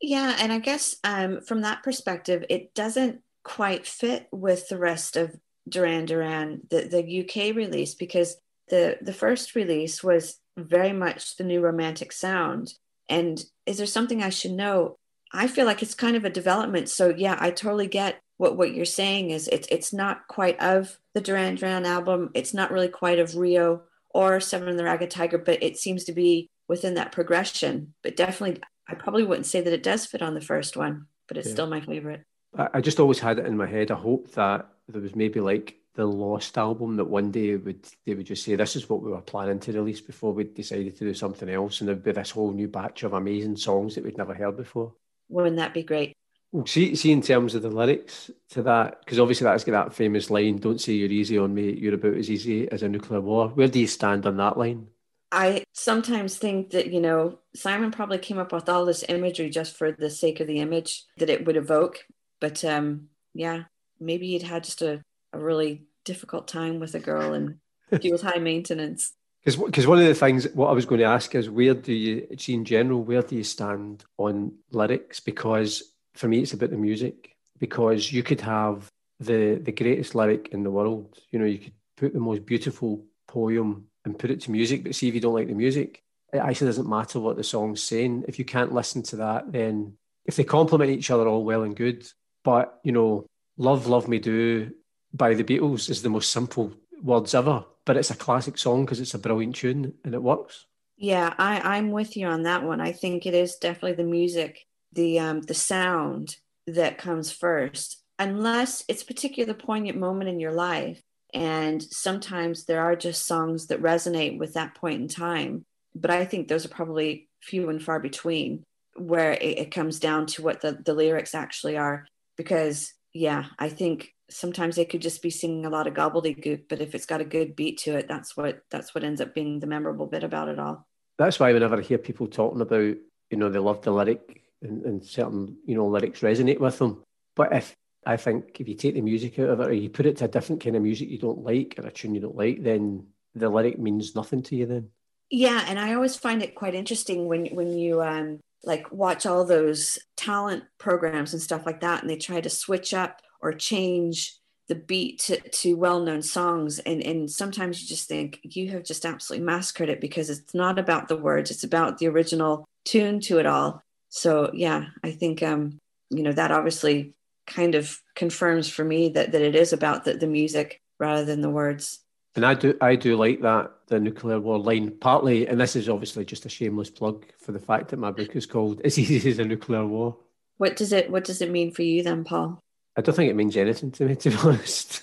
Yeah, 0.00 0.36
and 0.38 0.52
I 0.52 0.58
guess 0.58 0.96
um, 1.04 1.40
from 1.40 1.62
that 1.62 1.82
perspective, 1.82 2.44
it 2.50 2.74
doesn't 2.74 3.20
quite 3.44 3.86
fit 3.86 4.26
with 4.32 4.68
the 4.68 4.78
rest 4.78 5.16
of 5.16 5.34
Duran 5.68 6.06
Duran, 6.06 6.62
the, 6.70 6.82
the 6.82 7.20
UK 7.20 7.54
release, 7.54 7.94
because 7.94 8.36
the 8.68 8.98
the 9.00 9.12
first 9.12 9.54
release 9.54 10.02
was 10.02 10.38
very 10.56 10.92
much 10.92 11.36
the 11.36 11.44
new 11.44 11.60
romantic 11.60 12.12
sound. 12.12 12.74
And 13.08 13.42
is 13.66 13.78
there 13.78 13.86
something 13.86 14.22
I 14.22 14.30
should 14.30 14.52
know? 14.52 14.96
I 15.32 15.46
feel 15.46 15.66
like 15.66 15.82
it's 15.82 15.94
kind 15.94 16.16
of 16.16 16.24
a 16.24 16.30
development. 16.30 16.88
So 16.88 17.14
yeah, 17.16 17.36
I 17.38 17.50
totally 17.50 17.86
get 17.86 18.20
what 18.42 18.56
what 18.56 18.74
you're 18.74 18.84
saying. 18.84 19.30
Is 19.30 19.46
it's 19.48 19.68
it's 19.70 19.92
not 19.92 20.26
quite 20.26 20.60
of 20.60 20.98
the 21.14 21.20
Duran 21.20 21.54
Duran 21.54 21.86
album. 21.86 22.30
It's 22.34 22.52
not 22.52 22.72
really 22.72 22.88
quite 22.88 23.20
of 23.20 23.36
Rio 23.36 23.82
or 24.10 24.40
Seven 24.40 24.68
and 24.68 24.78
the 24.78 24.84
Ragged 24.84 25.12
Tiger, 25.12 25.38
but 25.38 25.62
it 25.62 25.78
seems 25.78 26.02
to 26.04 26.12
be 26.12 26.50
within 26.66 26.94
that 26.94 27.12
progression. 27.12 27.94
But 28.02 28.16
definitely, 28.16 28.60
I 28.88 28.94
probably 28.96 29.22
wouldn't 29.22 29.46
say 29.46 29.60
that 29.60 29.72
it 29.72 29.84
does 29.84 30.06
fit 30.06 30.22
on 30.22 30.34
the 30.34 30.40
first 30.40 30.76
one, 30.76 31.06
but 31.28 31.36
it's 31.36 31.46
yeah. 31.46 31.54
still 31.54 31.68
my 31.68 31.80
favorite. 31.80 32.24
I 32.58 32.80
just 32.80 32.98
always 32.98 33.20
had 33.20 33.38
it 33.38 33.46
in 33.46 33.56
my 33.56 33.66
head. 33.66 33.92
I 33.92 33.94
hope 33.94 34.32
that 34.32 34.68
there 34.88 35.00
was 35.00 35.14
maybe 35.14 35.40
like 35.40 35.76
the 35.94 36.04
Lost 36.04 36.58
album 36.58 36.96
that 36.96 37.04
one 37.04 37.30
day 37.30 37.54
would 37.54 37.86
they 38.04 38.14
would 38.14 38.26
just 38.26 38.44
say 38.44 38.56
this 38.56 38.74
is 38.74 38.90
what 38.90 39.02
we 39.02 39.12
were 39.12 39.20
planning 39.20 39.60
to 39.60 39.72
release 39.72 40.00
before 40.00 40.32
we 40.32 40.44
decided 40.44 40.96
to 40.96 41.04
do 41.04 41.14
something 41.14 41.48
else, 41.48 41.80
and 41.80 41.86
there'd 41.86 42.02
be 42.02 42.10
this 42.10 42.32
whole 42.32 42.50
new 42.50 42.66
batch 42.66 43.04
of 43.04 43.12
amazing 43.12 43.56
songs 43.56 43.94
that 43.94 44.02
we'd 44.02 44.18
never 44.18 44.34
heard 44.34 44.56
before. 44.56 44.92
Wouldn't 45.28 45.56
that 45.56 45.72
be 45.72 45.84
great? 45.84 46.12
Well, 46.52 46.66
see, 46.66 46.94
see, 46.94 47.12
in 47.12 47.22
terms 47.22 47.54
of 47.54 47.62
the 47.62 47.70
lyrics 47.70 48.30
to 48.50 48.62
that, 48.62 49.00
because 49.00 49.18
obviously 49.18 49.46
that's 49.46 49.64
got 49.64 49.72
that 49.72 49.94
famous 49.94 50.30
line, 50.30 50.58
"Don't 50.58 50.80
say 50.80 50.92
you're 50.92 51.10
easy 51.10 51.38
on 51.38 51.54
me, 51.54 51.72
you're 51.72 51.94
about 51.94 52.14
as 52.14 52.30
easy 52.30 52.70
as 52.70 52.82
a 52.82 52.88
nuclear 52.88 53.22
war." 53.22 53.48
Where 53.48 53.68
do 53.68 53.80
you 53.80 53.86
stand 53.86 54.26
on 54.26 54.36
that 54.36 54.58
line? 54.58 54.88
I 55.32 55.64
sometimes 55.72 56.36
think 56.36 56.70
that, 56.70 56.92
you 56.92 57.00
know, 57.00 57.38
Simon 57.54 57.90
probably 57.90 58.18
came 58.18 58.38
up 58.38 58.52
with 58.52 58.68
all 58.68 58.84
this 58.84 59.02
imagery 59.08 59.48
just 59.48 59.74
for 59.74 59.90
the 59.90 60.10
sake 60.10 60.40
of 60.40 60.46
the 60.46 60.60
image 60.60 61.04
that 61.16 61.30
it 61.30 61.46
would 61.46 61.56
evoke. 61.56 62.04
But 62.38 62.62
um, 62.66 63.08
yeah, 63.32 63.62
maybe 63.98 64.28
he'd 64.28 64.42
had 64.42 64.64
just 64.64 64.82
a, 64.82 65.02
a 65.32 65.38
really 65.38 65.84
difficult 66.04 66.48
time 66.48 66.80
with 66.80 66.94
a 66.94 67.00
girl 67.00 67.32
and 67.32 67.56
she 68.02 68.12
was 68.12 68.20
high 68.20 68.38
maintenance. 68.38 69.14
Because 69.44 69.86
one 69.86 69.98
of 69.98 70.04
the 70.04 70.14
things, 70.14 70.46
what 70.52 70.68
I 70.68 70.72
was 70.72 70.86
going 70.86 71.00
to 71.00 71.06
ask 71.06 71.34
is, 71.34 71.50
where 71.50 71.74
do 71.74 71.92
you, 71.92 72.28
see 72.38 72.54
in 72.54 72.64
general, 72.64 73.02
where 73.02 73.22
do 73.22 73.34
you 73.34 73.42
stand 73.42 74.04
on 74.16 74.52
lyrics? 74.70 75.18
Because 75.18 75.91
for 76.14 76.28
me, 76.28 76.40
it's 76.40 76.52
about 76.52 76.70
the 76.70 76.76
music. 76.76 77.36
Because 77.58 78.12
you 78.12 78.22
could 78.24 78.40
have 78.40 78.88
the 79.20 79.60
the 79.62 79.72
greatest 79.72 80.14
lyric 80.14 80.48
in 80.48 80.64
the 80.64 80.70
world. 80.70 81.18
You 81.30 81.38
know, 81.38 81.44
you 81.44 81.58
could 81.58 81.72
put 81.96 82.12
the 82.12 82.18
most 82.18 82.44
beautiful 82.44 83.04
poem 83.28 83.86
and 84.04 84.18
put 84.18 84.30
it 84.30 84.40
to 84.42 84.50
music, 84.50 84.82
but 84.82 84.94
see 84.94 85.08
if 85.08 85.14
you 85.14 85.20
don't 85.20 85.34
like 85.34 85.46
the 85.46 85.54
music, 85.54 86.02
it 86.32 86.38
actually 86.38 86.66
doesn't 86.68 86.88
matter 86.88 87.20
what 87.20 87.36
the 87.36 87.44
song's 87.44 87.82
saying. 87.82 88.24
If 88.26 88.38
you 88.38 88.44
can't 88.44 88.72
listen 88.72 89.02
to 89.04 89.16
that, 89.16 89.52
then 89.52 89.96
if 90.24 90.36
they 90.36 90.44
complement 90.44 90.90
each 90.90 91.10
other, 91.10 91.28
all 91.28 91.44
well 91.44 91.62
and 91.62 91.76
good. 91.76 92.06
But 92.42 92.80
you 92.82 92.92
know, 92.92 93.26
"Love, 93.56 93.86
Love 93.86 94.08
Me 94.08 94.18
Do" 94.18 94.72
by 95.12 95.34
the 95.34 95.44
Beatles 95.44 95.90
is 95.90 96.02
the 96.02 96.08
most 96.08 96.30
simple 96.32 96.72
words 97.02 97.34
ever, 97.34 97.64
but 97.84 97.96
it's 97.96 98.10
a 98.10 98.16
classic 98.16 98.58
song 98.58 98.84
because 98.84 99.00
it's 99.00 99.14
a 99.14 99.18
brilliant 99.18 99.56
tune 99.56 99.94
and 100.04 100.14
it 100.14 100.22
works. 100.22 100.66
Yeah, 100.96 101.34
I, 101.36 101.76
I'm 101.76 101.90
with 101.90 102.16
you 102.16 102.26
on 102.28 102.42
that 102.44 102.62
one. 102.62 102.80
I 102.80 102.92
think 102.92 103.26
it 103.26 103.34
is 103.34 103.56
definitely 103.56 103.94
the 103.94 104.08
music, 104.08 104.66
the 104.92 105.18
um, 105.18 105.40
the 105.42 105.54
sound 105.54 106.36
that 106.66 106.98
comes 106.98 107.32
first, 107.32 108.02
unless 108.18 108.84
it's 108.88 109.02
a 109.02 109.06
particular 109.06 109.54
poignant 109.54 109.98
moment 109.98 110.30
in 110.30 110.40
your 110.40 110.52
life. 110.52 111.02
And 111.34 111.82
sometimes 111.82 112.66
there 112.66 112.82
are 112.82 112.94
just 112.94 113.26
songs 113.26 113.68
that 113.68 113.82
resonate 113.82 114.38
with 114.38 114.54
that 114.54 114.74
point 114.74 115.00
in 115.00 115.08
time. 115.08 115.64
But 115.94 116.10
I 116.10 116.24
think 116.24 116.46
those 116.46 116.66
are 116.66 116.70
probably 116.70 117.28
few 117.42 117.70
and 117.70 117.82
far 117.82 118.00
between 118.00 118.64
where 118.96 119.32
it, 119.32 119.58
it 119.58 119.70
comes 119.70 119.98
down 119.98 120.26
to 120.26 120.42
what 120.42 120.60
the, 120.60 120.72
the 120.84 120.94
lyrics 120.94 121.34
actually 121.34 121.78
are. 121.78 122.06
Because, 122.36 122.92
yeah, 123.14 123.46
I 123.58 123.70
think 123.70 124.12
sometimes 124.30 124.76
they 124.76 124.84
could 124.84 125.02
just 125.02 125.22
be 125.22 125.30
singing 125.30 125.66
a 125.66 125.70
lot 125.70 125.86
of 125.86 125.94
gobbledygook, 125.94 126.64
but 126.68 126.80
if 126.80 126.94
it's 126.94 127.06
got 127.06 127.20
a 127.20 127.24
good 127.24 127.56
beat 127.56 127.78
to 127.78 127.96
it, 127.96 128.08
that's 128.08 128.36
what 128.36 128.60
that's 128.70 128.94
what 128.94 129.04
ends 129.04 129.20
up 129.20 129.34
being 129.34 129.60
the 129.60 129.66
memorable 129.66 130.06
bit 130.06 130.24
about 130.24 130.48
it 130.48 130.58
all. 130.58 130.86
That's 131.18 131.38
why 131.40 131.52
whenever 131.52 131.78
I 131.78 131.82
hear 131.82 131.98
people 131.98 132.26
talking 132.26 132.60
about, 132.60 132.96
you 133.30 133.36
know, 133.36 133.48
they 133.48 133.58
love 133.58 133.82
the 133.82 133.90
lyric 133.90 134.42
and, 134.62 134.84
and 134.84 135.04
certain, 135.04 135.56
you 135.66 135.74
know, 135.74 135.86
lyrics 135.86 136.20
resonate 136.20 136.60
with 136.60 136.78
them. 136.78 137.02
But 137.34 137.52
if 137.52 137.74
I 138.04 138.16
think 138.16 138.60
if 138.60 138.68
you 138.68 138.74
take 138.74 138.94
the 138.94 139.00
music 139.00 139.38
out 139.38 139.50
of 139.50 139.60
it 139.60 139.68
or 139.68 139.72
you 139.72 139.88
put 139.88 140.06
it 140.06 140.16
to 140.18 140.24
a 140.24 140.28
different 140.28 140.62
kind 140.62 140.76
of 140.76 140.82
music 140.82 141.08
you 141.08 141.18
don't 141.18 141.44
like 141.44 141.74
or 141.78 141.86
a 141.86 141.90
tune 141.90 142.14
you 142.14 142.20
don't 142.20 142.36
like, 142.36 142.62
then 142.62 143.06
the 143.34 143.48
lyric 143.48 143.78
means 143.78 144.14
nothing 144.14 144.42
to 144.44 144.56
you 144.56 144.66
then. 144.66 144.88
Yeah, 145.30 145.64
and 145.66 145.78
I 145.78 145.94
always 145.94 146.16
find 146.16 146.42
it 146.42 146.54
quite 146.54 146.74
interesting 146.74 147.26
when 147.26 147.46
when 147.46 147.78
you 147.78 148.02
um 148.02 148.40
like 148.64 148.90
watch 148.92 149.26
all 149.26 149.44
those 149.44 149.98
talent 150.16 150.64
programs 150.78 151.32
and 151.32 151.42
stuff 151.42 151.66
like 151.66 151.80
that 151.80 152.00
and 152.00 152.10
they 152.10 152.16
try 152.16 152.40
to 152.40 152.50
switch 152.50 152.94
up 152.94 153.20
or 153.40 153.52
change 153.52 154.36
the 154.68 154.74
beat 154.74 155.18
to, 155.18 155.36
to 155.50 155.74
well-known 155.74 156.22
songs 156.22 156.78
and 156.80 157.02
and 157.02 157.30
sometimes 157.30 157.82
you 157.82 157.88
just 157.88 158.08
think 158.08 158.38
you 158.42 158.70
have 158.70 158.84
just 158.84 159.04
absolutely 159.04 159.44
massacred 159.44 159.88
it 159.88 160.00
because 160.00 160.30
it's 160.30 160.54
not 160.54 160.78
about 160.78 161.08
the 161.08 161.16
words 161.16 161.50
it's 161.50 161.64
about 161.64 161.98
the 161.98 162.06
original 162.06 162.64
tune 162.84 163.18
to 163.18 163.38
it 163.38 163.46
all 163.46 163.82
so 164.12 164.50
yeah 164.52 164.86
i 165.02 165.10
think 165.10 165.42
um 165.42 165.78
you 166.10 166.22
know 166.22 166.32
that 166.32 166.52
obviously 166.52 167.14
kind 167.46 167.74
of 167.74 167.98
confirms 168.14 168.68
for 168.68 168.84
me 168.84 169.08
that 169.08 169.32
that 169.32 169.42
it 169.42 169.56
is 169.56 169.72
about 169.72 170.04
the, 170.04 170.14
the 170.14 170.26
music 170.26 170.80
rather 171.00 171.24
than 171.24 171.40
the 171.40 171.50
words 171.50 172.00
and 172.34 172.46
I 172.46 172.54
do, 172.54 172.74
I 172.80 172.96
do 172.96 173.14
like 173.16 173.42
that 173.42 173.72
the 173.88 174.00
nuclear 174.00 174.40
war 174.40 174.58
line. 174.58 174.90
Partly, 174.98 175.46
and 175.46 175.60
this 175.60 175.76
is 175.76 175.86
obviously 175.88 176.24
just 176.24 176.46
a 176.46 176.48
shameless 176.48 176.88
plug 176.88 177.26
for 177.38 177.52
the 177.52 177.58
fact 177.58 177.90
that 177.90 177.98
my 177.98 178.10
book 178.10 178.34
is 178.34 178.46
called 178.46 178.80
"As 178.84 178.98
Easy 178.98 179.28
as 179.28 179.38
a 179.38 179.44
Nuclear 179.44 179.86
War." 179.86 180.16
What 180.56 180.76
does 180.76 180.94
it 180.94 181.10
What 181.10 181.24
does 181.24 181.42
it 181.42 181.50
mean 181.50 181.72
for 181.72 181.82
you 181.82 182.02
then, 182.02 182.24
Paul? 182.24 182.58
I 182.96 183.02
don't 183.02 183.14
think 183.14 183.30
it 183.30 183.36
means 183.36 183.54
anything 183.56 183.90
to 183.92 184.06
me, 184.06 184.16
to 184.16 184.30
be 184.30 184.36
honest. 184.42 185.02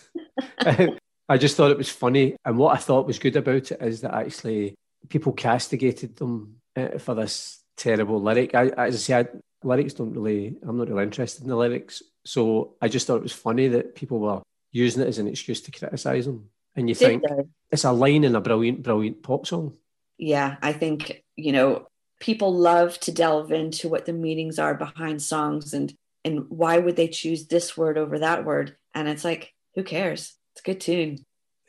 I 1.30 1.38
just 1.38 1.55
thought 1.55 1.72
it 1.72 1.78
was 1.78 1.89
funny. 1.89 2.36
And 2.43 2.57
what 2.57 2.76
I 2.76 2.80
thought 2.80 3.05
was 3.05 3.20
good 3.20 3.36
about 3.36 3.72
it 3.72 3.80
is 3.82 4.01
that 4.01 4.16
actually 4.16 4.74
people 5.10 5.32
castigated 5.32 6.16
them 6.16 6.55
uh, 6.76 6.97
for 6.97 7.14
this 7.14 7.59
terrible 7.80 8.21
lyric. 8.21 8.53
I, 8.53 8.67
as 8.67 8.95
I 8.95 8.97
said, 8.97 9.41
lyrics 9.63 9.93
don't 9.93 10.13
really, 10.13 10.55
I'm 10.61 10.77
not 10.77 10.89
really 10.89 11.03
interested 11.03 11.43
in 11.43 11.49
the 11.49 11.55
lyrics. 11.55 12.03
So 12.25 12.75
I 12.82 12.88
just 12.88 13.07
thought 13.07 13.17
it 13.17 13.23
was 13.23 13.34
funny 13.34 13.67
that 13.69 13.95
people 13.95 14.19
were 14.19 14.41
using 14.71 15.01
it 15.01 15.07
as 15.07 15.17
an 15.17 15.27
excuse 15.27 15.61
to 15.61 15.71
criticise 15.71 16.25
them. 16.25 16.49
And 16.75 16.88
you 16.88 16.95
Did 16.95 17.05
think 17.05 17.23
they? 17.23 17.43
it's 17.71 17.86
a 17.86 17.91
line 17.91 18.23
in 18.23 18.36
a 18.36 18.41
brilliant, 18.41 18.84
brilliant 18.84 19.23
pop 19.23 19.47
song. 19.47 19.75
Yeah, 20.17 20.57
I 20.61 20.73
think, 20.73 21.23
you 21.36 21.51
know, 21.51 21.88
people 22.19 22.53
love 22.53 22.99
to 22.99 23.11
delve 23.11 23.51
into 23.51 23.89
what 23.89 24.05
the 24.05 24.13
meanings 24.13 24.59
are 24.59 24.75
behind 24.75 25.21
songs 25.21 25.73
and 25.73 25.93
and 26.25 26.49
why 26.49 26.77
would 26.77 26.95
they 26.95 27.07
choose 27.07 27.47
this 27.47 27.77
word 27.77 27.97
over 27.97 28.19
that 28.19 28.45
word 28.45 28.75
and 28.93 29.07
it's 29.07 29.23
like 29.23 29.53
who 29.75 29.84
cares 29.84 30.36
it's 30.53 30.61
a 30.61 30.63
good 30.63 30.82
tune 30.82 31.17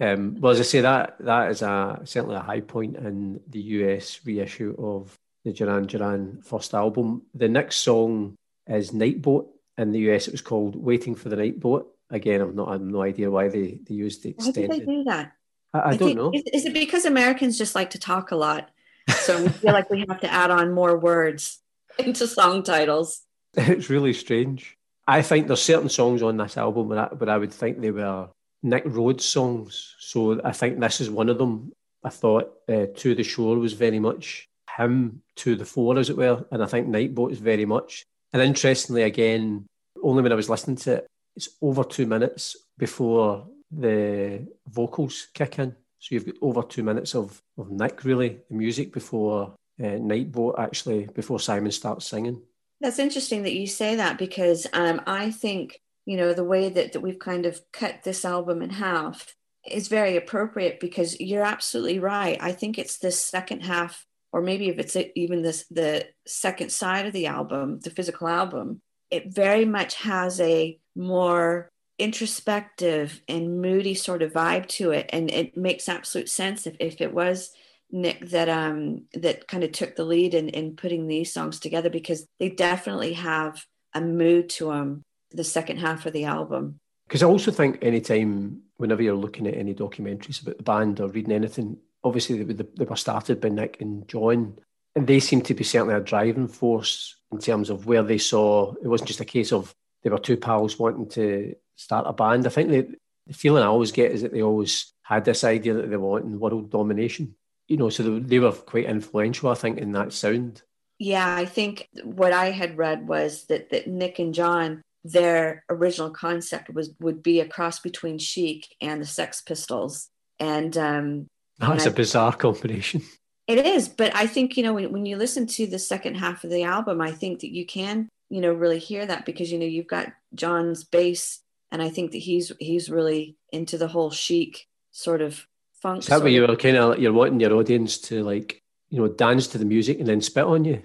um, 0.01 0.37
well 0.41 0.53
as 0.53 0.61
i 0.61 0.63
say 0.63 0.81
that 0.81 1.17
that 1.21 1.51
is 1.51 1.63
a 1.63 2.01
certainly 2.05 2.35
a 2.35 2.41
high 2.41 2.61
point 2.61 2.97
in 2.97 3.41
the 3.49 3.61
us 3.61 4.21
reissue 4.25 4.75
of 4.79 5.17
the 5.45 5.53
duran 5.53 5.87
duran 5.87 6.41
first 6.43 6.75
album. 6.75 7.23
The 7.35 7.49
next 7.49 7.77
song 7.77 8.37
is 8.67 8.93
night 8.93 9.23
boat 9.23 9.51
in 9.79 9.93
the 9.93 10.01
us 10.13 10.29
it 10.29 10.33
was 10.33 10.43
called 10.43 10.77
waiting 10.77 11.15
for 11.15 11.29
the 11.29 11.37
night 11.37 11.59
boat 11.59 11.91
again 12.11 12.43
i've 12.43 12.55
not 12.55 12.69
i 12.69 12.73
have 12.73 12.83
no 12.83 13.03
idea 13.03 13.31
why 13.31 13.49
they, 13.49 13.81
they 13.89 13.95
used 13.95 14.23
the 14.23 14.31
extended 14.31 14.69
why 14.69 14.79
did 14.79 14.87
they 14.87 14.93
do 14.93 15.05
that? 15.05 15.33
I, 15.73 15.79
I, 15.79 15.89
I 15.89 15.97
don't 15.97 16.09
think, 16.09 16.19
know. 16.19 16.31
is, 16.35 16.43
is 16.53 16.65
it 16.67 16.75
because 16.75 17.05
americans 17.05 17.57
just 17.57 17.75
like 17.75 17.91
to 17.91 17.99
talk 17.99 18.31
a 18.31 18.37
lot? 18.37 18.71
So 19.09 19.43
we 19.43 19.49
feel 19.61 19.73
like 19.73 19.91
we 19.91 20.05
have 20.09 20.21
to 20.21 20.33
add 20.33 20.51
on 20.51 20.73
more 20.73 20.97
words 20.99 21.61
into 21.99 22.27
song 22.27 22.63
titles. 22.63 23.23
It's 23.57 23.91
really 23.91 24.13
strange. 24.13 24.77
I 25.09 25.23
think 25.23 25.49
there's 25.49 25.63
certain 25.63 25.89
songs 25.89 26.23
on 26.23 26.37
this 26.37 26.57
album 26.57 26.89
where 26.89 27.01
I, 27.01 27.15
where 27.15 27.31
I 27.31 27.37
would 27.37 27.53
think 27.53 27.81
they 27.81 27.91
were 27.91 28.29
Nick 28.63 28.85
Rhodes 28.87 29.25
songs. 29.25 29.97
So 29.99 30.41
I 30.45 30.53
think 30.53 30.79
this 30.79 31.01
is 31.01 31.11
one 31.11 31.29
of 31.29 31.39
them. 31.39 31.73
I 32.05 32.11
thought 32.11 32.53
uh, 32.69 32.87
To 32.95 33.15
the 33.15 33.25
Shore 33.25 33.59
was 33.59 33.73
very 33.73 33.99
much 33.99 34.49
him 34.81 35.23
to 35.37 35.57
the 35.57 35.65
fore, 35.65 35.99
as 35.99 36.11
it 36.11 36.17
were. 36.17 36.45
And 36.51 36.63
I 36.63 36.67
think 36.67 36.89
Nightboat 36.89 37.33
is 37.33 37.39
very 37.39 37.65
much. 37.65 38.05
And 38.33 38.43
interestingly, 38.43 39.03
again, 39.03 39.67
only 40.03 40.23
when 40.23 40.33
I 40.33 40.37
was 40.37 40.51
listening 40.51 40.77
to 40.79 40.97
it, 40.97 41.07
it's 41.37 41.49
over 41.63 41.85
two 41.85 42.07
minutes 42.07 42.57
before 42.79 43.47
the 43.71 44.47
vocals 44.69 45.29
kick 45.35 45.59
in. 45.59 45.75
So 45.99 46.15
you've 46.15 46.27
got 46.27 46.37
over 46.41 46.63
two 46.63 46.83
minutes 46.83 47.15
of, 47.15 47.41
of 47.59 47.71
Nick, 47.71 48.05
really, 48.05 48.39
the 48.49 48.57
music 48.57 48.93
before 48.93 49.55
uh, 49.81 49.85
Nightboat, 49.85 50.59
actually, 50.59 51.07
before 51.15 51.39
Simon 51.39 51.73
starts 51.73 52.07
singing. 52.07 52.41
That's 52.81 52.99
interesting 52.99 53.43
that 53.43 53.53
you 53.53 53.67
say 53.67 53.97
that 53.97 54.17
because 54.17 54.67
um, 54.73 55.03
I 55.07 55.31
think, 55.31 55.81
you 56.07 56.17
know, 56.17 56.33
the 56.33 56.45
way 56.45 56.71
that, 56.71 56.93
that 56.93 57.01
we've 57.01 57.19
kind 57.19 57.45
of 57.45 57.61
cut 57.73 58.03
this 58.03 58.25
album 58.25 58.63
in 58.63 58.71
half 58.71 59.35
is 59.71 59.89
very 59.89 60.17
appropriate 60.17 60.81
because 60.81 61.21
you're 61.21 61.45
absolutely 61.45 61.99
right. 61.99 62.39
I 62.41 62.53
think 62.53 62.79
it's 62.79 62.99
this 62.99 63.23
second 63.23 63.61
half, 63.61 64.07
or 64.33 64.41
maybe 64.41 64.69
if 64.69 64.79
it's 64.79 64.97
even 65.15 65.43
this 65.43 65.67
the 65.71 66.07
second 66.27 66.71
side 66.71 67.07
of 67.07 67.13
the 67.13 67.27
album, 67.27 67.81
the 67.81 67.91
physical 67.91 68.29
album, 68.29 68.81
it 69.11 69.35
very 69.35 69.65
much 69.65 69.95
has 69.97 70.41
a 70.41 70.79
more 70.95 71.69
introspective 71.99 73.21
and 73.29 73.61
moody 73.61 73.95
sort 73.95 74.23
of 74.23 74.33
vibe 74.33 74.67
to 74.67 74.91
it. 74.93 75.11
And 75.13 75.31
it 75.31 75.57
makes 75.57 75.89
absolute 75.89 76.31
sense 76.31 76.67
if, 76.67 76.77
if 76.81 77.01
it 77.01 77.13
was 77.13 77.51
Nick 77.93 78.29
that 78.31 78.49
um 78.49 79.03
that 79.15 79.49
kind 79.49 79.65
of 79.65 79.73
took 79.73 79.97
the 79.97 80.05
lead 80.05 80.35
in 80.35 80.49
in 80.49 80.77
putting 80.77 81.07
these 81.07 81.33
songs 81.33 81.59
together 81.59 81.91
because 81.91 82.25
they 82.39 82.49
definitely 82.49 83.15
have 83.15 83.65
a 83.95 84.01
mood 84.01 84.49
to 84.49 84.67
them 84.67 85.03
the 85.33 85.45
second 85.45 85.79
half 85.79 86.07
of 86.07 86.13
the 86.13 86.25
album. 86.25 86.79
Because 87.09 87.23
I 87.23 87.27
also 87.27 87.51
think 87.51 87.79
anytime 87.83 88.63
whenever 88.77 89.03
you're 89.03 89.15
looking 89.15 89.47
at 89.47 89.57
any 89.57 89.75
documentaries 89.75 90.41
about 90.41 90.57
the 90.57 90.63
band 90.63 91.01
or 91.01 91.09
reading 91.09 91.33
anything, 91.33 91.79
obviously 92.05 92.43
they, 92.43 92.55
they 92.55 92.85
were 92.85 92.97
started 92.97 93.41
by 93.41 93.49
Nick 93.49 93.81
and 93.81 94.07
John, 94.09 94.59
and 94.95 95.07
they 95.07 95.21
seem 95.21 95.43
to 95.43 95.55
be 95.55 95.65
certainly 95.65 95.95
a 95.95 96.01
driving 96.01 96.49
force 96.49 97.17
in 97.33 97.39
terms 97.39 97.71
of 97.71 97.87
where 97.87 98.03
they 98.03 98.19
saw 98.19 98.75
it 98.83 98.89
wasn't 98.89 99.09
just 99.09 99.21
a 99.21 99.25
case 99.25 99.53
of 99.53 99.75
they 100.03 100.11
were 100.11 100.19
two 100.19 100.37
pals 100.37 100.79
wanting 100.79 101.09
to 101.11 101.55
start 101.77 102.07
a 102.07 102.13
band. 102.13 102.47
I 102.47 102.51
think 102.51 102.71
they, 102.71 102.87
the 103.27 103.35
feeling 103.35 103.63
I 103.63 103.67
always 103.67 103.93
get 103.93 104.13
is 104.13 104.23
that 104.23 104.33
they 104.33 104.43
always 104.43 104.93
had 105.03 105.25
this 105.25 105.45
idea 105.45 105.75
that 105.75 105.91
they 105.91 105.97
wanted 105.97 106.41
world 106.41 106.71
domination 106.71 107.35
you 107.71 107.77
know, 107.77 107.89
so 107.89 108.19
they 108.19 108.41
were 108.41 108.51
quite 108.51 108.87
influential, 108.87 109.49
I 109.49 109.55
think, 109.55 109.79
in 109.79 109.93
that 109.93 110.13
sound. 110.13 110.63
Yeah, 110.99 111.35
I 111.35 111.45
think 111.47 111.89
what 112.03 112.33
I 112.33 112.51
had 112.51 112.77
read 112.77 113.07
was 113.07 113.45
that 113.45 113.71
that 113.71 113.87
Nick 113.87 114.19
and 114.19 114.35
John, 114.35 114.83
their 115.05 115.65
original 115.71 116.11
concept 116.11 116.75
was 116.75 116.91
would 116.99 117.23
be 117.23 117.39
a 117.39 117.49
cross 117.49 117.79
between 117.79 118.19
Chic 118.19 118.67
and 118.81 119.01
the 119.01 119.07
Sex 119.07 119.41
Pistols, 119.41 120.09
and 120.41 120.77
um, 120.77 121.27
that's 121.61 121.87
a 121.87 121.91
bizarre 121.91 122.35
combination. 122.35 123.03
It 123.47 123.67
is, 123.67 123.89
but 123.89 124.15
I 124.15 124.29
think 124.29 124.57
you 124.57 124.63
know 124.63 124.75
when, 124.75 124.93
when 124.93 125.07
you 125.07 125.17
listen 125.17 125.45
to 125.49 125.67
the 125.67 125.81
second 125.81 126.15
half 126.15 126.45
of 126.45 126.51
the 126.51 126.63
album, 126.63 127.01
I 127.01 127.11
think 127.11 127.41
that 127.41 127.53
you 127.53 127.67
can 127.67 128.09
you 128.29 128.41
know 128.41 128.53
really 128.53 128.79
hear 128.79 129.05
that 129.05 129.27
because 129.27 129.51
you 129.51 129.59
know 129.59 129.67
you've 129.67 129.89
got 129.89 130.13
John's 130.35 130.85
bass, 130.85 131.41
and 131.73 131.83
I 131.83 131.89
think 131.89 132.13
that 132.13 132.19
he's 132.19 132.53
he's 132.61 132.89
really 132.89 133.35
into 133.53 133.77
the 133.77 133.89
whole 133.89 134.13
Chic 134.13 134.69
sort 134.93 135.21
of 135.21 135.49
funk. 135.81 136.01
Is 136.03 136.07
that 136.07 136.23
what 136.23 136.31
you're 136.31 136.55
kind 136.55 136.77
of 136.77 137.01
you're 137.01 137.13
wanting 137.13 137.41
your 137.41 137.55
audience 137.55 137.99
to 138.03 138.23
like, 138.23 138.63
you 138.89 139.01
know, 139.01 139.09
dance 139.09 139.49
to 139.49 139.59
the 139.59 139.65
music 139.65 139.99
and 139.99 140.07
then 140.07 140.21
spit 140.21 140.45
on 140.45 140.65
you? 140.65 140.83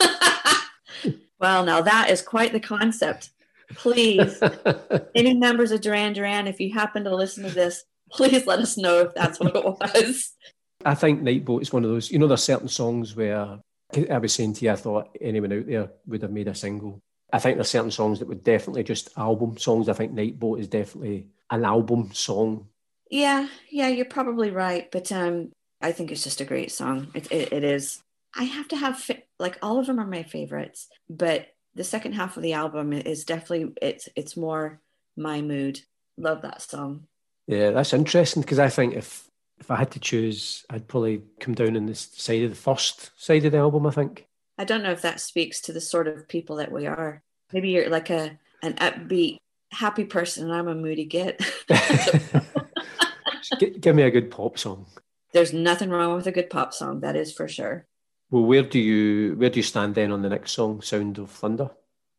well, 1.40 1.64
now 1.64 1.80
that 1.80 2.10
is 2.10 2.22
quite 2.22 2.52
the 2.52 2.60
concept. 2.60 3.30
Please, 3.74 4.40
any 5.14 5.34
members 5.34 5.72
of 5.72 5.80
Duran 5.80 6.12
Duran, 6.12 6.46
if 6.46 6.60
you 6.60 6.72
happen 6.72 7.02
to 7.04 7.16
listen 7.16 7.44
to 7.44 7.50
this, 7.50 7.84
please 8.14 8.46
let 8.46 8.60
us 8.60 8.76
know 8.76 9.00
if 9.00 9.14
that's 9.14 9.40
what 9.40 9.54
it 9.54 9.64
was. 9.64 10.32
I 10.84 10.94
think 10.94 11.22
Nightboat 11.22 11.62
is 11.62 11.72
one 11.72 11.84
of 11.84 11.90
those, 11.90 12.10
you 12.10 12.18
know, 12.18 12.26
there's 12.26 12.44
certain 12.44 12.68
songs 12.68 13.16
where 13.16 13.58
I 14.10 14.18
was 14.18 14.34
saying 14.34 14.54
to 14.54 14.64
you, 14.64 14.70
I 14.70 14.76
thought 14.76 15.16
anyone 15.20 15.52
out 15.52 15.66
there 15.66 15.90
would 16.06 16.22
have 16.22 16.30
made 16.30 16.48
a 16.48 16.54
single. 16.54 17.00
I 17.32 17.38
think 17.38 17.56
there's 17.56 17.70
certain 17.70 17.90
songs 17.90 18.18
that 18.18 18.28
would 18.28 18.44
definitely 18.44 18.84
just 18.84 19.10
album 19.16 19.56
songs. 19.56 19.88
I 19.88 19.94
think 19.94 20.12
Nightboat 20.12 20.60
is 20.60 20.68
definitely 20.68 21.28
an 21.50 21.64
album 21.64 22.10
song. 22.12 22.68
Yeah, 23.10 23.48
yeah, 23.70 23.88
you're 23.88 24.04
probably 24.04 24.50
right. 24.50 24.90
But 24.90 25.10
um, 25.10 25.52
I 25.80 25.92
think 25.92 26.10
it's 26.10 26.24
just 26.24 26.40
a 26.40 26.44
great 26.44 26.70
song. 26.70 27.08
It, 27.14 27.30
it, 27.32 27.52
it 27.52 27.64
is. 27.64 28.02
I 28.36 28.44
have 28.44 28.68
to 28.68 28.76
have, 28.76 29.10
like, 29.38 29.58
all 29.62 29.78
of 29.78 29.86
them 29.86 30.00
are 30.00 30.06
my 30.06 30.24
favorites, 30.24 30.88
but 31.08 31.48
the 31.74 31.84
second 31.84 32.12
half 32.12 32.36
of 32.36 32.42
the 32.42 32.52
album 32.52 32.92
is 32.92 33.24
definitely, 33.24 33.72
it's, 33.80 34.08
it's 34.16 34.36
more 34.36 34.80
my 35.16 35.40
mood. 35.40 35.80
Love 36.16 36.42
that 36.42 36.62
song. 36.62 37.06
Yeah, 37.46 37.70
that's 37.70 37.92
interesting 37.92 38.42
because 38.42 38.58
I 38.58 38.68
think 38.68 38.94
if 38.94 39.28
if 39.58 39.70
I 39.70 39.76
had 39.76 39.90
to 39.92 40.00
choose, 40.00 40.64
I'd 40.70 40.88
probably 40.88 41.22
come 41.40 41.54
down 41.54 41.76
on 41.76 41.86
this 41.86 42.08
side 42.12 42.42
of 42.42 42.50
the 42.50 42.56
first 42.56 43.10
side 43.16 43.44
of 43.44 43.52
the 43.52 43.58
album. 43.58 43.86
I 43.86 43.90
think. 43.90 44.26
I 44.58 44.64
don't 44.64 44.82
know 44.82 44.92
if 44.92 45.02
that 45.02 45.20
speaks 45.20 45.60
to 45.62 45.72
the 45.72 45.80
sort 45.80 46.06
of 46.06 46.28
people 46.28 46.56
that 46.56 46.72
we 46.72 46.86
are. 46.86 47.22
Maybe 47.52 47.70
you're 47.70 47.88
like 47.88 48.10
a 48.10 48.38
an 48.62 48.74
upbeat, 48.74 49.36
happy 49.72 50.04
person, 50.04 50.44
and 50.44 50.54
I'm 50.54 50.68
a 50.68 50.74
moody 50.74 51.04
git. 51.04 51.42
Give 53.58 53.94
me 53.94 54.02
a 54.02 54.10
good 54.10 54.30
pop 54.30 54.58
song. 54.58 54.86
There's 55.32 55.52
nothing 55.52 55.90
wrong 55.90 56.14
with 56.14 56.26
a 56.26 56.32
good 56.32 56.50
pop 56.50 56.72
song. 56.72 57.00
That 57.00 57.16
is 57.16 57.32
for 57.32 57.48
sure. 57.48 57.86
Well, 58.30 58.44
where 58.44 58.62
do 58.62 58.78
you 58.78 59.34
where 59.36 59.50
do 59.50 59.58
you 59.58 59.62
stand 59.62 59.94
then 59.94 60.12
on 60.12 60.22
the 60.22 60.28
next 60.28 60.52
song, 60.52 60.80
"Sound 60.80 61.18
of 61.18 61.30
Thunder"? 61.30 61.70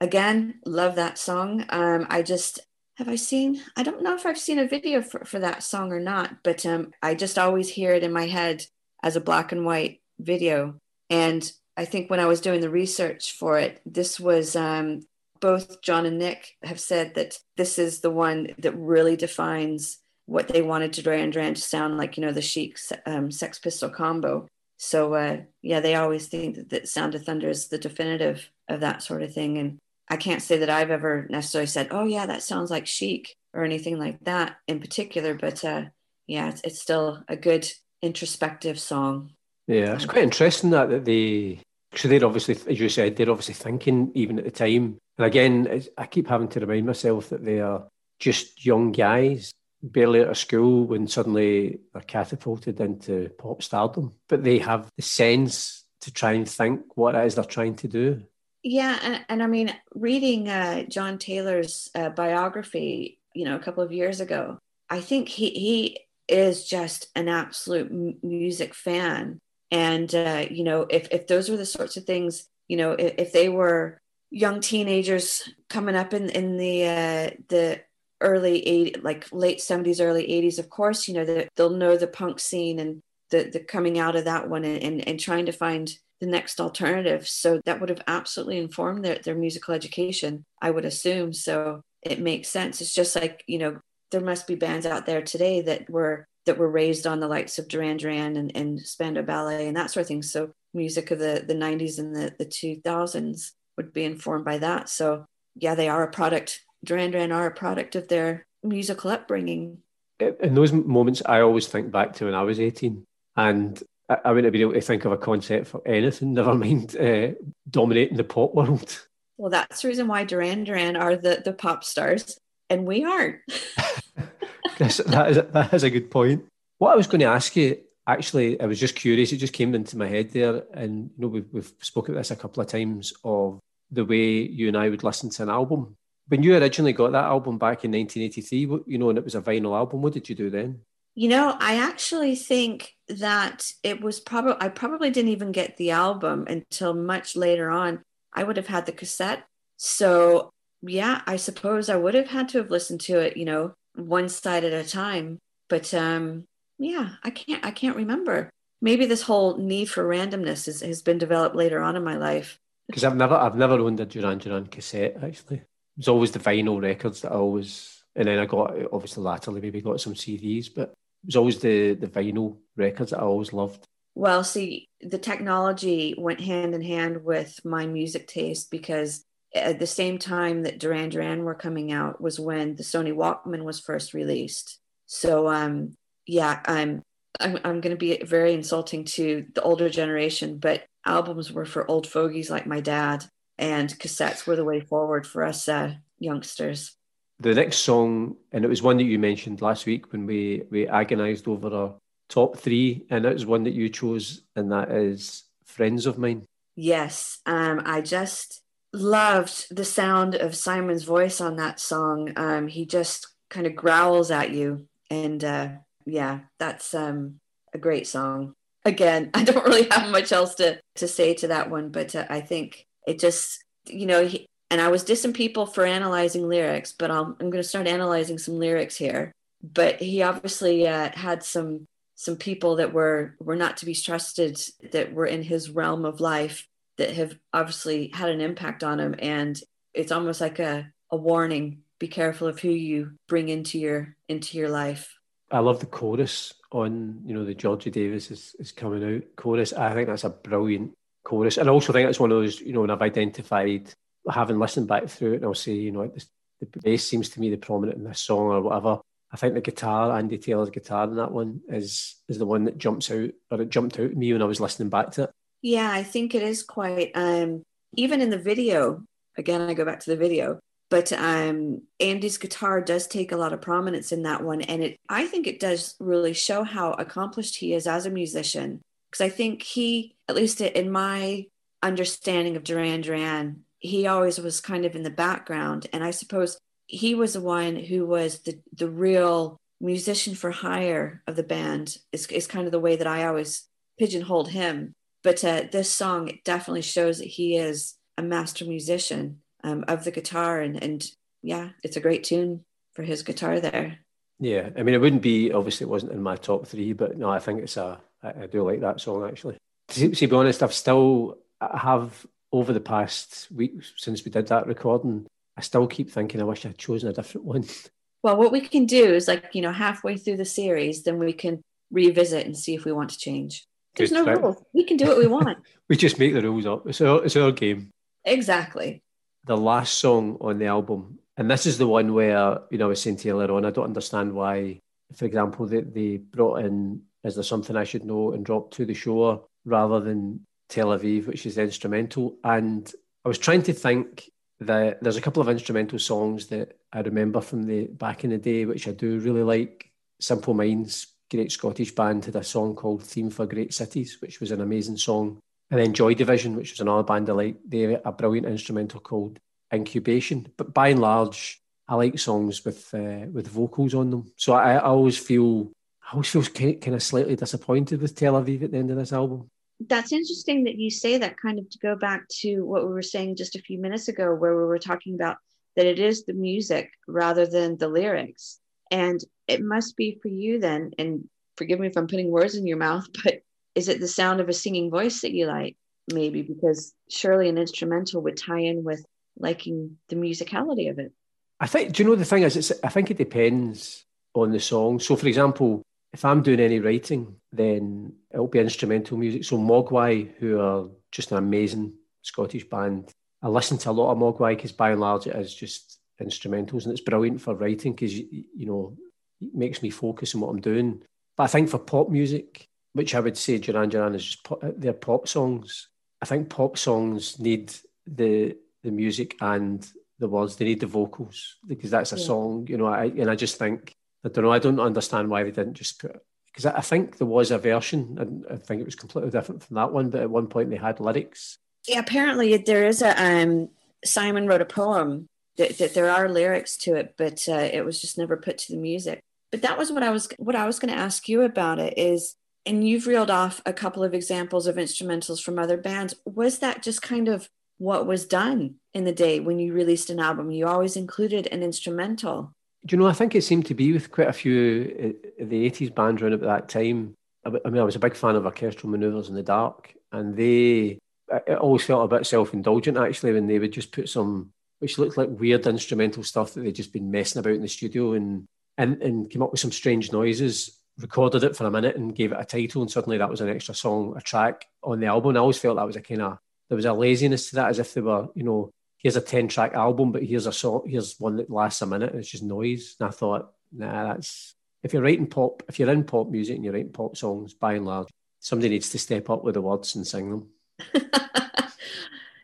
Again, 0.01 0.59
love 0.65 0.95
that 0.95 1.17
song. 1.17 1.65
Um, 1.69 2.05
I 2.09 2.21
just 2.21 2.59
have 2.97 3.09
I 3.09 3.15
seen? 3.15 3.61
I 3.75 3.83
don't 3.83 4.01
know 4.03 4.15
if 4.15 4.25
I've 4.25 4.37
seen 4.37 4.59
a 4.59 4.67
video 4.67 5.01
for, 5.01 5.25
for 5.25 5.39
that 5.39 5.63
song 5.63 5.91
or 5.91 5.99
not, 5.99 6.43
but 6.43 6.65
um, 6.65 6.91
I 7.01 7.13
just 7.13 7.37
always 7.37 7.69
hear 7.69 7.93
it 7.93 8.03
in 8.03 8.13
my 8.13 8.27
head 8.27 8.65
as 9.03 9.15
a 9.15 9.21
black 9.21 9.51
and 9.51 9.65
white 9.65 10.01
video. 10.19 10.75
And 11.09 11.49
I 11.77 11.85
think 11.85 12.09
when 12.09 12.19
I 12.21 12.25
was 12.25 12.41
doing 12.41 12.61
the 12.61 12.69
research 12.69 13.33
for 13.33 13.59
it, 13.59 13.81
this 13.85 14.19
was 14.19 14.55
um, 14.55 15.01
both 15.41 15.81
John 15.81 16.05
and 16.05 16.17
Nick 16.17 16.55
have 16.63 16.79
said 16.79 17.15
that 17.15 17.37
this 17.57 17.77
is 17.77 17.99
the 17.99 18.11
one 18.11 18.55
that 18.59 18.75
really 18.77 19.17
defines 19.17 19.99
what 20.25 20.47
they 20.47 20.61
wanted 20.61 20.93
to 20.93 21.03
Duran 21.03 21.29
Duran 21.29 21.53
to 21.53 21.61
sound 21.61 21.97
like, 21.97 22.17
you 22.17 22.25
know, 22.25 22.31
the 22.31 22.41
Chic 22.41 22.79
um, 23.05 23.29
Sex 23.29 23.59
Pistol 23.59 23.89
combo. 23.89 24.47
So 24.77 25.13
uh, 25.13 25.37
yeah, 25.61 25.81
they 25.81 25.95
always 25.95 26.27
think 26.27 26.55
that, 26.55 26.69
that 26.69 26.87
Sound 26.87 27.13
of 27.15 27.23
Thunder 27.23 27.49
is 27.49 27.67
the 27.67 27.77
definitive 27.77 28.49
of 28.69 28.79
that 28.79 29.03
sort 29.03 29.21
of 29.21 29.33
thing. 29.33 29.57
And 29.57 29.77
I 30.09 30.17
can't 30.17 30.41
say 30.41 30.57
that 30.59 30.69
I've 30.69 30.91
ever 30.91 31.27
necessarily 31.29 31.67
said, 31.67 31.87
"Oh 31.91 32.05
yeah, 32.05 32.25
that 32.25 32.43
sounds 32.43 32.69
like 32.69 32.87
Chic" 32.87 33.35
or 33.53 33.63
anything 33.63 33.97
like 33.97 34.19
that 34.21 34.57
in 34.67 34.79
particular. 34.79 35.33
But 35.33 35.63
uh, 35.63 35.85
yeah, 36.27 36.49
it's, 36.49 36.61
it's 36.61 36.81
still 36.81 37.23
a 37.27 37.35
good 37.35 37.69
introspective 38.01 38.79
song. 38.79 39.31
Yeah, 39.67 39.95
it's 39.95 40.05
quite 40.05 40.23
interesting 40.23 40.69
that 40.71 40.89
that 40.89 41.05
they 41.05 41.61
so 41.97 42.07
they're 42.07 42.25
obviously, 42.25 42.55
as 42.71 42.79
you 42.79 42.89
said, 42.89 43.15
they're 43.15 43.29
obviously 43.29 43.53
thinking 43.53 44.11
even 44.15 44.37
at 44.37 44.45
the 44.45 44.51
time. 44.51 44.97
And 45.17 45.25
again, 45.25 45.83
I 45.97 46.05
keep 46.05 46.27
having 46.27 46.49
to 46.49 46.59
remind 46.59 46.85
myself 46.85 47.29
that 47.29 47.43
they 47.43 47.59
are 47.61 47.87
just 48.19 48.65
young 48.65 48.91
guys, 48.91 49.51
barely 49.81 50.21
out 50.21 50.29
of 50.29 50.37
school, 50.37 50.85
when 50.85 51.07
suddenly 51.07 51.79
they're 51.93 52.01
catapulted 52.01 52.79
into 52.81 53.29
pop 53.37 53.63
stardom. 53.63 54.13
But 54.27 54.43
they 54.43 54.59
have 54.59 54.89
the 54.95 55.03
sense 55.03 55.85
to 56.01 56.11
try 56.11 56.33
and 56.33 56.47
think 56.47 56.81
what 56.95 57.15
it 57.15 57.25
is 57.25 57.35
they're 57.35 57.45
trying 57.45 57.75
to 57.77 57.87
do. 57.87 58.23
Yeah, 58.67 58.97
and, 59.03 59.25
and 59.29 59.43
I 59.43 59.47
mean, 59.47 59.71
reading 59.93 60.49
uh, 60.49 60.85
John 60.85 61.19
Taylor's 61.19 61.87
uh, 61.93 62.09
biography, 62.09 63.19
you 63.35 63.45
know, 63.45 63.55
a 63.55 63.59
couple 63.59 63.83
of 63.83 63.91
years 63.91 64.19
ago, 64.21 64.57
I 64.89 65.01
think 65.01 65.29
he 65.29 65.51
he 65.51 65.99
is 66.27 66.67
just 66.67 67.09
an 67.15 67.29
absolute 67.29 67.91
m- 67.91 68.17
music 68.23 68.73
fan, 68.73 69.37
and 69.69 70.13
uh, 70.15 70.47
you 70.49 70.63
know, 70.63 70.87
if 70.89 71.07
if 71.11 71.27
those 71.27 71.47
were 71.47 71.57
the 71.57 71.65
sorts 71.65 71.95
of 71.95 72.05
things, 72.05 72.47
you 72.67 72.77
know, 72.77 72.93
if, 72.93 73.13
if 73.19 73.33
they 73.33 73.49
were 73.49 73.99
young 74.31 74.61
teenagers 74.61 75.47
coming 75.69 75.95
up 75.95 76.11
in 76.15 76.29
in 76.31 76.57
the 76.57 76.85
uh, 76.87 77.29
the 77.49 77.81
early 78.19 78.65
80 78.67 79.01
like 79.01 79.27
late 79.31 79.59
70s 79.61 79.99
early 79.99 80.31
80s 80.31 80.57
of 80.57 80.69
course 80.69 81.07
you 81.07 81.13
know 81.13 81.45
they'll 81.55 81.69
know 81.69 81.97
the 81.97 82.07
punk 82.07 82.39
scene 82.39 82.79
and 82.79 83.01
the 83.29 83.43
the 83.51 83.59
coming 83.59 83.99
out 83.99 84.15
of 84.15 84.23
that 84.25 84.49
one 84.49 84.63
and, 84.63 84.81
and, 84.81 85.07
and 85.07 85.19
trying 85.19 85.45
to 85.47 85.51
find 85.51 85.91
the 86.21 86.27
next 86.27 86.61
alternative. 86.61 87.27
So 87.27 87.61
that 87.65 87.79
would 87.79 87.89
have 87.89 88.03
absolutely 88.07 88.57
informed 88.57 89.03
their, 89.03 89.19
their 89.23 89.35
musical 89.35 89.73
education, 89.73 90.45
I 90.61 90.71
would 90.71 90.85
assume. 90.85 91.33
So 91.33 91.81
it 92.01 92.19
makes 92.19 92.49
sense. 92.49 92.81
It's 92.81 92.93
just 92.93 93.15
like, 93.15 93.43
you 93.47 93.57
know, 93.57 93.79
there 94.11 94.21
must 94.21 94.47
be 94.47 94.55
bands 94.55 94.85
out 94.85 95.05
there 95.05 95.21
today 95.21 95.61
that 95.61 95.89
were 95.89 96.27
that 96.45 96.57
were 96.59 96.69
raised 96.69 97.07
on 97.07 97.19
the 97.19 97.27
likes 97.27 97.57
of 97.57 97.67
Duran 97.67 97.97
Duran 97.97 98.37
and, 98.37 98.55
and 98.55 98.79
Spandau 98.79 99.23
Ballet 99.23 99.67
and 99.67 99.75
that 99.75 99.89
sort 99.89 100.01
of 100.01 100.07
thing. 100.07 100.21
So 100.21 100.51
music 100.75 101.09
of 101.09 101.17
the, 101.17 101.43
the 101.45 101.55
90s 101.55 101.97
and 101.97 102.15
the, 102.15 102.35
the 102.37 102.45
2000s 102.45 103.51
would 103.77 103.91
be 103.91 104.05
informed 104.05 104.45
by 104.45 104.59
that. 104.59 104.87
So 104.87 105.25
yeah, 105.55 105.73
they 105.73 105.89
are 105.89 106.03
a 106.03 106.11
product. 106.11 106.61
Duran 106.83 107.11
Duran 107.11 107.31
are 107.31 107.47
a 107.47 107.51
product 107.51 107.95
of 107.95 108.07
their 108.07 108.45
musical 108.63 109.09
upbringing. 109.09 109.79
In 110.19 110.53
those 110.53 110.71
moments, 110.71 111.21
I 111.25 111.41
always 111.41 111.67
think 111.67 111.91
back 111.91 112.13
to 112.13 112.25
when 112.25 112.35
I 112.35 112.43
was 112.43 112.59
18 112.59 113.03
and 113.35 113.83
I, 114.09 114.17
I 114.25 114.29
wouldn't 114.29 114.45
have 114.45 114.53
been 114.53 114.61
able 114.61 114.73
to 114.73 114.81
think 114.81 115.05
of 115.05 115.11
a 115.11 115.17
concept 115.17 115.67
for 115.67 115.81
anything, 115.85 116.33
never 116.33 116.55
mind 116.55 116.95
uh, 116.97 117.31
dominating 117.69 118.17
the 118.17 118.23
pop 118.23 118.53
world. 118.53 119.07
Well, 119.37 119.51
that's 119.51 119.81
the 119.81 119.89
reason 119.89 120.07
why 120.07 120.23
Duran 120.23 120.63
Duran 120.63 120.95
are 120.95 121.15
the, 121.15 121.41
the 121.43 121.53
pop 121.53 121.83
stars 121.83 122.39
and 122.69 122.85
we 122.85 123.03
aren't. 123.03 123.37
that, 124.77 125.27
is, 125.27 125.37
that 125.51 125.73
is 125.73 125.83
a 125.83 125.89
good 125.89 126.09
point. 126.09 126.45
What 126.77 126.93
I 126.93 126.95
was 126.95 127.07
going 127.07 127.19
to 127.19 127.27
ask 127.27 127.55
you, 127.55 127.77
actually, 128.07 128.59
I 128.59 128.65
was 128.65 128.79
just 128.79 128.95
curious. 128.95 129.31
It 129.31 129.37
just 129.37 129.53
came 129.53 129.75
into 129.75 129.97
my 129.97 130.07
head 130.07 130.31
there. 130.31 130.63
And, 130.73 131.09
you 131.17 131.21
know, 131.21 131.27
we've, 131.27 131.47
we've 131.51 131.71
spoken 131.81 132.13
about 132.13 132.21
this 132.21 132.31
a 132.31 132.35
couple 132.35 132.61
of 132.61 132.67
times 132.67 133.13
of 133.23 133.59
the 133.91 134.05
way 134.05 134.41
you 134.41 134.67
and 134.67 134.77
I 134.77 134.89
would 134.89 135.03
listen 135.03 135.29
to 135.31 135.43
an 135.43 135.49
album. 135.49 135.95
When 136.27 136.41
you 136.41 136.55
originally 136.55 136.93
got 136.93 137.11
that 137.11 137.25
album 137.25 137.57
back 137.57 137.85
in 137.85 137.91
1983, 137.91 138.83
you 138.87 138.97
know, 138.97 139.09
and 139.09 139.17
it 139.17 139.23
was 139.23 139.35
a 139.35 139.41
vinyl 139.41 139.77
album, 139.77 140.01
what 140.01 140.13
did 140.13 140.27
you 140.27 140.35
do 140.35 140.49
then? 140.49 140.81
You 141.15 141.29
know, 141.29 141.55
I 141.59 141.77
actually 141.77 142.35
think 142.35 142.93
that 143.07 143.71
it 143.83 144.01
was 144.01 144.19
probably, 144.19 144.57
I 144.59 144.67
probably 144.67 145.09
didn't 145.09 145.31
even 145.31 145.53
get 145.53 145.77
the 145.77 145.91
album 145.91 146.45
until 146.47 146.93
much 146.93 147.37
later 147.37 147.69
on. 147.69 148.01
I 148.33 148.43
would 148.43 148.57
have 148.57 148.67
had 148.67 148.85
the 148.85 148.91
cassette. 148.91 149.45
So, 149.77 150.49
yeah, 150.81 151.21
I 151.25 151.37
suppose 151.37 151.89
I 151.89 151.95
would 151.95 152.15
have 152.15 152.27
had 152.27 152.49
to 152.49 152.57
have 152.57 152.69
listened 152.69 152.99
to 153.01 153.19
it, 153.19 153.37
you 153.37 153.45
know, 153.45 153.73
one 153.95 154.27
side 154.27 154.65
at 154.65 154.73
a 154.73 154.87
time. 154.87 155.39
But 155.69 155.93
um, 155.93 156.43
yeah, 156.77 157.11
I 157.23 157.29
can't, 157.29 157.65
I 157.65 157.71
can't 157.71 157.95
remember. 157.95 158.49
Maybe 158.81 159.05
this 159.05 159.21
whole 159.21 159.57
need 159.57 159.89
for 159.89 160.07
randomness 160.07 160.67
is, 160.67 160.81
has 160.81 161.01
been 161.01 161.17
developed 161.17 161.55
later 161.55 161.81
on 161.81 161.95
in 161.95 162.03
my 162.03 162.17
life. 162.17 162.59
Because 162.87 163.05
I've 163.05 163.15
never, 163.15 163.35
I've 163.35 163.55
never 163.55 163.79
owned 163.79 163.99
a 163.99 164.05
Duran 164.05 164.37
Duran 164.37 164.67
cassette 164.67 165.17
actually. 165.23 165.57
It 165.57 165.97
was 165.97 166.07
always 166.09 166.31
the 166.31 166.39
vinyl 166.39 166.81
records 166.81 167.21
that 167.21 167.31
I 167.31 167.35
always, 167.35 168.03
and 168.15 168.27
then 168.27 168.37
I 168.37 168.45
got 168.45 168.75
obviously 168.91 169.23
latterly 169.23 169.61
maybe 169.61 169.81
got 169.81 170.01
some 170.01 170.13
CDs, 170.13 170.67
but 170.73 170.93
was 171.25 171.35
always 171.35 171.59
the 171.59 171.93
the 171.93 172.07
vinyl 172.07 172.57
records 172.75 173.11
that 173.11 173.19
I 173.19 173.23
always 173.23 173.53
loved. 173.53 173.87
Well, 174.13 174.43
see, 174.43 174.89
the 175.01 175.17
technology 175.17 176.15
went 176.17 176.39
hand 176.39 176.73
in 176.73 176.81
hand 176.81 177.23
with 177.23 177.59
my 177.65 177.85
music 177.85 178.27
taste 178.27 178.71
because 178.71 179.25
at 179.53 179.79
the 179.79 179.87
same 179.87 180.17
time 180.17 180.63
that 180.63 180.79
Duran 180.79 181.09
Duran 181.09 181.43
were 181.43 181.55
coming 181.55 181.91
out 181.91 182.21
was 182.21 182.39
when 182.39 182.75
the 182.75 182.83
Sony 182.83 183.13
Walkman 183.13 183.63
was 183.63 183.79
first 183.79 184.13
released. 184.13 184.79
So, 185.05 185.47
um, 185.47 185.95
yeah, 186.25 186.61
I'm 186.65 187.01
I'm, 187.39 187.59
I'm 187.65 187.81
going 187.81 187.91
to 187.91 187.97
be 187.97 188.17
very 188.23 188.53
insulting 188.53 189.03
to 189.05 189.45
the 189.53 189.61
older 189.61 189.89
generation, 189.89 190.57
but 190.57 190.85
albums 191.05 191.51
were 191.51 191.65
for 191.65 191.89
old 191.89 192.07
fogies 192.07 192.49
like 192.49 192.65
my 192.65 192.79
dad, 192.79 193.25
and 193.57 193.89
cassettes 193.99 194.47
were 194.47 194.55
the 194.55 194.63
way 194.63 194.79
forward 194.79 195.27
for 195.27 195.43
us 195.43 195.67
uh, 195.67 195.95
youngsters 196.19 196.95
the 197.39 197.53
next 197.53 197.77
song, 197.77 198.35
and 198.51 198.63
it 198.63 198.67
was 198.67 198.81
one 198.81 198.97
that 198.97 199.03
you 199.03 199.19
mentioned 199.19 199.61
last 199.61 199.85
week 199.85 200.11
when 200.11 200.25
we 200.25 200.63
we 200.69 200.87
agonised 200.87 201.47
over 201.47 201.73
our 201.73 201.95
top 202.29 202.57
three, 202.57 203.05
and 203.09 203.25
it 203.25 203.33
was 203.33 203.45
one 203.45 203.63
that 203.63 203.73
you 203.73 203.89
chose, 203.89 204.41
and 204.55 204.71
that 204.71 204.91
is 204.91 205.43
"Friends 205.65 206.05
of 206.05 206.17
Mine." 206.17 206.45
Yes, 206.75 207.39
um, 207.45 207.81
I 207.85 208.01
just 208.01 208.61
loved 208.93 209.67
the 209.75 209.85
sound 209.85 210.35
of 210.35 210.55
Simon's 210.55 211.03
voice 211.03 211.41
on 211.41 211.57
that 211.57 211.79
song. 211.79 212.31
Um, 212.37 212.67
he 212.67 212.85
just 212.85 213.27
kind 213.49 213.67
of 213.67 213.75
growls 213.75 214.31
at 214.31 214.51
you, 214.51 214.87
and 215.09 215.43
uh, 215.43 215.69
yeah, 216.05 216.41
that's 216.57 216.93
um, 216.93 217.39
a 217.73 217.77
great 217.77 218.07
song. 218.07 218.53
Again, 218.85 219.31
I 219.33 219.43
don't 219.43 219.65
really 219.65 219.87
have 219.91 220.09
much 220.09 220.31
else 220.31 220.55
to 220.55 220.79
to 220.95 221.07
say 221.07 221.33
to 221.35 221.49
that 221.49 221.69
one, 221.69 221.89
but 221.89 222.15
uh, 222.15 222.25
I 222.29 222.39
think 222.41 222.87
it 223.05 223.19
just 223.19 223.63
you 223.87 224.05
know 224.05 224.25
he, 224.25 224.47
and 224.75 224.81
I 224.81 224.89
was 224.89 225.05
dissing 225.05 225.33
people 225.33 225.65
for 225.65 225.85
analyzing 225.85 226.49
lyrics, 226.49 226.91
but 226.91 227.09
i 227.09 227.17
am 227.17 227.37
going 227.37 227.51
to 227.51 227.63
start 227.63 227.87
analyzing 227.87 228.37
some 228.37 228.59
lyrics 228.59 228.97
here. 228.97 229.31
But 229.63 230.01
he 230.01 230.21
obviously 230.21 230.85
uh, 230.85 231.11
had 231.13 231.43
some 231.43 231.87
some 232.15 232.35
people 232.35 232.75
that 232.75 232.91
were 232.91 233.37
were 233.39 233.55
not 233.55 233.77
to 233.77 233.85
be 233.85 233.95
trusted 233.95 234.59
that 234.91 235.13
were 235.13 235.27
in 235.27 235.43
his 235.43 235.69
realm 235.69 236.03
of 236.03 236.19
life 236.19 236.67
that 236.97 237.11
have 237.11 237.37
obviously 237.53 238.09
had 238.13 238.27
an 238.27 238.41
impact 238.41 238.83
on 238.83 238.99
him, 238.99 239.15
and 239.19 239.57
it's 239.93 240.11
almost 240.11 240.41
like 240.41 240.59
a 240.59 240.91
a 241.09 241.15
warning: 241.15 241.83
be 241.97 242.09
careful 242.09 242.49
of 242.49 242.59
who 242.59 242.71
you 242.71 243.13
bring 243.29 243.47
into 243.47 243.79
your 243.79 244.17
into 244.27 244.57
your 244.57 244.67
life. 244.67 245.17
I 245.51 245.59
love 245.59 245.79
the 245.79 245.85
chorus 245.85 246.53
on, 246.73 247.21
you 247.25 247.33
know, 247.33 247.45
the 247.45 247.53
Georgie 247.53 247.91
Davis 247.91 248.29
is, 248.29 248.57
is 248.59 248.73
coming 248.73 249.15
out 249.15 249.23
chorus. 249.37 249.71
I 249.71 249.93
think 249.93 250.09
that's 250.09 250.25
a 250.25 250.31
brilliant 250.31 250.91
chorus. 251.23 251.57
And 251.57 251.69
I 251.69 251.71
also 251.71 251.93
think 251.93 252.09
it's 252.09 252.19
one 252.19 252.31
of 252.33 252.41
those, 252.41 252.59
you 252.59 252.73
know, 252.73 252.81
when 252.81 252.89
I've 252.89 253.01
identified, 253.01 253.93
having 254.29 254.59
listened 254.59 254.87
back 254.87 255.07
through 255.07 255.33
it, 255.33 255.35
and 255.37 255.45
I'll 255.45 255.53
say, 255.53 255.73
you 255.73 255.91
know, 255.91 256.07
the, 256.07 256.25
the 256.71 256.79
bass 256.79 257.07
seems 257.07 257.29
to 257.29 257.39
me 257.39 257.49
the 257.49 257.57
prominent 257.57 257.97
in 257.97 258.03
this 258.03 258.21
song 258.21 258.47
or 258.51 258.61
whatever. 258.61 258.99
I 259.31 259.37
think 259.37 259.53
the 259.53 259.61
guitar, 259.61 260.17
Andy 260.17 260.37
Taylor's 260.37 260.69
guitar 260.69 261.05
in 261.05 261.17
that 261.17 261.31
one, 261.31 261.61
is 261.67 262.15
is 262.29 262.37
the 262.37 262.45
one 262.45 262.63
that 262.65 262.77
jumps 262.77 263.11
out, 263.11 263.31
or 263.51 263.61
it 263.61 263.69
jumped 263.69 263.99
out 263.99 264.11
at 264.11 264.17
me 264.17 264.31
when 264.31 264.41
I 264.41 264.45
was 264.45 264.61
listening 264.61 264.89
back 264.89 265.11
to 265.11 265.23
it. 265.23 265.31
Yeah, 265.61 265.91
I 265.91 266.03
think 266.03 266.35
it 266.35 266.43
is 266.43 266.63
quite. 266.63 267.11
Um, 267.15 267.63
even 267.97 268.21
in 268.21 268.29
the 268.29 268.37
video, 268.37 269.03
again, 269.37 269.61
I 269.61 269.73
go 269.73 269.83
back 269.83 269.99
to 270.01 270.09
the 270.09 270.15
video, 270.15 270.59
but 270.89 271.11
um, 271.11 271.81
Andy's 271.99 272.37
guitar 272.37 272.79
does 272.79 273.07
take 273.07 273.31
a 273.31 273.37
lot 273.37 273.51
of 273.51 273.61
prominence 273.61 274.11
in 274.11 274.23
that 274.23 274.43
one, 274.43 274.61
and 274.61 274.81
it 274.81 274.97
I 275.09 275.25
think 275.25 275.47
it 275.47 275.59
does 275.59 275.95
really 275.99 276.33
show 276.33 276.63
how 276.63 276.91
accomplished 276.93 277.57
he 277.57 277.73
is 277.73 277.87
as 277.87 278.05
a 278.05 278.11
musician. 278.11 278.81
Because 279.11 279.25
I 279.25 279.29
think 279.29 279.63
he, 279.63 280.15
at 280.29 280.35
least 280.35 280.61
in 280.61 280.91
my 280.91 281.47
understanding 281.83 282.55
of 282.55 282.63
Duran 282.63 283.01
Duran, 283.01 283.64
he 283.85 284.07
always 284.07 284.39
was 284.39 284.61
kind 284.61 284.85
of 284.85 284.95
in 284.95 285.03
the 285.03 285.09
background, 285.09 285.87
and 285.93 286.03
I 286.03 286.11
suppose 286.11 286.57
he 286.87 287.15
was 287.15 287.33
the 287.33 287.41
one 287.41 287.75
who 287.75 288.05
was 288.05 288.39
the 288.39 288.59
the 288.73 288.89
real 288.89 289.57
musician 289.81 290.35
for 290.35 290.51
hire 290.51 291.21
of 291.27 291.35
the 291.35 291.43
band. 291.43 291.97
Is 292.11 292.27
is 292.27 292.47
kind 292.47 292.65
of 292.65 292.71
the 292.71 292.79
way 292.79 292.95
that 292.95 293.07
I 293.07 293.25
always 293.25 293.67
pigeonholed 293.97 294.49
him. 294.49 294.93
But 295.23 295.43
uh, 295.43 295.63
this 295.71 295.91
song 295.91 296.31
definitely 296.43 296.83
shows 296.83 297.17
that 297.17 297.27
he 297.27 297.57
is 297.57 297.95
a 298.17 298.21
master 298.21 298.65
musician 298.65 299.41
um, 299.63 299.83
of 299.87 300.03
the 300.03 300.11
guitar, 300.11 300.59
and 300.59 300.81
and 300.81 301.05
yeah, 301.41 301.69
it's 301.83 301.97
a 301.97 302.01
great 302.01 302.23
tune 302.23 302.63
for 302.93 303.03
his 303.03 303.23
guitar 303.23 303.59
there. 303.59 303.99
Yeah, 304.39 304.69
I 304.77 304.83
mean, 304.83 304.95
it 304.95 305.01
wouldn't 305.01 305.21
be 305.21 305.51
obviously 305.51 305.85
it 305.85 305.89
wasn't 305.89 306.11
in 306.11 306.21
my 306.21 306.35
top 306.35 306.67
three, 306.67 306.93
but 306.93 307.17
no, 307.17 307.29
I 307.29 307.39
think 307.39 307.61
it's 307.61 307.77
a 307.77 307.99
I, 308.21 308.43
I 308.43 308.47
do 308.47 308.63
like 308.63 308.81
that 308.81 309.01
song 309.01 309.25
actually. 309.27 309.57
To, 309.89 310.09
to 310.09 310.27
be 310.27 310.35
honest, 310.35 310.63
I've 310.63 310.73
still 310.73 311.37
I 311.61 311.77
have 311.77 312.25
over 312.55 312.71
the 312.71 312.79
past 312.79 313.47
week 313.51 313.73
since 313.97 314.23
we 314.23 314.31
did 314.31 314.47
that 314.47 314.65
recording, 314.65 315.27
I 315.57 315.61
still 315.61 315.87
keep 315.87 316.09
thinking 316.09 316.41
I 316.41 316.45
wish 316.45 316.65
I'd 316.65 316.77
chosen 316.77 317.09
a 317.09 317.13
different 317.13 317.45
one. 317.45 317.65
Well, 318.23 318.37
what 318.37 318.51
we 318.51 318.61
can 318.61 318.87
do 318.87 319.13
is 319.13 319.27
like, 319.27 319.53
you 319.53 319.61
know, 319.61 319.71
halfway 319.71 320.17
through 320.17 320.37
the 320.37 320.45
series, 320.45 321.03
then 321.03 321.19
we 321.19 321.31
can 321.31 321.61
revisit 321.91 322.43
and 322.43 322.57
see 322.57 322.73
if 322.73 322.83
we 322.83 322.91
want 322.91 323.11
to 323.11 323.19
change. 323.19 323.65
There's 323.95 324.09
Good, 324.09 324.15
no 324.15 324.25
right? 324.25 324.41
rules. 324.41 324.63
We 324.73 324.83
can 324.83 324.97
do 324.97 325.05
what 325.05 325.19
we 325.19 325.27
want. 325.27 325.59
we 325.89 325.95
just 325.95 326.17
make 326.17 326.33
the 326.33 326.41
rules 326.41 326.65
up. 326.65 326.87
It's 326.87 327.01
our, 327.01 327.23
it's 327.23 327.35
our 327.35 327.51
game. 327.51 327.91
Exactly. 328.23 329.03
The 329.43 329.55
last 329.55 329.99
song 329.99 330.37
on 330.41 330.57
the 330.57 330.65
album, 330.65 331.19
and 331.37 331.51
this 331.51 331.67
is 331.67 331.77
the 331.77 331.85
one 331.85 332.15
where, 332.15 332.61
you 332.71 332.79
know, 332.79 332.85
I 332.85 332.89
was 332.89 333.01
saying 333.03 333.17
to 333.17 333.27
you 333.27 333.39
earlier 333.39 333.55
on, 333.55 333.63
I 333.63 333.69
don't 333.69 333.85
understand 333.85 334.33
why, 334.33 334.79
for 335.15 335.25
example, 335.25 335.67
they, 335.67 335.81
they 335.81 336.17
brought 336.17 336.65
in 336.65 337.03
Is 337.23 337.35
There 337.35 337.43
Something 337.43 337.75
I 337.75 337.83
Should 337.83 338.05
Know 338.05 338.31
and 338.31 338.43
dropped 338.43 338.73
To 338.77 338.85
the 338.87 338.95
Shore 338.95 339.45
rather 339.65 339.99
than 339.99 340.47
Tel 340.69 340.87
Aviv, 340.87 341.27
which 341.27 341.45
is 341.45 341.55
the 341.55 341.63
instrumental. 341.63 342.37
And 342.43 342.91
I 343.23 343.27
was 343.27 343.37
trying 343.37 343.63
to 343.63 343.73
think 343.73 344.29
that 344.59 345.01
there's 345.01 345.17
a 345.17 345.21
couple 345.21 345.41
of 345.41 345.49
instrumental 345.49 345.99
songs 345.99 346.47
that 346.47 346.77
I 346.93 347.01
remember 347.01 347.41
from 347.41 347.63
the 347.63 347.87
back 347.87 348.23
in 348.23 348.29
the 348.29 348.37
day, 348.37 348.65
which 348.65 348.87
I 348.87 348.91
do 348.91 349.19
really 349.19 349.43
like. 349.43 349.91
Simple 350.19 350.53
Minds, 350.53 351.07
great 351.29 351.51
Scottish 351.51 351.93
band, 351.93 352.25
had 352.25 352.35
a 352.35 352.43
song 352.43 352.75
called 352.75 353.03
Theme 353.03 353.29
for 353.29 353.45
Great 353.45 353.73
Cities, 353.73 354.17
which 354.21 354.39
was 354.39 354.51
an 354.51 354.61
amazing 354.61 354.97
song. 354.97 355.39
And 355.69 355.79
then 355.79 355.93
Joy 355.93 356.13
Division, 356.13 356.55
which 356.55 356.71
was 356.71 356.79
another 356.79 357.03
band 357.03 357.29
I 357.29 357.33
like, 357.33 357.57
they 357.67 357.95
a 357.95 358.11
brilliant 358.11 358.47
instrumental 358.47 359.01
called 359.01 359.39
Incubation. 359.73 360.47
But 360.55 360.73
by 360.73 360.89
and 360.89 361.01
large, 361.01 361.59
I 361.87 361.95
like 361.95 362.17
songs 362.17 362.63
with 362.63 362.93
uh, 362.93 363.27
with 363.31 363.47
vocals 363.47 363.93
on 363.93 364.09
them. 364.09 364.31
So 364.37 364.53
I, 364.53 364.75
I 364.75 364.79
always 364.79 365.17
feel 365.17 365.71
I 366.07 366.13
always 366.13 366.29
feel 366.29 366.43
kind 366.43 366.95
of 366.95 367.03
slightly 367.03 367.35
disappointed 367.35 368.01
with 368.01 368.15
Tel 368.15 368.41
Aviv 368.41 368.63
at 368.63 368.71
the 368.71 368.77
end 368.77 368.91
of 368.91 368.97
this 368.97 369.11
album 369.11 369.49
that's 369.79 370.13
interesting 370.13 370.63
that 370.63 370.77
you 370.77 370.89
say 370.89 371.17
that 371.17 371.39
kind 371.39 371.59
of 371.59 371.69
to 371.69 371.79
go 371.79 371.95
back 371.95 372.27
to 372.41 372.61
what 372.61 372.87
we 372.87 372.93
were 372.93 373.01
saying 373.01 373.35
just 373.35 373.55
a 373.55 373.61
few 373.61 373.79
minutes 373.79 374.07
ago 374.07 374.33
where 374.33 374.55
we 374.55 374.63
were 374.63 374.79
talking 374.79 375.15
about 375.15 375.37
that 375.75 375.85
it 375.85 375.99
is 375.99 376.23
the 376.23 376.33
music 376.33 376.89
rather 377.07 377.45
than 377.45 377.77
the 377.77 377.89
lyrics. 377.89 378.59
And 378.91 379.19
it 379.47 379.61
must 379.61 379.97
be 379.97 380.17
for 380.21 380.29
you 380.29 380.59
then 380.59 380.91
and 380.97 381.27
forgive 381.57 381.79
me 381.79 381.87
if 381.87 381.95
i'm 381.95 382.07
putting 382.07 382.31
words 382.31 382.55
in 382.55 382.67
your 382.67 382.77
mouth 382.77 383.05
but 383.23 383.35
is 383.75 383.89
it 383.89 383.99
the 383.99 384.07
sound 384.07 384.39
of 384.39 384.49
a 384.49 384.53
singing 384.53 384.89
voice 384.89 385.21
that 385.21 385.33
you 385.33 385.45
like 385.45 385.75
maybe? 386.13 386.41
Because 386.41 386.93
surely 387.09 387.49
an 387.49 387.57
instrumental 387.57 388.21
would 388.21 388.37
tie 388.37 388.59
in 388.59 388.83
with 388.83 389.05
liking 389.37 389.97
the 390.09 390.15
musicality 390.15 390.89
of 390.89 390.99
it. 390.99 391.11
I 391.59 391.67
think 391.67 391.93
do 391.93 392.03
you 392.03 392.09
know 392.09 392.15
the 392.15 392.25
thing 392.25 392.43
is 392.43 392.55
it's, 392.55 392.71
i 392.83 392.89
think 392.89 393.11
it 393.11 393.17
depends 393.17 394.05
on 394.33 394.51
the 394.51 394.59
song. 394.59 394.99
So 394.99 395.15
for 395.15 395.27
example 395.27 395.81
if 396.15 396.23
I'm 396.23 396.41
doing 396.41 396.61
any 396.61 396.79
writing, 396.79 397.35
then 397.51 398.13
it'll 398.31 398.47
be 398.47 398.59
instrumental 398.59 399.17
music. 399.17 399.43
So 399.43 399.57
Mogwai, 399.57 400.33
who 400.37 400.61
are 400.61 400.87
just 401.11 401.31
an 401.31 401.37
amazing 401.37 401.93
Scottish 402.21 402.63
band, 402.69 403.11
I 403.41 403.49
listen 403.49 403.77
to 403.79 403.89
a 403.89 403.91
lot 403.91 404.13
of 404.13 404.17
Mogwai 404.17 404.55
because 404.55 404.71
by 404.71 404.91
and 404.91 405.01
large 405.01 405.27
it 405.27 405.35
is 405.35 405.53
just 405.53 405.99
instrumentals, 406.21 406.85
and 406.85 406.93
it's 406.93 407.01
brilliant 407.01 407.41
for 407.41 407.53
writing 407.53 407.91
because 407.91 408.17
you, 408.17 408.45
you 408.55 408.65
know 408.65 408.95
it 409.41 409.53
makes 409.53 409.83
me 409.83 409.89
focus 409.89 410.33
on 410.33 410.41
what 410.41 410.51
I'm 410.51 410.61
doing. 410.61 411.01
But 411.35 411.43
I 411.43 411.47
think 411.47 411.67
for 411.67 411.79
pop 411.79 412.07
music, 412.07 412.69
which 412.93 413.13
I 413.13 413.19
would 413.19 413.37
say 413.37 413.57
Duran 413.57 413.89
Duran 413.89 414.15
is 414.15 414.23
just 414.23 414.43
pop, 414.45 414.61
they're 414.63 414.93
pop 414.93 415.27
songs. 415.27 415.89
I 416.21 416.25
think 416.25 416.49
pop 416.49 416.77
songs 416.77 417.37
need 417.39 417.73
the 418.07 418.55
the 418.83 418.91
music 418.91 419.35
and 419.41 419.85
the 420.19 420.29
words. 420.29 420.55
They 420.55 420.63
need 420.63 420.79
the 420.79 420.87
vocals 420.87 421.57
because 421.67 421.91
that's 421.91 422.13
a 422.13 422.17
yeah. 422.17 422.25
song, 422.25 422.67
you 422.69 422.77
know. 422.77 422.85
I, 422.85 423.07
and 423.07 423.29
I 423.29 423.35
just 423.35 423.59
think 423.59 423.94
I 424.25 424.29
don't 424.29 424.43
know. 424.43 424.51
I 424.51 424.59
don't 424.59 424.79
understand 424.79 425.29
why 425.29 425.43
they 425.43 425.51
didn't 425.51 425.75
just 425.75 426.01
because 426.01 426.65
I 426.65 426.81
think 426.81 427.17
there 427.17 427.27
was 427.27 427.51
a 427.51 427.59
version, 427.59 428.17
and 428.19 428.45
I 428.49 428.55
think 428.55 428.81
it 428.81 428.85
was 428.85 428.95
completely 428.95 429.29
different 429.29 429.63
from 429.63 429.75
that 429.75 429.91
one. 429.91 430.09
But 430.09 430.21
at 430.21 430.29
one 430.29 430.47
point 430.47 430.69
they 430.69 430.77
had 430.77 430.99
lyrics. 430.99 431.59
Yeah, 431.87 431.99
apparently 431.99 432.57
there 432.57 432.85
is 432.85 433.01
a 433.03 433.23
um, 433.23 433.69
Simon 434.03 434.47
wrote 434.47 434.61
a 434.61 434.65
poem 434.65 435.27
that, 435.57 435.77
that 435.77 435.93
there 435.93 436.09
are 436.09 436.27
lyrics 436.27 436.75
to 436.77 436.95
it, 436.95 437.13
but 437.17 437.47
uh, 437.47 437.69
it 437.71 437.85
was 437.85 438.01
just 438.01 438.17
never 438.17 438.35
put 438.35 438.57
to 438.59 438.73
the 438.73 438.79
music. 438.79 439.19
But 439.51 439.61
that 439.61 439.77
was 439.77 439.91
what 439.91 440.01
I 440.01 440.09
was 440.09 440.27
what 440.37 440.55
I 440.55 440.65
was 440.65 440.79
going 440.79 440.93
to 440.93 440.99
ask 440.99 441.29
you 441.29 441.43
about 441.43 441.77
it 441.77 441.97
is, 441.97 442.35
and 442.65 442.87
you've 442.87 443.07
reeled 443.07 443.29
off 443.29 443.61
a 443.65 443.73
couple 443.73 444.03
of 444.03 444.15
examples 444.15 444.65
of 444.65 444.77
instrumentals 444.77 445.41
from 445.43 445.59
other 445.59 445.77
bands. 445.77 446.15
Was 446.25 446.59
that 446.59 446.81
just 446.81 447.03
kind 447.03 447.27
of 447.27 447.47
what 447.77 448.07
was 448.07 448.25
done 448.25 448.75
in 448.93 449.03
the 449.03 449.11
day 449.11 449.39
when 449.39 449.59
you 449.59 449.71
released 449.73 450.09
an 450.09 450.19
album? 450.19 450.49
You 450.49 450.65
always 450.65 450.95
included 450.95 451.47
an 451.51 451.61
instrumental 451.61 452.55
do 452.85 452.95
you 452.95 453.01
know, 453.01 453.07
I 453.07 453.13
think 453.13 453.33
it 453.33 453.43
seemed 453.43 453.65
to 453.67 453.73
be 453.73 453.91
with 453.93 454.11
quite 454.11 454.27
a 454.27 454.33
few 454.33 455.15
uh, 455.39 455.43
the 455.43 455.69
80s 455.69 455.93
bands 455.93 456.21
around 456.21 456.33
at 456.33 456.41
that 456.41 456.69
time. 456.69 457.15
I, 457.43 457.69
mean, 457.69 457.81
I 457.81 457.83
was 457.83 457.95
a 457.95 457.99
big 457.99 458.15
fan 458.15 458.35
of 458.35 458.45
Orchestral 458.45 458.91
Manoeuvres 458.91 459.29
in 459.29 459.35
the 459.35 459.43
Dark, 459.43 459.93
and 460.11 460.35
they, 460.35 460.99
it 461.47 461.57
always 461.57 461.83
felt 461.83 462.05
a 462.05 462.15
bit 462.15 462.25
self 462.25 462.53
indulgent 462.53 462.97
actually 462.97 463.33
when 463.33 463.47
they 463.47 463.59
would 463.59 463.71
just 463.71 463.91
put 463.91 464.09
some, 464.09 464.51
which 464.79 464.97
looked 464.97 465.17
like 465.17 465.29
weird 465.29 465.65
instrumental 465.65 466.23
stuff 466.23 466.53
that 466.53 466.61
they'd 466.61 466.75
just 466.75 466.93
been 466.93 467.11
messing 467.11 467.39
about 467.39 467.53
in 467.53 467.61
the 467.61 467.67
studio 467.67 468.13
and, 468.13 468.45
and, 468.77 469.01
and 469.01 469.29
came 469.29 469.41
up 469.41 469.51
with 469.51 469.59
some 469.59 469.71
strange 469.71 470.11
noises, 470.11 470.79
recorded 470.99 471.43
it 471.43 471.55
for 471.55 471.65
a 471.65 471.71
minute 471.71 471.95
and 471.95 472.15
gave 472.15 472.31
it 472.31 472.39
a 472.39 472.45
title, 472.45 472.81
and 472.81 472.91
suddenly 472.91 473.17
that 473.17 473.29
was 473.29 473.41
an 473.41 473.49
extra 473.49 473.73
song, 473.73 474.13
a 474.15 474.21
track 474.21 474.65
on 474.83 474.99
the 474.99 475.07
album. 475.07 475.35
I 475.35 475.39
always 475.39 475.57
felt 475.57 475.77
that 475.77 475.87
was 475.87 475.95
a 475.95 476.01
kind 476.01 476.21
of, 476.21 476.37
there 476.69 476.75
was 476.75 476.85
a 476.85 476.93
laziness 476.93 477.49
to 477.49 477.55
that 477.57 477.69
as 477.69 477.79
if 477.79 477.93
they 477.93 478.01
were, 478.01 478.27
you 478.35 478.43
know, 478.43 478.71
here's 479.05 479.15
a 479.15 479.21
10 479.21 479.49
track 479.49 479.75
album, 479.75 480.11
but 480.11 480.23
here's 480.23 480.47
a 480.47 480.51
song, 480.51 480.81
here's 480.87 481.19
one 481.19 481.35
that 481.35 481.47
lasts 481.47 481.83
a 481.83 481.85
minute 481.85 482.15
it's 482.15 482.27
just 482.27 482.41
noise. 482.41 482.95
And 482.99 483.07
I 483.07 483.11
thought, 483.11 483.51
nah, 483.71 484.15
that's 484.15 484.55
if 484.81 484.93
you're 484.93 485.03
writing 485.03 485.27
pop, 485.27 485.61
if 485.69 485.77
you're 485.77 485.91
in 485.91 486.05
pop 486.05 486.27
music 486.27 486.55
and 486.55 486.65
you're 486.65 486.73
writing 486.73 486.91
pop 486.91 487.15
songs, 487.15 487.53
by 487.53 487.73
and 487.73 487.85
large, 487.85 488.07
somebody 488.39 488.69
needs 488.69 488.89
to 488.89 488.97
step 488.97 489.29
up 489.29 489.43
with 489.43 489.53
the 489.53 489.61
words 489.61 489.95
and 489.95 490.07
sing 490.07 490.31
them. 490.31 490.47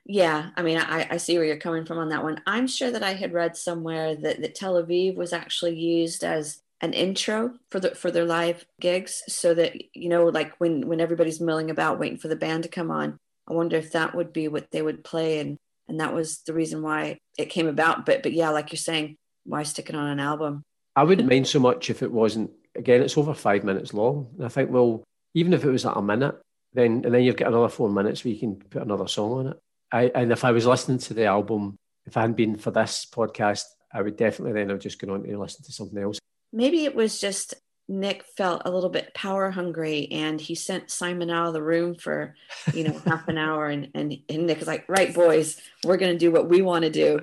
yeah, 0.06 0.52
I 0.56 0.62
mean, 0.62 0.78
I, 0.78 1.08
I 1.10 1.18
see 1.18 1.36
where 1.36 1.48
you're 1.48 1.58
coming 1.58 1.84
from 1.84 1.98
on 1.98 2.10
that 2.10 2.22
one. 2.22 2.40
I'm 2.46 2.68
sure 2.68 2.92
that 2.92 3.02
I 3.02 3.14
had 3.14 3.34
read 3.34 3.58
somewhere 3.58 4.16
that, 4.18 4.40
that 4.42 4.54
Tel 4.54 4.76
Aviv 4.76 5.16
was 5.16 5.34
actually 5.34 5.80
used 5.80 6.24
as 6.24 6.62
an 6.80 6.94
intro 6.94 7.56
for 7.72 7.80
the 7.80 7.96
for 7.96 8.12
their 8.12 8.26
live 8.26 8.68
gigs 8.80 9.24
so 9.28 9.56
that 9.56 9.74
you 9.96 10.10
know 10.10 10.26
like 10.26 10.54
when 10.60 10.88
when 10.88 11.02
everybody's 11.02 11.42
milling 11.42 11.72
about 11.72 11.98
waiting 11.98 12.20
for 12.20 12.28
the 12.28 12.36
band 12.36 12.64
to 12.64 12.70
come 12.70 12.90
on 12.90 13.20
i 13.48 13.54
wonder 13.54 13.78
if 13.78 13.92
that 13.92 14.16
would 14.16 14.34
be 14.34 14.48
what 14.48 14.72
they 14.72 14.82
would 14.82 15.04
play 15.04 15.38
and 15.38 15.60
and 15.92 16.00
that 16.00 16.14
was 16.14 16.40
the 16.48 16.54
reason 16.54 16.82
why 16.82 17.18
it 17.38 17.50
came 17.50 17.68
about. 17.68 18.06
But 18.06 18.24
but 18.24 18.34
yeah 18.34 18.50
like 18.50 18.72
you're 18.72 18.78
saying 18.78 19.18
why 19.44 19.64
stick 19.64 19.90
it 19.90 19.96
on 19.96 20.08
an 20.08 20.20
album? 20.20 20.64
I 20.96 21.04
wouldn't 21.04 21.30
mind 21.30 21.48
so 21.48 21.60
much 21.60 21.90
if 21.90 22.02
it 22.02 22.12
wasn't 22.12 22.52
again 22.76 23.02
it's 23.02 23.18
over 23.18 23.34
five 23.34 23.64
minutes 23.64 23.94
long. 23.94 24.30
And 24.38 24.46
i 24.46 24.50
think 24.50 24.72
well 24.72 25.04
even 25.34 25.54
if 25.54 25.64
it 25.64 25.70
was 25.70 25.86
at 25.86 25.98
a 25.98 26.02
minute 26.02 26.40
then 26.74 27.02
and 27.04 27.14
then 27.14 27.24
you've 27.24 27.36
got 27.36 27.50
another 27.50 27.70
four 27.70 27.90
minutes 27.90 28.24
where 28.24 28.34
you 28.34 28.40
can 28.40 28.56
put 28.56 28.82
another 28.82 29.08
song 29.08 29.32
on 29.32 29.48
it. 29.48 29.60
I, 29.92 30.04
and 30.16 30.32
if 30.32 30.46
i 30.46 30.52
was 30.52 30.66
listening 30.66 31.00
to 31.00 31.14
the 31.14 31.26
album 31.26 31.76
if 32.06 32.16
i 32.16 32.22
hadn't 32.22 32.38
been 32.38 32.56
for 32.56 32.72
this 32.72 33.06
podcast 33.06 33.66
i 33.94 34.02
would 34.02 34.16
definitely 34.16 34.54
then 34.54 34.70
have 34.70 34.80
just 34.80 35.00
gone 35.00 35.10
on 35.10 35.24
to 35.24 35.38
listen 35.38 35.66
to 35.66 35.72
something 35.74 36.02
else. 36.02 36.20
Maybe 36.54 36.86
it 36.86 36.96
was 36.96 37.20
just 37.20 37.56
Nick 37.92 38.24
felt 38.38 38.62
a 38.64 38.72
little 38.72 38.90
bit 38.90 39.14
power 39.14 39.52
hungry 39.52 40.08
and 40.12 40.40
he 40.40 40.56
sent 40.56 40.90
Simon 40.90 41.30
out 41.30 41.48
of 41.48 41.54
the 41.54 41.62
room 41.62 41.96
for, 41.96 42.36
you 42.74 42.86
know, 42.86 42.98
half 43.06 43.28
an 43.28 43.38
hour. 43.38 43.68
And, 43.68 43.90
and, 43.94 44.18
and 44.30 44.48
Nick 44.48 44.60
was 44.60 44.68
like, 44.68 44.86
right, 44.88 45.14
boys, 45.14 45.60
we're 45.84 45.98
going 45.98 46.14
to 46.14 46.18
do 46.18 46.32
what 46.32 46.48
we 46.48 46.62
want 46.62 46.86
to 46.86 46.90
do. 46.90 47.20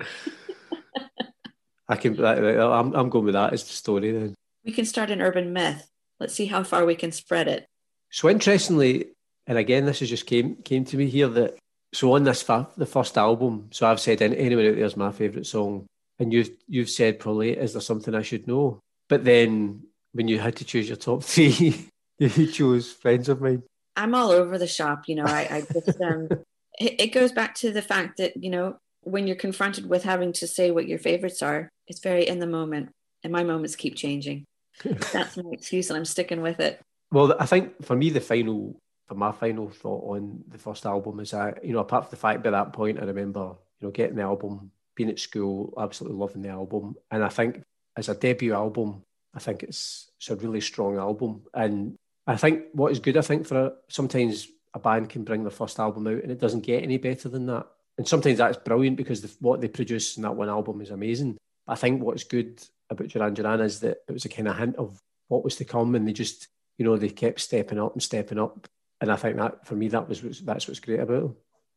I 1.89 1.95
can, 1.95 2.23
I'm, 2.23 2.93
I'm 2.93 3.09
going 3.09 3.25
with 3.25 3.33
that 3.33 3.51
as 3.51 3.63
the 3.63 3.73
story 3.73 4.11
then. 4.11 4.35
we 4.63 4.71
can 4.71 4.85
start 4.85 5.09
an 5.09 5.21
urban 5.21 5.53
myth. 5.53 5.89
Let's 6.19 6.35
see 6.35 6.45
how 6.45 6.63
far 6.63 6.85
we 6.85 6.93
can 6.93 7.11
spread 7.11 7.47
it. 7.47 7.65
So 8.11 8.29
interestingly, 8.29 9.07
and 9.47 9.57
again, 9.57 9.85
this 9.85 10.01
has 10.01 10.09
just 10.09 10.27
came 10.27 10.57
came 10.57 10.85
to 10.85 10.97
me 10.97 11.07
here 11.07 11.27
that 11.29 11.57
so 11.93 12.13
on 12.13 12.23
this 12.23 12.43
fa- 12.43 12.69
the 12.77 12.85
first 12.85 13.17
album. 13.17 13.69
So 13.71 13.87
I've 13.87 13.99
said 13.99 14.21
anyone 14.21 14.67
out 14.67 14.75
there's 14.75 14.97
my 14.97 15.11
favourite 15.11 15.47
song, 15.47 15.87
and 16.19 16.31
you've 16.31 16.51
you've 16.67 16.89
said 16.89 17.19
probably 17.19 17.57
is 17.57 17.73
there 17.73 17.81
something 17.81 18.13
I 18.13 18.21
should 18.21 18.47
know? 18.47 18.79
But 19.07 19.23
then 19.23 19.83
when 20.13 20.27
you 20.27 20.39
had 20.39 20.55
to 20.57 20.65
choose 20.65 20.87
your 20.87 20.97
top 20.97 21.23
three, 21.23 21.89
you 22.19 22.47
chose 22.47 22.91
friends 22.91 23.29
of 23.29 23.41
mine. 23.41 23.63
I'm 23.95 24.15
all 24.15 24.31
over 24.31 24.57
the 24.57 24.67
shop. 24.67 25.03
You 25.07 25.15
know, 25.15 25.25
I, 25.25 25.47
I 25.51 25.61
just 25.73 26.01
um, 26.01 26.27
it, 26.79 27.01
it 27.01 27.07
goes 27.07 27.31
back 27.31 27.55
to 27.55 27.71
the 27.71 27.81
fact 27.81 28.17
that 28.17 28.41
you 28.41 28.49
know 28.49 28.77
when 29.01 29.27
you're 29.27 29.35
confronted 29.35 29.87
with 29.87 30.03
having 30.03 30.33
to 30.33 30.47
say 30.47 30.71
what 30.71 30.87
your 30.87 30.99
favorites 30.99 31.41
are, 31.41 31.69
it's 31.87 32.01
very 32.01 32.27
in 32.27 32.39
the 32.39 32.47
moment, 32.47 32.89
and 33.23 33.33
my 33.33 33.43
moments 33.43 33.75
keep 33.75 33.95
changing. 33.95 34.45
That's 35.13 35.37
my 35.37 35.49
excuse, 35.51 35.89
and 35.89 35.97
I'm 35.97 36.05
sticking 36.05 36.41
with 36.41 36.59
it. 36.59 36.81
Well, 37.11 37.35
I 37.39 37.45
think 37.45 37.83
for 37.83 37.95
me, 37.95 38.09
the 38.09 38.21
final, 38.21 38.79
for 39.07 39.15
my 39.15 39.31
final 39.31 39.69
thought 39.69 40.15
on 40.15 40.43
the 40.47 40.57
first 40.57 40.85
album 40.85 41.19
is 41.19 41.31
that, 41.31 41.65
you 41.65 41.73
know, 41.73 41.79
apart 41.79 42.05
from 42.05 42.11
the 42.11 42.17
fact 42.17 42.43
by 42.43 42.51
that 42.51 42.71
point, 42.71 42.99
I 42.99 43.05
remember, 43.05 43.55
you 43.79 43.87
know, 43.87 43.91
getting 43.91 44.15
the 44.15 44.21
album, 44.21 44.71
being 44.95 45.09
at 45.09 45.19
school, 45.19 45.73
absolutely 45.79 46.19
loving 46.19 46.43
the 46.43 46.49
album. 46.49 46.95
And 47.09 47.23
I 47.23 47.29
think 47.29 47.63
as 47.97 48.09
a 48.09 48.15
debut 48.15 48.53
album, 48.53 49.03
I 49.33 49.39
think 49.39 49.63
it's, 49.63 50.09
it's 50.17 50.29
a 50.29 50.35
really 50.35 50.61
strong 50.61 50.97
album. 50.97 51.43
And 51.53 51.95
I 52.27 52.35
think 52.37 52.65
what 52.73 52.91
is 52.91 52.99
good, 52.99 53.17
I 53.17 53.21
think, 53.21 53.45
for 53.45 53.65
a, 53.65 53.73
sometimes 53.87 54.47
a 54.73 54.79
band 54.79 55.09
can 55.09 55.23
bring 55.23 55.43
their 55.43 55.51
first 55.51 55.79
album 55.79 56.07
out 56.07 56.23
and 56.23 56.31
it 56.31 56.39
doesn't 56.39 56.65
get 56.65 56.83
any 56.83 56.97
better 56.97 57.29
than 57.29 57.45
that. 57.47 57.67
And 57.97 58.07
sometimes 58.07 58.37
that's 58.37 58.57
brilliant 58.57 58.97
because 58.97 59.21
the, 59.21 59.31
what 59.39 59.61
they 59.61 59.67
produce 59.67 60.17
in 60.17 60.23
that 60.23 60.35
one 60.35 60.49
album 60.49 60.81
is 60.81 60.89
amazing. 60.89 61.37
I 61.67 61.75
think 61.75 62.01
what's 62.01 62.23
good 62.23 62.63
about 62.89 63.09
Duran 63.09 63.33
Duran 63.33 63.61
is 63.61 63.81
that 63.81 63.97
it 64.07 64.11
was 64.11 64.25
a 64.25 64.29
kind 64.29 64.47
of 64.47 64.57
hint 64.57 64.77
of 64.77 64.99
what 65.27 65.43
was 65.43 65.55
to 65.57 65.65
come 65.65 65.95
and 65.95 66.07
they 66.07 66.13
just 66.13 66.47
you 66.79 66.85
know, 66.85 66.95
they 66.95 67.09
kept 67.09 67.41
stepping 67.41 67.77
up 67.79 67.93
and 67.93 68.01
stepping 68.01 68.39
up. 68.39 68.67
And 69.01 69.11
I 69.11 69.17
think 69.17 69.37
that 69.37 69.67
for 69.67 69.75
me, 69.75 69.89
that 69.89 70.09
was 70.09 70.21
that's 70.41 70.67
what's 70.67 70.79
great 70.79 71.01
about 71.01 71.21
them. 71.21 71.35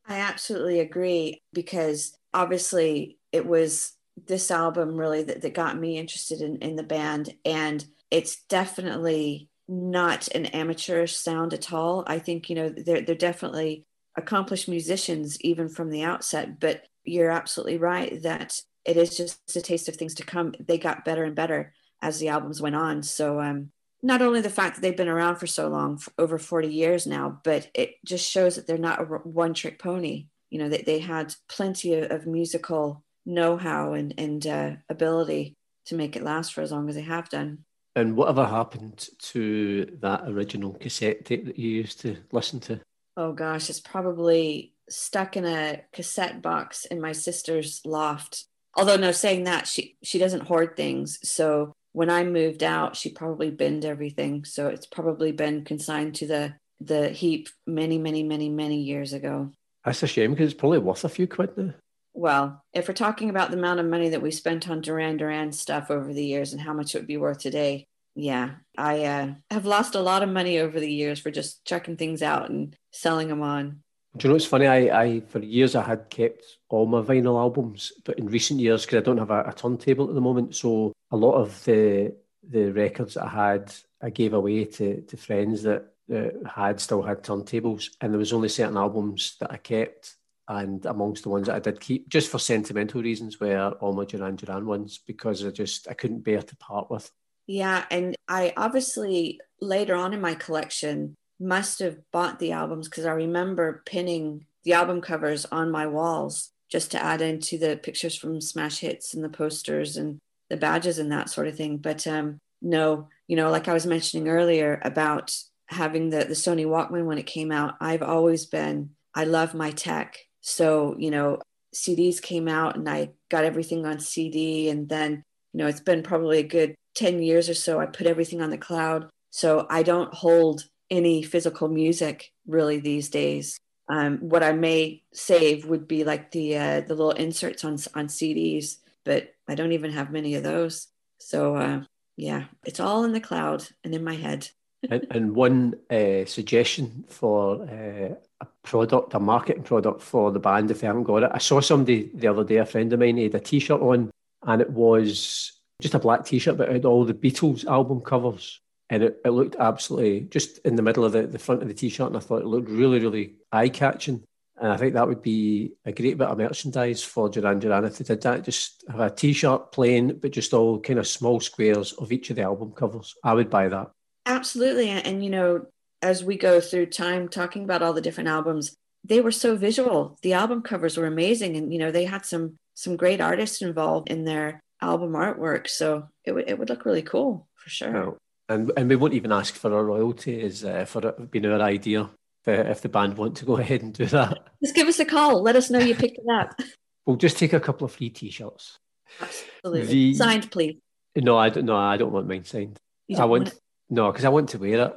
I 0.09 0.21
absolutely 0.21 0.81
agree 0.81 1.39
because 1.53 2.17
obviously 2.33 3.19
it 3.33 3.45
was 3.45 3.93
this 4.27 4.51
album 4.51 4.97
really 4.97 5.23
that, 5.23 5.43
that 5.43 5.55
got 5.55 5.79
me 5.79 5.99
interested 5.99 6.41
in, 6.41 6.57
in 6.59 6.77
the 6.77 6.83
band. 6.83 7.35
And 7.45 7.85
it's 8.11 8.45
definitely 8.49 9.49
not 9.69 10.29
an 10.35 10.47
amateurish 10.47 11.17
sound 11.17 11.55
at 11.55 11.73
all. 11.73 12.05
I 12.07 12.19
think, 12.19 12.51
you 12.51 12.57
know, 12.57 12.69
they're, 12.69 13.01
they're 13.01 13.15
definitely 13.15 13.87
accomplished 14.17 14.69
musicians 14.69 15.41
even 15.41 15.69
from 15.69 15.91
the 15.91 16.03
outset, 16.03 16.61
but 16.61 16.83
you're 17.05 17.31
absolutely 17.31 17.79
right 17.79 18.23
that 18.23 18.61
it 18.85 18.97
is 18.97 19.17
just 19.17 19.57
a 19.57 19.61
taste 19.61 19.89
of 19.89 19.97
things 19.97 20.15
to 20.15 20.25
come. 20.25 20.55
They 20.61 20.79
got 20.79 21.05
better 21.05 21.25
and 21.25 21.35
better 21.35 21.73
as 22.01 22.19
the 22.19 22.29
albums 22.29 22.61
went 22.61 22.77
on. 22.77 23.03
So 23.03 23.41
um, 23.41 23.71
not 24.03 24.23
only 24.23 24.41
the 24.41 24.51
fact 24.51 24.75
that 24.75 24.83
they've 24.83 24.97
been 24.97 25.09
around 25.09 25.37
for 25.37 25.47
so 25.47 25.69
long, 25.69 25.99
for 25.99 26.13
over 26.19 26.39
40 26.39 26.69
years 26.69 27.07
now, 27.07 27.41
but 27.45 27.71
it 27.75 27.95
just 28.05 28.29
shows 28.29 28.57
that 28.57 28.67
they're 28.67 28.77
not 28.77 29.01
a 29.01 29.05
one 29.05 29.55
trick 29.55 29.79
pony. 29.79 30.27
You 30.51 30.59
know, 30.59 30.69
they, 30.69 30.83
they 30.83 30.99
had 30.99 31.35
plenty 31.49 31.95
of, 31.95 32.11
of 32.11 32.27
musical 32.27 33.05
know 33.25 33.57
how 33.57 33.93
and, 33.93 34.15
and 34.19 34.47
uh, 34.47 34.71
ability 34.89 35.55
to 35.87 35.95
make 35.95 36.17
it 36.17 36.23
last 36.23 36.53
for 36.53 36.63
as 36.63 36.73
long 36.73 36.89
as 36.89 36.95
they 36.95 37.03
have 37.03 37.29
done. 37.29 37.65
And 37.95 38.17
whatever 38.17 38.47
happened 38.47 39.09
to 39.19 39.99
that 40.01 40.23
original 40.27 40.73
cassette 40.73 41.25
tape 41.25 41.47
that 41.47 41.59
you 41.59 41.71
used 41.71 42.01
to 42.01 42.17
listen 42.33 42.61
to? 42.61 42.81
Oh 43.17 43.33
gosh, 43.33 43.69
it's 43.69 43.81
probably 43.81 44.73
stuck 44.89 45.37
in 45.37 45.45
a 45.45 45.83
cassette 45.93 46.41
box 46.41 46.87
in 46.87 47.01
my 47.01 47.13
sister's 47.13 47.83
loft. 47.85 48.47
Although 48.75 48.97
no, 48.97 49.13
saying 49.13 49.45
that 49.45 49.67
she 49.67 49.97
she 50.03 50.19
doesn't 50.19 50.45
hoard 50.45 50.77
things, 50.77 51.19
so 51.23 51.75
when 51.93 52.09
I 52.09 52.25
moved 52.25 52.63
out, 52.63 52.97
she 52.97 53.11
probably 53.11 53.51
binned 53.51 53.85
everything. 53.85 54.47
So 54.47 54.69
it's 54.69 54.87
probably 54.87 55.33
been 55.33 55.65
consigned 55.65 56.15
to 56.17 56.27
the 56.27 56.55
the 56.81 57.11
heap 57.11 57.49
many, 57.67 57.99
many, 57.99 58.23
many, 58.23 58.49
many 58.49 58.79
years 58.79 59.13
ago. 59.13 59.51
That's 59.85 60.03
a 60.03 60.07
shame 60.07 60.33
because 60.33 60.53
it's 60.53 60.59
probably 60.59 60.79
worth 60.79 61.05
a 61.05 61.09
few 61.09 61.27
quid 61.27 61.57
now. 61.57 61.75
Well, 62.15 62.63
if 62.73 62.89
we're 62.89 62.95
talking 62.95 63.31
about 63.31 63.51
the 63.51 63.57
amount 63.57 63.81
of 63.81 63.87
money 63.87 64.11
that 64.11 64.23
we 64.23 64.31
spent 64.31 64.69
on 64.69 64.81
Duran 64.81 65.17
Duran 65.17 65.53
stuff 65.53 65.91
over 65.91 66.13
the 66.13 66.25
years 66.25 66.53
and 66.53 66.61
how 66.61 66.73
much 66.73 66.95
it 66.95 66.99
would 66.99 67.07
be 67.07 67.17
worth 67.17 67.39
today, 67.39 67.87
yeah, 68.15 68.51
I 68.77 69.05
uh, 69.05 69.35
have 69.51 69.65
lost 69.65 69.95
a 69.95 70.01
lot 70.01 70.23
of 70.23 70.29
money 70.29 70.59
over 70.59 70.79
the 70.79 70.93
years 70.93 71.19
for 71.19 71.31
just 71.31 71.65
checking 71.65 71.97
things 71.97 72.23
out 72.23 72.51
and 72.51 72.77
selling 72.91 73.29
them 73.29 73.43
on. 73.43 73.83
Do 74.17 74.25
you 74.25 74.29
know 74.29 74.35
what's 74.35 74.45
funny? 74.45 74.67
I, 74.67 75.03
I 75.03 75.21
for 75.21 75.39
years 75.39 75.75
I 75.75 75.83
had 75.83 76.11
kept 76.11 76.45
all 76.69 76.85
my 76.85 77.01
vinyl 77.01 77.41
albums, 77.41 77.93
but 78.05 78.19
in 78.19 78.27
recent 78.27 78.61
years, 78.61 78.85
because 78.85 78.99
I 78.99 79.05
don't 79.05 79.17
have 79.17 79.31
a, 79.31 79.45
a 79.45 79.53
turntable 79.55 80.09
at 80.09 80.15
the 80.15 80.21
moment, 80.21 80.55
so 80.55 80.93
a 81.11 81.17
lot 81.17 81.35
of 81.35 81.65
the 81.65 82.15
the 82.47 82.73
records 82.73 83.15
that 83.15 83.25
I 83.25 83.29
had 83.29 83.75
I 84.03 84.11
gave 84.11 84.35
away 84.35 84.67
to 84.67 85.01
to 85.01 85.17
friends 85.17 85.63
that, 85.63 85.95
that 86.09 86.35
had 86.55 86.79
still 86.81 87.01
had 87.01 87.23
turntables, 87.23 87.87
and 88.03 88.13
there 88.13 88.19
was 88.19 88.35
only 88.35 88.51
certain 88.51 88.77
albums 88.77 89.37
that 89.41 89.51
I 89.51 89.57
kept, 89.57 90.15
and 90.49 90.85
amongst 90.87 91.23
the 91.23 91.29
ones 91.29 91.47
that 91.47 91.57
I 91.57 91.61
did 91.61 91.81
keep, 91.81 92.09
just 92.09 92.31
for 92.31 92.39
sentimental 92.39 93.03
reasons, 93.03 93.41
were 93.41 93.71
all 93.81 93.93
my 93.93 94.05
Duran 94.05 94.37
Duran 94.37 94.67
ones 94.67 95.01
because 95.07 95.45
I 95.45 95.51
just 95.51 95.89
I 95.89 95.95
couldn't 95.95 96.25
bear 96.25 96.43
to 96.43 96.57
part 96.57 96.91
with. 96.91 97.11
Yeah, 97.47 97.85
and 97.91 98.17
I 98.29 98.53
obviously 98.57 99.41
later 99.61 99.95
on 99.95 100.13
in 100.13 100.21
my 100.21 100.35
collection 100.35 101.15
must 101.41 101.81
have 101.81 101.99
bought 102.13 102.39
the 102.39 102.53
albums 102.53 102.89
because 102.89 103.05
I 103.05 103.13
remember 103.13 103.83
pinning 103.85 104.47
the 104.65 104.75
album 104.75 105.01
covers 105.01 105.45
on 105.47 105.71
my 105.71 105.87
walls 105.87 106.51
just 106.71 106.91
to 106.93 107.03
add 107.03 107.21
into 107.21 107.59
the 107.59 107.77
pictures 107.77 108.17
from 108.17 108.41
Smash 108.41 108.79
Hits 108.79 109.13
and 109.13 109.23
the 109.23 109.29
posters 109.29 109.97
and 109.97 110.19
the 110.49 110.57
badges 110.57 110.99
and 110.99 111.11
that 111.13 111.29
sort 111.29 111.49
of 111.49 111.57
thing. 111.57 111.79
But 111.79 112.07
um, 112.07 112.39
no, 112.61 113.09
you 113.27 113.37
know, 113.37 113.51
like 113.51 113.69
I 113.69 113.73
was 113.73 113.87
mentioning 113.87 114.29
earlier 114.29 114.81
about 114.83 115.37
having 115.67 116.11
the, 116.11 116.19
the 116.19 116.35
Sony 116.35 116.65
Walkman 116.65 117.07
when 117.07 117.19
it 117.19 117.27
came 117.27 117.51
out, 117.51 117.75
I've 117.81 118.03
always 118.03 118.47
been, 118.47 118.91
I 119.15 119.25
love 119.25 119.53
my 119.53 119.71
tech. 119.71 120.17
So, 120.43 120.95
you 120.99 121.11
know, 121.11 121.41
CDs 121.75 122.21
came 122.21 122.49
out 122.49 122.77
and 122.77 122.89
I 122.89 123.11
got 123.31 123.45
everything 123.45 123.87
on 123.87 123.99
CD. 123.99 124.69
And 124.69 124.89
then, 124.89 125.23
you 125.53 125.59
know, 125.59 125.67
it's 125.67 125.81
been 125.81 126.03
probably 126.03 126.39
a 126.39 126.45
good 126.45 126.75
10 126.95 127.23
years 127.23 127.49
or 127.49 127.55
so. 127.55 127.81
I 127.81 127.87
put 127.87 128.07
everything 128.07 128.43
on 128.43 128.51
the 128.51 128.59
cloud. 128.59 129.09
So 129.31 129.67
I 129.71 129.83
don't 129.83 130.13
hold 130.13 130.65
any 130.91 131.23
physical 131.23 131.69
music 131.69 132.31
really 132.47 132.79
these 132.79 133.09
days. 133.09 133.59
Um, 133.89 134.19
what 134.19 134.43
I 134.43 134.53
may 134.53 135.03
save 135.13 135.67
would 135.67 135.89
be 135.89 136.05
like 136.05 136.31
the 136.31 136.57
uh, 136.57 136.81
the 136.83 136.95
little 136.95 137.11
inserts 137.11 137.65
on 137.65 137.73
on 137.95 138.07
CDs, 138.07 138.77
but 139.05 139.35
I 139.49 139.55
don't 139.55 139.73
even 139.73 139.91
have 139.93 140.13
many 140.13 140.35
of 140.35 140.45
those. 140.45 140.89
So 141.19 141.57
uh, 141.57 141.83
yeah, 142.17 142.45
it's 142.65 142.81
all 142.81 143.05
in 143.05 143.13
the 143.13 143.21
cloud 143.21 143.67
and 143.83 143.95
in 143.95 144.05
my 144.05 144.15
head. 144.15 144.51
And, 144.91 145.07
and, 145.11 145.35
one 145.35 145.75
uh, 145.91 146.25
suggestion 146.25 147.05
for 147.09 147.63
uh, 147.63 148.15
a 148.41 148.47
product, 148.63 149.15
a 149.15 149.21
marketing 149.21 149.63
product 149.63 150.03
for 150.03 150.33
the 150.33 150.41
band, 150.41 150.71
if 150.71 150.81
they 150.81 150.87
haven't 150.87 151.05
got 151.05 151.23
it, 151.23 151.31
I 151.33 151.39
saw 151.39 151.61
somebody 151.61 152.11
the 152.15 152.29
other 152.29 152.45
day, 152.45 152.57
a 152.57 152.67
friend 152.67 152.93
of 152.93 153.01
mine, 153.01 153.17
he 153.17 153.25
had 153.25 153.35
a 153.35 153.41
T-shirt 153.41 153.81
on, 153.81 154.11
and 154.43 154.63
it 154.63 154.71
was 154.71 155.53
just 155.81 155.95
a 155.95 155.99
black 155.99 156.25
T-shirt, 156.25 156.57
but 156.57 156.69
it 156.69 156.73
had 156.73 156.85
all 156.85 157.05
the 157.05 157.15
Beatles 157.15 157.65
album 157.67 158.01
covers. 158.01 158.61
And 158.91 159.03
it, 159.05 159.21
it 159.25 159.31
looked 159.31 159.57
absolutely 159.59 160.23
just 160.23 160.59
in 160.59 160.77
the 160.77 160.83
middle 160.83 161.05
of 161.05 161.13
the, 161.13 161.27
the 161.27 161.39
front 161.39 161.63
of 161.63 161.69
the 161.69 161.73
t-shirt 161.73 162.09
and 162.09 162.17
i 162.17 162.21
thought 162.21 162.43
it 162.43 162.47
looked 162.47 162.69
really 162.69 162.99
really 162.99 163.37
eye-catching. 163.51 164.23
And 164.61 164.71
i 164.71 164.77
think 164.77 164.93
that 164.93 165.09
would 165.09 165.23
be 165.23 165.73
a 165.87 165.93
great 165.93 166.19
bit 166.19 166.29
of 166.29 166.37
merchandise 166.37 167.03
for 167.03 167.31
duran 167.31 167.59
duran 167.59 167.87
if 167.87 167.97
they 167.97 168.05
did 168.05 168.21
that. 168.21 168.45
Just 168.45 168.85
have 168.91 169.01
a 169.01 169.09
t-shirt 169.09 169.73
plain 169.73 170.19
but 170.21 170.33
just 170.33 170.53
all 170.53 170.79
kind 170.79 170.99
of 170.99 171.09
small 171.09 171.41
squares 171.41 171.95
of 171.95 172.13
each 172.13 172.29
of 172.29 172.37
the 172.37 172.43
album 172.43 172.73
covers. 172.73 173.15
I 173.25 173.33
would 173.33 173.49
buy 173.49 173.69
that 173.69 173.93
absolutely 174.27 174.89
and 174.89 175.25
you 175.25 175.31
know 175.31 175.65
as 176.01 176.25
we 176.25 176.37
go 176.37 176.61
through 176.61 176.87
time 176.87 177.29
talking 177.29 177.65
about 177.65 177.83
all 177.83 177.93
the 177.93 178.01
different 178.01 178.29
albums 178.29 178.75
they 179.05 179.21
were 179.21 179.33
so 179.33 179.57
visual 179.57 180.17
the 180.23 180.33
album 180.33 180.63
covers 180.63 180.97
were 180.97 181.07
amazing 181.07 181.57
and 181.57 181.73
you 181.73 181.79
know 181.79 181.91
they 181.91 182.05
had 182.05 182.25
some 182.25 182.57
some 182.75 182.97
great 182.97 183.21
artists 183.21 183.63
involved 183.63 184.09
in 184.11 184.25
their 184.25 184.61
album 184.81 185.13
artwork 185.13 185.69
so 185.69 186.09
it 186.25 186.33
would 186.33 186.49
it 186.49 186.59
would 186.59 186.69
look 186.69 186.85
really 186.85 187.03
cool 187.03 187.47
for 187.55 187.71
sure 187.71 188.17
and 188.49 188.73
and 188.77 188.89
we 188.89 188.97
won't 188.97 189.15
even 189.15 189.33
ask 189.33 189.55
for 189.55 189.73
a 189.73 189.83
royalty 189.83 190.41
is 190.41 190.65
uh, 190.65 190.85
for 190.85 191.07
it 191.07 191.31
being 191.31 191.47
our 191.47 191.61
idea 191.61 192.11
if, 192.47 192.67
if 192.67 192.81
the 192.83 192.89
band 192.89 193.17
want 193.17 193.37
to 193.37 193.45
go 193.45 193.57
ahead 193.59 193.83
and 193.83 193.93
do 193.93 194.07
that. 194.07 194.39
Just 194.63 194.75
give 194.75 194.89
us 194.89 195.01
a 195.01 195.05
call. 195.05 195.43
Let 195.43 195.57
us 195.57 195.71
know 195.71 195.79
you 195.79 195.95
picked 195.95 196.19
it 196.19 196.31
up. 196.33 196.55
we'll 197.07 197.17
just 197.17 197.39
take 197.39 197.53
a 197.53 197.61
couple 197.61 197.85
of 197.85 197.93
free 197.93 198.11
T-shirts. 198.11 198.79
Absolutely. 199.21 199.87
The, 199.87 200.15
signed, 200.15 200.51
please. 200.51 200.79
No, 201.17 201.37
I 201.37 201.51
don't. 201.51 201.67
No, 201.67 201.77
I 201.77 201.97
don't 201.97 202.13
want 202.13 202.27
mine 202.27 202.45
signed. 202.45 202.79
I 203.15 203.27
want, 203.27 203.45
want 203.45 203.55
no, 203.93 204.11
because 204.11 204.25
I 204.25 204.31
want 204.31 204.49
to 204.51 204.59
wear 204.59 204.87
it. 204.87 204.95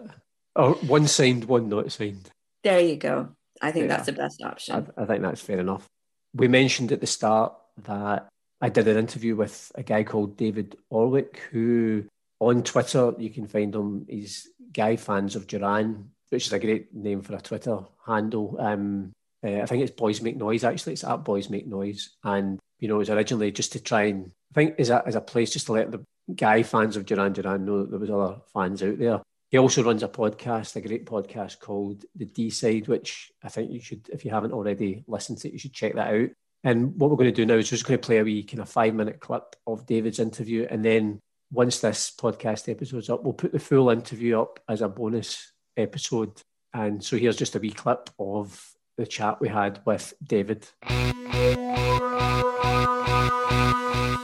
Or 0.55 0.73
one 0.75 1.05
signed, 1.07 1.45
one 1.45 1.67
not 1.67 1.91
signed. 1.91 2.29
There 2.63 2.79
you 2.79 2.95
go. 2.95 3.29
I 3.61 3.71
think 3.71 3.83
yeah. 3.83 3.97
that's 3.97 4.05
the 4.05 4.13
best 4.13 4.41
option. 4.41 4.87
I, 4.97 5.01
I 5.01 5.05
think 5.05 5.21
that's 5.21 5.41
fair 5.41 5.59
enough. 5.59 5.85
We 6.33 6.47
mentioned 6.47 6.93
at 6.93 7.01
the 7.01 7.07
start 7.07 7.53
that 7.83 8.29
I 8.61 8.69
did 8.69 8.87
an 8.87 8.97
interview 8.97 9.35
with 9.35 9.69
a 9.75 9.83
guy 9.83 10.03
called 10.05 10.37
David 10.37 10.77
Orlick, 10.91 11.37
who 11.51 12.05
on 12.39 12.63
Twitter, 12.63 13.13
you 13.17 13.29
can 13.29 13.47
find 13.47 13.75
him. 13.75 14.05
He's 14.09 14.47
Guy 14.71 14.95
Fans 14.95 15.35
of 15.35 15.45
Duran, 15.45 16.11
which 16.29 16.47
is 16.47 16.53
a 16.53 16.59
great 16.59 16.95
name 16.95 17.21
for 17.21 17.35
a 17.35 17.41
Twitter 17.41 17.79
handle. 18.05 18.55
Um, 18.59 19.11
uh, 19.45 19.61
I 19.61 19.65
think 19.65 19.83
it's 19.83 19.91
Boys 19.91 20.21
Make 20.21 20.37
Noise, 20.37 20.63
actually. 20.63 20.93
It's 20.93 21.03
at 21.03 21.25
Boys 21.25 21.49
Make 21.49 21.67
Noise. 21.67 22.15
And, 22.23 22.59
you 22.79 22.87
know, 22.87 22.95
it 22.95 22.99
was 22.99 23.09
originally 23.09 23.51
just 23.51 23.73
to 23.73 23.79
try 23.81 24.03
and, 24.03 24.31
I 24.51 24.53
think, 24.53 24.79
as 24.79 24.89
a, 24.89 25.03
as 25.05 25.15
a 25.15 25.21
place 25.21 25.51
just 25.51 25.65
to 25.65 25.73
let 25.73 25.91
the, 25.91 26.01
guy 26.33 26.63
fans 26.63 26.95
of 26.95 27.05
Duran 27.05 27.33
Duran 27.33 27.65
know 27.65 27.81
that 27.81 27.91
there 27.91 27.99
was 27.99 28.09
other 28.09 28.37
fans 28.53 28.81
out 28.81 28.97
there. 28.97 29.21
He 29.49 29.57
also 29.59 29.83
runs 29.83 30.03
a 30.03 30.07
podcast, 30.07 30.75
a 30.75 30.81
great 30.81 31.05
podcast 31.05 31.59
called 31.59 32.03
The 32.15 32.25
D 32.25 32.49
Side, 32.49 32.87
which 32.87 33.31
I 33.43 33.49
think 33.49 33.71
you 33.71 33.79
should, 33.79 34.09
if 34.11 34.25
you 34.25 34.31
haven't 34.31 34.53
already 34.53 35.03
listened 35.07 35.37
to 35.39 35.47
it, 35.47 35.53
you 35.53 35.59
should 35.59 35.73
check 35.73 35.93
that 35.95 36.13
out. 36.13 36.29
And 36.63 36.99
what 36.99 37.11
we're 37.11 37.17
going 37.17 37.29
to 37.29 37.35
do 37.35 37.45
now 37.45 37.53
is 37.53 37.69
just 37.69 37.85
going 37.85 37.99
to 37.99 38.05
play 38.05 38.17
a 38.17 38.23
wee 38.23 38.43
kind 38.43 38.61
of 38.61 38.69
five 38.69 38.95
minute 38.95 39.19
clip 39.19 39.55
of 39.67 39.85
David's 39.85 40.19
interview. 40.19 40.67
And 40.69 40.83
then 40.83 41.19
once 41.51 41.79
this 41.79 42.11
podcast 42.11 42.69
episode's 42.69 43.09
up, 43.09 43.23
we'll 43.23 43.33
put 43.33 43.51
the 43.51 43.59
full 43.59 43.91
interview 43.91 44.41
up 44.41 44.59
as 44.67 44.81
a 44.81 44.89
bonus 44.89 45.53
episode. 45.77 46.41
And 46.73 47.03
so 47.03 47.17
here's 47.17 47.37
just 47.37 47.55
a 47.55 47.59
wee 47.59 47.71
clip 47.71 48.09
of 48.17 48.73
the 48.97 49.05
chat 49.05 49.39
we 49.39 49.47
had 49.47 49.79
with 49.85 50.15
David. 50.23 50.67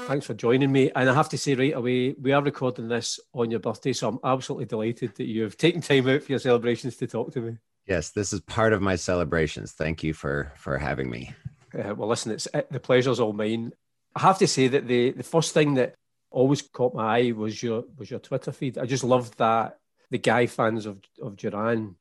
Thanks 0.07 0.25
for 0.25 0.33
joining 0.33 0.71
me. 0.71 0.91
And 0.95 1.09
I 1.09 1.13
have 1.13 1.29
to 1.29 1.37
say 1.37 1.55
right 1.55 1.73
away, 1.73 2.13
we 2.19 2.31
are 2.31 2.41
recording 2.41 2.87
this 2.87 3.19
on 3.33 3.51
your 3.51 3.59
birthday. 3.59 3.93
So 3.93 4.09
I'm 4.09 4.19
absolutely 4.23 4.65
delighted 4.65 5.15
that 5.15 5.25
you 5.25 5.43
have 5.43 5.57
taken 5.57 5.81
time 5.81 6.09
out 6.09 6.23
for 6.23 6.31
your 6.31 6.39
celebrations 6.39 6.97
to 6.97 7.07
talk 7.07 7.31
to 7.33 7.39
me. 7.39 7.57
Yes, 7.87 8.09
this 8.09 8.33
is 8.33 8.41
part 8.41 8.73
of 8.73 8.81
my 8.81 8.95
celebrations. 8.95 9.71
Thank 9.71 10.03
you 10.03 10.13
for 10.13 10.51
for 10.57 10.77
having 10.77 11.09
me. 11.09 11.33
Uh, 11.73 11.95
well, 11.95 12.09
listen, 12.09 12.31
it's 12.31 12.47
the 12.69 12.79
pleasure's 12.79 13.19
all 13.19 13.33
mine. 13.33 13.71
I 14.15 14.21
have 14.21 14.37
to 14.39 14.47
say 14.47 14.67
that 14.67 14.87
the 14.87 15.11
the 15.11 15.23
first 15.23 15.53
thing 15.53 15.75
that 15.75 15.95
always 16.29 16.61
caught 16.61 16.93
my 16.93 17.19
eye 17.19 17.31
was 17.31 17.61
your 17.61 17.85
was 17.97 18.09
your 18.09 18.19
Twitter 18.19 18.51
feed. 18.51 18.77
I 18.77 18.85
just 18.85 19.03
loved 19.03 19.37
that 19.37 19.77
the 20.09 20.17
guy 20.17 20.47
fans 20.47 20.85
of 20.85 20.99
of 21.21 21.37
Duran. 21.37 21.95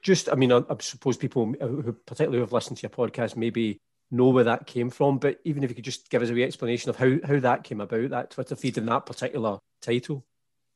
Just, 0.00 0.28
I 0.30 0.36
mean, 0.36 0.52
I, 0.52 0.58
I 0.58 0.76
suppose 0.78 1.16
people 1.16 1.52
who 1.60 1.92
particularly 2.06 2.38
have 2.38 2.52
listened 2.52 2.76
to 2.78 2.82
your 2.82 2.90
podcast 2.90 3.36
maybe 3.36 3.80
know 4.10 4.28
where 4.28 4.44
that 4.44 4.66
came 4.66 4.90
from. 4.90 5.18
But 5.18 5.40
even 5.44 5.62
if 5.62 5.70
you 5.70 5.74
could 5.74 5.84
just 5.84 6.10
give 6.10 6.22
us 6.22 6.30
a 6.30 6.32
wee 6.32 6.44
explanation 6.44 6.90
of 6.90 6.96
how 6.96 7.16
how 7.26 7.38
that 7.40 7.64
came 7.64 7.80
about, 7.80 8.10
that 8.10 8.30
Twitter 8.30 8.56
feed 8.56 8.78
and 8.78 8.88
that 8.88 9.06
particular 9.06 9.58
title. 9.80 10.24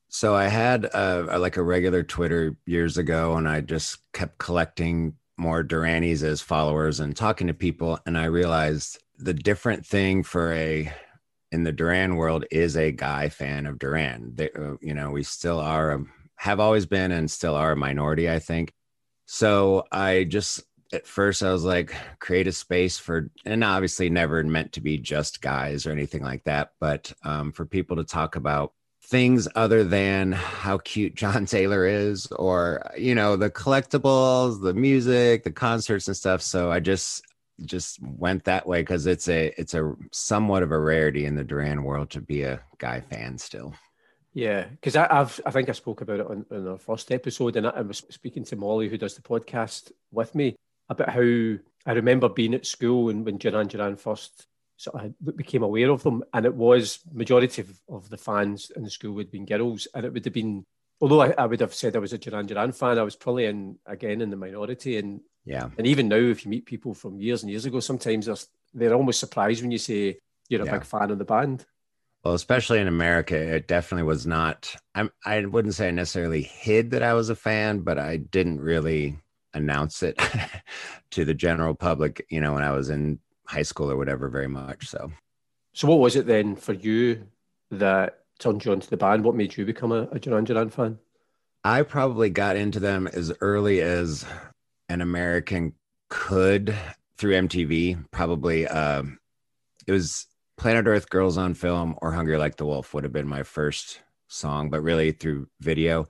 So 0.09 0.35
I 0.35 0.49
had 0.49 0.85
a, 0.85 1.37
a, 1.37 1.39
like 1.39 1.57
a 1.57 1.63
regular 1.63 2.03
Twitter 2.03 2.57
years 2.67 2.99
ago, 2.99 3.37
and 3.37 3.49
I 3.49 3.63
just 3.63 3.99
kept 4.13 4.37
collecting 4.37 5.15
more 5.39 5.65
Duranies 5.65 6.23
as 6.23 6.43
followers 6.43 7.01
and 7.01 7.17
talking 7.17 7.47
to 7.47 7.55
people, 7.55 7.99
and 8.05 8.19
I 8.19 8.27
realized 8.27 8.99
the 9.17 9.33
different 9.33 9.87
thing 9.87 10.23
for 10.23 10.53
a 10.53 10.93
in 11.51 11.65
the 11.65 11.73
Duran 11.73 12.17
world 12.17 12.45
is 12.51 12.77
a 12.77 12.93
guy 12.93 13.29
fan 13.29 13.67
of 13.67 13.79
Duran. 13.79 14.33
They, 14.35 14.51
uh, 14.51 14.75
you 14.81 14.95
know, 14.95 15.11
we 15.11 15.23
still 15.23 15.61
are, 15.61 15.93
a, 15.93 16.05
have 16.37 16.61
always 16.61 16.87
been, 16.87 17.13
and 17.13 17.31
still 17.31 17.55
are 17.55 17.73
a 17.73 17.77
minority, 17.77 18.31
I 18.31 18.39
think. 18.39 18.73
So 19.27 19.85
I 19.93 20.25
just 20.25 20.63
at 20.93 21.07
first 21.07 21.43
I 21.43 21.51
was 21.53 21.65
like, 21.65 21.95
create 22.19 22.47
a 22.47 22.53
space 22.53 22.99
for, 22.99 23.31
and 23.45 23.65
obviously 23.65 24.11
never 24.11 24.43
meant 24.45 24.73
to 24.73 24.81
be 24.81 24.99
just 24.99 25.41
guys 25.41 25.87
or 25.87 25.91
anything 25.91 26.23
like 26.23 26.45
that, 26.45 26.73
but 26.81 27.13
um, 27.25 27.53
for 27.53 27.65
people 27.65 27.97
to 27.97 28.05
talk 28.05 28.37
about 28.37 28.73
things 29.05 29.49
other 29.55 29.85
than 29.85 30.33
how 30.33 30.79
cute 30.79 31.15
John 31.17 31.47
Taylor 31.47 31.87
is 31.87 32.27
or, 32.29 32.91
you 32.97 33.15
know, 33.15 33.37
the 33.37 33.51
collectibles, 33.51 34.63
the 34.63 34.75
music, 34.75 35.45
the 35.45 35.53
concerts 35.53 36.09
and 36.09 36.17
stuff. 36.17 36.43
So 36.43 36.71
I 36.71 36.81
just, 36.81 37.23
just 37.65 38.03
went 38.03 38.45
that 38.45 38.67
way 38.67 38.81
because 38.83 39.07
it's 39.07 39.29
a 39.29 39.55
it's 39.59 39.75
a 39.75 39.95
somewhat 40.11 40.63
of 40.63 40.73
a 40.73 40.79
rarity 40.79 41.27
in 41.27 41.37
the 41.37 41.45
Duran 41.45 41.85
world 41.85 42.11
to 42.11 42.21
be 42.21 42.43
a 42.43 42.61
guy 42.79 43.01
fan 43.01 43.39
still. 43.39 43.75
Yeah, 44.35 44.65
because 44.65 44.97
I've 44.97 45.39
I 45.45 45.51
think 45.51 45.69
I 45.69 45.73
spoke 45.73 46.01
about 46.01 46.21
it 46.21 46.27
on, 46.27 46.47
on 46.51 46.67
our 46.67 46.79
first 46.79 47.13
episode, 47.13 47.57
and 47.57 47.67
I, 47.67 47.71
I 47.71 47.81
was 47.83 47.99
speaking 48.09 48.45
to 48.45 48.57
Molly, 48.57 48.89
who 48.89 48.97
does 48.97 49.15
the 49.15 49.23
podcast 49.23 49.93
with 50.11 50.35
me, 50.35 50.57
about 50.93 51.11
how 51.11 51.21
I 51.21 51.93
remember 51.93 52.29
being 52.29 52.55
at 52.55 52.67
school 52.67 53.09
and 53.09 53.25
when 53.25 53.39
Duran 53.39 53.67
Duran 53.67 53.97
first 53.97 54.47
sort 54.77 55.05
of 55.05 55.37
became 55.37 55.63
aware 55.63 55.91
of 55.91 56.03
them, 56.03 56.23
and 56.33 56.47
it 56.47 56.55
was 56.55 57.01
majority 57.13 57.63
of, 57.63 57.81
of 57.89 58.09
the 58.09 58.17
fans 58.17 58.71
in 58.75 58.83
the 58.83 58.91
school 58.91 59.13
would 59.15 59.27
have 59.27 59.33
been 59.33 59.47
girls, 59.47 59.89
and 59.95 60.05
it 60.05 60.13
would 60.13 60.25
have 60.25 60.35
been 60.35 60.65
although 61.01 61.21
I, 61.21 61.35
I, 61.37 61.47
would 61.47 61.61
have 61.61 61.75
said 61.75 61.97
I 61.97 61.99
was 61.99 62.13
a 62.13 62.19
Duran 62.19 62.47
Duran 62.47 62.73
fan, 62.73 62.99
I 62.99 63.03
was 63.03 63.17
probably 63.17 63.47
in 63.47 63.79
again 63.87 64.21
in 64.21 64.31
the 64.31 64.37
minority, 64.37 64.97
and 64.99 65.21
yeah, 65.45 65.69
and 65.77 65.87
even 65.87 66.09
now 66.09 66.17
if 66.17 66.45
you 66.45 66.51
meet 66.51 66.67
people 66.67 66.95
from 66.95 67.21
years 67.21 67.43
and 67.43 67.51
years 67.51 67.67
ago, 67.67 67.81
sometimes 67.81 68.27
they're 68.27 68.37
they're 68.75 68.95
almost 68.95 69.21
surprised 69.21 69.63
when 69.63 69.73
you 69.73 69.79
say 69.79 70.19
you're 70.49 70.63
a 70.63 70.67
yeah. 70.67 70.73
big 70.73 70.85
fan 70.85 71.11
of 71.11 71.19
the 71.19 71.25
band. 71.25 71.67
Well, 72.25 72.35
especially 72.35 72.79
in 72.79 72.87
America, 72.87 73.37
it 73.37 73.67
definitely 73.67 74.05
was 74.05 74.27
not. 74.27 74.77
I'm, 74.95 75.11
I 75.25 75.45
wouldn't 75.45 75.75
say 75.75 75.89
I 75.89 75.91
necessarily 75.91 76.43
hid 76.43 76.93
that 76.93 77.03
I 77.03 77.15
was 77.15 77.31
a 77.31 77.35
fan, 77.35 77.81
but 77.81 77.99
I 77.99 78.19
didn't 78.19 78.61
really 78.61 79.19
announce 79.55 80.03
it 80.03 80.21
to 81.11 81.25
the 81.25 81.35
general 81.35 81.75
public, 81.75 82.25
you 82.29 82.41
know, 82.41 82.55
when 82.55 82.63
I 82.63 82.73
was 82.73 82.91
in 82.91 83.19
high 83.47 83.63
school 83.63 83.91
or 83.91 83.97
whatever, 83.97 84.29
very 84.29 84.49
much. 84.49 84.89
So, 84.89 85.13
so 85.73 85.89
what 85.89 85.99
was 85.99 86.17
it 86.17 86.27
then 86.27 86.57
for 86.57 86.73
you 86.73 87.27
that 87.71 88.21
turned 88.39 88.65
you 88.65 88.73
onto 88.73 88.89
the 88.89 88.97
band? 88.97 89.25
What 89.25 89.35
made 89.35 89.57
you 89.57 89.65
become 89.65 89.93
a, 89.93 90.09
a 90.13 90.19
Duran 90.19 90.45
Duran 90.45 90.71
fan? 90.71 90.99
I 91.65 91.83
probably 91.83 92.31
got 92.31 92.57
into 92.57 92.81
them 92.81 93.07
as 93.07 93.33
early 93.41 93.81
as 93.81 94.27
an 94.89 95.01
American 95.01 95.75
could 96.09 96.75
through 97.17 97.35
MTV. 97.35 98.05
Probably, 98.11 98.67
uh, 98.67 99.05
it 99.87 99.93
was 99.93 100.27
Planet 100.57 100.87
Earth 100.87 101.09
Girls 101.09 101.39
on 101.39 101.55
Film 101.55 101.97
or 102.03 102.13
Hungry 102.13 102.37
Like 102.37 102.57
the 102.57 102.67
Wolf 102.67 102.93
would 102.95 103.05
have 103.05 103.13
been 103.13 103.29
my 103.29 103.45
first 103.45 104.01
song, 104.29 104.71
but 104.71 104.83
really 104.83 105.13
through 105.13 105.49
video 105.61 106.07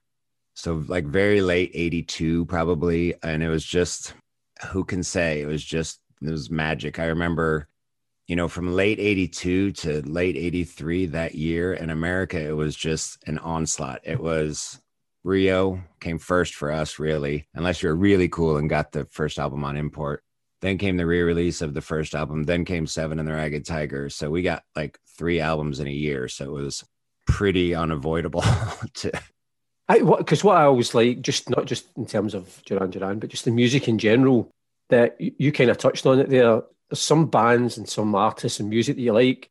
so 0.54 0.84
like 0.88 1.04
very 1.06 1.40
late 1.40 1.70
82 1.74 2.44
probably 2.46 3.14
and 3.22 3.42
it 3.42 3.48
was 3.48 3.64
just 3.64 4.14
who 4.70 4.84
can 4.84 5.02
say? 5.02 5.40
It 5.40 5.46
was 5.46 5.64
just 5.64 6.00
it 6.20 6.30
was 6.30 6.50
magic. 6.50 6.98
I 6.98 7.06
remember 7.06 7.68
you 8.28 8.36
know 8.36 8.48
from 8.48 8.74
late 8.74 9.00
82 9.00 9.72
to 9.72 10.02
late 10.02 10.36
83 10.36 11.06
that 11.06 11.34
year 11.34 11.74
in 11.74 11.90
america 11.90 12.40
it 12.40 12.52
was 12.52 12.76
just 12.76 13.22
an 13.26 13.38
onslaught. 13.38 14.00
It 14.04 14.20
was 14.20 14.80
rio 15.24 15.82
came 16.00 16.18
first 16.18 16.54
for 16.54 16.70
us 16.70 16.98
really 16.98 17.46
unless 17.54 17.82
you're 17.82 17.94
really 17.94 18.28
cool 18.28 18.56
and 18.56 18.68
got 18.68 18.92
the 18.92 19.06
first 19.06 19.38
album 19.38 19.64
on 19.64 19.76
import. 19.76 20.22
Then 20.60 20.78
came 20.78 20.96
the 20.96 21.06
re-release 21.06 21.60
of 21.60 21.74
the 21.74 21.80
first 21.80 22.14
album 22.14 22.44
then 22.44 22.64
came 22.64 22.86
seven 22.86 23.18
and 23.18 23.28
the 23.28 23.32
ragged 23.32 23.66
tiger. 23.66 24.08
So 24.08 24.30
we 24.30 24.42
got 24.42 24.62
like 24.76 24.98
three 25.18 25.40
albums 25.40 25.80
in 25.80 25.88
a 25.88 25.90
year. 25.90 26.28
So 26.28 26.56
it 26.56 26.62
was 26.62 26.84
pretty 27.26 27.74
unavoidable 27.74 28.44
to 28.94 29.12
because 29.94 30.08
what, 30.08 30.18
because 30.18 30.44
what, 30.44 30.56
I 30.56 30.64
always 30.64 30.94
like, 30.94 31.22
just 31.22 31.50
not 31.50 31.66
just 31.66 31.86
in 31.96 32.06
terms 32.06 32.34
of 32.34 32.62
Duran 32.64 32.90
Duran, 32.90 33.18
but 33.18 33.30
just 33.30 33.44
the 33.44 33.50
music 33.50 33.88
in 33.88 33.98
general, 33.98 34.50
that 34.90 35.20
you, 35.20 35.32
you 35.38 35.52
kind 35.52 35.70
of 35.70 35.78
touched 35.78 36.06
on 36.06 36.20
it 36.20 36.28
there. 36.28 36.62
There's 36.90 37.00
some 37.00 37.26
bands 37.30 37.78
and 37.78 37.88
some 37.88 38.14
artists 38.14 38.60
and 38.60 38.68
music 38.68 38.96
that 38.96 39.02
you 39.02 39.12
like. 39.12 39.50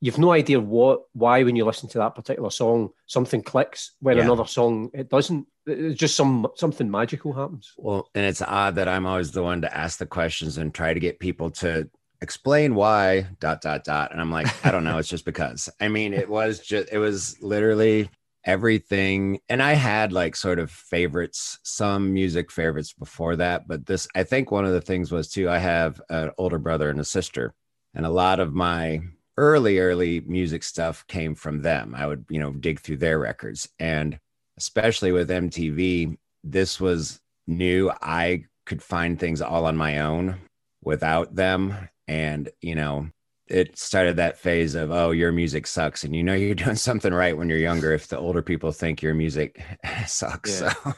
You've 0.00 0.18
no 0.18 0.32
idea 0.32 0.60
what, 0.60 1.02
why, 1.12 1.42
when 1.42 1.56
you 1.56 1.64
listen 1.64 1.88
to 1.90 1.98
that 1.98 2.14
particular 2.14 2.50
song, 2.50 2.90
something 3.06 3.42
clicks. 3.42 3.96
When 4.00 4.16
yeah. 4.16 4.24
another 4.24 4.46
song, 4.46 4.90
it 4.94 5.10
doesn't. 5.10 5.46
It's 5.66 5.98
just 5.98 6.14
some 6.14 6.46
something 6.54 6.90
magical 6.90 7.32
happens. 7.32 7.72
Well, 7.76 8.08
and 8.14 8.24
it's 8.24 8.40
odd 8.40 8.76
that 8.76 8.88
I'm 8.88 9.06
always 9.06 9.32
the 9.32 9.42
one 9.42 9.62
to 9.62 9.76
ask 9.76 9.98
the 9.98 10.06
questions 10.06 10.56
and 10.56 10.72
try 10.72 10.94
to 10.94 11.00
get 11.00 11.18
people 11.18 11.50
to 11.50 11.90
explain 12.20 12.74
why 12.74 13.26
dot 13.38 13.60
dot 13.60 13.84
dot 13.84 14.10
and 14.10 14.20
i'm 14.20 14.30
like 14.30 14.48
i 14.66 14.70
don't 14.72 14.82
know 14.82 14.98
it's 14.98 15.08
just 15.08 15.24
because 15.24 15.68
i 15.80 15.86
mean 15.86 16.12
it 16.12 16.28
was 16.28 16.58
just 16.58 16.88
it 16.90 16.98
was 16.98 17.40
literally 17.40 18.10
everything 18.48 19.38
and 19.48 19.62
i 19.62 19.74
had 19.74 20.12
like 20.12 20.34
sort 20.34 20.58
of 20.58 20.70
favorites 20.70 21.58
some 21.62 22.12
music 22.12 22.50
favorites 22.50 22.92
before 22.92 23.36
that 23.36 23.68
but 23.68 23.86
this 23.86 24.08
i 24.16 24.22
think 24.24 24.50
one 24.50 24.64
of 24.64 24.72
the 24.72 24.80
things 24.80 25.12
was 25.12 25.28
too 25.28 25.48
i 25.48 25.58
have 25.58 26.00
an 26.08 26.30
older 26.38 26.58
brother 26.58 26.90
and 26.90 26.98
a 26.98 27.04
sister 27.04 27.54
and 27.94 28.06
a 28.06 28.10
lot 28.10 28.40
of 28.40 28.54
my 28.54 29.00
early 29.38 29.78
early 29.78 30.20
music 30.26 30.64
stuff 30.64 31.06
came 31.06 31.32
from 31.32 31.62
them. 31.62 31.94
I 31.96 32.06
would 32.06 32.24
you 32.28 32.40
know 32.40 32.52
dig 32.52 32.80
through 32.80 32.96
their 32.98 33.20
records 33.20 33.68
and 33.78 34.18
especially 34.58 35.12
with 35.12 35.30
mtv 35.30 36.16
this 36.44 36.80
was 36.80 37.20
new. 37.46 37.90
I 38.02 38.44
could 38.66 38.82
find 38.82 39.18
things 39.18 39.40
all 39.40 39.64
on 39.64 39.76
my 39.76 40.00
own 40.00 40.36
without 40.82 41.34
them 41.34 41.88
and 42.08 42.48
you 42.60 42.74
know 42.74 43.08
it 43.50 43.78
started 43.78 44.16
that 44.16 44.38
phase 44.38 44.74
of 44.74 44.90
oh 44.90 45.10
your 45.10 45.32
music 45.32 45.66
sucks 45.66 46.04
and 46.04 46.14
you 46.14 46.22
know 46.22 46.34
you're 46.34 46.54
doing 46.66 46.76
something 46.76 47.12
right 47.12 47.36
when 47.36 47.48
you're 47.48 47.58
younger 47.58 47.92
if 47.92 48.08
the 48.08 48.18
older 48.18 48.42
people 48.42 48.72
think 48.72 49.02
your 49.02 49.14
music 49.14 49.62
sucks 50.06 50.60
yeah. 50.60 50.72
so 50.72 50.94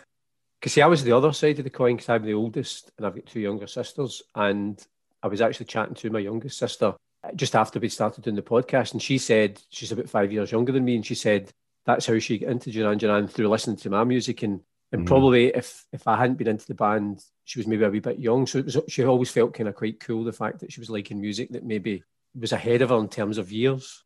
because 0.61 0.73
see 0.73 0.83
i 0.83 0.87
was 0.87 1.05
the 1.05 1.13
other 1.13 1.33
side 1.33 1.59
of 1.59 1.65
the 1.65 1.71
coin 1.71 1.97
because 1.97 2.09
i'm 2.09 2.25
the 2.25 2.35
oldest 2.35 2.91
and 2.97 3.07
i've 3.07 3.15
got 3.15 3.27
two 3.27 3.41
younger 3.41 3.67
sisters 3.67 4.23
and 4.35 4.87
i 5.23 5.29
was 5.29 5.41
actually 5.41 5.67
chatting 5.67 5.95
to 5.95 6.11
my 6.11 6.19
youngest 6.19 6.59
sister 6.59 6.95
just 7.35 7.55
after 7.55 7.79
we 7.79 7.89
started 7.89 8.25
doing 8.25 8.37
the 8.37 8.43
podcast 8.43 8.93
and 8.93 9.03
she 9.03 9.19
said 9.19 9.61
she's 9.71 9.93
about 9.93 10.09
five 10.09 10.33
years 10.33 10.53
younger 10.53 10.73
than 10.73 10.85
me 10.85 10.97
and 10.97 11.07
she 11.07 11.15
said 11.15 11.51
that's 11.87 12.07
how 12.07 12.19
she 12.19 12.39
got 12.39 12.51
into 12.51 12.71
Duran 12.71 12.99
Duran 12.99 13.29
through 13.29 13.49
listening 13.49 13.77
to 13.79 13.91
my 13.91 14.05
music 14.05 14.43
and 14.43 14.61
and 14.93 15.03
mm. 15.03 15.07
probably 15.07 15.49
if 15.49 15.85
if 15.93 16.07
I 16.07 16.17
hadn't 16.17 16.37
been 16.37 16.49
into 16.49 16.67
the 16.67 16.75
band, 16.75 17.23
she 17.45 17.59
was 17.59 17.67
maybe 17.67 17.85
a 17.85 17.91
wee 17.91 18.01
bit 18.01 18.19
young. 18.19 18.47
So 18.47 18.59
it 18.59 18.67
was 18.67 18.79
she 18.89 19.05
always 19.05 19.31
felt 19.31 19.55
kind 19.55 19.69
of 19.69 19.75
quite 19.75 20.01
cool 20.01 20.25
the 20.25 20.33
fact 20.33 20.61
that 20.61 20.73
she 20.73 20.81
was 20.81 20.91
liking 20.91 21.21
music 21.21 21.51
that 21.51 21.65
maybe 21.65 22.03
was 22.39 22.53
ahead 22.53 22.83
of 22.83 22.91
her 22.91 22.99
in 22.99 23.09
terms 23.09 23.39
of 23.39 23.53
years. 23.53 24.05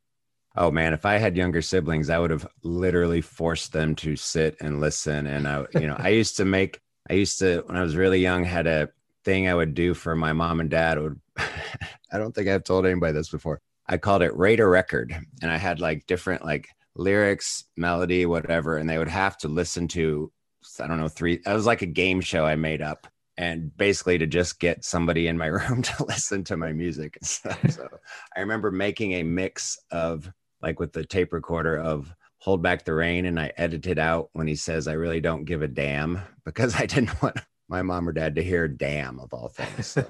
Oh 0.57 0.71
man, 0.71 0.93
if 0.93 1.05
I 1.05 1.15
had 1.15 1.37
younger 1.37 1.63
siblings, 1.63 2.11
I 2.11 2.19
would 2.19 2.31
have 2.31 2.47
literally 2.63 3.21
forced 3.21 3.73
them 3.73 3.97
to 3.97 4.15
sit 4.15 4.57
and 4.61 4.81
listen. 4.81 5.27
And 5.27 5.49
I, 5.49 5.67
you 5.75 5.87
know, 5.87 5.97
I 5.99 6.11
used 6.11 6.37
to 6.37 6.45
make, 6.45 6.81
I 7.11 7.15
used 7.15 7.41
to 7.41 7.63
when 7.67 7.77
I 7.77 7.83
was 7.83 7.97
really 7.97 8.21
young, 8.21 8.45
had 8.45 8.67
a 8.67 8.89
thing 9.25 9.49
I 9.49 9.55
would 9.55 9.75
do 9.75 9.95
for 9.95 10.15
my 10.15 10.33
mom 10.33 10.61
and 10.61 10.71
dad. 10.71 11.01
Would 11.01 11.21
I 11.37 12.19
don't 12.19 12.33
think 12.33 12.49
I've 12.49 12.65
told 12.65 12.87
anybody 12.87 13.13
this 13.13 13.31
before. 13.31 13.61
I 13.89 13.99
called 13.99 14.23
it 14.23 14.37
rate 14.37 14.61
a 14.61 14.67
record, 14.67 15.15
and 15.43 15.51
I 15.51 15.57
had 15.57 15.81
like 15.81 16.07
different 16.07 16.45
like 16.45 16.69
lyrics, 16.95 17.65
melody, 17.77 18.25
whatever, 18.25 18.77
and 18.77 18.89
they 18.89 18.99
would 18.99 19.09
have 19.09 19.37
to 19.39 19.49
listen 19.49 19.89
to 19.89 20.31
I 20.81 20.87
don't 20.87 21.01
know 21.01 21.09
three. 21.09 21.41
It 21.45 21.53
was 21.53 21.67
like 21.67 21.83
a 21.83 21.87
game 21.87 22.21
show 22.21 22.47
I 22.47 22.55
made 22.55 22.81
up, 22.81 23.07
and 23.37 23.77
basically 23.77 24.19
to 24.19 24.27
just 24.27 24.61
get 24.61 24.85
somebody 24.85 25.27
in 25.27 25.39
my 25.39 25.47
room 25.47 25.83
to 25.83 26.05
listen 26.05 26.45
to 26.45 26.57
my 26.57 26.73
music. 26.73 27.19
So 27.23 27.51
I 28.37 28.41
remember 28.41 28.71
making 28.71 29.13
a 29.13 29.23
mix 29.23 29.79
of 29.91 30.31
like 30.63 30.81
with 30.81 30.93
the 30.93 31.05
tape 31.05 31.33
recorder 31.33 31.79
of 31.79 32.15
hold 32.39 32.63
back 32.63 32.85
the 32.85 32.95
rain 32.95 33.27
and 33.27 33.41
I 33.41 33.53
edited 33.57 33.99
out 33.99 34.31
when 34.33 34.47
he 34.47 34.55
says 34.55 34.87
I 34.87 34.93
really 34.93 35.21
don't 35.21 35.45
give 35.45 35.63
a 35.63 35.69
damn 35.69 36.21
because 36.45 36.75
I 36.81 36.87
didn't 36.87 37.23
want 37.23 37.39
my 37.69 37.83
mom 37.83 38.09
or 38.09 38.13
dad 38.13 38.35
to 38.37 38.45
hear 38.45 38.69
damn 38.69 39.19
of 39.19 39.33
all 39.33 39.49
things. 39.49 39.87
So. 39.87 40.07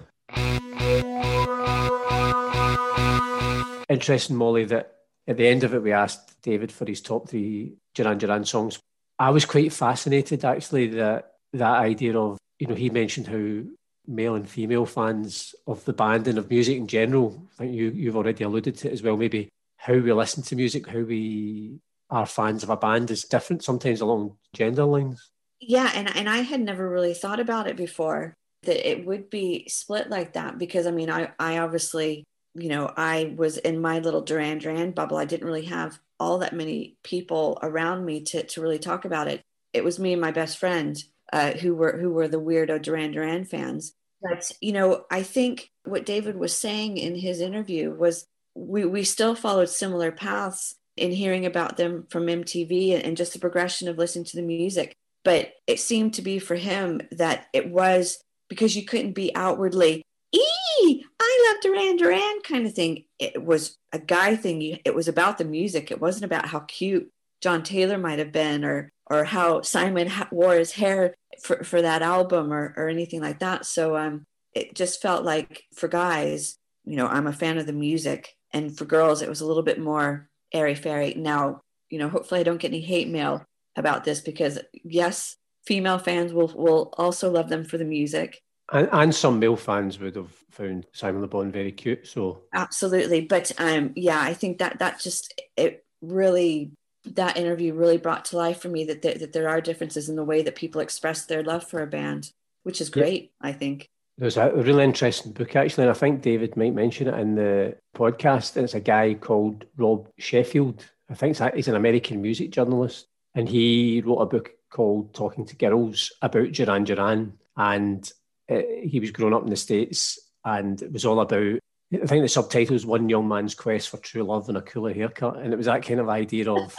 Interesting, 3.88 4.36
Molly, 4.36 4.64
that 4.64 4.94
at 5.28 5.36
the 5.36 5.46
end 5.46 5.62
of 5.62 5.74
it 5.74 5.82
we 5.82 5.92
asked 5.92 6.42
David 6.42 6.72
for 6.72 6.86
his 6.86 7.00
top 7.00 7.28
three 7.28 7.74
Duran 7.94 8.18
Duran 8.18 8.44
songs. 8.44 8.78
I 9.18 9.30
was 9.30 9.44
quite 9.44 9.72
fascinated 9.72 10.44
actually 10.44 10.88
that 10.88 11.34
that 11.52 11.76
idea 11.76 12.18
of 12.18 12.38
you 12.58 12.66
know 12.66 12.74
he 12.74 12.90
mentioned 12.90 13.26
how 13.26 13.70
male 14.06 14.34
and 14.34 14.48
female 14.48 14.86
fans 14.86 15.54
of 15.66 15.84
the 15.84 15.92
band 15.92 16.28
and 16.28 16.38
of 16.38 16.50
music 16.50 16.76
in 16.76 16.86
general. 16.86 17.42
I 17.54 17.64
think 17.64 17.74
you 17.74 17.90
you've 17.90 18.16
already 18.16 18.44
alluded 18.44 18.76
to 18.78 18.88
it 18.88 18.92
as 18.92 19.02
well. 19.02 19.16
Maybe 19.16 19.48
how 19.76 19.94
we 19.94 20.12
listen 20.12 20.42
to 20.44 20.56
music, 20.56 20.86
how 20.86 21.00
we 21.00 21.80
are 22.10 22.26
fans 22.26 22.62
of 22.62 22.70
a 22.70 22.76
band 22.76 23.10
is 23.10 23.24
different 23.24 23.64
sometimes 23.64 24.00
along 24.00 24.36
gender 24.52 24.84
lines. 24.84 25.30
Yeah, 25.60 25.90
and 25.94 26.14
and 26.14 26.28
I 26.28 26.38
had 26.38 26.60
never 26.60 26.88
really 26.88 27.14
thought 27.14 27.40
about 27.40 27.66
it 27.66 27.76
before 27.76 28.34
that 28.64 28.88
it 28.88 29.04
would 29.04 29.30
be 29.30 29.68
split 29.68 30.10
like 30.10 30.34
that 30.34 30.58
because 30.58 30.86
I 30.86 30.90
mean 30.90 31.10
I 31.10 31.32
I 31.38 31.58
obviously 31.58 32.24
you 32.54 32.68
know 32.68 32.92
I 32.96 33.34
was 33.36 33.56
in 33.56 33.80
my 33.80 33.98
little 33.98 34.22
Duran 34.22 34.58
Duran 34.58 34.92
bubble. 34.92 35.16
I 35.16 35.24
didn't 35.24 35.46
really 35.46 35.66
have 35.66 35.98
all 36.20 36.38
that 36.38 36.54
many 36.54 36.96
people 37.02 37.58
around 37.62 38.04
me 38.04 38.22
to 38.22 38.42
to 38.42 38.60
really 38.60 38.78
talk 38.78 39.04
about 39.04 39.28
it. 39.28 39.42
It 39.72 39.84
was 39.84 39.98
me 39.98 40.12
and 40.12 40.20
my 40.20 40.30
best 40.30 40.58
friend 40.58 41.02
uh, 41.32 41.52
who 41.52 41.74
were 41.74 41.98
who 41.98 42.10
were 42.10 42.28
the 42.28 42.40
weirdo 42.40 42.80
Duran 42.82 43.12
Duran 43.12 43.44
fans. 43.44 43.94
But 44.22 44.50
you 44.60 44.72
know, 44.72 45.04
I 45.10 45.22
think 45.22 45.70
what 45.84 46.06
David 46.06 46.36
was 46.36 46.56
saying 46.56 46.96
in 46.96 47.14
his 47.14 47.40
interview 47.40 47.90
was 47.94 48.26
we 48.54 48.84
we 48.84 49.04
still 49.04 49.34
followed 49.34 49.68
similar 49.68 50.12
paths 50.12 50.74
in 50.96 51.10
hearing 51.10 51.44
about 51.44 51.76
them 51.76 52.06
from 52.08 52.26
MTV 52.26 53.04
and 53.04 53.16
just 53.16 53.32
the 53.32 53.38
progression 53.38 53.88
of 53.88 53.98
listening 53.98 54.24
to 54.26 54.36
the 54.36 54.42
music. 54.42 54.94
But 55.24 55.52
it 55.66 55.80
seemed 55.80 56.14
to 56.14 56.22
be 56.22 56.38
for 56.38 56.54
him 56.54 57.00
that 57.12 57.46
it 57.52 57.68
was 57.68 58.18
because 58.48 58.76
you 58.76 58.84
couldn't 58.84 59.12
be 59.12 59.34
outwardly, 59.34 60.02
ee, 60.32 61.04
I 61.18 61.48
love 61.48 61.62
Duran 61.62 61.96
Duran 61.96 62.40
kind 62.42 62.66
of 62.66 62.74
thing. 62.74 63.04
It 63.18 63.42
was 63.42 63.76
a 63.92 63.98
guy 63.98 64.36
thing. 64.36 64.78
It 64.84 64.94
was 64.94 65.08
about 65.08 65.38
the 65.38 65.44
music. 65.44 65.90
It 65.90 66.00
wasn't 66.00 66.26
about 66.26 66.46
how 66.46 66.60
cute 66.60 67.10
John 67.40 67.62
Taylor 67.62 67.98
might 67.98 68.18
have 68.18 68.32
been 68.32 68.64
or 68.64 68.90
or 69.06 69.24
how 69.24 69.62
Simon 69.62 70.10
wore 70.30 70.54
his 70.54 70.72
hair 70.72 71.14
for, 71.42 71.62
for 71.64 71.82
that 71.82 72.02
album 72.02 72.52
or, 72.52 72.74
or 72.76 72.88
anything 72.88 73.20
like 73.20 73.40
that. 73.40 73.66
So 73.66 73.96
um, 73.96 74.24
it 74.54 74.74
just 74.74 75.02
felt 75.02 75.24
like 75.24 75.64
for 75.74 75.88
guys, 75.88 76.56
you 76.84 76.96
know, 76.96 77.06
I'm 77.06 77.26
a 77.26 77.32
fan 77.32 77.58
of 77.58 77.66
the 77.66 77.72
music. 77.72 78.34
And 78.52 78.76
for 78.76 78.84
girls, 78.84 79.20
it 79.20 79.28
was 79.28 79.40
a 79.40 79.46
little 79.46 79.62
bit 79.62 79.80
more 79.80 80.28
airy 80.52 80.74
fairy. 80.74 81.14
Now, 81.14 81.60
you 81.90 81.98
know, 81.98 82.08
hopefully 82.08 82.40
I 82.40 82.44
don't 82.44 82.60
get 82.60 82.68
any 82.68 82.80
hate 82.80 83.08
mail 83.08 83.44
about 83.76 84.04
this 84.04 84.20
because 84.20 84.58
yes, 84.84 85.36
female 85.66 85.98
fans 85.98 86.32
will 86.32 86.48
will 86.48 86.94
also 86.96 87.30
love 87.30 87.48
them 87.48 87.64
for 87.64 87.78
the 87.78 87.84
music. 87.84 88.40
And, 88.72 88.88
and 88.92 89.14
some 89.14 89.38
male 89.38 89.56
fans 89.56 89.98
would 89.98 90.16
have 90.16 90.32
found 90.50 90.86
Simon 90.92 91.20
Le 91.20 91.28
Bon 91.28 91.50
very 91.50 91.72
cute. 91.72 92.06
So 92.06 92.42
absolutely, 92.54 93.22
but 93.22 93.52
um, 93.58 93.92
yeah, 93.96 94.20
I 94.20 94.34
think 94.34 94.58
that 94.58 94.78
that 94.78 95.00
just 95.00 95.40
it 95.56 95.84
really 96.00 96.72
that 97.04 97.36
interview 97.36 97.74
really 97.74 97.98
brought 97.98 98.24
to 98.26 98.36
life 98.36 98.60
for 98.60 98.68
me 98.68 98.84
that 98.84 99.02
there, 99.02 99.14
that 99.14 99.32
there 99.32 99.48
are 99.48 99.60
differences 99.60 100.08
in 100.08 100.16
the 100.16 100.24
way 100.24 100.42
that 100.42 100.54
people 100.54 100.80
express 100.80 101.24
their 101.24 101.42
love 101.42 101.66
for 101.66 101.82
a 101.82 101.86
band, 101.86 102.32
which 102.62 102.80
is 102.80 102.90
great. 102.90 103.32
Yeah. 103.42 103.48
I 103.48 103.52
think 103.52 103.88
there's 104.16 104.36
a 104.36 104.52
really 104.54 104.84
interesting 104.84 105.32
book 105.32 105.56
actually, 105.56 105.84
and 105.84 105.90
I 105.90 105.94
think 105.94 106.22
David 106.22 106.56
might 106.56 106.74
mention 106.74 107.08
it 107.08 107.18
in 107.18 107.34
the 107.34 107.76
podcast. 107.96 108.56
And 108.56 108.64
it's 108.64 108.74
a 108.74 108.80
guy 108.80 109.14
called 109.14 109.64
Rob 109.76 110.08
Sheffield. 110.18 110.84
I 111.10 111.14
think 111.14 111.36
he's 111.54 111.68
an 111.68 111.74
American 111.74 112.22
music 112.22 112.50
journalist, 112.50 113.08
and 113.34 113.48
he 113.48 114.02
wrote 114.04 114.20
a 114.20 114.26
book 114.26 114.52
called 114.70 115.14
Talking 115.14 115.44
to 115.46 115.56
Girls 115.56 116.12
about 116.22 116.52
Duran 116.52 116.84
Duran. 116.84 117.34
And 117.56 118.10
uh, 118.50 118.62
he 118.82 119.00
was 119.00 119.10
growing 119.10 119.34
up 119.34 119.42
in 119.42 119.50
the 119.50 119.56
States, 119.56 120.18
and 120.44 120.80
it 120.80 120.92
was 120.92 121.04
all 121.04 121.20
about, 121.20 121.58
I 122.02 122.06
think 122.06 122.22
the 122.22 122.28
subtitle 122.28 122.74
was 122.74 122.86
One 122.86 123.08
Young 123.08 123.28
Man's 123.28 123.54
Quest 123.54 123.88
for 123.88 123.98
True 123.98 124.22
Love 124.22 124.48
and 124.48 124.58
a 124.58 124.62
Cooler 124.62 124.92
Haircut. 124.92 125.38
And 125.38 125.52
it 125.52 125.56
was 125.56 125.66
that 125.66 125.84
kind 125.84 126.00
of 126.00 126.08
idea 126.08 126.50
of 126.50 126.76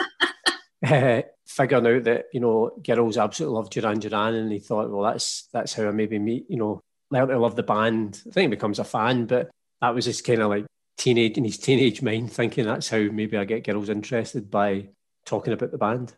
uh, 0.86 1.22
figuring 1.48 1.98
out 1.98 2.04
that, 2.06 2.26
you 2.34 2.40
know, 2.40 2.72
girls 2.86 3.18
absolutely 3.18 3.56
love 3.56 3.70
Duran 3.70 4.00
Duran. 4.00 4.36
And 4.36 4.52
he 4.52 4.60
thought, 4.60 4.90
well, 4.90 5.04
that's 5.04 5.48
that's 5.54 5.74
how 5.74 5.88
I 5.88 5.92
maybe 5.92 6.20
meet, 6.20 6.46
you 6.50 6.58
know, 6.58 6.82
learn 7.12 7.28
to 7.28 7.40
love 7.40 7.56
the 7.56 7.64
band. 7.64 8.22
I 8.28 8.32
think 8.32 8.50
he 8.50 8.56
becomes 8.56 8.80
a 8.80 8.84
fan, 8.84 9.26
but 9.26 9.50
that 9.82 9.94
was 9.94 10.06
just 10.06 10.26
kind 10.26 10.42
of 10.42 10.50
like 10.50 10.66
teenage 10.98 11.38
in 11.38 11.44
his 11.44 11.58
teenage 11.58 12.02
mind 12.02 12.32
thinking 12.32 12.66
that's 12.66 12.90
how 12.90 12.98
maybe 12.98 13.38
I 13.38 13.46
get 13.46 13.66
girls 13.66 13.90
interested 13.90 14.50
by 14.50 14.90
talking 15.26 15.54
about 15.54 15.72
the 15.72 15.78
band. 15.78 16.14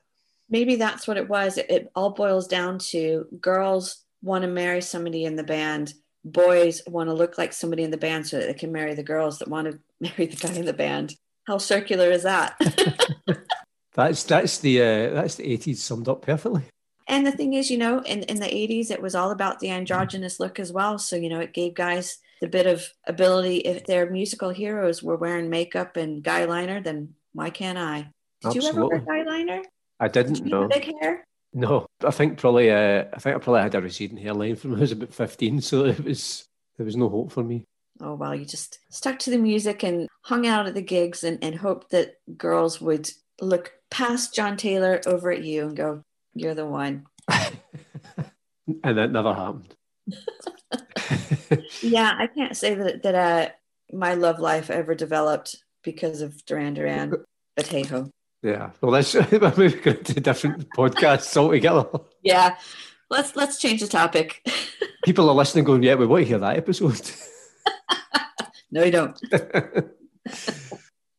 Maybe 0.50 0.76
that's 0.76 1.08
what 1.08 1.18
it 1.18 1.28
was. 1.28 1.58
It, 1.58 1.70
it 1.70 1.92
all 1.96 2.12
boils 2.12 2.48
down 2.48 2.80
to 2.80 3.26
girls 3.42 4.06
want 4.22 4.44
to 4.44 4.48
marry 4.48 4.82
somebody 4.82 5.26
in 5.26 5.36
the 5.36 5.44
band. 5.44 5.94
Boys 6.26 6.82
want 6.88 7.10
to 7.10 7.14
look 7.14 7.38
like 7.38 7.54
somebody 7.54 7.84
in 7.84 7.92
the 7.92 7.98
band 7.98 8.28
so 8.28 8.38
that 8.38 8.48
they 8.48 8.54
can 8.54 8.72
marry 8.72 8.94
the 8.94 9.04
girls 9.04 9.40
that 9.40 9.48
want 9.48 9.72
to 9.72 9.80
marry 10.00 10.26
the 10.26 10.36
guy 10.36 10.54
in 10.54 10.66
the 10.66 10.74
band. 10.74 11.16
How 11.46 11.58
circular 11.58 12.12
is 12.12 12.24
that? 12.24 12.60
that's 13.94 14.24
that's 14.24 14.60
the 14.60 14.82
uh, 14.82 15.10
that's 15.14 15.36
the 15.36 15.46
eighties 15.46 15.82
summed 15.82 16.10
up 16.10 16.22
perfectly. 16.22 16.64
And 17.08 17.26
the 17.26 17.32
thing 17.32 17.54
is, 17.54 17.72
you 17.72 17.78
know, 17.78 18.02
in, 18.02 18.24
in 18.24 18.38
the 18.42 18.48
80s, 18.48 18.92
it 18.92 19.02
was 19.02 19.16
all 19.16 19.32
about 19.32 19.60
the 19.60 19.70
androgynous 19.70 20.42
look 20.42 20.60
as 20.60 20.74
well. 20.74 21.00
So, 21.00 21.16
you 21.16 21.30
know, 21.30 21.40
it 21.40 21.54
gave 21.54 21.74
guys 21.74 22.18
the 22.42 22.48
bit 22.48 22.68
of 22.68 22.86
ability. 23.08 23.60
If 23.60 23.86
their 23.86 24.10
musical 24.10 24.50
heroes 24.50 25.02
were 25.02 25.16
wearing 25.16 25.50
makeup 25.50 25.96
and 25.96 26.22
guy 26.22 26.44
liner, 26.44 26.82
then 26.82 27.14
why 27.32 27.50
can't 27.50 27.78
I? 27.78 28.12
Did 28.42 28.58
Absolutely. 28.58 28.62
you 28.62 28.70
ever 28.70 28.88
wear 29.06 29.24
guy 29.24 29.30
liner? 29.30 29.62
I 30.00 30.08
didn't 30.10 30.46
know. 30.46 30.68
Big 30.68 30.94
hair? 31.00 31.24
No, 31.58 31.88
I 32.06 32.12
think 32.12 32.38
probably. 32.38 32.70
Uh, 32.70 33.06
I 33.12 33.18
think 33.18 33.36
I 33.36 33.40
probably 33.40 33.64
had 33.64 33.74
a 33.74 33.82
receding 33.82 34.18
hairline 34.18 34.58
from 34.58 34.72
when 34.72 34.80
I 34.80 34.82
was 34.82 34.92
about 34.92 35.12
fifteen, 35.12 35.60
so 35.60 35.86
it 35.86 36.04
was 36.04 36.46
there 36.78 36.86
was 36.86 36.96
no 36.96 37.10
hope 37.10 37.32
for 37.32 37.44
me. 37.44 37.64
Oh 38.00 38.14
well, 38.14 38.36
you 38.36 38.46
just 38.46 38.78
stuck 38.92 39.18
to 39.20 39.32
the 39.32 39.40
music 39.40 39.82
and 39.82 40.08
hung 40.22 40.46
out 40.46 40.68
at 40.68 40.76
the 40.76 40.84
gigs 40.84 41.24
and, 41.24 41.44
and 41.44 41.56
hoped 41.56 41.90
that 41.90 42.18
girls 42.38 42.80
would 42.80 43.10
look 43.42 43.74
past 43.90 44.36
John 44.36 44.56
Taylor 44.56 45.02
over 45.08 45.32
at 45.32 45.44
you 45.44 45.64
and 45.64 45.76
go, 45.76 46.04
you're 46.36 46.54
the 46.54 46.68
one. 46.68 47.08
and 47.28 47.58
that 48.84 49.12
never 49.12 49.34
happened. 49.34 49.74
yeah, 51.82 52.16
I 52.20 52.28
can't 52.28 52.56
say 52.56 52.76
that 52.76 53.02
that 53.02 53.16
uh, 53.16 53.50
my 53.92 54.14
love 54.14 54.38
life 54.38 54.70
ever 54.70 54.94
developed 54.94 55.56
because 55.84 56.22
of 56.22 56.46
Duran 56.46 56.76
Duran, 56.76 57.16
but 57.56 57.66
hey 57.66 57.82
ho. 57.82 58.12
Yeah, 58.44 58.72
well, 58.82 58.92
let's 58.92 59.16
move 59.16 59.82
to 59.82 59.90
a 59.90 60.20
different 60.20 60.70
podcast 60.70 61.36
altogether. 61.36 61.88
Yeah, 62.22 62.56
let's 63.10 63.36
let's 63.36 63.60
change 63.60 63.82
the 63.82 63.88
topic. 63.88 64.48
People 65.04 65.30
are 65.30 65.36
listening, 65.36 65.64
going, 65.64 65.84
"Yeah, 65.84 65.96
we 65.96 66.06
want 66.06 66.24
to 66.24 66.28
hear 66.28 66.38
that 66.38 66.58
episode." 66.58 67.12
no, 68.72 68.84
you 68.84 68.92
don't. 68.92 69.20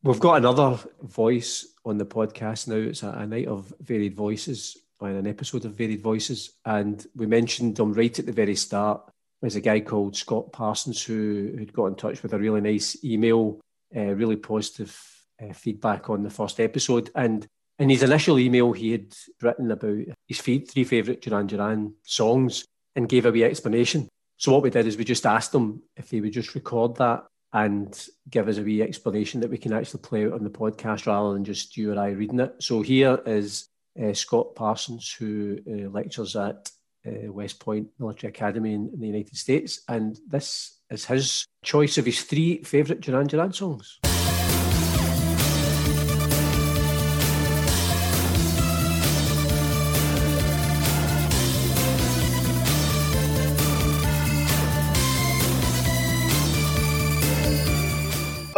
We've 0.03 0.19
got 0.19 0.35
another 0.35 0.79
voice 1.01 1.67
on 1.83 1.97
the 1.97 2.05
podcast 2.05 2.69
now. 2.69 2.75
It's 2.75 3.03
a, 3.03 3.09
a 3.09 3.27
night 3.27 3.47
of 3.47 3.73
varied 3.81 4.15
voices 4.15 4.77
on 5.01 5.11
an 5.11 5.27
episode 5.27 5.65
of 5.65 5.73
Varied 5.75 6.01
Voices, 6.01 6.57
and 6.65 7.05
we 7.15 7.25
mentioned 7.25 7.79
him 7.79 7.93
right 7.93 8.17
at 8.17 8.25
the 8.25 8.31
very 8.31 8.55
start. 8.55 9.01
There's 9.41 9.55
a 9.55 9.61
guy 9.61 9.79
called 9.79 10.15
Scott 10.15 10.51
Parsons 10.51 11.03
who 11.03 11.55
had 11.57 11.73
got 11.73 11.87
in 11.87 11.95
touch 11.95 12.21
with 12.21 12.33
a 12.33 12.39
really 12.39 12.61
nice 12.61 13.01
email, 13.03 13.59
uh, 13.95 14.13
really 14.13 14.35
positive 14.35 14.97
uh, 15.41 15.53
feedback 15.53 16.09
on 16.09 16.23
the 16.23 16.29
first 16.29 16.59
episode. 16.59 17.09
And 17.15 17.47
in 17.77 17.89
his 17.89 18.03
initial 18.03 18.39
email, 18.39 18.73
he 18.73 18.91
had 18.91 19.15
written 19.41 19.71
about 19.71 20.03
his 20.27 20.41
three 20.41 20.83
favourite 20.83 21.21
Duran 21.21 21.47
Duran 21.47 21.93
songs 22.03 22.65
and 22.95 23.09
gave 23.09 23.25
a 23.25 23.31
wee 23.31 23.43
explanation. 23.43 24.09
So 24.37 24.51
what 24.51 24.63
we 24.63 24.69
did 24.69 24.87
is 24.87 24.97
we 24.97 25.05
just 25.05 25.25
asked 25.25 25.53
him 25.53 25.81
if 25.95 26.11
he 26.11 26.21
would 26.21 26.33
just 26.33 26.55
record 26.55 26.95
that 26.97 27.25
and 27.51 28.07
give 28.29 28.47
us 28.47 28.57
a 28.57 28.61
wee 28.61 28.81
explanation 28.81 29.41
that 29.41 29.49
we 29.49 29.57
can 29.57 29.73
actually 29.73 30.01
play 30.01 30.25
out 30.25 30.33
on 30.33 30.43
the 30.43 30.49
podcast 30.49 31.07
rather 31.07 31.33
than 31.33 31.43
just 31.43 31.75
you 31.77 31.93
or 31.93 31.99
I 31.99 32.11
reading 32.11 32.39
it. 32.39 32.55
So 32.59 32.81
here 32.81 33.19
is 33.25 33.67
uh, 34.01 34.13
Scott 34.13 34.55
Parsons, 34.55 35.11
who 35.11 35.57
uh, 35.67 35.89
lectures 35.89 36.35
at 36.35 36.71
uh, 37.05 37.31
West 37.31 37.59
Point 37.59 37.87
Military 37.97 38.29
Academy 38.29 38.73
in, 38.73 38.89
in, 38.93 38.99
the 38.99 39.07
United 39.07 39.35
States. 39.35 39.81
And 39.87 40.19
this 40.27 40.79
is 40.89 41.05
his 41.05 41.45
choice 41.63 41.97
of 41.97 42.05
his 42.05 42.23
three 42.23 42.63
favourite 42.63 43.01
Duran 43.01 43.27
Duran 43.27 43.53
songs. 43.53 43.99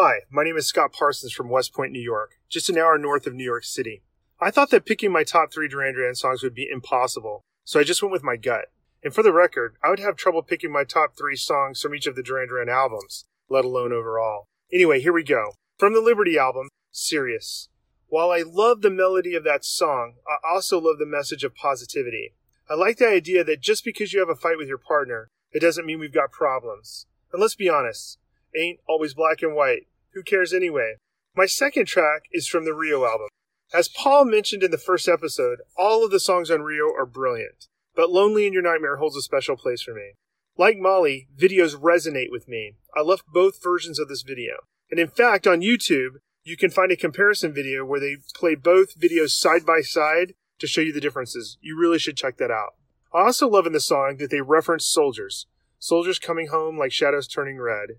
Hi, 0.04 0.22
my 0.32 0.44
name 0.44 0.58
is 0.58 0.66
Scott 0.66 0.94
Parsons 0.94 1.32
from 1.32 1.48
West 1.48 1.76
Point, 1.76 1.92
New 1.92 2.02
York, 2.02 2.32
just 2.50 2.70
an 2.70 2.78
hour 2.80 2.98
north 2.98 3.28
of 3.28 3.36
New 3.36 3.44
York 3.44 3.64
City. 3.64 4.02
I 4.40 4.50
thought 4.50 4.72
that 4.72 4.84
picking 4.84 5.12
my 5.12 5.24
top 5.24 5.54
three 5.54 5.68
Duran 5.68 5.94
Duran 5.94 6.16
songs 6.16 6.42
would 6.42 6.56
be 6.56 6.68
impossible, 6.68 7.44
so 7.64 7.80
I 7.80 7.84
just 7.84 8.02
went 8.02 8.12
with 8.12 8.24
my 8.24 8.36
gut. 8.36 8.72
And 9.04 9.14
for 9.14 9.22
the 9.22 9.32
record, 9.32 9.76
I 9.84 9.92
would 9.92 10.00
have 10.00 10.16
trouble 10.16 10.42
picking 10.42 10.72
my 10.72 10.86
top 10.86 11.16
three 11.16 11.36
songs 11.36 11.80
from 11.80 11.94
each 11.94 12.08
of 12.08 12.16
the 12.16 12.24
Duran 12.24 12.48
Duran 12.48 12.68
albums, 12.68 13.26
let 13.48 13.64
alone 13.64 13.94
overall. 13.94 14.46
Anyway, 14.74 15.02
here 15.02 15.14
we 15.14 15.24
go. 15.24 15.52
From 15.78 15.94
the 15.94 16.02
Liberty 16.02 16.36
album, 16.36 16.70
Serious. 16.90 17.70
While 18.08 18.32
I 18.32 18.42
love 18.44 18.82
the 18.82 18.90
melody 18.90 19.36
of 19.36 19.44
that 19.44 19.64
song, 19.64 20.16
I 20.28 20.52
also 20.52 20.82
love 20.82 20.98
the 20.98 21.06
message 21.06 21.44
of 21.44 21.54
positivity. 21.54 22.34
I 22.68 22.74
like 22.74 22.98
the 22.98 23.08
idea 23.08 23.44
that 23.44 23.62
just 23.62 23.86
because 23.86 24.14
you 24.14 24.20
have 24.20 24.30
a 24.30 24.36
fight 24.36 24.58
with 24.58 24.68
your 24.68 24.80
partner, 24.80 25.28
it 25.52 25.60
doesn't 25.60 25.86
mean 25.86 26.00
we've 26.00 26.12
got 26.12 26.32
problems. 26.32 27.06
And 27.32 27.40
let's 27.40 27.54
be 27.54 27.70
honest, 27.70 28.18
ain't 28.58 28.80
always 28.88 29.14
black 29.14 29.44
and 29.44 29.56
white. 29.56 29.86
Who 30.14 30.24
cares 30.24 30.54
anyway? 30.54 30.96
My 31.36 31.46
second 31.46 31.86
track 31.86 32.24
is 32.32 32.48
from 32.48 32.66
the 32.66 32.74
Rio 32.74 33.06
album. 33.06 33.30
As 33.74 33.88
Paul 33.88 34.26
mentioned 34.26 34.64
in 34.64 34.72
the 34.72 34.78
first 34.78 35.08
episode, 35.08 35.60
all 35.78 36.04
of 36.04 36.12
the 36.12 36.20
songs 36.20 36.52
on 36.52 36.62
Rio 36.62 36.88
are 36.88 37.06
brilliant, 37.06 37.68
but 37.96 38.12
Lonely 38.12 38.46
in 38.46 38.52
Your 38.52 38.62
Nightmare 38.62 38.98
holds 38.98 39.16
a 39.16 39.22
special 39.22 39.56
place 39.56 39.82
for 39.82 39.94
me. 39.94 40.12
Like 40.58 40.78
Molly, 40.78 41.30
videos 41.40 41.80
resonate 41.80 42.30
with 42.30 42.50
me. 42.50 42.76
I 42.96 43.02
love 43.02 43.24
both 43.34 43.64
versions 43.64 44.00
of 44.00 44.10
this 44.10 44.22
video. 44.22 44.56
And 44.90 45.00
in 45.00 45.08
fact, 45.08 45.48
on 45.48 45.62
YouTube, 45.62 46.16
you 46.44 46.58
can 46.58 46.70
find 46.70 46.92
a 46.92 46.98
comparison 46.98 47.54
video 47.54 47.86
where 47.86 48.02
they 48.02 48.18
play 48.36 48.56
both 48.56 49.00
videos 49.00 49.30
side 49.30 49.66
by 49.66 49.80
side 49.80 50.34
to 50.60 50.68
show 50.68 50.82
you 50.82 50.92
the 50.92 51.00
differences. 51.00 51.58
You 51.62 51.80
really 51.80 52.00
should 52.00 52.18
check 52.18 52.38
that 52.38 52.52
out. 52.52 52.74
I 53.14 53.22
also 53.22 53.48
love 53.48 53.66
in 53.66 53.74
the 53.74 53.80
song 53.80 54.18
that 54.18 54.30
they 54.30 54.42
reference 54.42 54.86
soldiers. 54.86 55.48
Soldiers 55.80 56.20
coming 56.20 56.48
home 56.48 56.78
like 56.78 56.92
shadows 56.92 57.28
turning 57.28 57.58
red. 57.58 57.92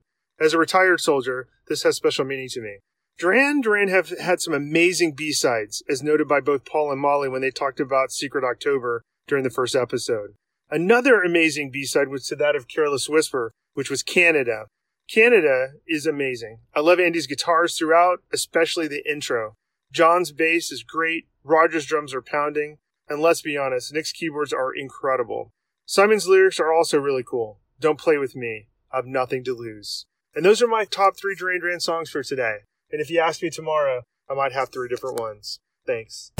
As 0.42 0.54
a 0.54 0.58
retired 0.58 1.00
soldier, 1.00 1.46
this 1.68 1.84
has 1.84 1.94
special 1.94 2.24
meaning 2.24 2.48
to 2.48 2.60
me. 2.60 2.78
Duran 3.16 3.60
Duran 3.60 3.88
have 3.90 4.08
had 4.18 4.40
some 4.40 4.52
amazing 4.52 5.14
B-sides, 5.14 5.84
as 5.88 6.02
noted 6.02 6.26
by 6.26 6.40
both 6.40 6.64
Paul 6.64 6.90
and 6.90 7.00
Molly 7.00 7.28
when 7.28 7.42
they 7.42 7.52
talked 7.52 7.78
about 7.78 8.10
Secret 8.10 8.42
October 8.42 9.04
during 9.28 9.44
the 9.44 9.50
first 9.50 9.76
episode. 9.76 10.30
Another 10.68 11.22
amazing 11.22 11.70
B-side 11.70 12.08
was 12.08 12.26
to 12.26 12.34
that 12.34 12.56
of 12.56 12.66
Careless 12.66 13.08
Whisper, 13.08 13.52
which 13.74 13.88
was 13.88 14.02
Khanada. 14.02 14.64
Khanada 15.08 15.74
is 15.86 16.06
amazing. 16.06 16.58
I 16.74 16.80
love 16.80 16.98
Andy's 16.98 17.28
guitars 17.28 17.78
throughout, 17.78 18.18
especially 18.32 18.88
the 18.88 19.08
intro. 19.08 19.54
John's 19.92 20.32
bass 20.32 20.72
is 20.72 20.82
great, 20.82 21.28
Roger's 21.44 21.86
drums 21.86 22.12
are 22.12 22.22
pounding, 22.22 22.78
and 23.08 23.20
let's 23.20 23.42
be 23.42 23.56
honest, 23.56 23.94
Nick's 23.94 24.10
keyboards 24.10 24.52
are 24.52 24.74
incredible. 24.74 25.52
Simon's 25.86 26.26
lyrics 26.26 26.58
are 26.58 26.72
also 26.72 26.98
really 26.98 27.22
cool. 27.22 27.60
Don't 27.78 28.00
play 28.00 28.18
with 28.18 28.34
me. 28.34 28.66
I've 28.90 29.06
nothing 29.06 29.44
to 29.44 29.54
lose. 29.54 30.06
And 30.34 30.46
those 30.46 30.62
are 30.62 30.66
my 30.66 30.86
top 30.86 31.18
three 31.18 31.34
Duran 31.34 31.60
Duran 31.60 31.78
songs 31.78 32.08
for 32.08 32.22
today. 32.22 32.60
And 32.90 33.02
if 33.02 33.10
you 33.10 33.20
ask 33.20 33.42
me 33.42 33.50
tomorrow, 33.50 34.04
I 34.30 34.34
might 34.34 34.52
have 34.52 34.70
three 34.70 34.88
different 34.88 35.20
ones. 35.20 35.60
Thanks. 35.86 36.32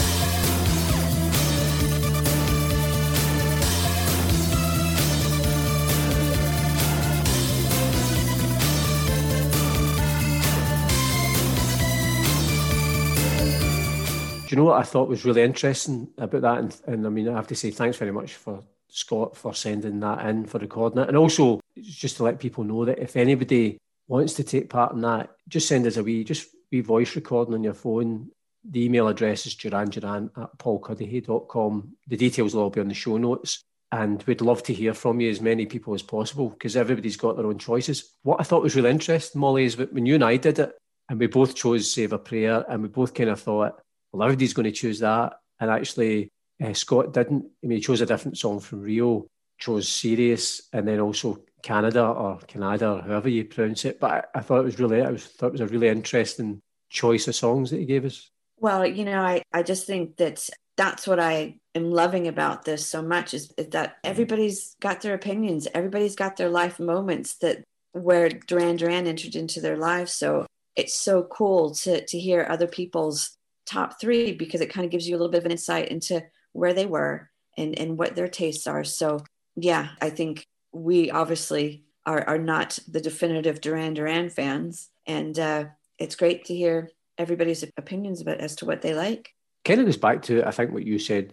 Do 14.47 14.57
you 14.57 14.63
know 14.63 14.65
what 14.65 14.81
I 14.81 14.85
thought 14.85 15.09
was 15.09 15.27
really 15.27 15.43
interesting 15.43 16.09
about 16.17 16.43
that? 16.43 16.59
And, 16.59 16.77
and 16.87 17.07
I 17.07 17.11
mean, 17.11 17.29
I 17.29 17.35
have 17.35 17.49
to 17.49 17.55
say 17.55 17.71
thanks 17.71 17.99
very 17.99 18.13
much 18.13 18.35
for 18.35 18.63
Scott 18.93 19.37
for 19.37 19.55
sending 19.55 20.01
that 20.01 20.27
in 20.27 20.45
for 20.45 20.59
recording 20.59 21.03
it. 21.03 21.09
And 21.09 21.17
also, 21.17 21.61
just 21.81 22.19
to 22.19 22.25
let 22.25 22.39
people 22.39 22.63
know 22.63 22.85
that 22.85 22.99
if 22.99 23.17
anybody 23.17 23.79
wants 24.07 24.35
to 24.35 24.45
take 24.45 24.69
part 24.69 24.93
in 24.93 25.01
that, 25.01 25.31
just 25.49 25.67
send 25.67 25.87
us 25.87 25.97
a 25.97 26.03
wee, 26.03 26.25
just 26.25 26.49
wee 26.71 26.83
voice 26.83 27.17
recording 27.17 27.55
on 27.55 27.65
your 27.65 27.75
phone. 27.75 28.31
The 28.69 28.85
email 28.85 29.09
address 29.09 29.47
is 29.47 29.57
duranduran 29.57 30.31
at 30.37 30.59
paulcuddihy.com. 30.59 31.97
The 32.07 32.17
details 32.17 32.55
will 32.55 32.65
all 32.65 32.71
be 32.71 32.81
on 32.81 32.89
the 32.89 32.95
show 32.95 33.17
notes. 33.17 33.63
And 33.91 34.23
we'd 34.25 34.41
love 34.43 34.63
to 34.65 34.75
hear 34.75 34.95
from 34.95 35.21
you, 35.21 35.31
as 35.31 35.41
many 35.41 35.67
people 35.67 35.95
as 35.95 36.03
possible, 36.03 36.51
because 36.51 36.77
everybody's 36.77 37.17
got 37.17 37.37
their 37.37 37.47
own 37.47 37.59
choices. 37.59 38.15
What 38.23 38.41
I 38.41 38.45
thought 38.45 38.63
was 38.63 38.77
really 38.77 38.91
interesting, 38.91 39.41
Molly, 39.41 39.65
is 39.65 39.77
when 39.77 40.07
you 40.07 40.15
and 40.15 40.25
I 40.25 40.37
did 40.37 40.59
it, 40.59 40.73
and 41.09 41.19
we 41.19 41.27
both 41.27 41.55
chose 41.55 41.93
Save 41.93 42.13
a 42.13 42.19
Prayer, 42.19 42.65
and 42.69 42.83
we 42.83 42.89
both 42.89 43.13
kind 43.13 43.31
of 43.31 43.41
thought, 43.41 43.81
well, 44.13 44.23
everybody's 44.23 44.55
going 44.55 44.65
to 44.65 44.73
choose 44.73 45.01
that. 45.01 45.35
And 45.61 45.71
actually, 45.71 46.31
uh, 46.63 46.75
Scott 46.75 47.13
didn't. 47.13 47.47
I 47.63 47.67
mean, 47.67 47.79
he 47.79 47.83
chose 47.83 48.01
a 48.01 48.07
different 48.07 48.39
song 48.39 48.61
from 48.61 48.81
Rio, 48.81 49.27
chose 49.59 49.89
Serious, 49.89 50.69
and 50.73 50.87
then 50.87 51.01
also 51.01 51.41
Khanada 51.63 52.17
or 52.17 52.39
Khanada 52.47 52.99
or 52.99 53.03
however 53.03 53.29
you 53.29 53.45
pronounce 53.45 53.85
it. 53.85 54.01
But 54.01 54.31
I, 54.35 54.39
I 54.39 54.43
thought 54.43 54.61
it 54.61 54.65
was 54.65 54.79
really, 54.79 55.03
I 55.03 55.11
was, 55.11 55.27
thought 55.27 55.49
it 55.49 55.53
was 55.53 55.61
a 55.61 55.67
really 55.67 55.89
interesting 55.89 56.61
choice 56.91 57.29
of 57.29 57.35
songs 57.35 57.71
that 57.71 57.81
he 57.81 57.87
gave 57.87 58.05
us. 58.05 58.31
Well, 58.59 58.87
you 58.87 59.05
know, 59.05 59.21
I, 59.21 59.43
I 59.53 59.63
just 59.63 59.87
think 59.87 60.17
that 60.19 60.49
that's 60.77 61.07
what 61.07 61.19
I 61.21 61.59
am 61.75 61.91
loving 61.91 62.29
about 62.29 62.65
this 62.65 62.87
so 62.87 63.03
much 63.03 63.35
is, 63.35 63.53
is 63.59 63.69
that 63.69 63.97
everybody's 64.05 64.77
got 64.81 65.01
their 65.01 65.15
opinions. 65.15 65.67
Everybody's 65.75 66.17
got 66.17 66.37
their 66.37 66.49
life 66.49 66.79
moments 66.79 67.37
that 67.39 67.65
where 67.93 68.29
Duran 68.29 68.77
Duran 68.77 69.07
entered 69.07 69.35
into 69.35 69.61
their 69.61 69.77
lives. 69.77 70.13
So 70.13 70.47
it's 70.77 70.95
so 70.95 71.25
cool 71.25 71.75
to 71.75 72.05
to 72.07 72.19
hear 72.19 72.47
other 72.49 72.67
people's 72.67 73.37
top 73.67 74.01
three 74.01 74.33
because 74.33 74.61
it 74.61 74.73
kind 74.73 74.85
of 74.85 74.91
gives 74.91 75.09
you 75.09 75.15
a 75.15 75.19
little 75.19 75.31
bit 75.31 75.39
of 75.39 75.47
an 75.47 75.53
insight 75.53 75.89
into 75.89 76.23
where 76.53 76.75
they 76.75 76.87
were 76.87 77.31
and 77.57 77.79
and 77.79 77.99
what 77.99 78.15
their 78.15 78.29
tastes 78.29 78.67
are. 78.67 78.85
So 78.85 79.25
yeah, 79.57 79.91
I 80.01 80.11
think 80.11 80.47
we 80.73 81.11
obviously 81.11 81.85
are, 82.07 82.27
are 82.27 82.39
not 82.39 82.79
the 82.89 83.01
definitive 83.01 83.61
Duran 83.61 83.95
Duran 83.95 84.31
fans. 84.31 84.89
And 85.07 85.39
uh, 85.39 85.67
it's 85.99 86.17
great 86.17 86.47
to 86.47 86.55
hear 86.55 86.91
everybody's 87.19 87.65
opinions 87.77 88.21
about 88.21 88.39
as 88.39 88.57
to 88.57 88.65
what 88.65 88.83
they 88.83 88.95
like. 88.95 89.31
Kind 89.65 89.81
of 89.81 89.87
goes 89.87 89.97
back 89.97 90.23
to, 90.23 90.47
I 90.47 90.51
think, 90.51 90.73
what 90.73 90.87
you 90.87 90.99
said 90.99 91.33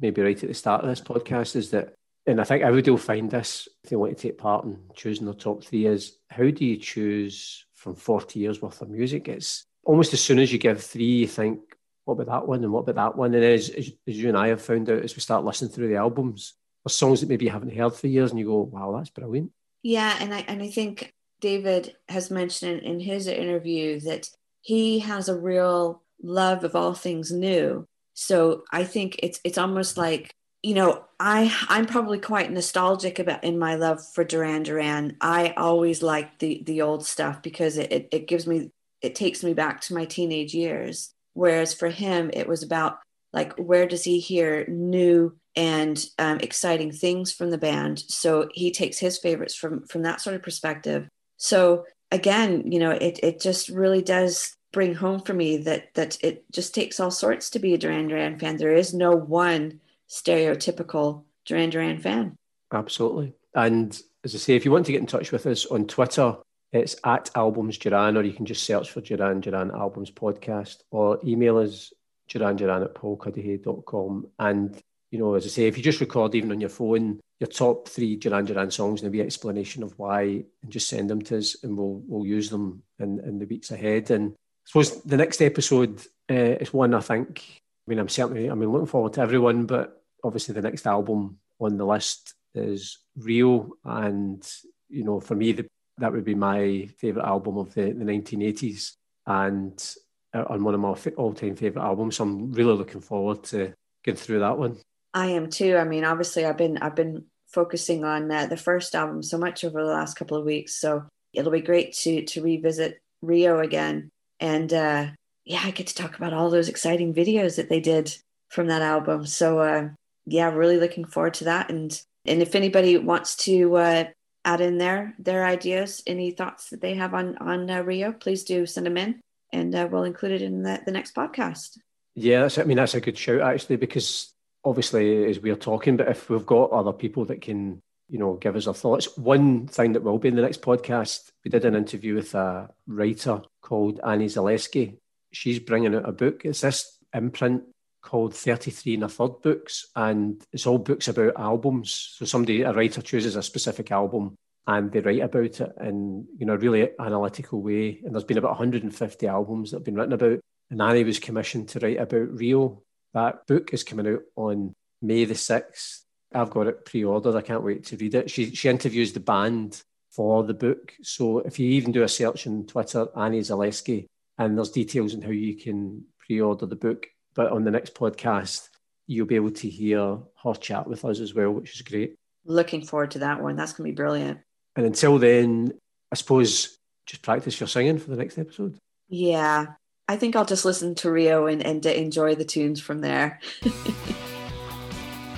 maybe 0.00 0.22
right 0.22 0.42
at 0.42 0.48
the 0.48 0.54
start 0.54 0.82
of 0.82 0.88
this 0.88 1.00
podcast 1.00 1.56
is 1.56 1.70
that, 1.70 1.94
and 2.26 2.40
I 2.40 2.44
think 2.44 2.62
everybody 2.62 2.90
will 2.90 2.98
find 2.98 3.30
this 3.30 3.68
if 3.84 3.90
they 3.90 3.96
want 3.96 4.16
to 4.16 4.22
take 4.22 4.38
part 4.38 4.64
in 4.64 4.78
choosing 4.94 5.24
their 5.24 5.34
top 5.34 5.64
three 5.64 5.86
is 5.86 6.18
how 6.28 6.50
do 6.50 6.64
you 6.64 6.76
choose 6.76 7.64
from 7.74 7.94
40 7.94 8.38
years 8.38 8.60
worth 8.60 8.82
of 8.82 8.90
music? 8.90 9.28
It's 9.28 9.64
almost 9.84 10.12
as 10.12 10.20
soon 10.20 10.38
as 10.38 10.52
you 10.52 10.58
give 10.58 10.82
three, 10.82 11.04
you 11.04 11.26
think, 11.26 11.60
what 12.04 12.14
about 12.14 12.26
that 12.26 12.48
one 12.48 12.64
and 12.64 12.72
what 12.72 12.88
about 12.88 12.94
that 12.96 13.16
one? 13.16 13.34
And 13.34 13.44
as, 13.44 13.68
as, 13.70 13.92
you 14.06 14.28
and 14.28 14.38
I 14.38 14.48
have 14.48 14.62
found 14.62 14.90
out 14.90 15.02
as 15.02 15.14
we 15.14 15.20
start 15.20 15.44
listening 15.44 15.70
through 15.70 15.88
the 15.88 15.96
albums, 15.96 16.54
or 16.84 16.90
songs 16.90 17.20
that 17.20 17.28
maybe 17.28 17.44
you 17.44 17.50
haven't 17.50 17.76
heard 17.76 17.94
for 17.94 18.06
years 18.06 18.30
and 18.30 18.40
you 18.40 18.46
go, 18.46 18.60
wow, 18.60 18.94
that's 18.96 19.10
brilliant. 19.10 19.52
Yeah, 19.82 20.16
and 20.20 20.34
I 20.34 20.44
and 20.48 20.62
I 20.62 20.68
think 20.68 21.14
David 21.40 21.96
has 22.08 22.30
mentioned 22.30 22.82
in 22.82 23.00
his 23.00 23.26
interview 23.26 24.00
that 24.00 24.28
he 24.60 25.00
has 25.00 25.28
a 25.28 25.38
real 25.38 26.02
love 26.22 26.64
of 26.64 26.76
all 26.76 26.94
things 26.94 27.30
new. 27.30 27.86
So 28.14 28.64
I 28.70 28.84
think 28.84 29.20
it's 29.22 29.40
it's 29.44 29.58
almost 29.58 29.96
like 29.96 30.34
you 30.62 30.74
know 30.74 31.04
I 31.18 31.54
I'm 31.68 31.86
probably 31.86 32.18
quite 32.18 32.52
nostalgic 32.52 33.18
about 33.18 33.44
in 33.44 33.58
my 33.58 33.76
love 33.76 34.00
for 34.14 34.24
Duran 34.24 34.64
Duran. 34.64 35.16
I 35.20 35.54
always 35.56 36.02
like 36.02 36.38
the 36.38 36.62
the 36.64 36.82
old 36.82 37.06
stuff 37.06 37.42
because 37.42 37.78
it, 37.78 37.92
it 37.92 38.08
it 38.12 38.28
gives 38.28 38.46
me 38.46 38.70
it 39.00 39.14
takes 39.14 39.42
me 39.42 39.54
back 39.54 39.80
to 39.82 39.94
my 39.94 40.04
teenage 40.04 40.54
years. 40.54 41.14
Whereas 41.40 41.72
for 41.72 41.88
him, 41.88 42.30
it 42.34 42.46
was 42.46 42.62
about 42.62 42.98
like 43.32 43.54
where 43.54 43.86
does 43.86 44.04
he 44.04 44.20
hear 44.20 44.66
new 44.68 45.34
and 45.56 46.04
um, 46.18 46.38
exciting 46.40 46.92
things 46.92 47.32
from 47.32 47.48
the 47.48 47.56
band. 47.56 47.98
So 47.98 48.50
he 48.52 48.70
takes 48.70 48.98
his 48.98 49.16
favorites 49.16 49.54
from 49.54 49.86
from 49.86 50.02
that 50.02 50.20
sort 50.20 50.36
of 50.36 50.42
perspective. 50.42 51.08
So 51.38 51.86
again, 52.10 52.70
you 52.70 52.78
know, 52.78 52.90
it 52.90 53.20
it 53.22 53.40
just 53.40 53.70
really 53.70 54.02
does 54.02 54.54
bring 54.70 54.94
home 54.94 55.20
for 55.20 55.32
me 55.32 55.56
that 55.56 55.94
that 55.94 56.22
it 56.22 56.44
just 56.52 56.74
takes 56.74 57.00
all 57.00 57.10
sorts 57.10 57.48
to 57.50 57.58
be 57.58 57.72
a 57.72 57.78
Duran 57.78 58.08
Duran 58.08 58.38
fan. 58.38 58.58
There 58.58 58.74
is 58.74 58.92
no 58.92 59.12
one 59.12 59.80
stereotypical 60.10 61.24
Duran 61.46 61.70
Duran 61.70 62.00
fan. 62.00 62.36
Absolutely. 62.70 63.32
And 63.54 63.98
as 64.24 64.34
I 64.34 64.38
say, 64.38 64.56
if 64.56 64.66
you 64.66 64.72
want 64.72 64.84
to 64.84 64.92
get 64.92 65.00
in 65.00 65.06
touch 65.06 65.32
with 65.32 65.46
us 65.46 65.64
on 65.64 65.86
Twitter, 65.86 66.36
it's 66.72 66.96
at 67.04 67.30
Albums 67.34 67.78
Duran, 67.78 68.16
or 68.16 68.22
you 68.22 68.32
can 68.32 68.46
just 68.46 68.64
search 68.64 68.90
for 68.90 69.00
Duran 69.00 69.40
Duran 69.40 69.70
Albums 69.70 70.10
Podcast, 70.10 70.78
or 70.90 71.18
email 71.24 71.58
us 71.58 71.92
duran 72.28 72.56
duran 72.56 72.82
at 72.82 72.94
paulcuddihy.com. 72.94 74.28
And 74.38 74.80
you 75.10 75.18
know, 75.18 75.34
as 75.34 75.44
I 75.44 75.48
say, 75.48 75.66
if 75.66 75.76
you 75.76 75.82
just 75.82 76.00
record 76.00 76.34
even 76.34 76.52
on 76.52 76.60
your 76.60 76.70
phone 76.70 77.20
your 77.40 77.48
top 77.48 77.88
three 77.88 78.16
Duran 78.16 78.44
Duran 78.44 78.70
songs 78.70 79.00
and 79.00 79.08
a 79.08 79.10
wee 79.10 79.22
explanation 79.22 79.82
of 79.82 79.98
why, 79.98 80.44
and 80.62 80.70
just 80.70 80.88
send 80.88 81.08
them 81.08 81.22
to 81.22 81.38
us, 81.38 81.56
and 81.64 81.76
we'll 81.76 82.02
we'll 82.06 82.26
use 82.26 82.50
them 82.50 82.82
in, 82.98 83.18
in 83.20 83.38
the 83.38 83.46
weeks 83.46 83.70
ahead. 83.70 84.10
And 84.10 84.32
I 84.32 84.36
suppose 84.66 85.02
the 85.02 85.16
next 85.16 85.40
episode 85.40 86.00
uh, 86.30 86.58
is 86.60 86.72
one 86.72 86.94
I 86.94 87.00
think. 87.00 87.42
I 87.42 87.90
mean, 87.90 87.98
I'm 87.98 88.10
certainly 88.10 88.50
I 88.50 88.54
mean 88.54 88.70
looking 88.70 88.86
forward 88.86 89.14
to 89.14 89.22
everyone, 89.22 89.64
but 89.64 90.02
obviously 90.22 90.54
the 90.54 90.62
next 90.62 90.86
album 90.86 91.38
on 91.58 91.78
the 91.78 91.86
list 91.86 92.34
is 92.54 92.98
Rio, 93.16 93.72
and 93.84 94.46
you 94.90 95.04
know, 95.04 95.18
for 95.18 95.34
me, 95.34 95.52
the, 95.52 95.66
that 96.00 96.12
would 96.12 96.24
be 96.24 96.34
my 96.34 96.88
favorite 96.98 97.24
album 97.24 97.58
of 97.58 97.72
the, 97.74 97.92
the 97.92 98.04
1980s, 98.04 98.92
and 99.26 99.94
uh, 100.34 100.44
on 100.48 100.64
one 100.64 100.74
of 100.74 100.80
my 100.80 100.94
all-time 101.16 101.56
favorite 101.56 101.82
albums. 101.82 102.16
So 102.16 102.24
I'm 102.24 102.52
really 102.52 102.74
looking 102.74 103.00
forward 103.00 103.44
to 103.44 103.72
getting 104.04 104.18
through 104.18 104.40
that 104.40 104.58
one. 104.58 104.78
I 105.14 105.28
am 105.28 105.50
too. 105.50 105.76
I 105.76 105.84
mean, 105.84 106.04
obviously, 106.04 106.44
I've 106.44 106.56
been 106.56 106.78
I've 106.78 106.96
been 106.96 107.24
focusing 107.48 108.04
on 108.04 108.30
uh, 108.30 108.46
the 108.46 108.56
first 108.56 108.94
album 108.94 109.22
so 109.22 109.38
much 109.38 109.64
over 109.64 109.82
the 109.82 109.90
last 109.90 110.16
couple 110.16 110.36
of 110.36 110.44
weeks, 110.44 110.80
so 110.80 111.04
it'll 111.32 111.52
be 111.52 111.60
great 111.60 111.94
to 111.94 112.24
to 112.24 112.42
revisit 112.42 113.00
Rio 113.22 113.60
again. 113.60 114.10
And 114.38 114.72
uh, 114.72 115.06
yeah, 115.44 115.62
I 115.64 115.70
get 115.70 115.88
to 115.88 115.94
talk 115.94 116.16
about 116.16 116.32
all 116.32 116.50
those 116.50 116.68
exciting 116.68 117.12
videos 117.12 117.56
that 117.56 117.68
they 117.68 117.80
did 117.80 118.14
from 118.48 118.68
that 118.68 118.82
album. 118.82 119.26
So 119.26 119.58
uh, 119.58 119.88
yeah, 120.26 120.50
really 120.50 120.78
looking 120.78 121.04
forward 121.04 121.34
to 121.34 121.44
that. 121.44 121.70
And 121.70 122.00
and 122.24 122.42
if 122.42 122.54
anybody 122.54 122.96
wants 122.98 123.36
to 123.44 123.76
uh, 123.76 124.04
add 124.44 124.60
in 124.60 124.78
their 124.78 125.14
their 125.18 125.44
ideas, 125.44 126.02
any 126.06 126.30
thoughts 126.30 126.70
that 126.70 126.80
they 126.80 126.94
have 126.94 127.14
on 127.14 127.36
on 127.38 127.70
uh, 127.70 127.82
Rio, 127.82 128.12
please 128.12 128.44
do 128.44 128.66
send 128.66 128.86
them 128.86 128.96
in, 128.96 129.20
and 129.52 129.74
uh, 129.74 129.88
we'll 129.90 130.04
include 130.04 130.32
it 130.32 130.42
in 130.42 130.62
the, 130.62 130.80
the 130.84 130.92
next 130.92 131.14
podcast. 131.14 131.78
Yeah, 132.14 132.42
that's, 132.42 132.58
I 132.58 132.64
mean 132.64 132.76
that's 132.76 132.94
a 132.94 133.00
good 133.00 133.18
shout 133.18 133.40
actually 133.40 133.76
because 133.76 134.32
obviously 134.64 135.24
as 135.26 135.40
we're 135.40 135.56
talking, 135.56 135.96
but 135.96 136.08
if 136.08 136.28
we've 136.28 136.46
got 136.46 136.70
other 136.70 136.92
people 136.92 137.24
that 137.26 137.40
can 137.40 137.80
you 138.08 138.18
know 138.18 138.34
give 138.34 138.56
us 138.56 138.66
our 138.66 138.74
thoughts, 138.74 139.16
one 139.16 139.66
thing 139.66 139.92
that 139.92 140.02
will 140.02 140.18
be 140.18 140.28
in 140.28 140.36
the 140.36 140.42
next 140.42 140.62
podcast, 140.62 141.30
we 141.44 141.50
did 141.50 141.64
an 141.64 141.76
interview 141.76 142.14
with 142.14 142.34
a 142.34 142.68
writer 142.86 143.42
called 143.62 144.00
Annie 144.04 144.26
Zaleski. 144.26 144.98
She's 145.32 145.60
bringing 145.60 145.94
out 145.94 146.08
a 146.08 146.12
book. 146.12 146.44
It's 146.44 146.62
this 146.62 146.98
imprint 147.14 147.62
called 148.02 148.34
33 148.34 148.94
and 148.94 149.04
a 149.04 149.08
third 149.08 149.42
books 149.42 149.86
and 149.96 150.42
it's 150.52 150.66
all 150.66 150.78
books 150.78 151.08
about 151.08 151.32
albums. 151.36 152.14
So 152.16 152.24
somebody 152.24 152.62
a 152.62 152.72
writer 152.72 153.02
chooses 153.02 153.36
a 153.36 153.42
specific 153.42 153.90
album 153.92 154.34
and 154.66 154.90
they 154.92 155.00
write 155.00 155.22
about 155.22 155.60
it 155.60 155.72
in 155.80 156.26
you 156.36 156.46
know 156.46 156.54
a 156.54 156.58
really 156.58 156.90
analytical 156.98 157.62
way. 157.62 158.00
And 158.04 158.14
there's 158.14 158.24
been 158.24 158.38
about 158.38 158.52
150 158.52 159.26
albums 159.26 159.70
that 159.70 159.78
have 159.78 159.84
been 159.84 159.96
written 159.96 160.12
about. 160.12 160.40
And 160.70 160.80
Annie 160.80 161.04
was 161.04 161.18
commissioned 161.18 161.68
to 161.70 161.80
write 161.80 161.98
about 161.98 162.30
Rio. 162.30 162.82
That 163.12 163.46
book 163.46 163.74
is 163.74 163.84
coming 163.84 164.06
out 164.06 164.22
on 164.36 164.74
May 165.02 165.24
the 165.24 165.34
6th 165.34 166.00
I've 166.32 166.50
got 166.50 166.68
it 166.68 166.84
pre-ordered. 166.84 167.34
I 167.34 167.42
can't 167.42 167.64
wait 167.64 167.84
to 167.86 167.96
read 167.96 168.14
it. 168.14 168.30
She, 168.30 168.54
she 168.54 168.68
interviews 168.68 169.12
the 169.12 169.20
band 169.20 169.82
for 170.10 170.44
the 170.44 170.54
book. 170.54 170.94
So 171.02 171.40
if 171.40 171.58
you 171.58 171.70
even 171.70 171.92
do 171.92 172.02
a 172.02 172.08
search 172.08 172.46
on 172.46 172.66
Twitter 172.66 173.06
Annie 173.16 173.40
Zaleski 173.40 174.06
and 174.38 174.56
there's 174.56 174.70
details 174.70 175.14
on 175.14 175.22
how 175.22 175.30
you 175.30 175.56
can 175.56 176.04
pre-order 176.18 176.66
the 176.66 176.76
book 176.76 177.06
but 177.40 177.52
on 177.52 177.64
the 177.64 177.70
next 177.70 177.94
podcast, 177.94 178.68
you'll 179.06 179.24
be 179.24 179.34
able 179.34 179.50
to 179.50 179.66
hear 179.66 180.18
her 180.44 180.54
chat 180.60 180.86
with 180.86 181.06
us 181.06 181.20
as 181.20 181.32
well, 181.32 181.50
which 181.50 181.74
is 181.74 181.80
great. 181.80 182.16
Looking 182.44 182.84
forward 182.84 183.12
to 183.12 183.20
that 183.20 183.42
one. 183.42 183.56
That's 183.56 183.72
going 183.72 183.88
to 183.88 183.92
be 183.92 183.96
brilliant. 183.96 184.40
And 184.76 184.84
until 184.84 185.18
then, 185.18 185.72
I 186.12 186.16
suppose 186.16 186.76
just 187.06 187.22
practice 187.22 187.58
your 187.58 187.66
singing 187.66 187.98
for 187.98 188.10
the 188.10 188.16
next 188.16 188.36
episode. 188.36 188.76
Yeah. 189.08 189.68
I 190.06 190.18
think 190.18 190.36
I'll 190.36 190.44
just 190.44 190.66
listen 190.66 190.94
to 190.96 191.10
Rio 191.10 191.46
and, 191.46 191.64
and 191.64 191.86
enjoy 191.86 192.34
the 192.34 192.44
tunes 192.44 192.78
from 192.78 193.00
there. 193.00 193.40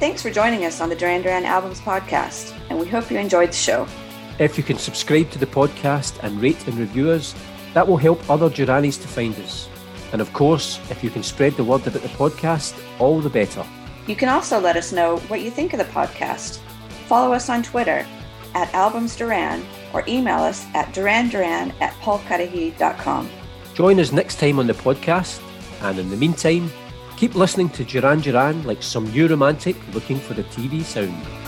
Thanks 0.00 0.22
for 0.22 0.30
joining 0.32 0.64
us 0.64 0.80
on 0.80 0.88
the 0.88 0.96
Duran 0.96 1.22
Duran 1.22 1.44
Albums 1.44 1.78
podcast, 1.78 2.52
and 2.68 2.80
we 2.80 2.88
hope 2.88 3.12
you 3.12 3.18
enjoyed 3.18 3.50
the 3.50 3.52
show. 3.52 3.86
If 4.40 4.58
you 4.58 4.64
can 4.64 4.78
subscribe 4.78 5.30
to 5.30 5.38
the 5.38 5.46
podcast 5.46 6.18
and 6.24 6.42
rate 6.42 6.66
and 6.66 6.76
review 6.78 7.12
us, 7.12 7.32
that 7.74 7.86
will 7.86 7.96
help 7.96 8.28
other 8.28 8.50
Duranis 8.50 9.00
to 9.02 9.06
find 9.06 9.36
us. 9.36 9.68
And 10.12 10.20
of 10.20 10.32
course, 10.32 10.78
if 10.90 11.02
you 11.02 11.10
can 11.10 11.22
spread 11.22 11.54
the 11.54 11.64
word 11.64 11.86
about 11.86 12.02
the 12.02 12.08
podcast, 12.08 12.78
all 12.98 13.20
the 13.20 13.30
better. 13.30 13.64
You 14.06 14.16
can 14.16 14.28
also 14.28 14.60
let 14.60 14.76
us 14.76 14.92
know 14.92 15.16
what 15.28 15.40
you 15.40 15.50
think 15.50 15.72
of 15.72 15.78
the 15.78 15.86
podcast. 15.86 16.58
Follow 17.06 17.32
us 17.32 17.48
on 17.48 17.62
Twitter 17.62 18.06
at 18.54 18.72
Albums 18.74 19.16
Duran 19.16 19.64
or 19.92 20.04
email 20.08 20.38
us 20.38 20.66
at 20.74 20.92
duranduran 20.94 21.72
at 21.80 21.92
paulcuddihy.com. 22.00 23.30
Join 23.74 24.00
us 24.00 24.12
next 24.12 24.38
time 24.38 24.58
on 24.58 24.66
the 24.66 24.74
podcast, 24.74 25.40
and 25.82 25.98
in 25.98 26.10
the 26.10 26.16
meantime, 26.16 26.70
keep 27.16 27.34
listening 27.34 27.70
to 27.70 27.84
Duran 27.84 28.20
Duran 28.20 28.62
like 28.64 28.82
some 28.82 29.10
new 29.12 29.26
romantic 29.26 29.76
looking 29.94 30.18
for 30.18 30.34
the 30.34 30.44
TV 30.44 30.82
sound. 30.82 31.41